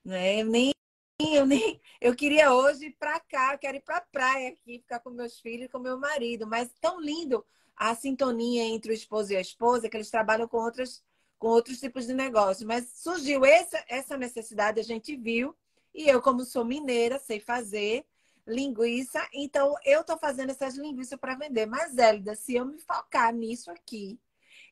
Né? 0.03 0.41
Eu 0.41 0.45
nem, 0.45 0.73
eu 1.19 1.45
nem, 1.45 1.81
eu 2.01 2.15
queria 2.15 2.53
hoje 2.53 2.87
ir 2.87 2.95
para 2.97 3.19
cá, 3.19 3.57
quero 3.57 3.77
ir 3.77 3.81
para 3.81 3.97
a 3.97 4.01
praia 4.01 4.49
aqui, 4.49 4.79
ficar 4.79 4.99
com 4.99 5.09
meus 5.09 5.39
filhos 5.39 5.65
e 5.65 5.69
com 5.69 5.79
meu 5.79 5.99
marido. 5.99 6.47
Mas 6.47 6.73
tão 6.81 6.99
lindo 7.01 7.45
a 7.75 7.93
sintonia 7.95 8.63
entre 8.63 8.91
o 8.91 8.93
esposo 8.93 9.33
e 9.33 9.35
a 9.35 9.41
esposa, 9.41 9.89
que 9.89 9.97
eles 9.97 10.09
trabalham 10.09 10.47
com 10.47 10.57
outras 10.57 11.03
com 11.37 11.47
outros 11.49 11.79
tipos 11.79 12.07
de 12.07 12.13
negócio. 12.13 12.67
Mas 12.67 12.89
surgiu 12.95 13.45
essa, 13.45 13.83
essa 13.87 14.17
necessidade, 14.17 14.79
a 14.79 14.83
gente 14.83 15.15
viu, 15.15 15.55
e 15.93 16.07
eu, 16.07 16.21
como 16.21 16.43
sou 16.43 16.65
mineira, 16.65 17.19
sei 17.19 17.39
fazer 17.39 18.05
linguiça, 18.47 19.27
então 19.33 19.75
eu 19.83 20.01
estou 20.01 20.17
fazendo 20.17 20.51
essas 20.51 20.75
linguiças 20.75 21.19
para 21.19 21.35
vender. 21.35 21.65
Mas, 21.65 21.97
Hélida, 21.97 22.33
se 22.35 22.55
eu 22.55 22.65
me 22.65 22.79
focar 22.79 23.33
nisso 23.33 23.69
aqui, 23.69 24.19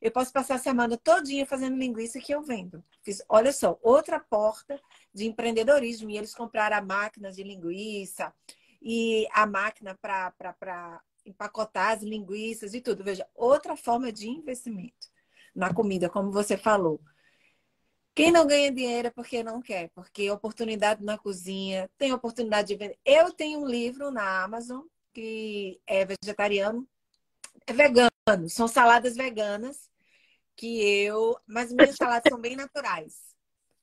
eu 0.02 0.12
posso 0.12 0.32
passar 0.32 0.56
a 0.56 0.60
semana 0.60 0.98
todinha 0.98 1.46
fazendo 1.46 1.78
linguiça 1.78 2.20
que 2.20 2.34
eu 2.34 2.42
vendo. 2.42 2.84
Fiz, 3.02 3.24
olha 3.28 3.52
só, 3.52 3.78
outra 3.82 4.20
porta 4.20 4.80
de 5.14 5.26
empreendedorismo. 5.26 6.10
E 6.10 6.18
eles 6.18 6.34
compraram 6.34 6.78
a 6.78 6.82
máquina 6.82 7.32
de 7.32 7.44
linguiça 7.44 8.34
e 8.82 9.28
a 9.32 9.46
máquina 9.46 9.96
para 9.96 11.02
empacotar 11.26 11.92
as 11.94 12.04
linguiças 12.04 12.74
e 12.74 12.82
tudo. 12.82 13.04
Veja, 13.04 13.28
outra 13.34 13.76
forma 13.76 14.12
de 14.12 14.30
investimento 14.30 15.08
na 15.56 15.74
comida, 15.74 16.10
como 16.10 16.32
você 16.32 16.58
falou. 16.58 17.02
Quem 18.16 18.32
não 18.32 18.48
ganha 18.48 18.72
dinheiro 18.72 19.10
é 19.10 19.12
porque 19.12 19.44
não 19.44 19.62
quer, 19.62 19.90
porque 19.90 20.32
oportunidade 20.32 21.04
na 21.04 21.18
cozinha, 21.18 21.90
tem 21.98 22.14
oportunidade 22.14 22.70
de 22.70 22.76
vender. 22.78 22.98
Eu 23.04 23.34
tenho 23.34 23.60
um 23.60 23.68
livro 23.68 24.10
na 24.10 24.42
Amazon 24.42 24.84
que 25.14 25.82
é 25.86 26.06
vegetariano, 26.06 26.88
é 27.68 27.74
vegano, 27.74 28.50
são 28.50 28.70
saladas 28.70 29.18
veganas 29.18 29.90
que 30.56 30.82
eu, 30.82 31.38
mas 31.46 31.74
minhas 31.74 31.98
saladas 31.98 32.24
são 32.30 32.40
bem 32.40 32.56
naturais. 32.56 33.36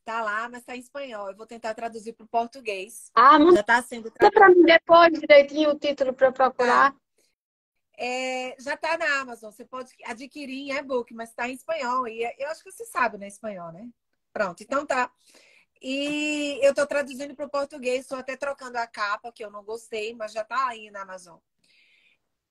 Tá 0.02 0.22
lá, 0.22 0.48
mas 0.48 0.64
tá 0.64 0.74
em 0.74 0.80
espanhol. 0.80 1.28
Eu 1.28 1.36
vou 1.36 1.46
tentar 1.46 1.74
traduzir 1.74 2.14
para 2.14 2.24
o 2.24 2.28
português. 2.28 3.10
Ah, 3.14 3.38
não. 3.38 3.54
Já 3.54 3.62
tá 3.62 3.82
sendo 3.82 4.10
traduzido. 4.10 4.40
para 4.40 4.48
mim 4.48 4.64
depois 4.64 5.12
direitinho 5.12 5.70
o 5.70 5.78
título 5.78 6.12
para 6.12 6.32
procurar. 6.32 6.92
Tá. 6.92 6.98
É, 7.98 8.56
já 8.58 8.74
está 8.74 8.96
na 8.96 9.20
Amazon. 9.20 9.52
Você 9.52 9.64
pode 9.64 9.92
adquirir 10.04 10.70
em 10.70 10.72
e-book, 10.72 11.14
mas 11.14 11.28
está 11.28 11.48
em 11.48 11.52
espanhol. 11.52 12.08
E 12.08 12.24
eu 12.38 12.48
acho 12.48 12.64
que 12.64 12.72
você 12.72 12.84
sabe, 12.86 13.16
né? 13.18 13.28
Espanhol, 13.28 13.70
né? 13.70 13.88
Pronto, 14.32 14.62
então 14.62 14.86
tá. 14.86 15.10
E 15.80 16.58
eu 16.62 16.70
estou 16.70 16.86
traduzindo 16.86 17.34
para 17.34 17.46
o 17.46 17.50
português, 17.50 18.02
estou 18.02 18.18
até 18.18 18.36
trocando 18.36 18.78
a 18.78 18.86
capa, 18.86 19.32
que 19.32 19.44
eu 19.44 19.50
não 19.50 19.64
gostei, 19.64 20.14
mas 20.14 20.32
já 20.32 20.42
está 20.42 20.68
aí 20.68 20.90
na 20.90 21.02
Amazon. 21.02 21.38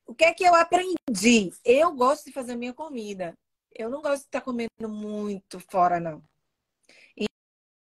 O 0.06 0.14
que 0.14 0.26
é 0.26 0.34
que 0.34 0.44
eu 0.44 0.54
aprendi? 0.54 1.52
Eu 1.64 1.94
gosto 1.94 2.26
de 2.26 2.34
fazer 2.34 2.56
minha 2.56 2.74
comida. 2.74 3.34
Eu 3.74 3.90
não 3.90 4.02
gosto 4.02 4.24
de 4.24 4.28
estar 4.28 4.42
comendo 4.42 4.90
muito 4.90 5.60
fora, 5.60 6.00
não. 6.00 6.22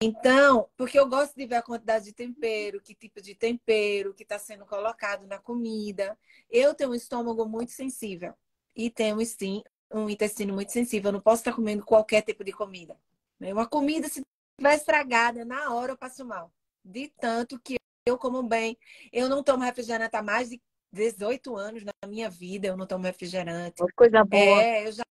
Então, 0.02 0.68
porque 0.77 0.98
eu 0.98 1.09
gosto 1.09 1.35
de 1.35 1.47
ver 1.47 1.55
a 1.55 1.62
quantidade 1.62 2.05
de 2.05 2.12
tempero, 2.12 2.82
que 2.82 2.94
tipo 2.94 3.23
de 3.23 3.35
tempero 3.35 4.12
que 4.12 4.24
está 4.24 4.39
sendo 4.39 4.66
colocado 4.66 5.27
na 5.27 5.39
comida. 5.39 6.18
Eu 6.51 6.74
tenho 6.74 6.90
um 6.90 6.94
estômago 6.94 7.47
muito 7.47 7.73
sensível 7.73 8.35
e 8.74 8.90
tenho 8.90 9.24
sim, 9.24 9.62
um 9.90 10.10
intestino 10.10 10.52
muito 10.52 10.70
sensível. 10.70 11.09
Eu 11.09 11.14
não 11.14 11.20
posso 11.20 11.40
estar 11.40 11.55
comendo 11.55 11.85
qualquer 11.85 12.23
tipo 12.23 12.44
de 12.44 12.52
comida. 12.52 12.98
Né? 13.38 13.52
Uma 13.52 13.66
comida, 13.66 14.08
se 14.08 14.20
estiver 14.20 14.74
estragada, 14.74 15.44
na 15.44 15.72
hora 15.74 15.92
eu 15.92 15.98
passo 15.98 16.24
mal. 16.24 16.52
De 16.84 17.12
tanto 17.20 17.58
que 17.60 17.76
eu 18.06 18.16
como 18.16 18.42
bem. 18.42 18.78
Eu 19.12 19.28
não 19.28 19.42
tomo 19.42 19.64
refrigerante 19.64 20.16
há 20.16 20.22
mais 20.22 20.50
de 20.50 20.60
18 20.92 21.56
anos 21.56 21.84
na 21.84 21.92
minha 22.08 22.30
vida. 22.30 22.68
Eu 22.68 22.76
não 22.76 22.86
tomo 22.86 23.04
refrigerante. 23.04 23.82
Coisa 23.94 24.24
boa. 24.24 24.62
É, 24.62 24.86
eu 24.86 24.92
já 24.92 25.04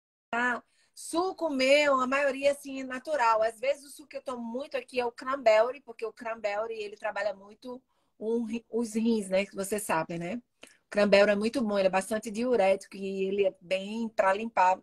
Suco 0.95 1.51
meu, 1.51 2.01
a 2.01 2.07
maioria 2.07 2.53
assim 2.53 2.81
é 2.81 2.85
natural. 2.85 3.43
Às 3.43 3.59
vezes 3.59 3.85
o 3.85 3.91
suco 3.91 4.09
que 4.09 4.17
eu 4.17 4.23
tomo 4.23 4.45
muito 4.45 4.77
aqui 4.77 5.01
é 5.01 5.05
o 5.05 5.11
cranberry, 5.11 5.81
porque 5.81 6.07
o 6.07 6.13
cranberry 6.13 6.75
ele 6.75 6.97
trabalha 6.97 7.35
muito 7.35 7.83
um, 8.19 8.47
os 8.71 8.95
rins, 8.95 9.29
né? 9.29 9.45
Que 9.45 9.57
você 9.57 9.81
sabe, 9.81 10.19
né? 10.19 10.41
O 10.63 10.91
cranberry 10.91 11.33
é 11.33 11.37
muito 11.37 11.61
bom, 11.61 11.77
ele 11.77 11.89
é 11.89 11.91
bastante 11.91 12.31
diurético 12.31 12.97
e 12.97 13.25
ele 13.25 13.47
é 13.47 13.55
bem 13.61 14.09
para 14.09 14.33
limpar 14.33 14.81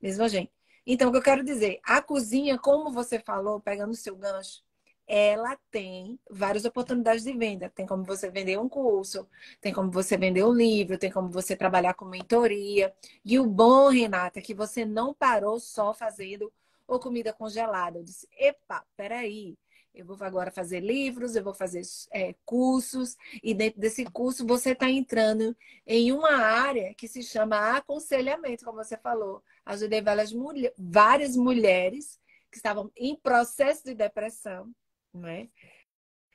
mesmo 0.00 0.24
a 0.24 0.28
gente. 0.28 0.50
Então, 0.86 1.08
o 1.08 1.12
que 1.12 1.18
eu 1.18 1.22
quero 1.22 1.44
dizer, 1.44 1.80
a 1.84 2.02
cozinha, 2.02 2.58
como 2.58 2.92
você 2.92 3.18
falou, 3.18 3.60
pegando 3.60 3.92
o 3.92 3.96
seu 3.96 4.16
gancho, 4.16 4.62
ela 5.06 5.58
tem 5.70 6.18
várias 6.30 6.64
oportunidades 6.64 7.24
de 7.24 7.32
venda. 7.32 7.70
Tem 7.70 7.86
como 7.86 8.04
você 8.04 8.30
vender 8.30 8.58
um 8.58 8.68
curso, 8.68 9.28
tem 9.60 9.72
como 9.72 9.90
você 9.90 10.16
vender 10.16 10.44
um 10.44 10.52
livro, 10.52 10.98
tem 10.98 11.10
como 11.10 11.28
você 11.30 11.56
trabalhar 11.56 11.94
com 11.94 12.04
mentoria. 12.04 12.94
E 13.24 13.38
o 13.38 13.46
bom, 13.46 13.88
Renata, 13.88 14.38
é 14.38 14.42
que 14.42 14.54
você 14.54 14.84
não 14.84 15.12
parou 15.12 15.60
só 15.60 15.92
fazendo 15.92 16.52
ou 16.86 16.98
comida 16.98 17.32
congelada. 17.32 17.98
Eu 17.98 18.04
disse, 18.04 18.28
epa, 18.38 18.84
peraí. 18.96 19.56
Eu 19.94 20.06
vou 20.06 20.16
agora 20.22 20.50
fazer 20.50 20.80
livros, 20.80 21.36
eu 21.36 21.44
vou 21.44 21.52
fazer 21.52 21.82
é, 22.10 22.34
cursos, 22.46 23.14
e 23.42 23.52
dentro 23.52 23.78
desse 23.78 24.06
curso 24.06 24.46
você 24.46 24.70
está 24.70 24.88
entrando 24.88 25.54
em 25.86 26.12
uma 26.12 26.32
área 26.32 26.94
que 26.94 27.06
se 27.06 27.22
chama 27.22 27.76
aconselhamento, 27.76 28.64
como 28.64 28.82
você 28.82 28.96
falou. 28.96 29.42
Ajudei 29.64 30.02
várias, 30.02 30.32
mulher, 30.32 30.72
várias 30.76 31.36
mulheres 31.36 32.20
que 32.50 32.56
estavam 32.56 32.90
em 32.96 33.16
processo 33.16 33.84
de 33.84 33.94
depressão, 33.94 34.70
né? 35.12 35.48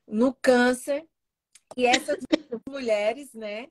no 0.07 0.33
câncer, 0.33 1.05
e 1.75 1.85
essas 1.85 2.17
mulheres, 2.69 3.33
né, 3.33 3.67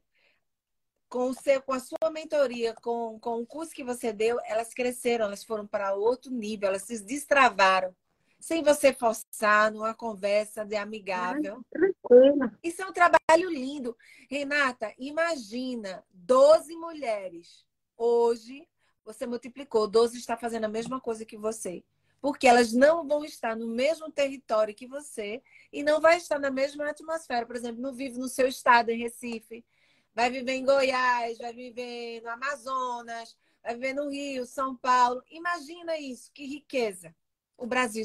com, 1.08 1.30
o 1.30 1.34
seu, 1.34 1.62
com 1.62 1.72
a 1.72 1.80
sua 1.80 2.10
mentoria, 2.12 2.74
com, 2.74 3.18
com 3.18 3.40
o 3.40 3.46
curso 3.46 3.72
que 3.72 3.82
você 3.82 4.12
deu, 4.12 4.38
elas 4.44 4.74
cresceram, 4.74 5.24
elas 5.24 5.44
foram 5.44 5.66
para 5.66 5.94
outro 5.94 6.30
nível, 6.30 6.68
elas 6.68 6.82
se 6.82 7.02
destravaram 7.02 7.94
sem 8.38 8.62
você 8.62 8.92
forçar, 8.92 9.72
numa 9.72 9.94
conversa 9.94 10.64
de 10.64 10.76
amigável. 10.76 11.64
Tranquila. 11.70 12.56
Isso 12.62 12.82
é 12.82 12.86
um 12.86 12.92
trabalho 12.92 13.50
lindo. 13.50 13.96
Renata, 14.30 14.92
imagina 14.98 16.04
12 16.12 16.76
mulheres. 16.76 17.66
Hoje, 17.96 18.68
você 19.06 19.24
multiplicou, 19.24 19.86
12 19.86 20.18
está 20.18 20.36
fazendo 20.36 20.64
a 20.64 20.68
mesma 20.68 21.00
coisa 21.00 21.24
que 21.24 21.36
você. 21.38 21.84
Porque 22.20 22.48
elas 22.48 22.72
não 22.72 23.06
vão 23.06 23.24
estar 23.24 23.54
no 23.54 23.68
mesmo 23.68 24.10
território 24.10 24.74
que 24.74 24.86
você 24.86 25.40
e 25.72 25.84
não 25.84 26.00
vai 26.00 26.16
estar 26.16 26.40
na 26.40 26.50
mesma 26.50 26.90
atmosfera. 26.90 27.46
Por 27.46 27.54
exemplo, 27.54 27.80
não 27.80 27.94
vive 27.94 28.18
no 28.18 28.28
seu 28.28 28.48
estado, 28.48 28.90
em 28.90 28.98
Recife. 28.98 29.64
Vai 30.12 30.28
viver 30.28 30.54
em 30.54 30.64
Goiás, 30.64 31.38
vai 31.38 31.52
viver 31.52 32.20
no 32.22 32.30
Amazonas, 32.30 33.36
vai 33.62 33.74
viver 33.74 33.94
no 33.94 34.08
Rio, 34.08 34.44
São 34.44 34.76
Paulo. 34.76 35.22
Imagina 35.30 35.96
isso, 35.98 36.32
que 36.32 36.44
riqueza. 36.44 37.14
O 37.56 37.66
Brasil 37.66 38.04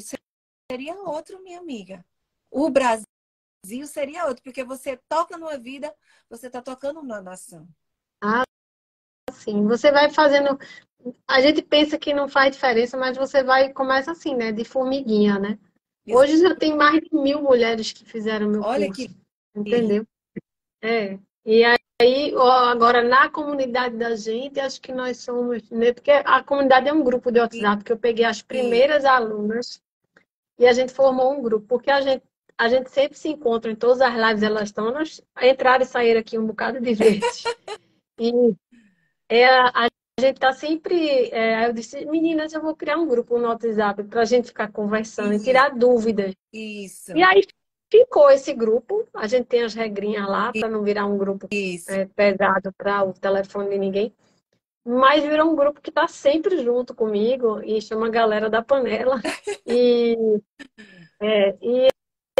seria 0.70 0.94
outro, 0.94 1.42
minha 1.42 1.58
amiga. 1.58 2.04
O 2.50 2.70
Brasil 2.70 3.06
seria 3.86 4.26
outro, 4.26 4.42
porque 4.44 4.62
você 4.62 4.96
toca 5.08 5.36
numa 5.36 5.58
vida, 5.58 5.92
você 6.28 6.46
está 6.46 6.62
tocando 6.62 7.02
numa 7.02 7.20
nação. 7.20 7.66
Ah, 8.22 8.44
sim. 9.32 9.66
Você 9.66 9.90
vai 9.90 10.10
fazendo. 10.10 10.58
A 11.26 11.40
gente 11.40 11.62
pensa 11.62 11.98
que 11.98 12.14
não 12.14 12.28
faz 12.28 12.52
diferença, 12.52 12.96
mas 12.96 13.16
você 13.16 13.42
vai 13.42 13.72
começa 13.72 14.12
assim, 14.12 14.34
né? 14.34 14.52
De 14.52 14.64
formiguinha, 14.64 15.38
né? 15.38 15.58
Isso. 16.06 16.18
Hoje 16.18 16.38
já 16.38 16.54
tem 16.54 16.76
mais 16.76 17.00
de 17.00 17.08
mil 17.12 17.42
mulheres 17.42 17.92
que 17.92 18.04
fizeram 18.04 18.48
meu 18.48 18.62
Olha 18.62 18.86
curso. 18.86 19.06
que. 19.06 19.10
Entendeu? 19.54 20.06
É. 20.82 21.18
E 21.44 21.64
aí, 21.64 22.34
agora 22.70 23.02
na 23.02 23.28
comunidade 23.28 23.96
da 23.96 24.14
gente, 24.16 24.60
acho 24.60 24.80
que 24.80 24.92
nós 24.92 25.18
somos, 25.18 25.68
né? 25.70 25.92
Porque 25.92 26.10
a 26.10 26.42
comunidade 26.42 26.88
é 26.88 26.92
um 26.92 27.04
grupo 27.04 27.30
de 27.30 27.40
WhatsApp 27.40 27.84
que 27.84 27.92
eu 27.92 27.98
peguei 27.98 28.24
as 28.24 28.42
primeiras 28.42 29.04
alunas 29.04 29.80
e 30.58 30.66
a 30.66 30.72
gente 30.72 30.92
formou 30.92 31.32
um 31.32 31.42
grupo, 31.42 31.66
porque 31.66 31.90
a 31.90 32.00
gente, 32.00 32.22
a 32.56 32.68
gente 32.68 32.90
sempre 32.90 33.18
se 33.18 33.28
encontra 33.28 33.70
em 33.70 33.76
todas 33.76 34.00
as 34.00 34.14
lives, 34.14 34.42
elas 34.42 34.68
estão, 34.68 34.92
nós 34.92 35.20
entraram 35.40 35.82
e 35.82 35.86
saíram 35.86 36.20
aqui 36.20 36.38
um 36.38 36.46
bocado 36.46 36.80
de 36.80 36.94
vezes. 36.94 37.44
e 38.18 38.54
é, 39.28 39.46
a 39.46 39.88
gente 40.20 40.36
está 40.36 40.52
sempre. 40.52 41.30
É, 41.32 41.66
eu 41.66 41.72
disse, 41.72 42.04
meninas, 42.04 42.52
eu 42.52 42.60
vou 42.60 42.76
criar 42.76 42.98
um 42.98 43.06
grupo 43.06 43.38
no 43.38 43.48
WhatsApp 43.48 44.04
para 44.04 44.20
a 44.20 44.24
gente 44.24 44.48
ficar 44.48 44.70
conversando 44.70 45.32
Isso. 45.32 45.42
e 45.42 45.46
tirar 45.46 45.70
dúvidas. 45.70 46.34
Isso. 46.52 47.16
E 47.16 47.22
aí 47.22 47.42
ficou 47.90 48.30
esse 48.30 48.52
grupo. 48.52 49.06
A 49.14 49.26
gente 49.26 49.46
tem 49.46 49.62
as 49.62 49.74
regrinhas 49.74 50.28
lá 50.28 50.52
para 50.52 50.68
não 50.68 50.82
virar 50.82 51.06
um 51.06 51.16
grupo 51.16 51.48
é, 51.52 52.06
pesado 52.06 52.72
para 52.76 53.04
o 53.04 53.12
telefone 53.12 53.70
de 53.70 53.78
ninguém. 53.78 54.14
Mas 54.84 55.22
virou 55.22 55.50
um 55.50 55.54
grupo 55.54 55.80
que 55.80 55.90
está 55.90 56.08
sempre 56.08 56.62
junto 56.62 56.94
comigo 56.94 57.62
e 57.62 57.80
chama 57.80 58.06
a 58.06 58.10
galera 58.10 58.50
da 58.50 58.62
panela. 58.62 59.20
E, 59.64 60.16
é, 61.20 61.56
e 61.62 61.88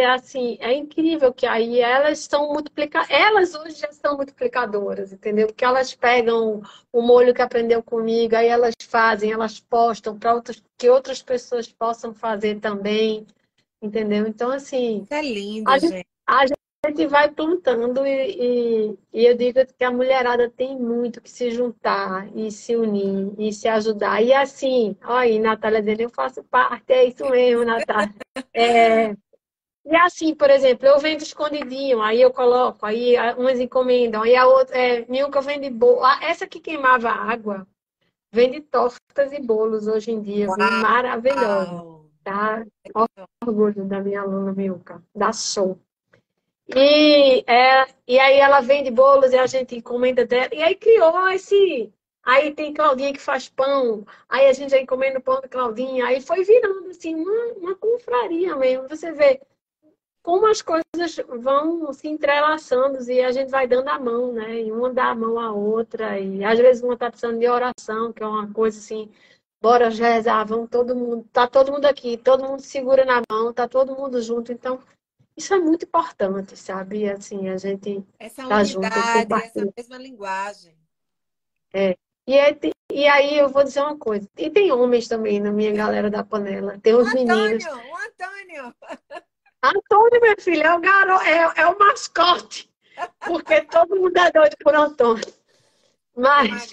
assim, 0.05 0.57
é 0.61 0.73
incrível 0.73 1.33
que 1.33 1.47
aí 1.47 1.81
elas 1.81 2.21
são 2.21 2.53
multiplicadoras. 2.53 3.11
Elas 3.11 3.55
hoje 3.55 3.77
já 3.77 3.93
são 3.93 4.17
multiplicadoras, 4.17 5.13
entendeu? 5.13 5.47
Porque 5.47 5.65
elas 5.65 5.95
pegam 5.95 6.63
o 6.93 7.03
molho 7.03 7.35
que 7.35 7.43
aprendeu 7.43 7.83
comigo, 7.83 8.37
aí 8.37 8.49
elas 8.49 8.75
fazem, 8.83 9.33
elas 9.33 9.61
postam 9.61 10.19
para 10.19 10.41
que 10.79 10.89
outras 10.89 11.23
pessoas 11.23 11.71
possam 11.71 12.15
fazer 12.15 12.61
também, 12.61 13.27
entendeu? 13.81 14.27
Então, 14.27 14.51
assim. 14.51 15.07
É 15.11 15.23
lindo, 15.23 15.71
a 15.71 15.79
gente. 15.79 16.07
A 16.27 16.47
gente 16.47 16.63
a 16.85 16.89
gente 16.89 17.07
vai 17.07 17.31
plantando 17.31 18.05
e, 18.05 18.91
e, 18.91 18.99
e, 19.13 19.25
eu 19.25 19.37
digo 19.37 19.61
que 19.79 19.85
a 19.85 19.91
mulherada 19.93 20.51
tem 20.51 20.77
muito 20.77 21.21
que 21.21 21.31
se 21.31 21.53
juntar 21.53 22.27
e 22.37 22.51
se 22.51 22.75
unir 22.75 23.33
e 23.39 23.53
se 23.53 23.69
ajudar. 23.69 24.21
E 24.21 24.33
assim, 24.33 24.97
olha 25.05 25.21
aí, 25.21 25.39
Natália 25.39 25.81
dizendo, 25.81 26.01
eu 26.01 26.11
faço 26.11 26.43
parte, 26.43 26.93
é 26.93 27.05
isso 27.05 27.25
mesmo, 27.31 27.65
Natália. 27.65 28.13
É, 28.53 29.15
e 29.85 29.97
assim, 29.97 30.35
por 30.35 30.49
exemplo, 30.49 30.87
eu 30.87 30.99
vendo 30.99 31.23
escondidinho, 31.23 32.01
aí 32.01 32.23
eu 32.23 32.31
coloco, 32.33 32.87
aí 32.87 33.17
umas 33.37 33.59
encomendam, 33.59 34.23
aí 34.23 34.37
a 34.37 34.47
outra, 34.47 34.77
é, 34.79 35.05
Milka 35.09 35.41
vende 35.41 35.69
bolo. 35.71 36.07
Essa 36.23 36.47
que 36.47 36.61
queimava 36.61 37.11
água, 37.11 37.67
vende 38.33 38.61
tortas 38.61 39.33
e 39.33 39.41
bolos 39.41 39.89
hoje 39.89 40.13
em 40.13 40.23
dia, 40.23 40.47
maravilhosa. 40.47 42.01
Tá? 42.23 42.65
Orgulho 43.45 43.85
da 43.85 44.01
minha 44.01 44.21
aluna 44.21 44.53
Milka, 44.53 45.03
da 45.13 45.33
show. 45.33 45.77
E, 46.69 47.45
é, 47.47 47.87
e 48.07 48.21
aí 48.21 48.39
ela 48.39 48.61
vende 48.61 48.91
bolos 48.91 49.33
e 49.33 49.37
a 49.37 49.47
gente 49.49 49.77
encomenda 49.77 50.25
dela. 50.25 50.55
E 50.55 50.63
aí 50.63 50.77
criou 50.77 51.29
esse. 51.31 51.93
Aí 52.25 52.55
tem 52.55 52.73
Claudinha 52.73 53.13
que 53.13 53.19
faz 53.19 53.49
pão, 53.49 54.07
aí 54.29 54.47
a 54.47 54.53
gente 54.53 54.71
já 54.71 54.79
encomenda 54.79 55.19
o 55.19 55.23
pão 55.23 55.41
da 55.41 55.49
Claudinha, 55.49 56.07
aí 56.07 56.21
foi 56.21 56.45
virando 56.45 56.89
assim, 56.89 57.17
uma, 57.17 57.53
uma 57.55 57.75
confraria 57.75 58.55
mesmo. 58.55 58.89
Você 58.89 59.11
vê 59.11 59.41
como 60.23 60.47
as 60.47 60.63
coisas 60.63 61.17
vão 61.41 61.93
se 61.93 62.09
entrelaçando 62.09 63.03
e 63.11 63.21
a 63.21 63.33
gente 63.33 63.51
vai 63.51 63.67
dando 63.67 63.89
a 63.89 63.99
mão, 63.99 64.33
né? 64.33 64.63
E 64.63 64.71
uma 64.73 64.93
dá 64.93 65.07
a 65.07 65.15
mão 65.15 65.39
à 65.39 65.51
outra, 65.51 66.19
e 66.19 66.45
às 66.45 66.59
vezes 66.59 66.83
uma 66.83 66.95
está 66.95 67.11
precisando 67.11 67.41
de 67.41 67.49
oração, 67.49 68.13
que 68.13 68.23
é 68.23 68.27
uma 68.27 68.51
coisa 68.53 68.79
assim, 68.79 69.11
bora 69.61 69.89
rezar, 69.89 70.45
vamos 70.45 70.71
todo 70.71 70.95
mundo, 70.95 71.27
tá 71.33 71.47
todo 71.47 71.73
mundo 71.73 71.87
aqui, 71.87 72.17
todo 72.17 72.45
mundo 72.45 72.63
segura 72.63 73.05
na 73.05 73.21
mão, 73.31 73.53
tá 73.53 73.67
todo 73.67 73.97
mundo 73.97 74.23
junto, 74.23 74.53
então 74.53 74.81
isso 75.37 75.53
é 75.53 75.59
muito 75.59 75.87
importante, 75.87 76.57
sabe? 76.57 77.11
Assim, 77.11 77.49
a 77.49 77.57
gente 77.57 78.05
essa 78.19 78.47
tá 78.47 78.59
unidade, 78.59 78.73
junto, 78.73 79.35
essa 79.35 79.73
mesma 79.77 79.99
linguagem. 79.99 80.77
É. 81.75 81.97
E, 82.29 82.35
é, 82.35 82.57
e 82.93 83.07
aí 83.09 83.39
eu 83.39 83.49
vou 83.49 83.65
dizer 83.65 83.81
uma 83.81 83.97
coisa. 83.97 84.29
E 84.37 84.49
tem 84.51 84.71
homens 84.71 85.09
também 85.09 85.41
na 85.41 85.51
minha 85.51 85.73
galera 85.73 86.09
da 86.09 86.23
panela. 86.23 86.79
Tem 86.79 86.95
os 86.95 87.09
o 87.09 87.15
meninos. 87.15 87.65
Antônio, 87.65 87.91
o 87.91 87.97
Antônio. 87.97 88.75
Antônio, 89.63 90.21
meu 90.21 90.35
filho, 90.39 90.63
é 90.63 90.75
o 90.75 90.81
garoto, 90.81 91.25
é, 91.25 91.53
é 91.57 91.67
o 91.67 91.79
mascote. 91.79 92.71
Porque 93.25 93.63
todo 93.63 93.97
mundo 93.97 94.17
é 94.17 94.31
doido 94.31 94.57
por 94.63 94.75
Antônio. 94.75 95.25
Mas 96.15 96.71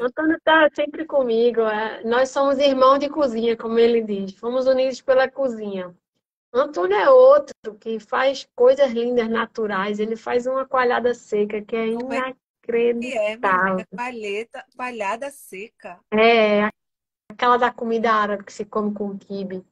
Antônio 0.00 0.36
está 0.36 0.68
sempre 0.74 1.04
comigo. 1.04 1.60
É. 1.60 2.02
Nós 2.04 2.30
somos 2.30 2.58
irmãos 2.58 2.98
de 2.98 3.08
cozinha, 3.08 3.56
como 3.56 3.78
ele 3.78 4.02
diz. 4.02 4.34
Fomos 4.34 4.66
unidos 4.66 5.00
pela 5.00 5.30
cozinha. 5.30 5.94
Antônio 6.52 6.96
é 6.96 7.08
outro 7.08 7.54
que 7.78 8.00
faz 8.00 8.48
coisas 8.56 8.90
lindas, 8.90 9.28
naturais. 9.28 10.00
Ele 10.00 10.16
faz 10.16 10.46
uma 10.46 10.66
coalhada 10.66 11.14
seca 11.14 11.62
que 11.62 11.76
é, 11.76 11.84
é 11.84 11.86
inacreditável. 11.86 13.86
É, 13.92 13.96
palheta, 13.96 14.64
palhada 14.76 15.30
seca. 15.30 16.00
É, 16.12 16.68
aquela 17.30 17.56
da 17.56 17.70
comida 17.70 18.12
árabe 18.12 18.44
que 18.44 18.52
se 18.52 18.64
come 18.64 18.92
com 18.92 19.16
quibe. 19.16 19.64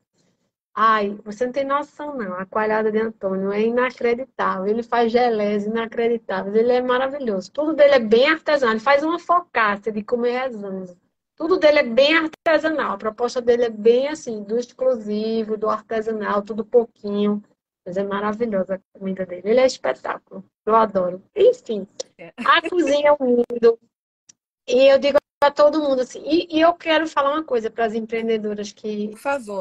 Ai, 0.80 1.18
você 1.24 1.44
não 1.44 1.52
tem 1.52 1.64
noção, 1.64 2.14
não. 2.14 2.34
A 2.34 2.46
coalhada 2.46 2.92
de 2.92 3.00
Antônio 3.00 3.50
é 3.50 3.62
inacreditável. 3.62 4.64
Ele 4.68 4.84
faz 4.84 5.10
gelés 5.10 5.66
inacreditáveis. 5.66 6.54
Ele 6.54 6.70
é 6.70 6.80
maravilhoso. 6.80 7.50
Tudo 7.50 7.74
dele 7.74 7.94
é 7.94 7.98
bem 7.98 8.28
artesanal. 8.30 8.74
Ele 8.74 8.80
faz 8.80 9.02
uma 9.02 9.18
focaccia 9.18 9.90
de 9.90 10.04
comer 10.04 10.38
rezando. 10.38 10.96
Tudo 11.34 11.58
dele 11.58 11.80
é 11.80 11.82
bem 11.82 12.16
artesanal. 12.16 12.92
A 12.92 12.96
proposta 12.96 13.42
dele 13.42 13.64
é 13.64 13.70
bem 13.70 14.06
assim, 14.06 14.44
do 14.44 14.56
exclusivo, 14.56 15.56
do 15.56 15.68
artesanal, 15.68 16.42
tudo 16.42 16.64
pouquinho. 16.64 17.42
Mas 17.84 17.96
é 17.96 18.04
maravilhosa 18.04 18.76
a 18.76 18.98
comida 18.98 19.26
dele. 19.26 19.50
Ele 19.50 19.58
é 19.58 19.66
espetáculo. 19.66 20.44
Eu 20.64 20.76
adoro. 20.76 21.20
Enfim, 21.34 21.88
é. 22.16 22.32
a 22.36 22.62
cozinha 22.70 23.16
é 23.18 23.24
lindo. 23.24 23.76
E 24.68 24.86
eu 24.86 24.98
digo 24.98 25.16
para 25.40 25.50
todo 25.50 25.80
mundo 25.80 26.02
assim. 26.02 26.22
E, 26.26 26.58
e, 26.58 26.60
eu 26.60 26.74
quero 26.74 27.08
falar 27.08 27.32
uma 27.32 27.44
coisa 27.44 27.70
para 27.70 27.86
as 27.86 27.94
empreendedoras 27.94 28.70
que 28.70 29.10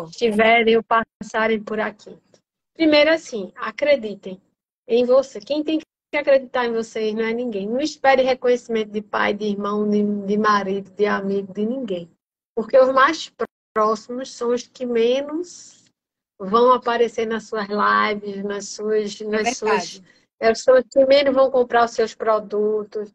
estiverem 0.10 0.76
ou 0.76 0.84
passarem 0.84 1.64
por 1.64 1.80
aqui. 1.80 2.18
Primeiro, 2.76 3.12
assim, 3.12 3.52
acreditem 3.56 4.42
em 4.88 5.06
você. 5.06 5.40
Quem 5.40 5.64
tem 5.64 5.80
que 5.80 6.18
acreditar 6.18 6.66
em 6.66 6.74
vocês 6.74 7.14
não 7.16 7.24
é 7.24 7.34
ninguém. 7.34 7.68
Não 7.68 7.80
espere 7.80 8.22
reconhecimento 8.22 8.92
de 8.92 9.02
pai, 9.02 9.34
de 9.34 9.46
irmão, 9.46 9.90
de, 9.90 10.04
de 10.26 10.38
marido, 10.38 10.92
de 10.92 11.06
amigo, 11.06 11.54
de 11.54 11.66
ninguém. 11.66 12.12
Porque 12.54 12.78
os 12.78 12.92
mais 12.92 13.32
próximos 13.74 14.34
são 14.34 14.50
os 14.50 14.68
que 14.68 14.86
menos 14.86 15.86
vão 16.40 16.72
aparecer 16.72 17.26
nas 17.26 17.46
suas 17.46 17.68
lives, 17.68 18.44
nas 18.44 18.68
suas. 18.70 19.20
Nas 19.22 19.48
é 19.48 19.54
suas 19.54 20.02
são 20.62 20.76
os 20.76 20.84
que 20.92 21.06
menos 21.06 21.34
vão 21.34 21.50
comprar 21.50 21.86
os 21.86 21.92
seus 21.92 22.14
produtos. 22.14 23.14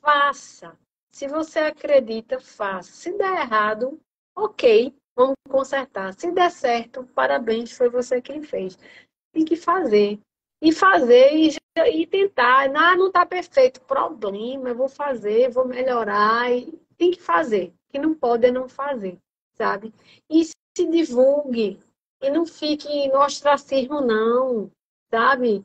Faça. 0.00 0.76
Se 1.12 1.26
você 1.28 1.58
acredita, 1.60 2.40
faça. 2.40 2.92
Se 2.92 3.12
der 3.16 3.40
errado, 3.40 4.00
ok. 4.36 4.94
Vamos 5.16 5.34
consertar. 5.48 6.14
Se 6.14 6.30
der 6.32 6.50
certo, 6.50 7.04
parabéns, 7.14 7.72
foi 7.72 7.88
você 7.88 8.22
quem 8.22 8.42
fez. 8.42 8.78
Tem 9.32 9.44
que 9.44 9.56
fazer. 9.56 10.18
E 10.62 10.72
fazer 10.72 11.32
e, 11.34 11.56
e 11.92 12.06
tentar. 12.06 12.70
Ah, 12.74 12.96
não 12.96 13.08
está 13.08 13.26
perfeito. 13.26 13.80
Problema, 13.82 14.70
eu 14.70 14.74
vou 14.74 14.88
fazer, 14.88 15.50
vou 15.50 15.66
melhorar. 15.66 16.50
E 16.52 16.72
tem 16.96 17.10
que 17.10 17.20
fazer. 17.20 17.74
Que 17.88 17.98
não 17.98 18.14
pode 18.14 18.46
é 18.46 18.50
não 18.50 18.68
fazer, 18.68 19.18
sabe? 19.54 19.92
E 20.28 20.44
se 20.44 20.86
divulgue. 20.90 21.78
E 22.22 22.30
não 22.30 22.46
fique 22.46 23.08
no 23.08 23.18
ostracismo, 23.18 24.00
não, 24.00 24.70
sabe? 25.10 25.64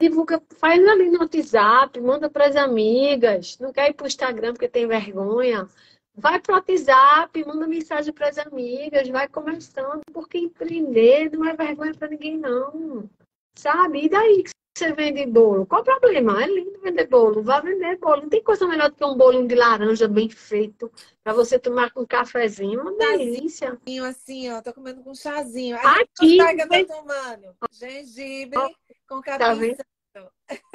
Divulga, 0.00 0.42
faz 0.58 0.86
ali 0.86 1.10
no 1.10 1.20
WhatsApp, 1.20 2.00
manda 2.00 2.28
para 2.28 2.46
as 2.46 2.56
amigas. 2.56 3.58
Não 3.58 3.72
quer 3.72 3.90
ir 3.90 3.94
para 3.94 4.04
o 4.04 4.06
Instagram 4.06 4.52
porque 4.52 4.68
tem 4.68 4.86
vergonha. 4.86 5.68
Vai 6.14 6.40
para 6.40 6.52
o 6.52 6.56
WhatsApp, 6.56 7.44
manda 7.44 7.66
mensagem 7.66 8.12
para 8.12 8.28
as 8.28 8.38
amigas, 8.38 9.08
vai 9.08 9.28
começando, 9.28 10.00
porque 10.12 10.38
empreender 10.38 11.30
não 11.30 11.46
é 11.46 11.54
vergonha 11.54 11.94
para 11.94 12.08
ninguém, 12.08 12.38
não. 12.38 13.08
Sabe? 13.54 14.04
E 14.04 14.08
daí 14.08 14.42
que 14.42 14.50
você 14.76 14.92
vende 14.92 15.24
bolo? 15.24 15.64
Qual 15.64 15.80
o 15.80 15.84
problema? 15.84 16.42
É 16.42 16.46
lindo 16.46 16.78
vender 16.82 17.06
bolo. 17.06 17.42
Vá 17.42 17.60
vender 17.60 17.98
bolo. 17.98 18.22
Não 18.22 18.28
tem 18.28 18.42
coisa 18.42 18.66
melhor 18.66 18.90
do 18.90 18.96
que 18.96 19.04
um 19.04 19.16
bolinho 19.16 19.48
de 19.48 19.54
laranja 19.54 20.06
bem 20.06 20.28
feito 20.28 20.92
para 21.24 21.32
você 21.32 21.58
tomar 21.58 21.90
com 21.90 22.02
um 22.02 22.06
cafezinho. 22.06 22.82
Uma 22.82 22.92
delícia. 22.92 23.78
Assim, 24.06 24.50
ó, 24.50 24.60
tô 24.60 24.74
comendo 24.74 25.02
com 25.02 25.14
chazinho. 25.14 25.78
Aqui. 25.78 26.36
Tá 26.36 26.84
tomando 26.86 27.54
gengibre 27.72 28.58
com 28.58 28.85
capim 29.22 29.74
tá 29.76 29.86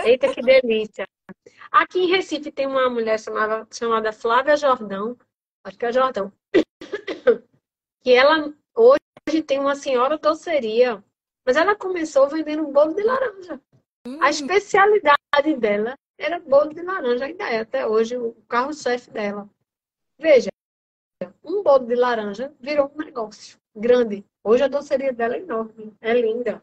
Eita, 0.05 0.33
que 0.33 0.41
delícia. 0.41 1.07
Aqui 1.71 1.99
em 1.99 2.11
Recife 2.11 2.51
tem 2.51 2.67
uma 2.67 2.89
mulher 2.89 3.19
chamada, 3.19 3.67
chamada 3.71 4.13
Flávia 4.13 4.55
Jordão, 4.55 5.17
acho 5.63 5.77
que 5.77 5.85
é 5.85 5.91
Jordão, 5.91 6.31
que 8.01 8.13
ela 8.13 8.53
hoje 8.75 9.41
tem 9.43 9.59
uma 9.59 9.75
senhora 9.75 10.17
doceria, 10.17 11.03
mas 11.45 11.55
ela 11.55 11.75
começou 11.75 12.27
vendendo 12.27 12.67
bolo 12.67 12.93
de 12.93 13.03
laranja. 13.03 13.59
Hum. 14.05 14.21
A 14.21 14.29
especialidade 14.29 15.55
dela 15.57 15.95
era 16.17 16.39
bolo 16.39 16.73
de 16.73 16.81
laranja, 16.81 17.25
ainda 17.25 17.49
é 17.49 17.61
até 17.61 17.87
hoje 17.87 18.17
o 18.17 18.33
carro-chefe 18.47 19.09
dela. 19.09 19.49
Veja, 20.19 20.49
um 21.43 21.63
bolo 21.63 21.85
de 21.85 21.95
laranja 21.95 22.53
virou 22.59 22.91
um 22.93 23.03
negócio 23.03 23.57
grande. 23.75 24.23
Hoje 24.43 24.63
a 24.63 24.67
doceria 24.67 25.13
dela 25.13 25.35
é 25.35 25.39
enorme, 25.39 25.95
é 26.01 26.13
linda 26.13 26.61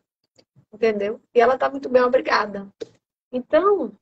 entendeu? 0.73 1.21
E 1.35 1.41
ela 1.41 1.55
está 1.55 1.71
muito 1.71 1.89
bem, 1.89 2.03
obrigada. 2.03 2.69
Então, 3.33 3.93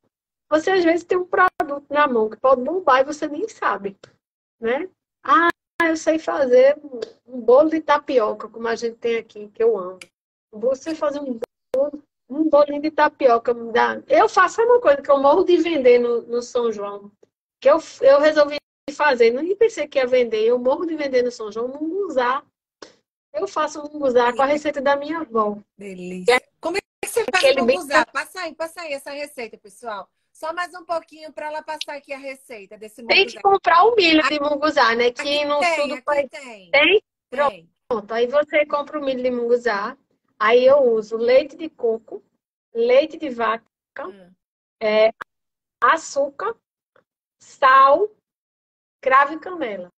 você 0.48 0.70
às 0.70 0.84
vezes 0.84 1.04
tem 1.04 1.18
um 1.18 1.26
produto 1.26 1.86
na 1.90 2.06
mão 2.06 2.30
que 2.30 2.36
pode 2.36 2.62
bombar 2.62 3.00
e 3.00 3.04
você 3.04 3.26
nem 3.26 3.48
sabe, 3.48 3.96
né? 4.60 4.88
Ah, 5.22 5.50
eu 5.82 5.96
sei 5.96 6.18
fazer 6.18 6.78
um 7.26 7.40
bolo 7.40 7.70
de 7.70 7.80
tapioca, 7.80 8.48
como 8.48 8.68
a 8.68 8.74
gente 8.74 8.96
tem 8.96 9.16
aqui, 9.16 9.48
que 9.48 9.62
eu 9.62 9.76
amo. 9.76 9.98
Você 10.52 10.94
fazer 10.94 11.20
um 11.20 11.38
bolo, 11.74 12.02
um 12.28 12.48
bolinho 12.48 12.80
de 12.80 12.90
tapioca. 12.90 13.52
Dá... 13.52 14.00
Eu 14.08 14.28
faço 14.28 14.62
uma 14.62 14.80
coisa 14.80 15.02
que 15.02 15.10
eu 15.10 15.18
morro 15.18 15.44
de 15.44 15.56
vender 15.58 15.98
no, 15.98 16.22
no 16.22 16.40
São 16.40 16.72
João. 16.72 17.10
Que 17.60 17.68
eu, 17.68 17.78
eu 18.00 18.20
resolvi 18.20 18.56
fazer. 18.92 19.32
Não 19.32 19.56
pensei 19.56 19.86
que 19.86 19.98
ia 19.98 20.06
vender. 20.06 20.44
Eu 20.44 20.58
morro 20.58 20.86
de 20.86 20.96
vender 20.96 21.22
no 21.22 21.30
São 21.30 21.52
João, 21.52 21.78
usar. 22.06 22.44
Eu 23.32 23.46
faço 23.46 23.80
um 23.80 23.92
munguzá 23.92 24.32
com 24.32 24.42
a 24.42 24.46
receita 24.46 24.80
da 24.80 24.96
minha 24.96 25.18
avó. 25.18 25.58
Delícia. 25.76 26.40
Você 27.16 27.24
faz? 27.32 27.64
Bem... 27.64 27.78
Passa 28.12 28.40
aí, 28.40 28.54
passa 28.54 28.82
aí 28.82 28.92
essa 28.92 29.10
receita, 29.10 29.56
pessoal. 29.56 30.06
Só 30.30 30.52
mais 30.52 30.74
um 30.74 30.84
pouquinho 30.84 31.32
para 31.32 31.46
ela 31.46 31.62
passar 31.62 31.96
aqui 31.96 32.12
a 32.12 32.18
receita 32.18 32.76
desse 32.76 33.00
munguzá. 33.00 33.16
Tem 33.16 33.26
que 33.26 33.40
comprar 33.40 33.84
o 33.84 33.94
milho 33.94 34.22
de 34.28 34.38
munguzá, 34.38 34.94
né? 34.94 35.10
Que 35.10 35.22
aqui 35.22 35.44
no 35.46 35.58
tem, 35.58 35.76
sul 35.76 35.88
do 35.96 36.02
país 36.02 36.28
tem. 36.28 36.70
Tem? 36.70 37.02
tem? 37.30 37.70
Pronto. 37.88 38.12
Aí 38.12 38.26
você 38.26 38.66
compra 38.66 38.98
o 38.98 39.02
milho 39.02 39.22
de 39.22 39.30
munguzá. 39.30 39.96
Aí 40.38 40.66
eu 40.66 40.76
uso 40.92 41.16
leite 41.16 41.56
de 41.56 41.70
coco, 41.70 42.22
leite 42.74 43.16
de 43.16 43.30
vaca, 43.30 43.64
hum. 44.06 44.30
é, 44.78 45.10
açúcar, 45.82 46.54
sal, 47.40 48.10
cravo 49.00 49.32
e 49.32 49.40
canela. 49.40 49.90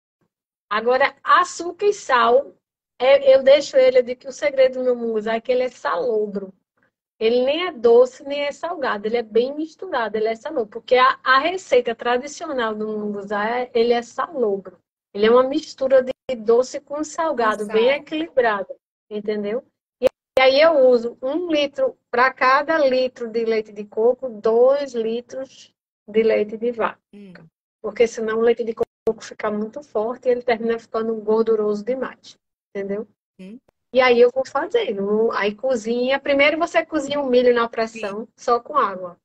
Agora, 0.69 1.15
açúcar 1.23 1.87
e 1.87 1.93
sal 1.93 2.53
é, 2.99 3.35
eu 3.35 3.41
deixo 3.41 3.75
ele, 3.75 4.03
de 4.03 4.15
que 4.15 4.27
o 4.27 4.31
segredo 4.31 4.77
do 4.77 4.83
meu 4.83 4.95
munguzá 4.95 5.33
é 5.33 5.41
que 5.41 5.51
ele 5.51 5.63
é 5.63 5.69
salobro. 5.69 6.53
Ele 7.19 7.43
nem 7.43 7.67
é 7.67 7.71
doce, 7.71 8.23
nem 8.23 8.41
é 8.41 8.51
salgado. 8.51 9.07
Ele 9.07 9.17
é 9.17 9.23
bem 9.23 9.55
misturado, 9.55 10.15
ele 10.15 10.27
é 10.27 10.35
salobro. 10.35 10.67
Porque 10.67 10.95
a, 10.95 11.19
a 11.23 11.39
receita 11.39 11.95
tradicional 11.95 12.75
do 12.75 12.87
munguzá, 12.87 13.49
é, 13.49 13.71
ele 13.73 13.93
é 13.93 14.01
salobro. 14.01 14.79
Ele 15.13 15.25
é 15.25 15.31
uma 15.31 15.43
mistura 15.43 16.03
de 16.03 16.13
doce 16.35 16.79
com 16.79 17.03
salgado, 17.03 17.63
Exato. 17.63 17.77
bem 17.77 17.89
equilibrado. 17.89 18.75
Entendeu? 19.09 19.63
E, 20.01 20.05
e 20.05 20.41
aí 20.41 20.61
eu 20.61 20.87
uso 20.87 21.17
um 21.21 21.49
litro, 21.49 21.97
para 22.11 22.31
cada 22.31 22.77
litro 22.77 23.27
de 23.29 23.45
leite 23.45 23.71
de 23.71 23.85
coco, 23.85 24.29
dois 24.29 24.93
litros 24.93 25.73
de 26.07 26.23
leite 26.23 26.57
de 26.57 26.71
vaca. 26.71 26.99
Hum. 27.13 27.33
Porque 27.81 28.07
senão 28.07 28.37
o 28.37 28.41
leite 28.41 28.63
de 28.63 28.73
coco 28.73 29.23
fica 29.23 29.49
muito 29.49 29.81
forte 29.81 30.27
e 30.27 30.31
ele 30.31 30.41
termina 30.43 30.77
ficando 30.77 31.15
gorduroso 31.15 31.83
demais 31.83 32.37
entendeu? 32.77 33.07
Hum. 33.39 33.59
E 33.93 34.01
aí 34.01 34.19
eu 34.19 34.29
vou 34.33 34.43
fazendo. 34.45 35.31
Aí 35.31 35.55
cozinha. 35.55 36.19
Primeiro 36.19 36.57
você 36.57 36.85
cozinha 36.85 37.19
o 37.19 37.29
milho 37.29 37.53
na 37.53 37.69
pressão, 37.69 38.21
Sim. 38.21 38.27
só 38.35 38.59
com 38.59 38.77
água. 38.77 39.17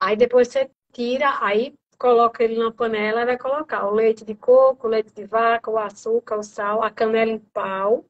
Aí 0.00 0.16
depois 0.16 0.48
você 0.48 0.70
tira, 0.92 1.38
aí 1.40 1.74
coloca 1.98 2.44
ele 2.44 2.58
na 2.58 2.70
panela 2.70 3.22
e 3.22 3.26
vai 3.26 3.38
colocar 3.38 3.86
o 3.86 3.90
leite 3.90 4.24
de 4.24 4.34
coco, 4.34 4.86
o 4.86 4.90
leite 4.90 5.12
de 5.12 5.24
vaca, 5.24 5.70
o 5.70 5.78
açúcar, 5.78 6.38
o 6.38 6.42
sal, 6.42 6.82
a 6.82 6.90
canela 6.90 7.30
em 7.30 7.38
pau 7.38 8.04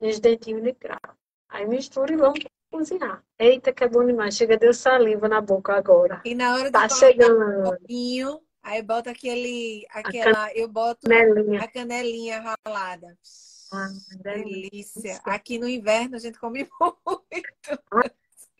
e 0.00 0.08
os 0.08 0.20
dentinhos 0.20 0.62
de 0.62 0.74
cravo. 0.74 1.16
Aí 1.48 1.66
mistura 1.66 2.12
e 2.12 2.16
vamos 2.16 2.40
cozinhar. 2.70 3.22
Eita, 3.38 3.72
que 3.72 3.82
é 3.82 3.88
bom 3.88 4.04
demais. 4.04 4.36
Chega 4.36 4.56
deu 4.56 4.72
saliva 4.72 5.28
na 5.28 5.40
boca 5.40 5.74
agora. 5.74 6.20
E 6.24 6.34
na 6.34 6.54
hora 6.54 6.64
de 6.64 6.70
tá 6.70 6.88
chegando. 6.88 7.60
Um 7.60 7.62
pouquinho, 7.64 8.40
aí 8.62 8.82
bota 8.82 9.10
aquele, 9.10 9.86
aquela, 9.90 10.52
eu 10.54 10.68
boto 10.68 11.08
canelinha. 11.08 11.60
a 11.60 11.68
canelinha 11.68 12.56
ralada. 12.64 13.18
Ah, 13.72 13.88
delícia. 14.22 15.20
Aqui 15.24 15.58
no 15.58 15.68
inverno 15.68 16.16
a 16.16 16.18
gente 16.18 16.38
come 16.38 16.68
muito. 17.06 17.82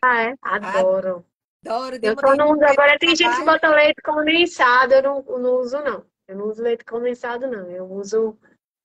Ah, 0.01 0.23
é? 0.23 0.35
Adoro. 0.41 1.25
Adoro. 1.65 1.99
Eu 2.01 2.15
tô 2.15 2.35
no, 2.35 2.53
agora 2.65 2.97
tem 2.97 3.15
gente 3.15 3.35
que 3.35 3.45
bota 3.45 3.69
leite 3.69 4.01
condensado, 4.01 4.93
eu 4.93 5.03
não, 5.03 5.21
não 5.23 5.55
uso, 5.59 5.79
não. 5.81 6.05
Eu 6.27 6.37
não 6.37 6.45
uso 6.47 6.63
leite 6.63 6.85
condensado, 6.85 7.45
não. 7.45 7.69
Eu 7.69 7.85
uso 7.91 8.37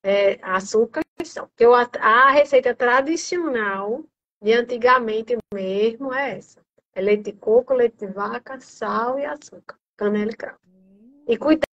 é, 0.03 0.39
açúcar 0.43 1.03
e 1.21 1.25
sal. 1.25 1.49
Porque 1.49 1.65
a 1.99 2.31
receita 2.31 2.75
tradicional 2.75 4.05
de 4.43 4.53
antigamente 4.53 5.37
mesmo 5.55 6.13
é 6.13 6.39
essa. 6.39 6.61
É 6.95 7.01
leite 7.01 7.25
de 7.25 7.33
coco, 7.33 7.73
leite 7.73 8.05
de 8.05 8.13
vaca, 8.13 8.61
sal 8.61 9.19
e 9.19 9.25
açúcar. 9.25 9.79
Canela 9.97 10.33
e 10.33 10.37
cravo. 10.37 10.59
E 11.29 11.39
cuidado 11.39 11.66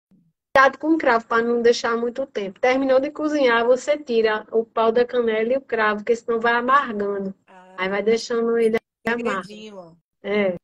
Cuidado 0.53 0.77
com 0.79 0.87
o 0.89 0.97
cravo 0.97 1.25
para 1.25 1.41
não 1.41 1.61
deixar 1.61 1.95
muito 1.95 2.25
tempo. 2.25 2.59
Terminou 2.59 2.99
de 2.99 3.09
cozinhar, 3.09 3.65
você 3.65 3.97
tira 3.97 4.45
o 4.51 4.65
pau 4.65 4.91
da 4.91 5.05
canela 5.05 5.53
e 5.53 5.57
o 5.57 5.61
cravo, 5.61 6.01
porque 6.01 6.15
senão 6.15 6.41
vai 6.41 6.53
amargando. 6.53 7.33
Ah, 7.47 7.75
Aí 7.77 7.89
vai 7.89 8.03
deixando 8.03 8.57
ele 8.57 8.77
amargo. 9.07 9.97
É. 10.21 10.55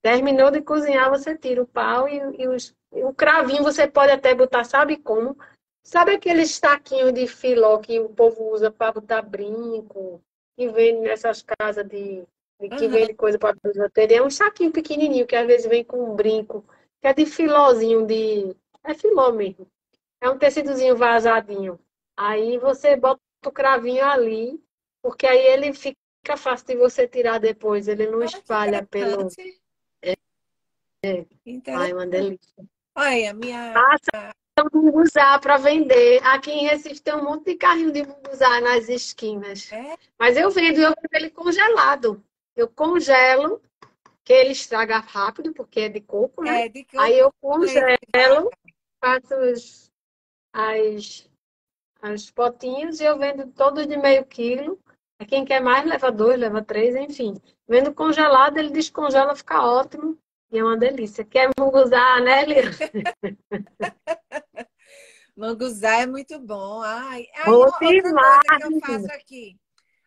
Terminou 0.00 0.50
de 0.52 0.62
cozinhar, 0.62 1.10
você 1.10 1.36
tira 1.36 1.60
o 1.60 1.66
pau 1.66 2.08
e, 2.08 2.18
e, 2.38 2.46
os, 2.46 2.72
e, 2.92 3.02
o 3.02 3.12
cravinho 3.12 3.64
você 3.64 3.88
pode 3.88 4.12
até 4.12 4.32
botar, 4.32 4.62
sabe 4.62 4.96
como? 4.96 5.36
Sabe 5.82 6.12
aqueles 6.12 6.58
taquinhos 6.60 7.12
de 7.12 7.26
filó 7.26 7.78
que 7.78 7.98
o 7.98 8.08
povo 8.08 8.52
usa 8.52 8.70
para 8.70 8.92
botar 8.92 9.22
brinco, 9.22 10.22
que 10.56 10.68
vende 10.68 11.00
nessas 11.00 11.42
casas 11.42 11.86
de, 11.88 12.22
de 12.60 12.68
que 12.68 12.84
uhum. 12.84 12.90
vende 12.90 13.14
coisa 13.14 13.38
para 13.40 13.56
bijuteria? 13.60 14.18
É 14.18 14.22
um 14.22 14.30
saquinho 14.30 14.70
pequenininho 14.70 15.26
que 15.26 15.34
às 15.34 15.46
vezes 15.46 15.66
vem 15.66 15.82
com 15.82 16.12
um 16.12 16.14
brinco, 16.14 16.64
que 17.00 17.08
é 17.08 17.12
de 17.12 17.26
filózinho 17.26 18.06
de 18.06 18.54
é 18.84 18.94
filó 18.94 19.32
mesmo. 19.32 19.66
É 20.20 20.30
um 20.30 20.38
tecidozinho 20.38 20.96
vazadinho. 20.96 21.78
Aí 22.16 22.58
você 22.58 22.96
bota 22.96 23.20
o 23.44 23.50
cravinho 23.50 24.04
ali, 24.04 24.62
porque 25.02 25.26
aí 25.26 25.46
ele 25.46 25.72
fica 25.72 26.36
fácil 26.36 26.66
de 26.66 26.76
você 26.76 27.08
tirar 27.08 27.38
depois. 27.38 27.88
Ele 27.88 28.06
não 28.06 28.22
espalha 28.22 28.86
pelo. 28.86 29.28
É. 30.02 30.12
é. 31.02 31.26
Ai, 31.76 31.92
uma 31.92 32.06
delícia. 32.06 32.64
Olha, 32.94 33.34
minha. 33.34 33.72
Passa 33.72 34.34
munguzá 34.72 35.38
para 35.38 35.56
vender. 35.56 36.24
Aqui 36.24 36.52
em 36.52 36.66
Recife 36.66 37.00
tem 37.00 37.14
um 37.14 37.24
monte 37.24 37.46
de 37.46 37.54
carrinho 37.56 37.90
de 37.90 38.06
munguzá 38.06 38.60
nas 38.60 38.88
esquinas. 38.88 39.72
É? 39.72 39.96
Mas 40.18 40.36
eu 40.36 40.50
vendo, 40.50 40.80
eu 40.80 40.90
vendo 40.90 41.14
ele 41.14 41.30
congelado. 41.30 42.22
Eu 42.54 42.68
congelo, 42.68 43.60
que 44.22 44.32
ele 44.32 44.52
estraga 44.52 44.98
rápido, 44.98 45.52
porque 45.52 45.80
é 45.80 45.88
de 45.88 46.00
coco, 46.00 46.44
né? 46.44 46.66
É, 46.66 46.68
de 46.68 46.84
coco. 46.84 47.00
Aí 47.00 47.18
eu 47.18 47.32
congelo 47.40 48.50
faço 49.04 49.34
os, 49.52 49.92
as, 50.52 51.28
as 52.00 52.30
potinhos 52.30 53.00
e 53.00 53.04
eu 53.04 53.18
vendo 53.18 53.52
todos 53.52 53.86
de 53.86 53.98
meio 53.98 54.24
quilo. 54.24 54.80
Quem 55.28 55.44
quer 55.44 55.60
mais 55.60 55.86
leva 55.86 56.10
dois, 56.10 56.38
leva 56.38 56.62
três, 56.62 56.96
enfim. 56.96 57.34
Vendo 57.68 57.94
congelado, 57.94 58.56
ele 58.56 58.70
descongela, 58.70 59.36
fica 59.36 59.62
ótimo. 59.62 60.18
E 60.50 60.58
é 60.58 60.64
uma 60.64 60.76
delícia. 60.76 61.24
Quer 61.24 61.50
usar, 61.58 62.20
né, 62.20 62.44
Lia? 62.44 62.62
Manguzá 65.36 66.00
é 66.00 66.06
muito 66.06 66.38
bom. 66.38 66.80
Ai, 66.82 67.26
aí, 67.34 67.44
Bom 67.44 67.52
outra 67.52 67.78
coisa 67.78 68.14
que 68.58 68.64
eu 68.64 68.80
faço 68.80 69.12
aqui. 69.12 69.56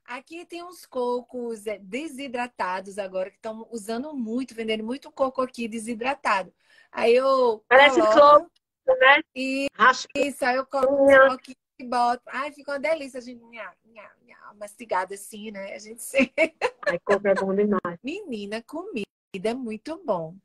Aqui 0.06 0.46
tem 0.46 0.64
uns 0.64 0.86
cocos 0.86 1.68
é, 1.68 1.78
desidratados 1.80 2.98
agora, 2.98 3.30
que 3.30 3.36
estão 3.36 3.68
usando 3.72 4.14
muito, 4.14 4.56
vendendo 4.56 4.84
muito 4.84 5.12
coco 5.12 5.42
aqui 5.42 5.68
desidratado. 5.68 6.54
Aí 6.92 7.14
eu 7.14 7.62
Parece 7.68 8.00
coloco 8.00 8.50
né? 8.96 9.22
e 9.36 9.68
Raspa. 9.74 10.10
isso, 10.16 10.46
aí 10.46 10.56
eu 10.56 10.66
coloco 10.66 11.06
Nha. 11.06 11.34
aqui 11.34 11.54
e 11.80 11.84
boto. 11.86 12.24
Ai, 12.28 12.52
fica 12.52 12.72
uma 12.72 12.80
delícia, 12.80 13.20
a 13.20 13.22
gente 13.22 13.44
nha, 13.46 13.72
nha, 13.86 14.10
nha, 14.26 14.54
mastigada 14.60 15.14
assim, 15.14 15.52
né? 15.52 15.74
A 15.74 15.80
gente 15.80 16.02
se... 16.02 16.32
Ai, 16.88 17.00
coco 17.04 17.28
é 17.28 17.36
bom 17.36 17.54
demais. 17.54 18.00
Menina, 18.04 18.64
comida 18.64 19.06
é 19.44 19.54
muito 19.54 20.02
bom. 20.04 20.36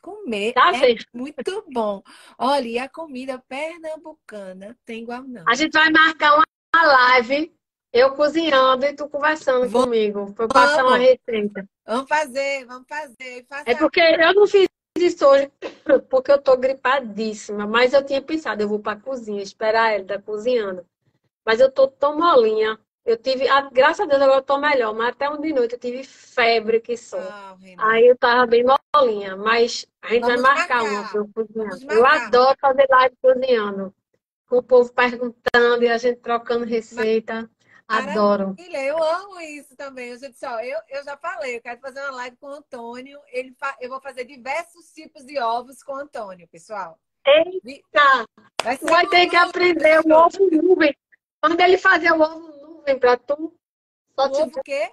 Comer 0.00 0.52
Tá, 0.52 0.70
é 0.70 0.74
gente? 0.74 1.06
muito 1.12 1.64
bom. 1.72 2.02
Olha, 2.38 2.66
e 2.68 2.78
a 2.78 2.88
comida 2.88 3.42
pernambucana 3.48 4.76
tem 4.84 5.02
igual 5.02 5.22
não. 5.24 5.44
A 5.46 5.54
gente 5.54 5.72
vai 5.72 5.90
marcar 5.90 6.36
uma 6.36 6.46
live, 6.86 7.52
eu 7.92 8.14
cozinhando 8.14 8.84
e 8.84 8.94
tu 8.94 9.08
conversando 9.08 9.68
Vamos. 9.68 9.86
comigo, 9.86 10.32
pra 10.34 10.44
eu 10.44 10.48
passar 10.48 10.84
uma 10.84 10.96
receita. 10.96 11.68
Vamos 11.84 12.08
fazer, 12.08 12.64
vamos 12.66 12.86
fazer. 12.88 13.44
Faça 13.48 13.64
É 13.66 13.74
porque 13.74 14.00
eu 14.00 14.34
não 14.34 14.46
fiz 14.46 14.68
isso 15.02 15.26
hoje, 15.26 15.50
porque 16.08 16.30
eu 16.32 16.38
tô 16.40 16.56
gripadíssima, 16.56 17.66
mas 17.66 17.92
eu 17.92 18.04
tinha 18.04 18.20
pensado, 18.22 18.62
eu 18.62 18.68
vou 18.68 18.78
pra 18.78 18.96
cozinha, 18.96 19.42
esperar 19.42 19.92
ela 19.92 20.04
tá 20.04 20.20
cozinhando. 20.20 20.84
Mas 21.44 21.60
eu 21.60 21.70
tô 21.70 21.88
tão 21.88 22.18
molinha. 22.18 22.78
Eu 23.04 23.16
tive, 23.16 23.48
ah, 23.48 23.70
graças 23.72 24.00
a 24.00 24.04
Deus 24.04 24.20
agora 24.20 24.40
eu 24.40 24.44
tô 24.44 24.58
melhor, 24.58 24.94
mas 24.94 25.08
até 25.08 25.30
um 25.30 25.40
de 25.40 25.50
noite 25.50 25.72
eu 25.72 25.78
tive 25.78 26.04
febre 26.04 26.78
que 26.78 26.94
só. 26.94 27.18
Ah. 27.18 27.56
Aí 27.78 28.06
eu 28.06 28.16
tava 28.18 28.46
bem 28.46 28.62
molinha, 28.94 29.34
mas 29.34 29.86
a 30.02 30.08
gente 30.08 30.26
Vamos 30.26 30.42
vai 30.42 30.54
marcar 30.54 30.82
marcar. 30.82 30.92
uma 30.92 31.08
pra 31.08 31.20
eu 31.20 31.30
cozinhar. 31.34 31.78
Eu 31.90 32.04
adoro 32.04 32.56
fazer 32.60 32.86
live 32.90 33.16
cozinhando. 33.22 33.94
Com 34.46 34.58
o 34.58 34.62
povo 34.62 34.92
perguntando 34.92 35.84
e 35.84 35.88
a 35.88 35.96
gente 35.96 36.20
trocando 36.20 36.66
receita. 36.66 37.48
Adoro. 37.88 38.48
Maravilha, 38.48 38.84
eu 38.84 39.02
amo 39.02 39.40
isso 39.40 39.74
também. 39.74 40.10
Eu 40.10 40.18
já 40.18 40.28
disse, 40.28 40.46
ó, 40.46 40.60
eu, 40.60 40.78
eu 40.90 41.02
já 41.02 41.16
falei, 41.16 41.56
eu 41.56 41.62
quero 41.62 41.80
fazer 41.80 42.00
uma 42.00 42.16
live 42.16 42.36
com 42.36 42.46
o 42.46 42.54
Antônio. 42.54 43.18
Ele 43.28 43.54
fa... 43.58 43.74
Eu 43.80 43.88
vou 43.88 44.00
fazer 44.00 44.24
diversos 44.24 44.92
tipos 44.92 45.24
de 45.24 45.38
ovos 45.38 45.82
com 45.82 45.92
o 45.92 45.96
Antônio, 45.96 46.46
pessoal. 46.48 46.98
Eita, 47.26 48.26
Vai 48.62 48.76
ser 48.76 48.84
vai 48.84 49.06
ter 49.08 49.28
que 49.28 49.36
aprender 49.36 50.00
o 50.00 50.12
ovo 50.12 50.50
nuvem. 50.50 50.94
Quando 51.40 51.60
ele 51.60 51.78
fazer 51.78 52.12
o 52.12 52.20
ovo 52.20 52.48
nuvem 52.58 52.98
pra 52.98 53.16
tu, 53.16 53.54
só 54.18 54.26
o 54.26 54.32
te 54.32 54.42
ovo 54.42 54.58
o 54.58 54.62
quê? 54.62 54.92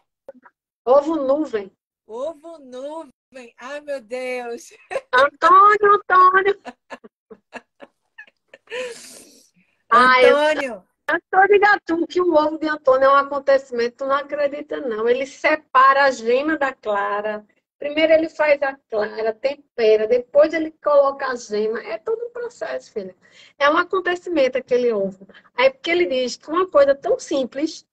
ovo 0.86 1.16
nuvem. 1.16 1.72
Ovo 2.08 2.60
nuvem. 2.60 3.54
Ai, 3.58 3.82
meu 3.82 4.02
Deus. 4.02 4.72
Antônio, 5.14 5.96
Antônio. 5.96 6.62
Ah, 9.88 10.20
eu 10.24 10.84
Antônio, 11.08 11.22
Eu 11.22 11.22
tô 11.30 11.54
ligado 11.54 11.82
tu 11.86 12.08
que 12.08 12.22
o 12.22 12.34
ovo 12.34 12.58
de 12.58 12.68
Antônio 12.68 13.06
é 13.06 13.12
um 13.12 13.16
acontecimento, 13.16 13.98
tu 13.98 14.06
não 14.06 14.16
acredita 14.16 14.80
não. 14.82 15.08
Ele 15.08 15.26
separa 15.26 16.06
a 16.06 16.12
gema 16.12 16.58
da 16.58 16.74
clara. 16.74 17.46
Primeiro 17.78 18.14
ele 18.14 18.30
faz 18.30 18.62
a 18.62 18.76
clara, 18.90 19.34
tempera, 19.34 20.08
depois 20.08 20.54
ele 20.54 20.72
coloca 20.84 21.28
a 21.28 21.36
gema. 21.36 21.80
É 21.82 21.98
todo 21.98 22.26
um 22.26 22.32
processo, 22.32 22.92
filha. 22.92 23.16
É 23.60 23.70
um 23.70 23.78
acontecimento 23.78 24.58
aquele 24.58 24.92
ovo. 24.92 25.28
Aí 25.56 25.70
porque 25.70 25.92
ele 25.92 26.06
diz 26.06 26.38
que 26.38 26.50
uma 26.50 26.68
coisa 26.70 26.96
tão 26.96 27.20
simples 27.20 27.86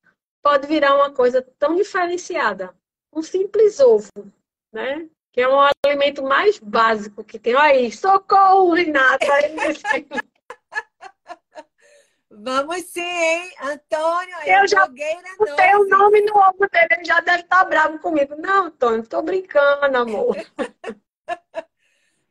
pode 0.43 0.67
virar 0.67 0.95
uma 0.95 1.13
coisa 1.13 1.43
tão 1.59 1.75
diferenciada. 1.75 2.75
Um 3.13 3.23
simples 3.23 3.81
ovo, 3.81 4.11
né? 4.73 5.09
Que 5.33 5.41
é 5.41 5.49
um 5.49 5.61
alimento 5.87 6.23
mais 6.23 6.59
básico 6.59 7.25
que 7.25 7.39
tem. 7.39 7.55
Olha 7.55 7.73
aí, 7.73 7.93
socorro, 7.93 8.73
Renata. 8.73 9.27
Vamos 12.33 12.83
sim, 12.87 13.01
hein? 13.01 13.53
Antônio, 13.61 14.37
Eu 14.47 14.67
já 14.67 14.87
blogueira 14.87 15.23
Tem 15.57 15.77
o 15.77 15.89
nome 15.89 16.21
no 16.23 16.37
ovo 16.37 16.69
dele, 16.71 16.89
ele 16.91 17.05
já 17.05 17.21
deve 17.21 17.43
estar 17.43 17.65
bravo 17.65 17.99
comigo. 17.99 18.35
Não, 18.37 18.67
Antônio, 18.67 19.07
tô 19.07 19.23
brincando, 19.23 19.97
amor. 19.97 20.37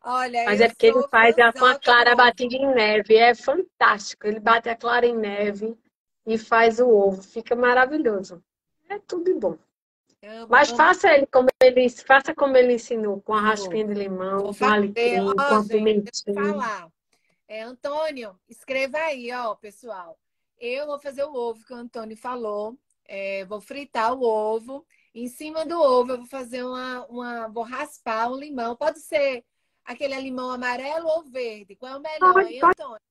Olha, 0.03 0.45
Mas 0.45 0.59
eu 0.59 0.65
é 0.65 0.69
porque 0.69 0.87
ele 0.87 1.07
faz 1.09 1.37
a, 1.37 1.53
com 1.53 1.59
a 1.59 1.61
fãzona 1.61 1.73
do 1.75 1.79
clara 1.81 2.15
batida 2.15 2.55
em 2.55 2.73
neve. 2.73 3.15
É 3.15 3.35
fantástico. 3.35 4.25
Ele 4.25 4.39
bate 4.39 4.67
a 4.67 4.75
clara 4.75 5.05
em 5.05 5.15
neve 5.15 5.77
e 6.25 6.37
faz 6.37 6.79
o 6.79 6.89
ovo. 6.89 7.21
Fica 7.21 7.55
maravilhoso. 7.55 8.43
É 8.89 8.97
tudo 8.99 9.37
bom. 9.39 9.57
Amo, 10.23 10.47
Mas 10.49 10.69
amo. 10.69 10.77
faça 10.77 11.11
ele 11.13 11.27
como 11.27 11.49
ele, 11.61 11.89
faça 11.89 12.33
como 12.33 12.57
ele 12.57 12.73
ensinou, 12.73 13.21
com 13.21 13.33
a 13.33 13.41
raspinha 13.41 13.85
de 13.85 13.93
limão, 13.93 14.53
com 14.53 14.65
alecrim, 14.65 15.33
com 15.33 15.41
a 15.41 15.57
eu 15.57 15.67
pimentinha. 15.67 16.91
É, 17.51 17.63
Antônio, 17.63 18.39
escreva 18.47 18.97
aí, 18.97 19.29
ó, 19.33 19.53
pessoal. 19.55 20.17
Eu 20.57 20.87
vou 20.87 20.97
fazer 20.97 21.25
o 21.25 21.33
ovo 21.35 21.65
que 21.65 21.73
o 21.73 21.75
Antônio 21.75 22.15
falou. 22.15 22.77
É, 23.05 23.43
vou 23.43 23.59
fritar 23.59 24.13
o 24.13 24.23
ovo. 24.23 24.87
Em 25.13 25.27
cima 25.27 25.65
do 25.65 25.77
ovo, 25.77 26.13
eu 26.13 26.17
vou 26.19 26.27
fazer 26.27 26.63
uma, 26.63 27.05
uma. 27.07 27.49
Vou 27.49 27.63
raspar 27.65 28.31
um 28.31 28.37
limão. 28.37 28.77
Pode 28.77 29.01
ser 29.01 29.43
aquele 29.83 30.17
limão 30.21 30.49
amarelo 30.49 31.05
ou 31.09 31.23
verde. 31.23 31.75
Qual 31.75 31.91
é 31.91 31.97
o 31.97 32.01
melhor, 32.01 32.33
Pode, 32.35 32.53
hein, 32.53 32.59
pode. 32.61 32.81
Antônio? 32.81 33.01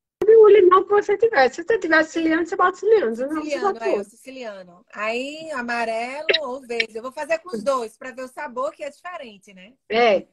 O 0.43 0.49
limão 0.49 0.85
que 0.85 0.89
você 0.89 1.19
tiver. 1.19 1.51
Se 1.51 1.63
você 1.63 1.79
tiver 1.79 2.03
siciliano, 2.03 2.47
você 2.47 2.57
bota 2.57 2.79
siciliano. 2.79 3.15
Você 3.15 3.29
Siciliano, 3.29 3.73
bota 3.75 3.89
é, 3.91 3.93
o 3.93 4.05
siciliano. 4.05 4.87
Aí, 4.95 5.51
amarelo 5.51 6.29
ou 6.45 6.63
verde. 6.63 6.97
Eu 6.97 7.03
vou 7.03 7.13
fazer 7.13 7.41
com 7.41 7.55
os 7.55 7.63
dois, 7.63 7.95
para 7.95 8.11
ver 8.11 8.23
o 8.23 8.29
sabor 8.29 8.73
que 8.73 8.85
é 8.85 8.89
diferente, 8.89 9.53
né? 9.53 9.75
É, 9.87 10.27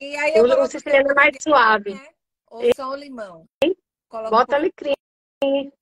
E 0.00 0.16
aí 0.16 0.32
eu 0.36 0.44
o, 0.46 0.62
o 0.62 0.66
siciliano 0.66 1.10
é 1.10 1.14
mais 1.14 1.36
suave. 1.42 1.92
né? 1.92 2.08
Ou 2.52 2.74
só 2.76 2.90
o 2.90 2.94
limão. 2.94 3.46
Coloco 4.08 4.30
Bota 4.30 4.56
alecrim. 4.56 4.92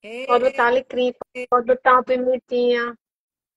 Ei, 0.03 0.27
Pode 0.27 0.45
botar 0.45 0.67
alecrim, 0.69 1.13
pode 1.51 1.67
botar 1.67 1.93
uma 1.95 2.05
pimentinha. 2.05 2.97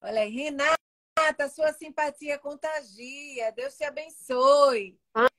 Olha 0.01 0.21
aí, 0.21 0.29
Renata, 0.29 1.47
sua 1.49 1.71
simpatia 1.73 2.37
contagia. 2.39 3.51
Deus 3.53 3.75
te 3.77 3.83
abençoe. 3.85 4.99
Ah, 5.13 5.29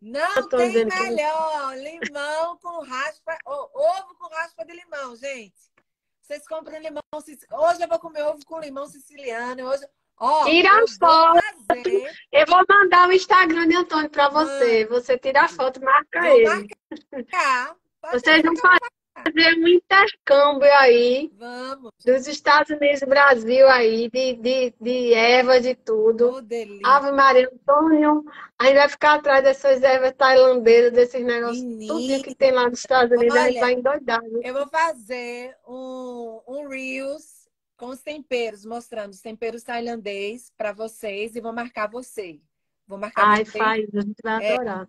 Não 0.00 0.48
tem 0.48 0.68
dizendo 0.68 0.90
que- 0.92 1.00
melhor. 1.00 1.76
Limão 1.76 2.58
com 2.58 2.82
raspa, 2.84 3.36
ô, 3.46 3.52
ovo 3.80 4.14
com 4.16 4.28
raspa 4.28 4.64
de 4.64 4.74
limão, 4.74 5.16
gente. 5.16 5.72
Vocês 6.20 6.46
compram 6.46 6.78
limão. 6.78 7.02
Hoje 7.14 7.82
eu 7.82 7.88
vou 7.88 7.98
comer 7.98 8.22
ovo 8.24 8.44
com 8.46 8.60
limão 8.60 8.86
siciliano. 8.86 9.66
Hoje, 9.68 9.84
ó, 10.22 10.44
Tira 10.44 10.68
eu 10.68 10.86
fazer. 10.88 12.12
Eu 12.32 12.46
vou 12.46 12.64
mandar 12.68 13.08
o 13.08 13.12
Instagram 13.12 13.68
de 13.68 13.76
Antônio 13.76 14.08
para 14.10 14.28
você. 14.28 14.86
Você 14.86 15.18
tira 15.18 15.42
a 15.42 15.48
foto 15.48 15.80
e 15.80 15.84
marca 15.84 16.20
Vou 16.20 16.30
ele. 16.30 16.68
marcar. 17.12 17.76
Pode 18.00 18.20
Vocês 18.20 18.42
ficar. 18.42 18.78
fazer 19.14 19.58
um 19.58 19.68
intercâmbio 19.68 20.72
aí 20.78 21.30
Vamos. 21.38 21.92
dos 22.04 22.26
Estados 22.26 22.70
Unidos 22.70 23.02
e 23.02 23.06
Brasil 23.06 23.68
aí, 23.68 24.10
de, 24.10 24.34
de, 24.34 24.74
de 24.80 25.14
erva, 25.14 25.60
de 25.60 25.74
tudo. 25.74 26.42
Delícia. 26.42 26.86
Ave 26.86 27.12
Maria 27.12 27.48
Antônio, 27.52 28.24
a 28.58 28.64
gente 28.66 28.76
vai 28.76 28.88
ficar 28.88 29.14
atrás 29.14 29.44
dessas 29.44 29.82
ervas 29.82 30.14
tailandesas, 30.16 30.92
desses 30.92 31.24
negócios, 31.24 31.62
tudo 31.86 32.22
que 32.24 32.34
tem 32.34 32.50
lá 32.50 32.68
nos 32.68 32.80
Estados 32.80 33.16
Unidos, 33.16 33.36
a 33.36 33.44
gente 33.46 33.58
Olha, 33.58 33.60
vai 33.60 33.72
endoidar. 33.74 34.20
Eu 34.42 34.54
vou 34.54 34.68
fazer 34.68 35.54
um, 35.66 36.40
um 36.48 36.68
Reels 36.68 37.41
com 37.82 37.88
os 37.88 38.00
temperos, 38.00 38.64
mostrando 38.64 39.10
os 39.10 39.20
temperos 39.20 39.64
tailandês 39.64 40.52
para 40.56 40.72
vocês 40.72 41.34
e 41.34 41.40
vou 41.40 41.52
marcar 41.52 41.90
você. 41.90 42.40
Vou 42.86 42.96
marcar 42.96 43.26
Ai, 43.26 43.44
você. 43.44 43.58
faz, 43.58 43.88
a 43.92 44.00
gente 44.02 44.22
vai 44.22 44.40
É, 44.40 44.54
adorar. 44.54 44.88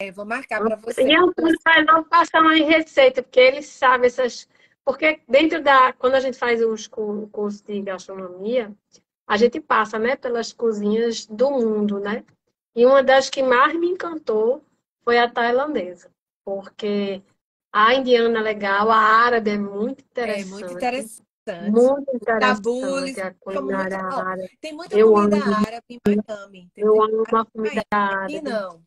É, 0.00 0.10
vou 0.10 0.24
marcar 0.24 0.60
para 0.60 0.74
você. 0.74 1.02
E 1.02 1.16
Antônio 1.16 1.56
faz 1.62 1.86
logo 1.86 2.08
passar 2.08 2.40
uma 2.42 2.54
receita, 2.54 3.22
porque 3.22 3.38
ele 3.38 3.62
sabe 3.62 4.08
essas. 4.08 4.48
Porque 4.84 5.20
dentro 5.28 5.62
da. 5.62 5.92
Quando 5.92 6.16
a 6.16 6.20
gente 6.20 6.36
faz 6.36 6.60
os 6.60 6.88
cu- 6.88 7.28
cursos 7.30 7.62
de 7.62 7.80
gastronomia, 7.80 8.74
a 9.24 9.36
gente 9.36 9.60
passa, 9.60 9.96
né, 9.96 10.16
pelas 10.16 10.52
cozinhas 10.52 11.24
do 11.26 11.48
mundo, 11.48 12.00
né? 12.00 12.24
E 12.74 12.84
uma 12.84 13.04
das 13.04 13.30
que 13.30 13.40
mais 13.40 13.72
me 13.78 13.86
encantou 13.86 14.64
foi 15.04 15.16
a 15.16 15.30
tailandesa. 15.30 16.10
Porque 16.44 17.22
a 17.72 17.94
indiana 17.94 18.40
é 18.40 18.42
legal, 18.42 18.90
a 18.90 18.96
árabe 18.98 19.50
é 19.50 19.56
muito 19.58 20.00
É 20.00 20.40
interessante. 20.40 20.62
interessante. 20.64 20.64
Muito 20.64 20.72
interessante 20.72 21.31
a 22.50 22.56
fica 23.06 23.24
muito- 23.24 23.38
culinária 23.40 23.98
ó, 23.98 24.20
árabe. 24.20 24.58
Tem 24.60 24.72
muita 24.72 24.96
Eu 24.96 25.12
comida 25.12 25.36
amo. 25.36 25.54
árabe 25.54 25.84
em 25.90 25.98
Miami. 26.06 26.70
Tem 26.74 26.84
Eu 26.84 27.02
amo 27.02 27.24
a 27.36 27.44
comida 27.44 27.80
Aqui 27.80 27.86
árabe. 27.90 28.40
não. 28.42 28.82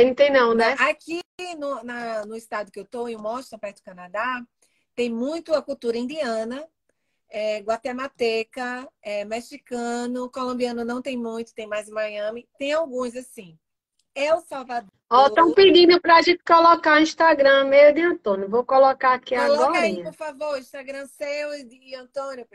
Não 0.00 0.14
tem 0.14 0.32
não, 0.32 0.54
né? 0.54 0.74
Aqui 0.78 1.20
no, 1.58 1.84
na- 1.84 2.24
no 2.24 2.34
estado 2.34 2.72
que 2.72 2.78
eu 2.78 2.84
estou, 2.84 3.08
em 3.10 3.16
Washington, 3.16 3.58
perto 3.58 3.76
do 3.76 3.82
Canadá, 3.84 4.42
tem 4.94 5.10
muito 5.10 5.54
a 5.54 5.60
cultura 5.62 5.98
indiana, 5.98 6.66
é, 7.28 7.58
guatemateca, 7.58 8.88
é, 9.02 9.24
mexicano, 9.24 10.30
colombiano 10.30 10.82
não 10.84 11.02
tem 11.02 11.16
muito, 11.16 11.54
tem 11.54 11.66
mais 11.66 11.88
em 11.88 11.92
Miami. 11.92 12.48
Tem 12.58 12.72
alguns 12.72 13.14
assim. 13.14 13.58
El 14.14 14.40
Salvador. 14.42 14.90
Ó, 15.10 15.26
estão 15.26 15.52
pedindo 15.52 16.00
pra 16.00 16.22
gente 16.22 16.42
colocar 16.42 16.96
o 16.98 17.02
Instagram 17.02 17.64
meio 17.64 17.94
de 17.94 18.00
Antônio. 18.02 18.48
Vou 18.48 18.64
colocar 18.64 19.14
aqui 19.14 19.36
Coloca 19.36 19.64
agora. 19.64 19.80
aí, 19.80 20.02
por 20.02 20.14
favor, 20.14 20.58
Instagram 20.58 21.06
seu 21.06 21.54
e 21.54 21.64
de 21.64 21.94
Antônio. 21.94 22.46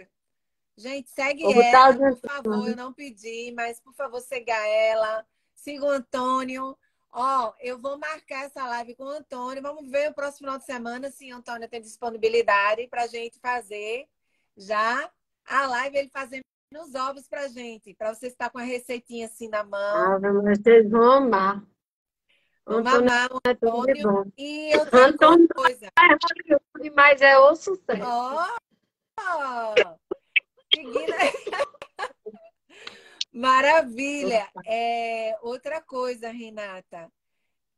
Gente, 0.76 1.10
segue 1.10 1.44
Vou 1.44 1.62
ela, 1.62 1.90
o 1.90 1.98
por 1.98 2.08
Antônio. 2.08 2.20
favor. 2.22 2.70
Eu 2.70 2.76
não 2.76 2.94
pedi, 2.94 3.52
mas 3.56 3.80
por 3.80 3.94
favor, 3.94 4.20
siga 4.22 4.56
ela. 4.68 5.26
Siga 5.56 5.86
o 5.86 5.90
Antônio. 5.90 6.78
Ó, 7.12 7.54
eu 7.60 7.80
vou 7.80 7.98
marcar 7.98 8.46
essa 8.46 8.64
live 8.68 8.96
com 8.96 9.06
o 9.06 9.10
Antônio. 9.10 9.62
Vamos 9.62 9.90
ver 9.90 10.12
o 10.12 10.14
próximo 10.14 10.48
final 10.48 10.58
de 10.60 10.66
semana 10.66 11.10
se 11.10 11.32
o 11.34 11.38
Antônio 11.38 11.68
tem 11.68 11.82
disponibilidade 11.82 12.88
para 12.88 13.04
a 13.04 13.08
gente 13.08 13.40
fazer 13.40 14.08
já 14.56 15.10
a 15.46 15.68
live, 15.68 15.98
ele 15.98 16.10
fazendo 16.10 16.44
os 16.76 16.94
ovos 16.96 17.28
pra 17.28 17.48
gente, 17.48 17.94
para 17.94 18.14
você 18.14 18.28
estar 18.28 18.50
com 18.50 18.58
a 18.58 18.64
receitinha 18.64 19.28
assim 19.28 19.48
na 19.48 19.64
mão. 19.64 19.80
Ah, 19.80 20.20
vocês 20.20 20.90
vão 20.90 21.12
amar. 21.12 21.64
Vamos 22.66 22.94
amar 22.94 23.30
o 23.32 23.40
é 23.46 23.54
de 23.54 23.66
Antônio. 23.66 24.34
E 24.38 24.78
outra 24.78 25.06
Antônio 25.08 25.48
coisa. 25.48 25.86
É 25.88 26.90
mas 26.94 27.22
é 27.22 27.40
o 27.40 27.56
sucesso. 27.56 28.04
Ó! 28.04 28.46
Seguindo. 30.74 31.14
Maravilha! 33.32 34.50
É, 34.66 35.38
outra 35.42 35.82
coisa, 35.82 36.30
Renata, 36.30 37.10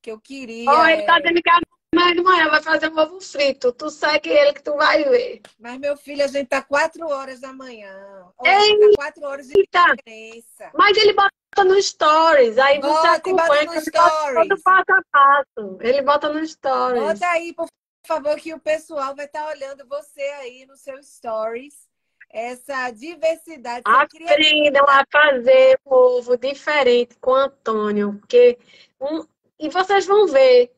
que 0.02 0.12
eu 0.12 0.20
queria. 0.20 0.70
Ó, 0.72 0.88
ele 0.88 1.04
tá 1.04 1.18
é- 1.18 1.22
dizendo 1.22 1.42
que 1.42 1.50
amanhã 1.50 1.79
de 1.94 2.22
manhã 2.22 2.50
vai 2.50 2.62
fazer 2.62 2.92
um 2.92 2.98
ovo 2.98 3.20
frito. 3.22 3.72
Tu 3.74 3.90
segue 3.90 4.30
ele 4.30 4.54
que 4.54 4.64
tu 4.64 4.76
vai 4.76 5.04
ver. 5.04 5.42
Mas, 5.60 5.80
meu 5.80 5.98
filho, 5.98 6.24
a 6.24 6.28
gente 6.28 6.48
tá 6.48 6.62
quatro 6.62 7.08
horas 7.08 7.40
da 7.40 7.54
manhã. 7.54 8.26
Ei, 8.44 8.80
tá 8.80 8.96
quatro 8.96 9.24
horas 9.26 9.48
de 9.48 9.60
Eita. 9.60 9.96
diferença. 9.96 10.72
Mas 10.74 10.98
ele 10.98 11.14
bota 11.14 11.64
no 11.66 11.82
stories, 11.82 12.58
aí 12.58 12.80
você 12.80 12.88
Bota 12.88 13.02
bota 13.02 13.16
acompanha 13.16 13.64
no 13.64 13.74
bota 13.74 13.82
stories. 13.82 14.48
todo 14.48 14.62
passo 14.64 14.92
a 14.92 15.02
passo. 15.12 15.78
Ele 15.82 16.02
bota 16.02 16.30
no 16.30 16.46
stories. 16.48 17.04
Bota 17.04 17.28
aí, 17.28 17.54
por 17.54 17.68
favor, 18.06 18.36
que 18.38 18.54
o 18.54 18.60
pessoal 18.60 19.16
vai 19.16 19.26
estar 19.26 19.48
olhando 19.48 19.86
você 19.88 20.22
aí 20.22 20.66
no 20.66 20.78
seu 20.78 21.02
stories. 21.04 21.90
Essa 22.32 22.92
diversidade. 22.92 23.82
Aprendam 23.86 24.86
a 24.88 25.04
fazer 25.12 25.80
um 25.84 25.92
ovo 25.92 26.38
diferente 26.38 27.16
com 27.20 27.32
o 27.32 27.36
Antônio, 27.36 28.20
porque 28.20 28.60
um... 29.02 29.26
e 29.60 29.68
vocês 29.68 30.06
vão 30.06 30.28
ver 30.28 30.72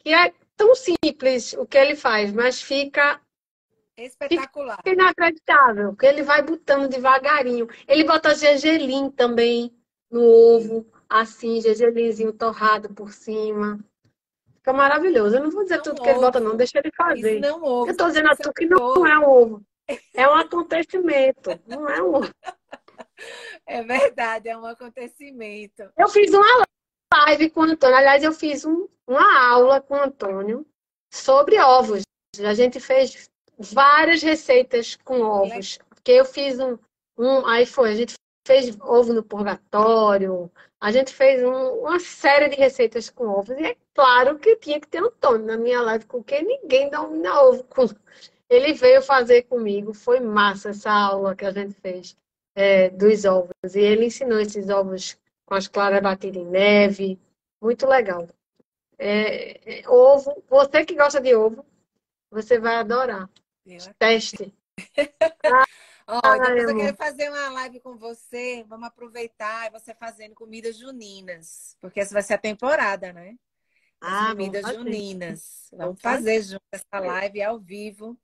que 0.00 0.12
é 0.12 0.34
tão 0.58 0.74
simples 0.74 1.54
o 1.54 1.64
que 1.64 1.78
ele 1.78 1.94
faz, 1.96 2.32
mas 2.32 2.60
fica 2.60 3.18
espetacular. 3.96 4.80
inacreditável, 4.84 5.90
porque 5.92 6.06
ele 6.06 6.22
vai 6.22 6.42
botando 6.42 6.88
devagarinho. 6.88 7.66
Ele 7.86 8.04
bota 8.04 8.34
gergelim 8.34 9.10
também 9.10 9.72
no 10.10 10.20
ovo, 10.20 10.86
assim, 11.08 11.60
gergelimzinho 11.60 12.32
torrado 12.32 12.92
por 12.92 13.12
cima. 13.12 13.78
Fica 14.56 14.72
maravilhoso. 14.72 15.36
Eu 15.36 15.44
não 15.44 15.50
vou 15.50 15.62
dizer 15.62 15.76
Não 15.76 15.82
tudo 15.84 16.02
que 16.02 16.08
ele 16.08 16.18
bota, 16.18 16.40
não, 16.40 16.48
ovo. 16.48 16.56
deixa 16.58 16.78
ele 16.78 16.88
Isso 16.88 16.96
fazer. 16.96 17.40
não 17.40 17.62
ouve. 17.62 17.92
Eu 17.92 17.96
tô 17.96 18.06
dizendo 18.08 18.28
a 18.28 18.32
isso 18.32 18.42
tu 18.42 18.50
é 18.50 18.52
que 18.52 18.66
não 18.66 18.82
ovo. 18.82 19.06
é 19.06 19.18
um 19.18 19.24
ovo. 19.30 19.62
É 20.14 20.28
um 20.28 20.34
acontecimento, 20.34 21.58
não 21.66 21.88
é 21.88 22.02
um 22.02 22.14
ovo. 22.16 22.30
É 23.66 23.82
verdade, 23.82 24.48
é 24.48 24.56
um 24.56 24.64
acontecimento. 24.64 25.90
Eu 25.98 26.08
fiz 26.08 26.32
uma 26.32 26.64
live 27.14 27.50
com 27.50 27.60
o 27.60 27.64
Antônio. 27.64 27.96
Aliás, 27.96 28.22
eu 28.22 28.32
fiz 28.32 28.64
um- 28.64 28.86
uma 29.06 29.48
aula 29.50 29.80
com 29.80 29.94
o 29.94 30.02
Antônio 30.02 30.66
sobre 31.12 31.58
ovos. 31.58 32.02
A 32.44 32.54
gente 32.54 32.78
fez 32.80 33.28
várias 33.58 34.22
receitas 34.22 34.96
com 35.04 35.20
ovos. 35.22 35.78
Porque 35.88 36.12
eu 36.12 36.24
fiz 36.24 36.58
um, 36.60 36.78
um. 37.16 37.46
Aí 37.46 37.66
foi, 37.66 37.90
a 37.92 37.94
gente 37.94 38.14
fez 38.46 38.76
ovo 38.80 39.12
no 39.12 39.22
purgatório. 39.22 40.50
A 40.80 40.92
gente 40.92 41.12
fez 41.12 41.42
um- 41.42 41.80
uma 41.80 41.98
série 41.98 42.48
de 42.48 42.56
receitas 42.56 43.10
com 43.10 43.26
ovos. 43.26 43.56
E 43.58 43.64
é 43.66 43.76
claro 43.94 44.38
que 44.38 44.56
tinha 44.56 44.80
que 44.80 44.86
ter 44.86 45.02
Antônio 45.02 45.46
na 45.46 45.56
minha 45.56 45.80
live, 45.82 46.04
porque 46.06 46.40
ninguém 46.42 46.88
domina 46.90 47.40
ovo. 47.42 47.64
com- 47.64 47.86
Ele 48.50 48.72
veio 48.72 49.02
fazer 49.02 49.42
comigo. 49.42 49.92
Foi 49.92 50.20
massa 50.20 50.70
essa 50.70 50.90
aula 50.90 51.34
que 51.36 51.44
a 51.44 51.50
gente 51.50 51.74
fez 51.74 52.16
é, 52.54 52.88
dos 52.90 53.24
ovos. 53.24 53.50
E 53.74 53.78
ele 53.80 54.06
ensinou 54.06 54.40
esses 54.40 54.68
ovos 54.70 55.16
com 55.48 55.54
as 55.54 55.66
claras 55.66 56.02
batidas 56.02 56.42
em 56.42 56.44
neve. 56.44 57.18
Muito 57.60 57.86
legal. 57.86 58.28
É, 58.98 59.80
é, 59.80 59.88
ovo, 59.88 60.44
você 60.46 60.84
que 60.84 60.94
gosta 60.94 61.20
de 61.22 61.34
ovo, 61.34 61.64
você 62.30 62.58
vai 62.58 62.74
adorar. 62.76 63.30
Teste. 63.98 64.54
Ó, 66.06 66.20
Ai, 66.22 66.40
depois 66.40 66.68
eu 66.68 66.76
quero 66.76 66.96
fazer 66.96 67.30
uma 67.30 67.48
live 67.50 67.80
com 67.80 67.96
você. 67.96 68.64
Vamos 68.68 68.88
aproveitar 68.88 69.70
você 69.70 69.94
fazendo 69.94 70.34
comidas 70.34 70.76
juninas. 70.76 71.76
Porque 71.80 72.00
essa 72.00 72.12
vai 72.12 72.22
ser 72.22 72.34
a 72.34 72.38
temporada, 72.38 73.12
né? 73.12 73.34
As 74.00 74.12
Ah, 74.12 74.30
comidas 74.30 74.66
juninas. 74.68 75.68
Vamos 75.72 76.00
fazer 76.00 76.42
junto 76.42 76.62
essa 76.72 76.98
live 76.98 77.42
ao 77.42 77.58
vivo. 77.58 78.18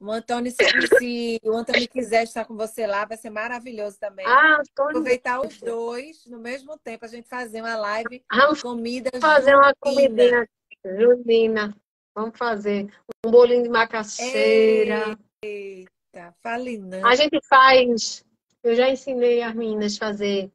O 0.00 0.12
Antônio, 0.12 0.52
se, 0.52 1.40
o 1.42 1.56
Antônio 1.56 1.88
quiser 1.88 2.22
estar 2.22 2.44
com 2.44 2.56
você 2.56 2.86
lá, 2.86 3.04
vai 3.04 3.16
ser 3.16 3.30
maravilhoso 3.30 3.98
também. 3.98 4.24
Ah, 4.24 4.60
Antônio, 4.60 4.90
Aproveitar 4.90 5.40
os 5.40 5.60
dois 5.60 6.24
no 6.26 6.38
mesmo 6.38 6.78
tempo, 6.78 7.04
a 7.04 7.08
gente 7.08 7.28
fazer 7.28 7.60
uma 7.62 7.76
live 7.76 8.22
vamos 8.30 8.62
comida 8.62 9.10
fazer 9.20 9.56
uma 9.56 9.74
junina. 9.84 10.06
comidinha 10.06 10.48
junina. 10.84 11.76
Vamos 12.14 12.38
fazer 12.38 12.88
um 13.26 13.30
bolinho 13.30 13.64
de 13.64 13.68
macaxeira. 13.68 15.18
Eita, 15.44 16.32
fale 16.42 16.78
não. 16.78 17.04
A 17.04 17.16
gente 17.16 17.40
faz, 17.48 18.24
eu 18.62 18.76
já 18.76 18.88
ensinei 18.88 19.42
as 19.42 19.54
meninas 19.54 19.96
a 19.96 20.06
fazer 20.06 20.50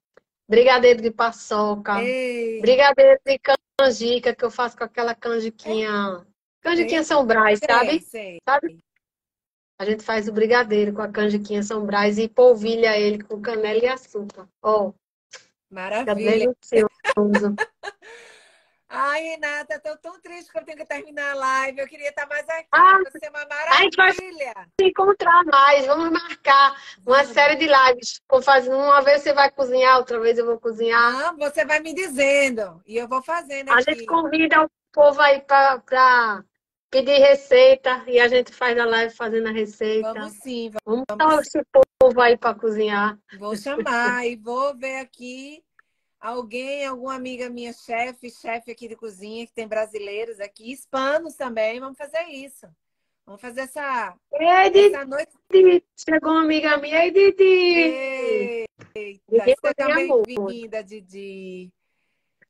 brigadeiro 0.48 1.02
de 1.02 1.12
paçoca, 1.12 2.02
Ei, 2.02 2.62
brigadeiro 2.62 3.20
de 3.26 3.40
canjica, 3.78 4.34
que 4.34 4.46
eu 4.46 4.52
faço 4.52 4.78
com 4.78 4.84
aquela 4.86 5.14
canjiquinha. 5.14 6.26
Canjiquinha 6.62 7.04
São 7.04 7.26
Brás, 7.26 7.60
sabe? 7.60 8.00
sei. 8.02 8.40
Sabe? 8.48 8.80
A 9.84 9.86
gente 9.86 10.02
faz 10.02 10.30
o 10.30 10.32
brigadeiro 10.32 10.94
com 10.94 11.02
a 11.02 11.10
canjiquinha 11.10 11.62
São 11.62 11.86
Brás 11.86 12.18
e 12.18 12.30
polvilha 12.30 12.98
ele 12.98 13.22
com 13.22 13.42
canela 13.42 13.80
e 13.84 13.88
açúcar. 13.90 14.48
Ó, 14.62 14.92
fica 14.94 14.96
Maravilha. 15.70 16.54
delicioso. 16.72 17.56
Ai, 18.88 19.22
Renata, 19.24 19.78
tô 19.80 19.98
tão 19.98 20.22
triste 20.22 20.52
que 20.52 20.58
eu 20.58 20.64
tenho 20.64 20.78
que 20.78 20.86
terminar 20.86 21.32
a 21.32 21.36
live. 21.36 21.80
Eu 21.82 21.88
queria 21.88 22.10
estar 22.10 22.26
mais 22.28 22.48
aqui. 22.48 22.68
Ah, 22.72 23.00
Vai 23.02 23.12
ser 23.12 23.30
uma 23.30 23.40
gente 23.82 23.96
vai- 23.98 24.14
maravilha. 24.14 24.54
Se 24.80 24.88
encontrar 24.88 25.44
mais, 25.46 25.86
vamos 25.86 26.12
marcar 26.12 26.82
uma 27.06 27.26
série 27.26 27.56
de 27.56 27.66
lives. 27.68 28.22
Uma 28.70 29.02
vez 29.02 29.22
você 29.22 29.34
vai 29.34 29.52
cozinhar, 29.52 29.98
outra 29.98 30.18
vez 30.20 30.38
eu 30.38 30.46
vou 30.46 30.60
cozinhar. 30.60 31.28
Ah, 31.28 31.34
você 31.38 31.66
vai 31.66 31.82
me 31.82 31.94
dizendo. 31.94 32.82
E 32.86 32.96
eu 32.96 33.08
vou 33.08 33.22
fazendo 33.22 33.70
A 33.70 33.80
aqui. 33.80 33.96
gente 33.96 34.06
convida 34.06 34.64
o 34.64 34.70
povo 34.94 35.20
aí 35.20 35.42
para 35.42 36.44
pedir 36.94 37.18
receita 37.18 38.04
e 38.08 38.20
a 38.20 38.28
gente 38.28 38.54
faz 38.54 38.78
a 38.78 38.86
live 38.86 39.16
fazendo 39.16 39.48
a 39.48 39.52
receita. 39.52 40.14
Vamos 40.14 40.34
sim, 40.34 40.72
Vamos 40.86 41.06
vamos 41.10 41.48
esse 41.48 41.60
povo 42.00 42.22
aí 42.22 42.38
para 42.38 42.54
cozinhar. 42.54 43.18
Vou 43.40 43.56
chamar 43.58 44.28
e 44.28 44.36
vou 44.36 44.78
ver 44.78 44.98
aqui 44.98 45.64
alguém, 46.20 46.86
alguma 46.86 47.16
amiga 47.16 47.50
minha 47.50 47.74
chefe, 47.74 48.30
chefe 48.30 48.70
aqui 48.70 48.88
de 48.88 48.96
cozinha, 48.96 49.48
que 49.48 49.54
tem 49.54 49.68
brasileiros 49.68 50.40
aqui, 50.40 50.72
hispanos 50.72 51.34
também. 51.34 51.80
Vamos 51.80 51.98
fazer 51.98 52.26
isso. 52.30 52.68
Vamos 53.26 53.42
fazer 53.42 53.62
essa, 53.62 54.16
Ei, 54.34 54.70
Didi, 54.70 54.94
essa 54.94 55.06
noite. 55.06 55.32
chegou 55.98 56.32
uma 56.32 56.44
amiga 56.44 56.78
minha. 56.78 57.06
Ei, 57.06 57.12
Didi! 57.12 58.68
Eita, 58.94 59.22
Didi 59.30 59.56
seja 59.60 59.96
bem-vinda, 59.96 60.84
Didi. 60.84 61.72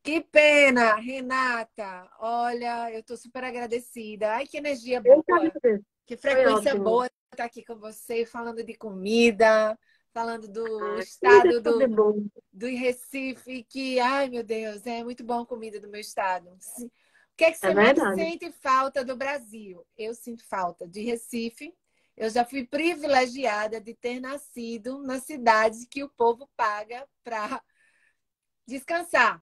Que 0.03 0.19
pena, 0.19 0.95
Renata. 0.95 2.09
Olha, 2.19 2.91
eu 2.91 3.01
tô 3.01 3.15
super 3.15 3.43
agradecida. 3.43 4.34
Ai, 4.34 4.45
que 4.45 4.57
energia 4.57 5.01
boa. 5.01 5.23
Que 6.05 6.17
frequência 6.17 6.75
boa 6.75 7.09
estar 7.31 7.45
aqui 7.45 7.63
com 7.63 7.77
você, 7.77 8.25
falando 8.25 8.61
de 8.61 8.75
comida, 8.75 9.80
falando 10.13 10.47
do 10.47 10.84
Ah, 10.84 10.99
estado 10.99 11.63
tudo 11.63 11.88
do, 11.88 12.31
do 12.51 12.67
Recife, 12.67 13.63
que, 13.63 13.99
ai 13.99 14.30
meu 14.30 14.43
Deus, 14.43 14.85
é 14.85 15.03
muito 15.03 15.23
bom 15.23 15.41
a 15.41 15.45
comida 15.45 15.80
do 15.80 15.89
meu 15.89 16.01
estado. 16.01 16.49
O 16.49 17.35
que 17.35 17.45
é 17.45 17.51
que 17.51 17.57
você 17.57 17.73
mais 17.73 17.97
verdade. 17.97 18.21
sente 18.21 18.51
falta 18.51 19.03
do 19.03 19.15
Brasil? 19.15 19.85
Eu 19.97 20.13
sinto 20.13 20.45
falta 20.47 20.88
de 20.88 21.01
Recife. 21.01 21.73
Eu 22.15 22.30
já 22.30 22.45
fui 22.45 22.67
privilegiada 22.67 23.81
de 23.81 23.95
ter 23.95 24.19
nascido 24.19 25.01
na 25.01 25.19
cidade 25.19 25.88
que 25.89 26.03
o 26.03 26.09
povo 26.09 26.47
paga 26.55 27.07
para 27.23 27.59
descansar. 28.67 29.41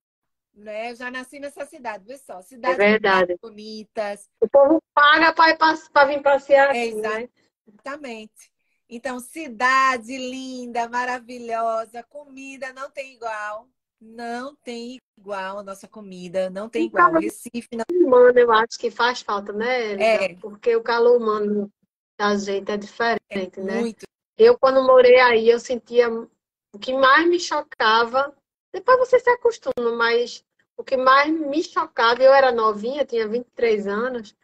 Né? 0.54 0.92
Eu 0.92 0.96
já 0.96 1.10
nasci 1.10 1.40
nessa 1.40 1.66
cidade, 1.66 2.06
vê 2.06 2.18
só. 2.18 2.42
Cidades 2.42 2.80
É 2.80 2.92
verdade. 2.92 3.38
bonitas, 3.42 4.30
O 4.42 4.50
povo 4.50 4.82
paga 4.94 5.34
para 5.34 6.06
vir 6.06 6.22
passear 6.22 6.76
É, 6.76 6.84
aqui, 6.84 6.96
né? 6.96 7.30
Exatamente. 7.68 8.52
Então, 8.90 9.20
cidade 9.22 10.18
linda, 10.18 10.90
maravilhosa, 10.90 12.04
comida 12.04 12.74
não 12.74 12.92
tem 12.92 13.14
igual. 13.14 13.68
Não 14.02 14.56
tem 14.56 15.00
igual 15.18 15.60
a 15.60 15.64
nossa 15.64 15.88
comida, 15.88 16.50
não 16.50 16.68
tem 16.68 16.88
Então, 16.88 17.08
igual. 17.08 17.22
Recife 17.22 17.70
não 17.74 17.86
humano, 18.06 18.38
eu 18.38 18.52
acho 18.52 18.78
que 18.78 18.90
faz 18.92 19.22
falta, 19.22 19.54
né? 19.54 19.94
É. 19.94 20.36
Porque 20.36 20.76
o 20.76 20.84
calor 20.84 21.18
humano 21.22 21.72
da 22.20 22.36
gente 22.36 22.70
é 22.72 22.78
diferente, 22.78 23.60
é 23.60 23.62
né? 23.62 23.80
muito. 23.80 24.06
Eu, 24.38 24.58
quando 24.58 24.84
morei 24.84 25.20
aí, 25.20 25.50
eu 25.50 25.60
sentia 25.60 26.10
o 26.10 26.80
que 26.80 26.94
mais 26.94 27.30
me 27.30 27.40
chocava. 27.40 28.36
Depois 28.74 28.98
você 29.00 29.20
se 29.20 29.30
acostuma, 29.30 29.92
mas 29.96 30.44
o 30.78 30.84
que 30.84 30.98
mais 30.98 31.32
me 31.32 31.64
chocava, 31.64 32.24
eu 32.24 32.34
era 32.34 32.52
novinha, 32.52 33.06
tinha 33.06 33.28
23 33.28 33.88
anos, 33.88 34.36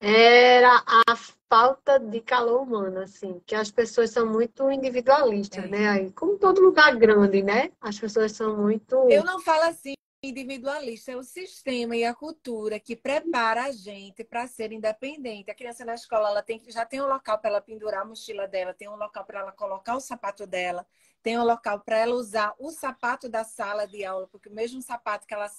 era 0.00 0.82
a 0.86 1.16
falta 1.48 1.98
de 1.98 2.20
calor 2.20 2.62
humano, 2.62 3.00
assim, 3.00 3.40
que 3.46 3.54
as 3.54 3.70
pessoas 3.70 4.10
são 4.10 4.26
muito 4.26 4.70
individualistas, 4.70 5.64
É. 5.64 5.68
né? 5.68 5.88
Aí, 5.88 6.12
como 6.12 6.38
todo 6.38 6.60
lugar 6.60 6.94
grande, 6.96 7.42
né? 7.42 7.72
As 7.80 7.98
pessoas 7.98 8.32
são 8.32 8.56
muito. 8.56 8.94
Eu 9.08 9.24
não 9.24 9.40
falo 9.40 9.62
assim, 9.62 9.94
individualista, 10.22 11.12
é 11.12 11.16
o 11.16 11.22
sistema 11.22 11.96
e 11.96 12.04
a 12.04 12.14
cultura 12.14 12.78
que 12.78 12.96
prepara 12.96 13.64
a 13.64 13.72
gente 13.72 14.24
para 14.24 14.46
ser 14.46 14.72
independente. 14.72 15.50
A 15.50 15.54
criança 15.54 15.84
na 15.84 15.94
escola 15.94 16.28
ela 16.30 16.42
tem, 16.42 16.60
já 16.68 16.84
tem 16.84 17.00
um 17.00 17.06
local 17.06 17.38
para 17.38 17.50
ela 17.50 17.60
pendurar 17.60 18.02
a 18.02 18.04
mochila 18.04 18.46
dela, 18.46 18.74
tem 18.74 18.88
um 18.88 18.96
local 18.96 19.24
para 19.24 19.40
ela 19.40 19.52
colocar 19.52 19.96
o 19.96 20.00
sapato 20.00 20.46
dela, 20.46 20.84
tem 21.22 21.38
um 21.38 21.44
local 21.44 21.80
para 21.80 21.98
ela 21.98 22.14
usar 22.14 22.54
o 22.58 22.70
sapato 22.70 23.28
da 23.28 23.44
sala 23.44 23.86
de 23.86 24.04
aula, 24.04 24.28
porque 24.28 24.48
o 24.48 24.54
mesmo 24.54 24.80
sapato 24.80 25.26
que 25.26 25.34
ela, 25.34 25.50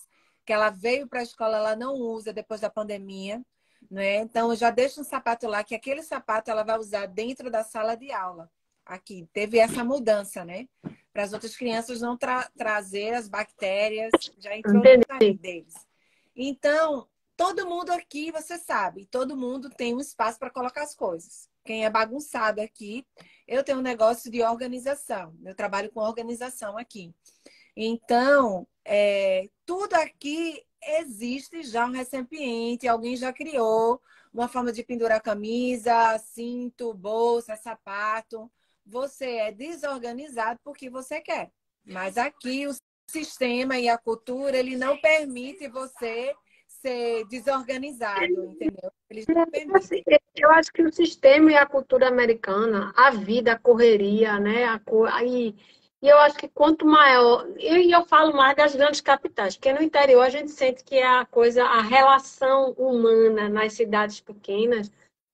que 0.46 0.54
ela 0.54 0.70
veio 0.70 1.08
para 1.08 1.20
a 1.20 1.24
escola 1.24 1.58
ela 1.58 1.76
não 1.76 1.96
usa 1.96 2.34
depois 2.34 2.62
da 2.62 2.70
pandemia. 2.70 3.44
Né? 3.90 4.18
Então, 4.18 4.54
já 4.56 4.70
deixa 4.70 5.00
um 5.00 5.04
sapato 5.04 5.48
lá, 5.48 5.64
que 5.64 5.74
aquele 5.74 6.04
sapato 6.04 6.52
ela 6.52 6.64
vai 6.64 6.78
usar 6.78 7.06
dentro 7.06 7.50
da 7.50 7.64
sala 7.64 7.96
de 7.96 8.12
aula. 8.12 8.52
Aqui, 8.86 9.30
teve 9.32 9.60
essa 9.60 9.84
mudança, 9.84 10.44
né? 10.44 10.68
Para 11.14 11.24
as 11.24 11.32
outras 11.32 11.56
crianças 11.56 12.02
não 12.02 12.18
tra 12.18 12.50
trazer 12.58 13.14
as 13.14 13.28
bactérias, 13.28 14.12
já 14.40 14.56
entrou 14.58 14.76
no 14.76 14.82
deles. 15.38 15.76
Então, 16.36 17.08
todo 17.38 17.68
mundo 17.68 17.92
aqui, 17.92 18.32
você 18.32 18.58
sabe, 18.58 19.06
todo 19.06 19.38
mundo 19.38 19.70
tem 19.70 19.94
um 19.94 20.00
espaço 20.00 20.40
para 20.40 20.50
colocar 20.50 20.84
as 20.84 20.96
coisas. 20.96 21.49
Quem 21.64 21.86
é 21.86 21.90
bagunçado 21.90 22.62
aqui, 22.62 23.06
eu 23.48 23.64
tenho 23.64 23.80
um 23.80 23.84
negócio 23.84 24.32
de 24.32 24.42
organização. 24.42 25.36
Eu 25.44 25.56
trabalho 25.56 25.92
com 25.92 26.00
organização 26.00 26.78
aqui. 26.78 27.14
Então, 27.76 28.68
é, 28.84 29.50
tudo 29.66 29.94
aqui 29.94 30.64
existe 31.00 31.64
já 31.64 31.86
um 31.86 31.92
recipiente, 31.92 32.88
alguém 32.88 33.16
já 33.16 33.32
criou 33.32 34.02
uma 34.34 34.48
forma 34.48 34.72
de 34.72 34.84
pendurar 34.84 35.22
camisa, 35.22 36.18
cinto, 36.20 36.94
bolsa, 36.94 37.56
sapato. 37.56 38.52
Você 38.86 39.26
é 39.26 39.52
desorganizado 39.52 40.60
porque 40.64 40.90
você 40.90 41.22
quer. 41.22 41.52
Mas 41.86 42.18
aqui 42.18 42.68
o 42.68 42.76
sistema 43.10 43.78
e 43.80 43.90
a 43.90 43.98
cultura, 43.98 44.58
ele 44.58 44.78
não 44.78 44.98
permite 44.98 45.68
você 45.68 46.36
ser 46.82 47.26
desorganizado, 47.26 48.46
entendeu? 48.46 48.92
Permitem. 49.08 50.04
Eu 50.36 50.52
acho 50.52 50.72
que 50.72 50.82
o 50.82 50.94
sistema 50.94 51.52
e 51.52 51.58
a 51.58 51.66
cultura 51.66 52.08
americana, 52.08 52.94
a 52.96 53.12
vida, 53.12 53.54
a 53.54 53.60
correria, 53.60 54.40
né? 54.40 54.66
A, 54.66 54.82
aí 55.14 55.56
e 56.02 56.08
eu 56.08 56.18
acho 56.20 56.38
que 56.38 56.48
quanto 56.48 56.86
maior, 56.86 57.46
e 57.58 57.92
eu, 57.92 58.00
eu 58.00 58.06
falo 58.06 58.34
mais 58.34 58.56
das 58.56 58.74
grandes 58.74 59.02
capitais, 59.02 59.58
porque 59.58 59.74
no 59.74 59.84
interior 59.84 60.22
a 60.22 60.30
gente 60.30 60.50
sente 60.52 60.84
que 60.84 61.02
a 61.02 61.26
coisa, 61.26 61.64
a 61.66 61.82
relação 61.82 62.72
humana 62.78 63.50
nas 63.50 63.74
cidades 63.74 64.22
pequenas, 64.22 64.90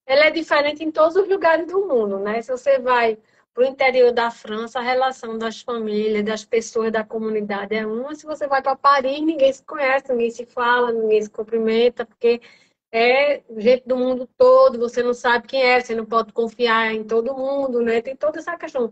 ela 0.07 0.25
é 0.25 0.31
diferente 0.31 0.83
em 0.83 0.91
todos 0.91 1.15
os 1.15 1.27
lugares 1.27 1.67
do 1.67 1.87
mundo, 1.87 2.17
né? 2.17 2.41
Se 2.41 2.51
você 2.51 2.79
vai 2.79 3.17
para 3.55 3.63
o 3.63 3.67
interior 3.67 4.11
da 4.11 4.29
França, 4.29 4.79
a 4.79 4.83
relação 4.83 5.37
das 5.37 5.61
famílias, 5.61 6.25
das 6.25 6.43
pessoas 6.43 6.91
da 6.91 7.05
comunidade 7.05 7.73
é 7.73 7.87
uma. 7.87 8.13
Se 8.13 8.25
você 8.25 8.45
vai 8.47 8.61
para 8.61 8.75
Paris, 8.75 9.21
ninguém 9.21 9.51
se 9.53 9.63
conhece, 9.63 10.11
ninguém 10.11 10.29
se 10.29 10.45
fala, 10.45 10.91
ninguém 10.91 11.21
se 11.21 11.29
cumprimenta, 11.29 12.05
porque 12.05 12.41
é 12.91 13.41
gente 13.57 13.87
do 13.87 13.95
mundo 13.95 14.27
todo, 14.37 14.77
você 14.77 15.01
não 15.01 15.13
sabe 15.13 15.47
quem 15.47 15.63
é, 15.63 15.79
você 15.79 15.95
não 15.95 16.05
pode 16.05 16.33
confiar 16.33 16.93
em 16.93 17.05
todo 17.05 17.33
mundo, 17.33 17.81
né? 17.81 18.01
Tem 18.01 18.13
toda 18.13 18.39
essa 18.39 18.57
questão 18.57 18.91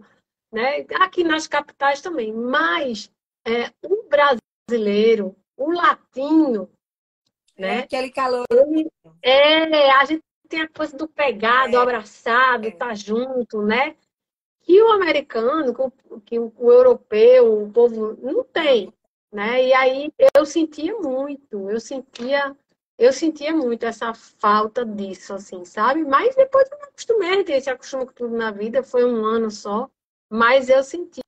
né? 0.50 0.86
aqui 0.96 1.26
nas 1.26 1.46
capitais 1.46 2.02
também. 2.02 2.32
Mas 2.32 3.12
é, 3.46 3.70
o 3.86 4.08
brasileiro, 4.08 5.36
o 5.58 5.72
latino, 5.74 6.70
né? 7.60 7.80
É 7.80 7.80
aquele 7.80 8.12
calor. 8.12 8.46
Ele, 8.50 8.90
é, 9.76 9.92
a 9.92 10.06
gente 10.06 10.24
tem 10.48 10.62
a 10.62 10.70
coisa 10.70 10.96
do 10.96 11.08
pegado, 11.08 11.76
é. 11.76 11.80
abraçado, 11.80 12.68
é. 12.68 12.72
tá 12.72 12.94
junto, 12.94 13.62
né? 13.62 13.98
Que 14.64 14.82
o 14.82 14.92
americano, 14.92 15.74
que 16.26 16.40
o, 16.40 16.52
o 16.58 16.72
europeu, 16.72 17.64
o 17.64 17.72
povo 17.72 18.18
não 18.22 18.44
tem, 18.44 18.92
né? 19.32 19.68
E 19.68 19.74
aí 19.74 20.12
eu 20.36 20.46
sentia 20.46 20.98
muito, 21.00 21.70
eu 21.70 21.80
sentia 21.80 22.56
eu 22.98 23.12
sentia 23.12 23.54
muito 23.54 23.84
essa 23.86 24.14
falta 24.14 24.86
disso, 24.86 25.34
assim, 25.34 25.66
sabe? 25.66 26.04
Mas 26.04 26.36
depois 26.36 26.70
eu 26.72 26.78
me 26.78 26.84
acostumei, 26.86 27.30
a 27.30 27.36
gente 27.38 27.62
se 27.62 27.70
acostuma 27.70 28.06
com 28.06 28.14
tudo 28.14 28.38
na 28.38 28.52
vida, 28.52 28.84
foi 28.84 29.04
um 29.04 29.26
ano 29.26 29.50
só. 29.50 29.90
Mas 30.30 30.70
eu 30.70 30.84
sentia 30.84 31.24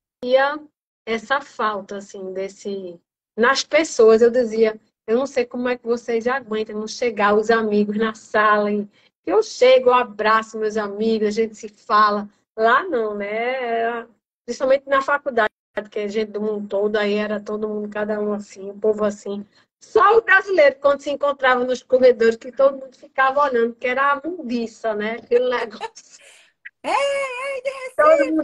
essa 1.06 1.42
falta, 1.42 1.98
assim, 1.98 2.34
desse. 2.34 3.00
Nas 3.38 3.64
pessoas, 3.64 4.22
eu 4.22 4.32
dizia, 4.32 4.80
eu 5.08 5.18
não 5.18 5.26
sei 5.26 5.46
como 5.46 5.68
é 5.68 5.78
que 5.78 5.86
vocês 5.86 6.28
aguentam 6.28 6.80
não 6.80 6.88
chegar 6.88 7.36
os 7.36 7.50
amigos 7.52 7.98
na 7.98 8.14
sala. 8.16 8.72
E 8.72 8.88
eu 9.26 9.44
chego, 9.44 9.90
eu 9.90 9.94
abraço 9.94 10.58
meus 10.58 10.78
amigos, 10.78 11.28
a 11.28 11.32
gente 11.32 11.56
se 11.56 11.68
fala. 11.68 12.30
Lá 12.58 12.84
não, 12.84 13.16
né? 13.16 13.80
Era, 13.80 14.08
principalmente 14.46 14.88
na 14.88 15.02
faculdade, 15.02 15.52
que 15.92 16.00
a 16.00 16.08
gente 16.08 16.32
do 16.32 16.42
mundo 16.42 16.68
todo, 16.68 16.96
aí 16.96 17.16
era 17.16 17.40
todo 17.40 17.68
mundo, 17.68 17.90
cada 17.90 18.20
um 18.20 18.34
assim, 18.34 18.70
o 18.70 18.80
povo 18.80 19.04
assim. 19.04 19.46
Só 19.82 20.18
o 20.18 20.22
brasileiro, 20.22 20.78
quando 20.80 21.02
se 21.02 21.12
encontrava 21.12 21.64
nos 21.64 21.84
corredores, 21.84 22.38
que 22.38 22.52
todo 22.52 22.78
mundo 22.78 22.96
ficava 22.98 23.42
olhando, 23.42 23.76
que 23.76 23.88
era 23.88 24.14
a 24.14 24.22
mundiça, 24.24 24.96
né? 24.96 25.18
Aquele 25.22 25.50
negócio. 25.50 26.18
Ei, 26.86 26.92
ei, 26.92 27.62
de 27.64 27.70
Recife, 27.72 27.96
Todo 27.96 28.26
mundo 28.30 28.44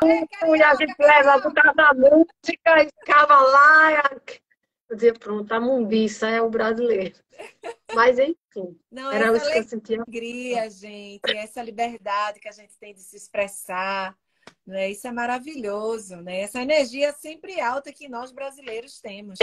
junto, 0.00 0.56
e 0.56 0.62
a 0.62 0.74
gente 0.76 0.94
leva, 0.98 1.38
botava 1.40 1.92
música 1.92 2.82
e 2.82 2.88
ficava 2.88 3.38
lá. 3.38 4.10
Eu 4.90 4.96
dizia, 4.96 5.14
pronto, 5.14 5.52
a 5.52 5.60
mumbiça 5.60 6.28
é 6.28 6.42
o 6.42 6.50
brasileiro. 6.50 7.14
Mas, 7.94 8.18
enfim, 8.18 8.76
Não, 8.90 9.12
era 9.12 9.36
isso 9.36 9.48
que 9.48 9.58
eu 9.58 9.62
sentia. 9.62 10.02
alegria, 10.02 10.68
gente, 10.68 11.36
essa 11.36 11.62
liberdade 11.62 12.40
que 12.40 12.48
a 12.48 12.52
gente 12.52 12.76
tem 12.76 12.92
de 12.92 13.00
se 13.00 13.16
expressar, 13.16 14.18
né? 14.66 14.90
Isso 14.90 15.06
é 15.06 15.12
maravilhoso, 15.12 16.16
né? 16.16 16.40
Essa 16.40 16.60
energia 16.60 17.12
sempre 17.12 17.60
alta 17.60 17.92
que 17.92 18.08
nós 18.08 18.32
brasileiros 18.32 19.00
temos. 19.00 19.38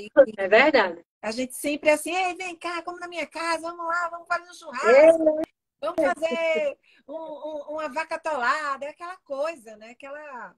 E, 0.00 0.08
é 0.36 0.48
verdade. 0.48 1.04
A 1.20 1.32
gente 1.32 1.54
sempre 1.54 1.90
é 1.90 1.94
assim, 1.94 2.14
Ei, 2.14 2.34
vem 2.36 2.56
cá, 2.56 2.80
como 2.82 3.00
na 3.00 3.08
minha 3.08 3.26
casa, 3.26 3.62
vamos 3.62 3.86
lá, 3.86 4.08
vamos 4.10 4.28
fazer 4.28 4.48
um 4.48 4.54
churrasco. 4.54 5.40
É. 5.40 5.54
Vamos 5.80 6.02
fazer 6.02 6.78
um, 7.06 7.14
um, 7.14 7.64
uma 7.74 7.88
vaca 7.88 8.14
atolada, 8.14 8.86
é 8.86 8.90
aquela 8.90 9.16
coisa, 9.18 9.76
né? 9.76 9.90
Aquela, 9.90 10.54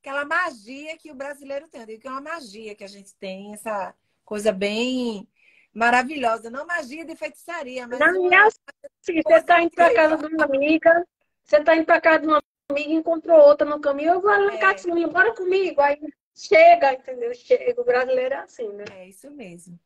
aquela 0.00 0.24
magia 0.24 0.96
que 0.96 1.10
o 1.10 1.14
brasileiro 1.14 1.68
tem. 1.68 1.82
Eu 1.82 1.86
digo 1.86 2.00
que 2.00 2.08
é 2.08 2.10
uma 2.10 2.20
magia 2.20 2.74
que 2.74 2.84
a 2.84 2.88
gente 2.88 3.14
tem, 3.16 3.52
essa 3.52 3.94
coisa 4.24 4.50
bem 4.50 5.28
maravilhosa. 5.72 6.50
Não 6.50 6.66
magia 6.66 7.04
de 7.04 7.14
feitiçaria, 7.14 7.86
mas. 7.86 7.98
Não, 7.98 8.22
uma... 8.22 8.46
assim, 8.46 9.20
você 9.22 9.34
está 9.34 9.62
indo 9.62 9.70
para 9.70 9.94
casa 9.94 10.16
de 10.16 10.34
uma 10.34 10.44
amiga, 10.44 11.06
você 11.44 11.58
está 11.58 11.76
indo 11.76 11.84
para 11.84 12.00
casa 12.00 12.20
de 12.20 12.26
uma 12.26 12.42
amiga 12.70 12.90
e 12.90 12.94
encontrou 12.94 13.38
outra 13.38 13.68
no 13.68 13.80
caminho, 13.80 14.14
eu 14.14 14.20
vou 14.20 14.30
lá 14.30 14.38
na 14.38 14.54
é. 14.54 15.06
bora 15.06 15.34
comigo. 15.34 15.80
Aí 15.80 15.98
chega, 16.34 16.94
entendeu? 16.94 17.34
Chega. 17.34 17.80
O 17.80 17.84
brasileiro 17.84 18.34
é 18.34 18.38
assim, 18.38 18.68
né? 18.72 18.84
É 18.92 19.08
isso 19.08 19.30
mesmo. 19.30 19.78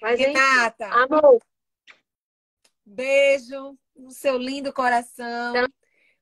Mas, 0.00 0.18
Renata, 0.18 0.86
amor. 0.86 1.40
Beijo 2.84 3.78
no 3.94 4.10
seu 4.10 4.36
lindo 4.36 4.72
coração. 4.72 5.50
Então, 5.50 5.68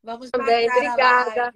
Vamos 0.03 0.31
também, 0.31 0.69
obrigada. 0.71 1.53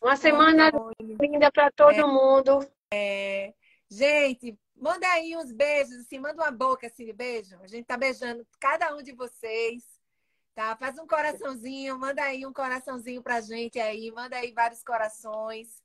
Uma 0.00 0.16
semana 0.16 0.70
linda 1.00 1.50
para 1.50 1.70
todo 1.72 1.92
é, 1.92 2.04
mundo. 2.04 2.66
É, 2.92 3.52
gente, 3.90 4.58
manda 4.76 5.06
aí 5.08 5.36
uns 5.36 5.52
beijos, 5.52 5.96
assim, 5.98 6.18
manda 6.18 6.42
uma 6.42 6.50
boca 6.50 6.86
assim 6.86 7.04
de 7.04 7.12
beijo. 7.12 7.56
A 7.60 7.66
gente 7.66 7.84
tá 7.84 7.96
beijando 7.96 8.46
cada 8.60 8.94
um 8.94 9.02
de 9.02 9.12
vocês. 9.12 9.82
Tá? 10.54 10.76
Faz 10.76 10.98
um 10.98 11.06
coraçãozinho, 11.06 11.96
manda 11.96 12.20
aí 12.20 12.44
um 12.44 12.52
coraçãozinho 12.52 13.22
pra 13.22 13.40
gente 13.40 13.78
aí, 13.78 14.10
manda 14.10 14.36
aí 14.36 14.50
vários 14.52 14.82
corações. 14.82 15.80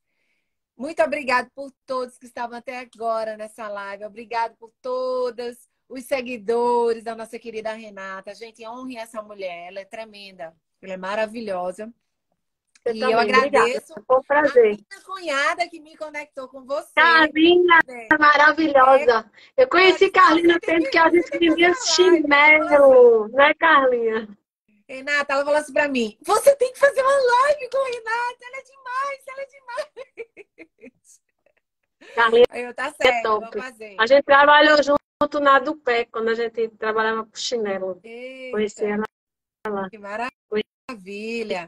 Muito 0.75 1.01
obrigado 1.03 1.51
por 1.53 1.71
todos 1.85 2.17
que 2.17 2.25
estavam 2.25 2.57
até 2.57 2.79
agora 2.79 3.37
nessa 3.37 3.67
live. 3.67 4.05
Obrigado 4.05 4.55
por 4.57 4.73
todas 4.81 5.69
os 5.87 6.03
seguidores 6.05 7.03
da 7.03 7.15
nossa 7.15 7.37
querida 7.37 7.71
Renata. 7.73 8.33
Gente, 8.33 8.67
honre 8.67 8.97
essa 8.97 9.21
mulher, 9.21 9.67
ela 9.67 9.79
é 9.79 9.85
tremenda, 9.85 10.55
ela 10.81 10.93
é 10.93 10.97
maravilhosa. 10.97 11.93
Eu 12.85 12.95
e 12.95 12.99
também, 12.99 13.13
eu 13.13 13.19
agradeço 13.19 13.93
Foi 14.05 14.17
um 14.17 14.23
prazer. 14.23 14.73
a 14.73 14.95
minha 14.95 15.03
cunhada 15.05 15.69
que 15.69 15.79
me 15.79 15.95
conectou 15.95 16.49
com 16.49 16.65
você. 16.65 16.91
Carlinha, 16.95 17.79
é. 17.87 18.17
maravilhosa. 18.17 19.31
Eu 19.55 19.67
conheci 19.69 20.05
é, 20.05 20.09
Carlinha 20.09 20.59
tempo 20.59 20.89
que 20.89 20.97
a 20.97 21.09
gente 21.09 21.37
vivia 21.37 21.73
chinelo, 21.75 23.29
né, 23.29 23.53
Carlinha? 23.53 24.27
Renata, 24.87 25.33
ela 25.33 25.45
falou 25.45 25.59
assim 25.59 25.73
pra 25.73 25.87
mim: 25.87 26.17
você 26.21 26.55
tem 26.57 26.73
que 26.73 26.79
fazer 26.79 27.01
uma 27.01 27.11
live 27.11 27.69
com 27.69 27.83
Renata, 27.85 28.37
ela 28.41 28.57
é 28.57 28.63
demais, 28.63 29.23
ela 29.27 29.41
é 29.41 29.45
demais. 29.45 31.21
Carlinha, 32.15 32.45
eu, 32.53 32.73
tá 32.73 32.91
certo, 32.91 33.15
é 33.15 33.21
top. 33.21 33.59
A 33.97 34.05
gente 34.05 34.23
trabalhou 34.23 34.83
junto 34.83 35.03
junto 35.23 35.39
na 35.39 35.59
do 35.59 35.75
pé, 35.75 36.05
quando 36.05 36.29
a 36.29 36.33
gente 36.33 36.67
trabalhava 36.69 37.25
com 37.25 37.35
chinelo. 37.35 37.99
Eita, 38.03 38.51
Conheci 38.51 38.83
ela 38.83 39.03
lá. 39.67 39.89
Que 39.89 39.97
maravilha! 39.97 41.67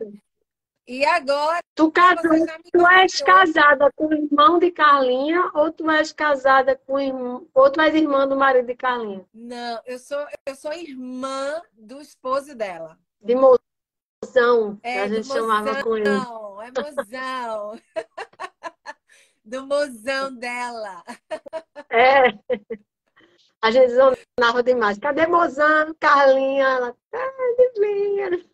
E 0.87 1.03
agora. 1.03 1.61
Tu, 1.73 1.91
casou, 1.91 2.45
tu 2.71 2.87
és 2.87 3.19
casada 3.21 3.91
com 3.95 4.05
o 4.05 4.13
irmão 4.13 4.59
de 4.59 4.71
Carlinha 4.71 5.49
ou 5.55 5.71
tu 5.71 5.89
és 5.89 6.11
casada 6.11 6.75
com 6.75 6.99
irmão, 6.99 7.47
ou 7.53 7.71
tu 7.71 7.81
és 7.81 7.95
irmã 7.95 8.27
do 8.27 8.35
marido 8.35 8.67
de 8.67 8.75
Carlinha? 8.75 9.25
Não, 9.33 9.81
eu 9.85 9.97
sou, 9.97 10.25
eu 10.45 10.55
sou 10.55 10.71
irmã 10.73 11.61
do 11.73 11.99
esposo 11.99 12.55
dela. 12.55 12.99
De 13.19 13.33
mozão, 13.33 14.79
é, 14.83 15.01
a 15.01 15.07
gente 15.07 15.25
chamava 15.25 15.81
com 15.83 15.97
ele. 15.97 16.07
É 16.07 16.81
mozão. 16.81 17.81
do 19.43 19.65
mozão 19.65 20.35
dela. 20.35 21.03
É. 21.89 22.25
A 23.65 23.71
gente 23.71 23.93
zonava 23.95 24.61
demais. 24.61 24.99
Cadê 24.99 25.25
mozão, 25.25 25.91
Carlinha? 25.99 26.65
Ela, 26.65 26.95
tá 27.09 27.31
de 27.57 28.47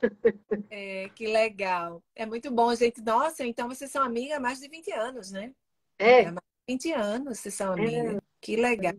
É, 0.70 1.10
que 1.10 1.28
legal. 1.28 2.02
É 2.16 2.26
muito 2.26 2.50
bom, 2.50 2.74
gente. 2.74 3.02
Nossa, 3.02 3.46
então 3.46 3.68
vocês 3.68 3.92
são 3.92 4.02
amigas 4.02 4.38
há 4.38 4.40
mais 4.40 4.62
de 4.62 4.70
20 4.70 4.90
anos, 4.94 5.30
né? 5.30 5.52
É. 6.00 6.22
Há 6.22 6.32
mais 6.32 6.46
de 6.66 6.74
20 6.74 6.92
anos 6.94 7.40
vocês 7.40 7.54
são 7.54 7.74
amigas. 7.74 8.16
É. 8.16 8.22
Que 8.40 8.56
legal. 8.56 8.94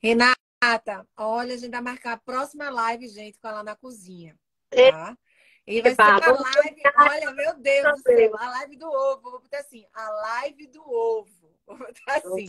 Renata, 0.00 1.04
olha, 1.16 1.54
a 1.54 1.58
gente 1.58 1.72
vai 1.72 1.80
marcar 1.82 2.12
a 2.12 2.18
próxima 2.18 2.70
live, 2.70 3.08
gente, 3.08 3.40
com 3.40 3.48
ela 3.48 3.64
na 3.64 3.74
cozinha. 3.74 4.38
É. 4.70 4.92
Tá? 4.92 5.18
E 5.66 5.82
vai 5.82 5.96
ser 5.96 6.00
a 6.00 6.16
live, 6.16 6.82
olha, 6.96 7.32
meu 7.32 7.58
Deus 7.58 7.92
do 7.96 8.02
céu, 8.02 8.36
a 8.38 8.50
live 8.50 8.76
do 8.76 8.86
ovo. 8.86 9.30
Vou 9.32 9.40
botar 9.40 9.58
assim, 9.58 9.84
a 9.92 10.10
live 10.10 10.68
do 10.68 10.88
ovo. 10.88 11.37
Vou 11.68 11.76
botar 11.76 12.16
assim. 12.16 12.48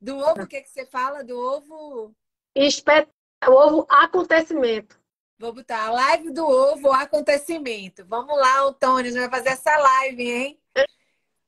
Do 0.00 0.18
ovo, 0.18 0.42
o 0.42 0.46
que, 0.46 0.60
que 0.60 0.68
você 0.68 0.84
fala? 0.84 1.22
Do 1.22 1.38
ovo? 1.38 2.14
Espet... 2.54 3.08
O 3.46 3.52
ovo 3.52 3.86
acontecimento. 3.88 4.98
Vou 5.38 5.52
botar 5.52 5.86
a 5.86 5.92
live 5.92 6.30
do 6.30 6.44
ovo 6.44 6.90
acontecimento. 6.90 8.04
Vamos 8.06 8.36
lá, 8.36 8.62
Antônio, 8.62 9.10
a 9.10 9.14
gente 9.14 9.20
vai 9.20 9.30
fazer 9.30 9.50
essa 9.50 9.76
live, 9.76 10.30
hein? 10.30 10.60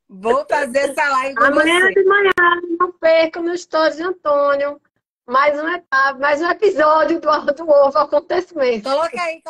Vou 0.08 0.46
fazer 0.48 0.90
essa 0.90 1.08
live 1.10 1.34
com 1.34 1.44
Amanhã 1.44 1.80
você. 1.80 1.94
de 1.94 2.04
manhã, 2.04 2.32
não 2.78 2.92
perca 2.92 3.42
no 3.42 3.56
stories 3.56 3.96
de 3.96 4.02
Antônio. 4.02 4.80
Mais 5.26 5.58
um 5.60 5.68
etapa, 5.68 6.18
mais 6.18 6.40
um 6.40 6.48
episódio 6.48 7.20
do, 7.20 7.52
do 7.52 7.68
ovo 7.68 7.98
acontecimento. 7.98 8.84
Coloca 8.88 9.20
aí, 9.20 9.42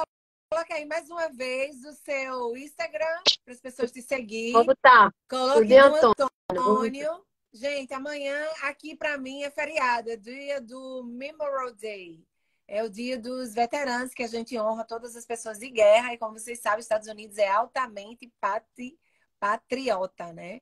Coloca 0.50 0.74
aí 0.74 0.86
mais 0.86 1.10
uma 1.10 1.28
vez 1.28 1.84
o 1.84 1.92
seu 1.92 2.56
Instagram 2.56 3.20
para 3.44 3.52
as 3.52 3.60
pessoas 3.60 3.92
te 3.92 4.00
seguir. 4.00 4.52
Vou 4.52 4.64
botar. 4.64 5.12
Coloque 5.28 5.74
o 5.74 5.84
Antônio. 5.84 6.30
Antônio. 6.50 7.24
Gente, 7.52 7.94
amanhã 7.94 8.46
aqui 8.62 8.94
para 8.94 9.16
mim 9.16 9.42
é 9.42 9.50
feriado, 9.50 10.10
é 10.10 10.16
dia 10.16 10.60
do 10.60 11.02
Memorial 11.04 11.72
Day. 11.74 12.22
É 12.66 12.82
o 12.84 12.90
dia 12.90 13.18
dos 13.18 13.54
veteranos 13.54 14.12
que 14.12 14.22
a 14.22 14.26
gente 14.26 14.58
honra 14.58 14.84
todas 14.84 15.16
as 15.16 15.24
pessoas 15.24 15.58
de 15.58 15.70
guerra. 15.70 16.12
E 16.12 16.18
como 16.18 16.38
vocês 16.38 16.60
sabem, 16.60 16.80
os 16.80 16.84
Estados 16.84 17.08
Unidos 17.08 17.38
é 17.38 17.48
altamente 17.48 18.30
patri... 18.40 18.98
patriota, 19.40 20.32
né? 20.32 20.60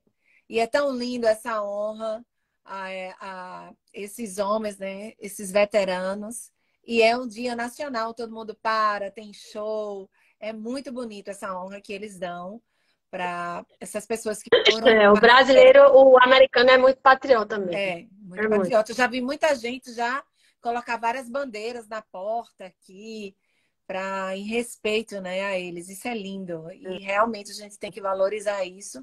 E 0.49 0.61
é 0.61 0.67
tão 0.67 0.97
lindo 0.97 1.27
essa 1.27 1.63
honra 1.63 2.25
a, 2.65 2.87
a 3.21 3.75
esses 3.93 4.39
homens, 4.39 4.79
né? 4.79 5.15
Esses 5.19 5.51
veteranos. 5.51 6.53
E 6.85 7.03
é 7.03 7.17
um 7.19 7.27
dia 7.27 7.57
nacional, 7.57 8.15
todo 8.15 8.33
mundo 8.35 8.55
para, 8.55 9.11
tem 9.11 9.33
show. 9.33 10.09
É 10.39 10.53
muito 10.53 10.93
bonito 10.93 11.29
essa 11.29 11.53
honra 11.61 11.81
que 11.81 11.93
eles 11.93 12.19
dão 12.19 12.63
para 13.17 13.65
essas 13.81 14.05
pessoas 14.05 14.43
que 14.43 14.51
foram. 14.71 14.87
É, 14.87 15.11
o 15.11 15.15
brasileiro, 15.15 15.91
o 15.91 16.23
americano 16.23 16.69
é 16.69 16.77
muito 16.77 17.01
patriota 17.01 17.59
mesmo. 17.59 17.75
É, 17.75 18.07
muito 18.21 18.45
é 18.45 18.49
patriota. 18.49 18.77
Muito. 18.77 18.91
Eu 18.91 18.95
já 18.95 19.07
vi 19.07 19.23
muita 19.23 19.55
gente 19.55 19.91
já 19.95 20.23
colocar 20.61 20.99
várias 20.99 21.27
bandeiras 21.27 21.89
na 21.89 22.03
porta 22.03 22.67
aqui 22.67 23.35
para 23.87 24.37
em 24.37 24.45
respeito, 24.45 25.19
né, 25.23 25.47
a 25.47 25.59
eles. 25.59 25.89
Isso 25.89 26.07
é 26.07 26.15
lindo 26.15 26.71
e 26.71 26.87
é. 26.87 26.99
realmente 26.99 27.53
a 27.53 27.55
gente 27.55 27.79
tem 27.79 27.91
que 27.91 28.03
valorizar 28.03 28.63
isso. 28.67 29.03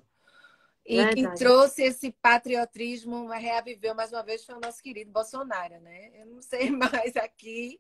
E 0.85 0.97
Verdade. 0.97 1.15
quem 1.15 1.33
trouxe 1.33 1.81
esse 1.81 2.11
patriotismo, 2.21 3.29
reaviveu 3.29 3.95
mais 3.95 4.11
uma 4.11 4.21
vez, 4.21 4.45
foi 4.45 4.53
o 4.53 4.59
nosso 4.59 4.83
querido 4.83 5.09
Bolsonaro, 5.11 5.79
né? 5.79 6.11
Eu 6.13 6.27
não 6.27 6.41
sei 6.41 6.69
mais 6.69 7.15
aqui, 7.15 7.79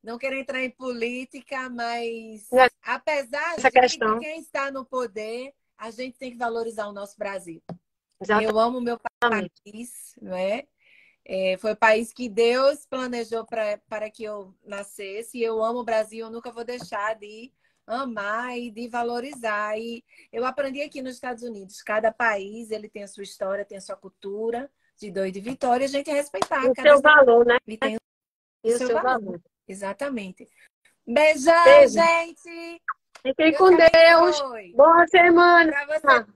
não 0.00 0.16
quero 0.16 0.36
entrar 0.36 0.62
em 0.62 0.70
política, 0.70 1.68
mas 1.68 2.52
é. 2.52 2.70
Apesar 2.86 3.54
Essa 3.58 3.70
de 3.70 3.80
questão. 3.80 4.20
quem 4.20 4.40
está 4.40 4.70
no 4.70 4.84
poder, 4.84 5.52
a 5.76 5.90
gente 5.90 6.16
tem 6.16 6.30
que 6.30 6.38
valorizar 6.38 6.86
o 6.86 6.92
nosso 6.92 7.18
Brasil. 7.18 7.60
Exatamente. 8.20 8.50
Eu 8.50 8.58
amo 8.58 8.78
o 8.78 8.80
meu 8.80 8.98
país, 9.20 10.14
não 10.22 10.34
é? 10.34 10.64
é? 11.24 11.56
foi 11.58 11.72
o 11.72 11.76
país 11.76 12.12
que 12.12 12.28
Deus 12.28 12.86
planejou 12.86 13.44
pra, 13.44 13.78
para 13.88 14.08
que 14.08 14.22
eu 14.24 14.54
nascesse. 14.64 15.38
E 15.38 15.42
eu 15.42 15.62
amo 15.62 15.80
o 15.80 15.84
Brasil, 15.84 16.26
eu 16.26 16.32
nunca 16.32 16.50
vou 16.52 16.64
deixar 16.64 17.14
de 17.16 17.52
amar 17.86 18.56
e 18.56 18.70
de 18.70 18.88
valorizar. 18.88 19.78
E 19.78 20.04
eu 20.32 20.46
aprendi 20.46 20.80
aqui 20.80 21.02
nos 21.02 21.14
Estados 21.14 21.42
Unidos, 21.42 21.82
cada 21.82 22.12
país 22.12 22.70
ele 22.70 22.88
tem 22.88 23.02
a 23.02 23.08
sua 23.08 23.24
história, 23.24 23.64
tem 23.64 23.78
a 23.78 23.82
sua 23.82 23.96
cultura 23.96 24.70
de 24.96 25.10
dor 25.10 25.26
e 25.26 25.32
de 25.32 25.40
vitória, 25.40 25.84
a 25.84 25.88
gente 25.88 26.10
respeitar. 26.10 26.64
O 26.70 26.74
seu 26.74 27.00
valor, 27.02 27.44
né? 27.44 27.58
Ele 27.66 27.76
tem 27.76 27.96
o 27.96 28.68
seu, 28.70 28.78
seu 28.78 28.94
valor. 28.94 29.20
valor. 29.20 29.42
Exatamente. 29.68 30.48
Beijão, 31.06 31.64
Beijo. 31.64 31.94
gente! 31.94 32.82
Fiquem 33.22 33.54
com 33.54 33.70
Deus! 33.76 34.42
Boa 34.74 35.06
semana! 35.06 35.70
Pra 35.70 35.86
você 35.86 36.26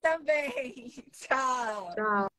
também! 0.00 0.94
Tchau! 1.12 1.94
Tchau! 1.94 2.33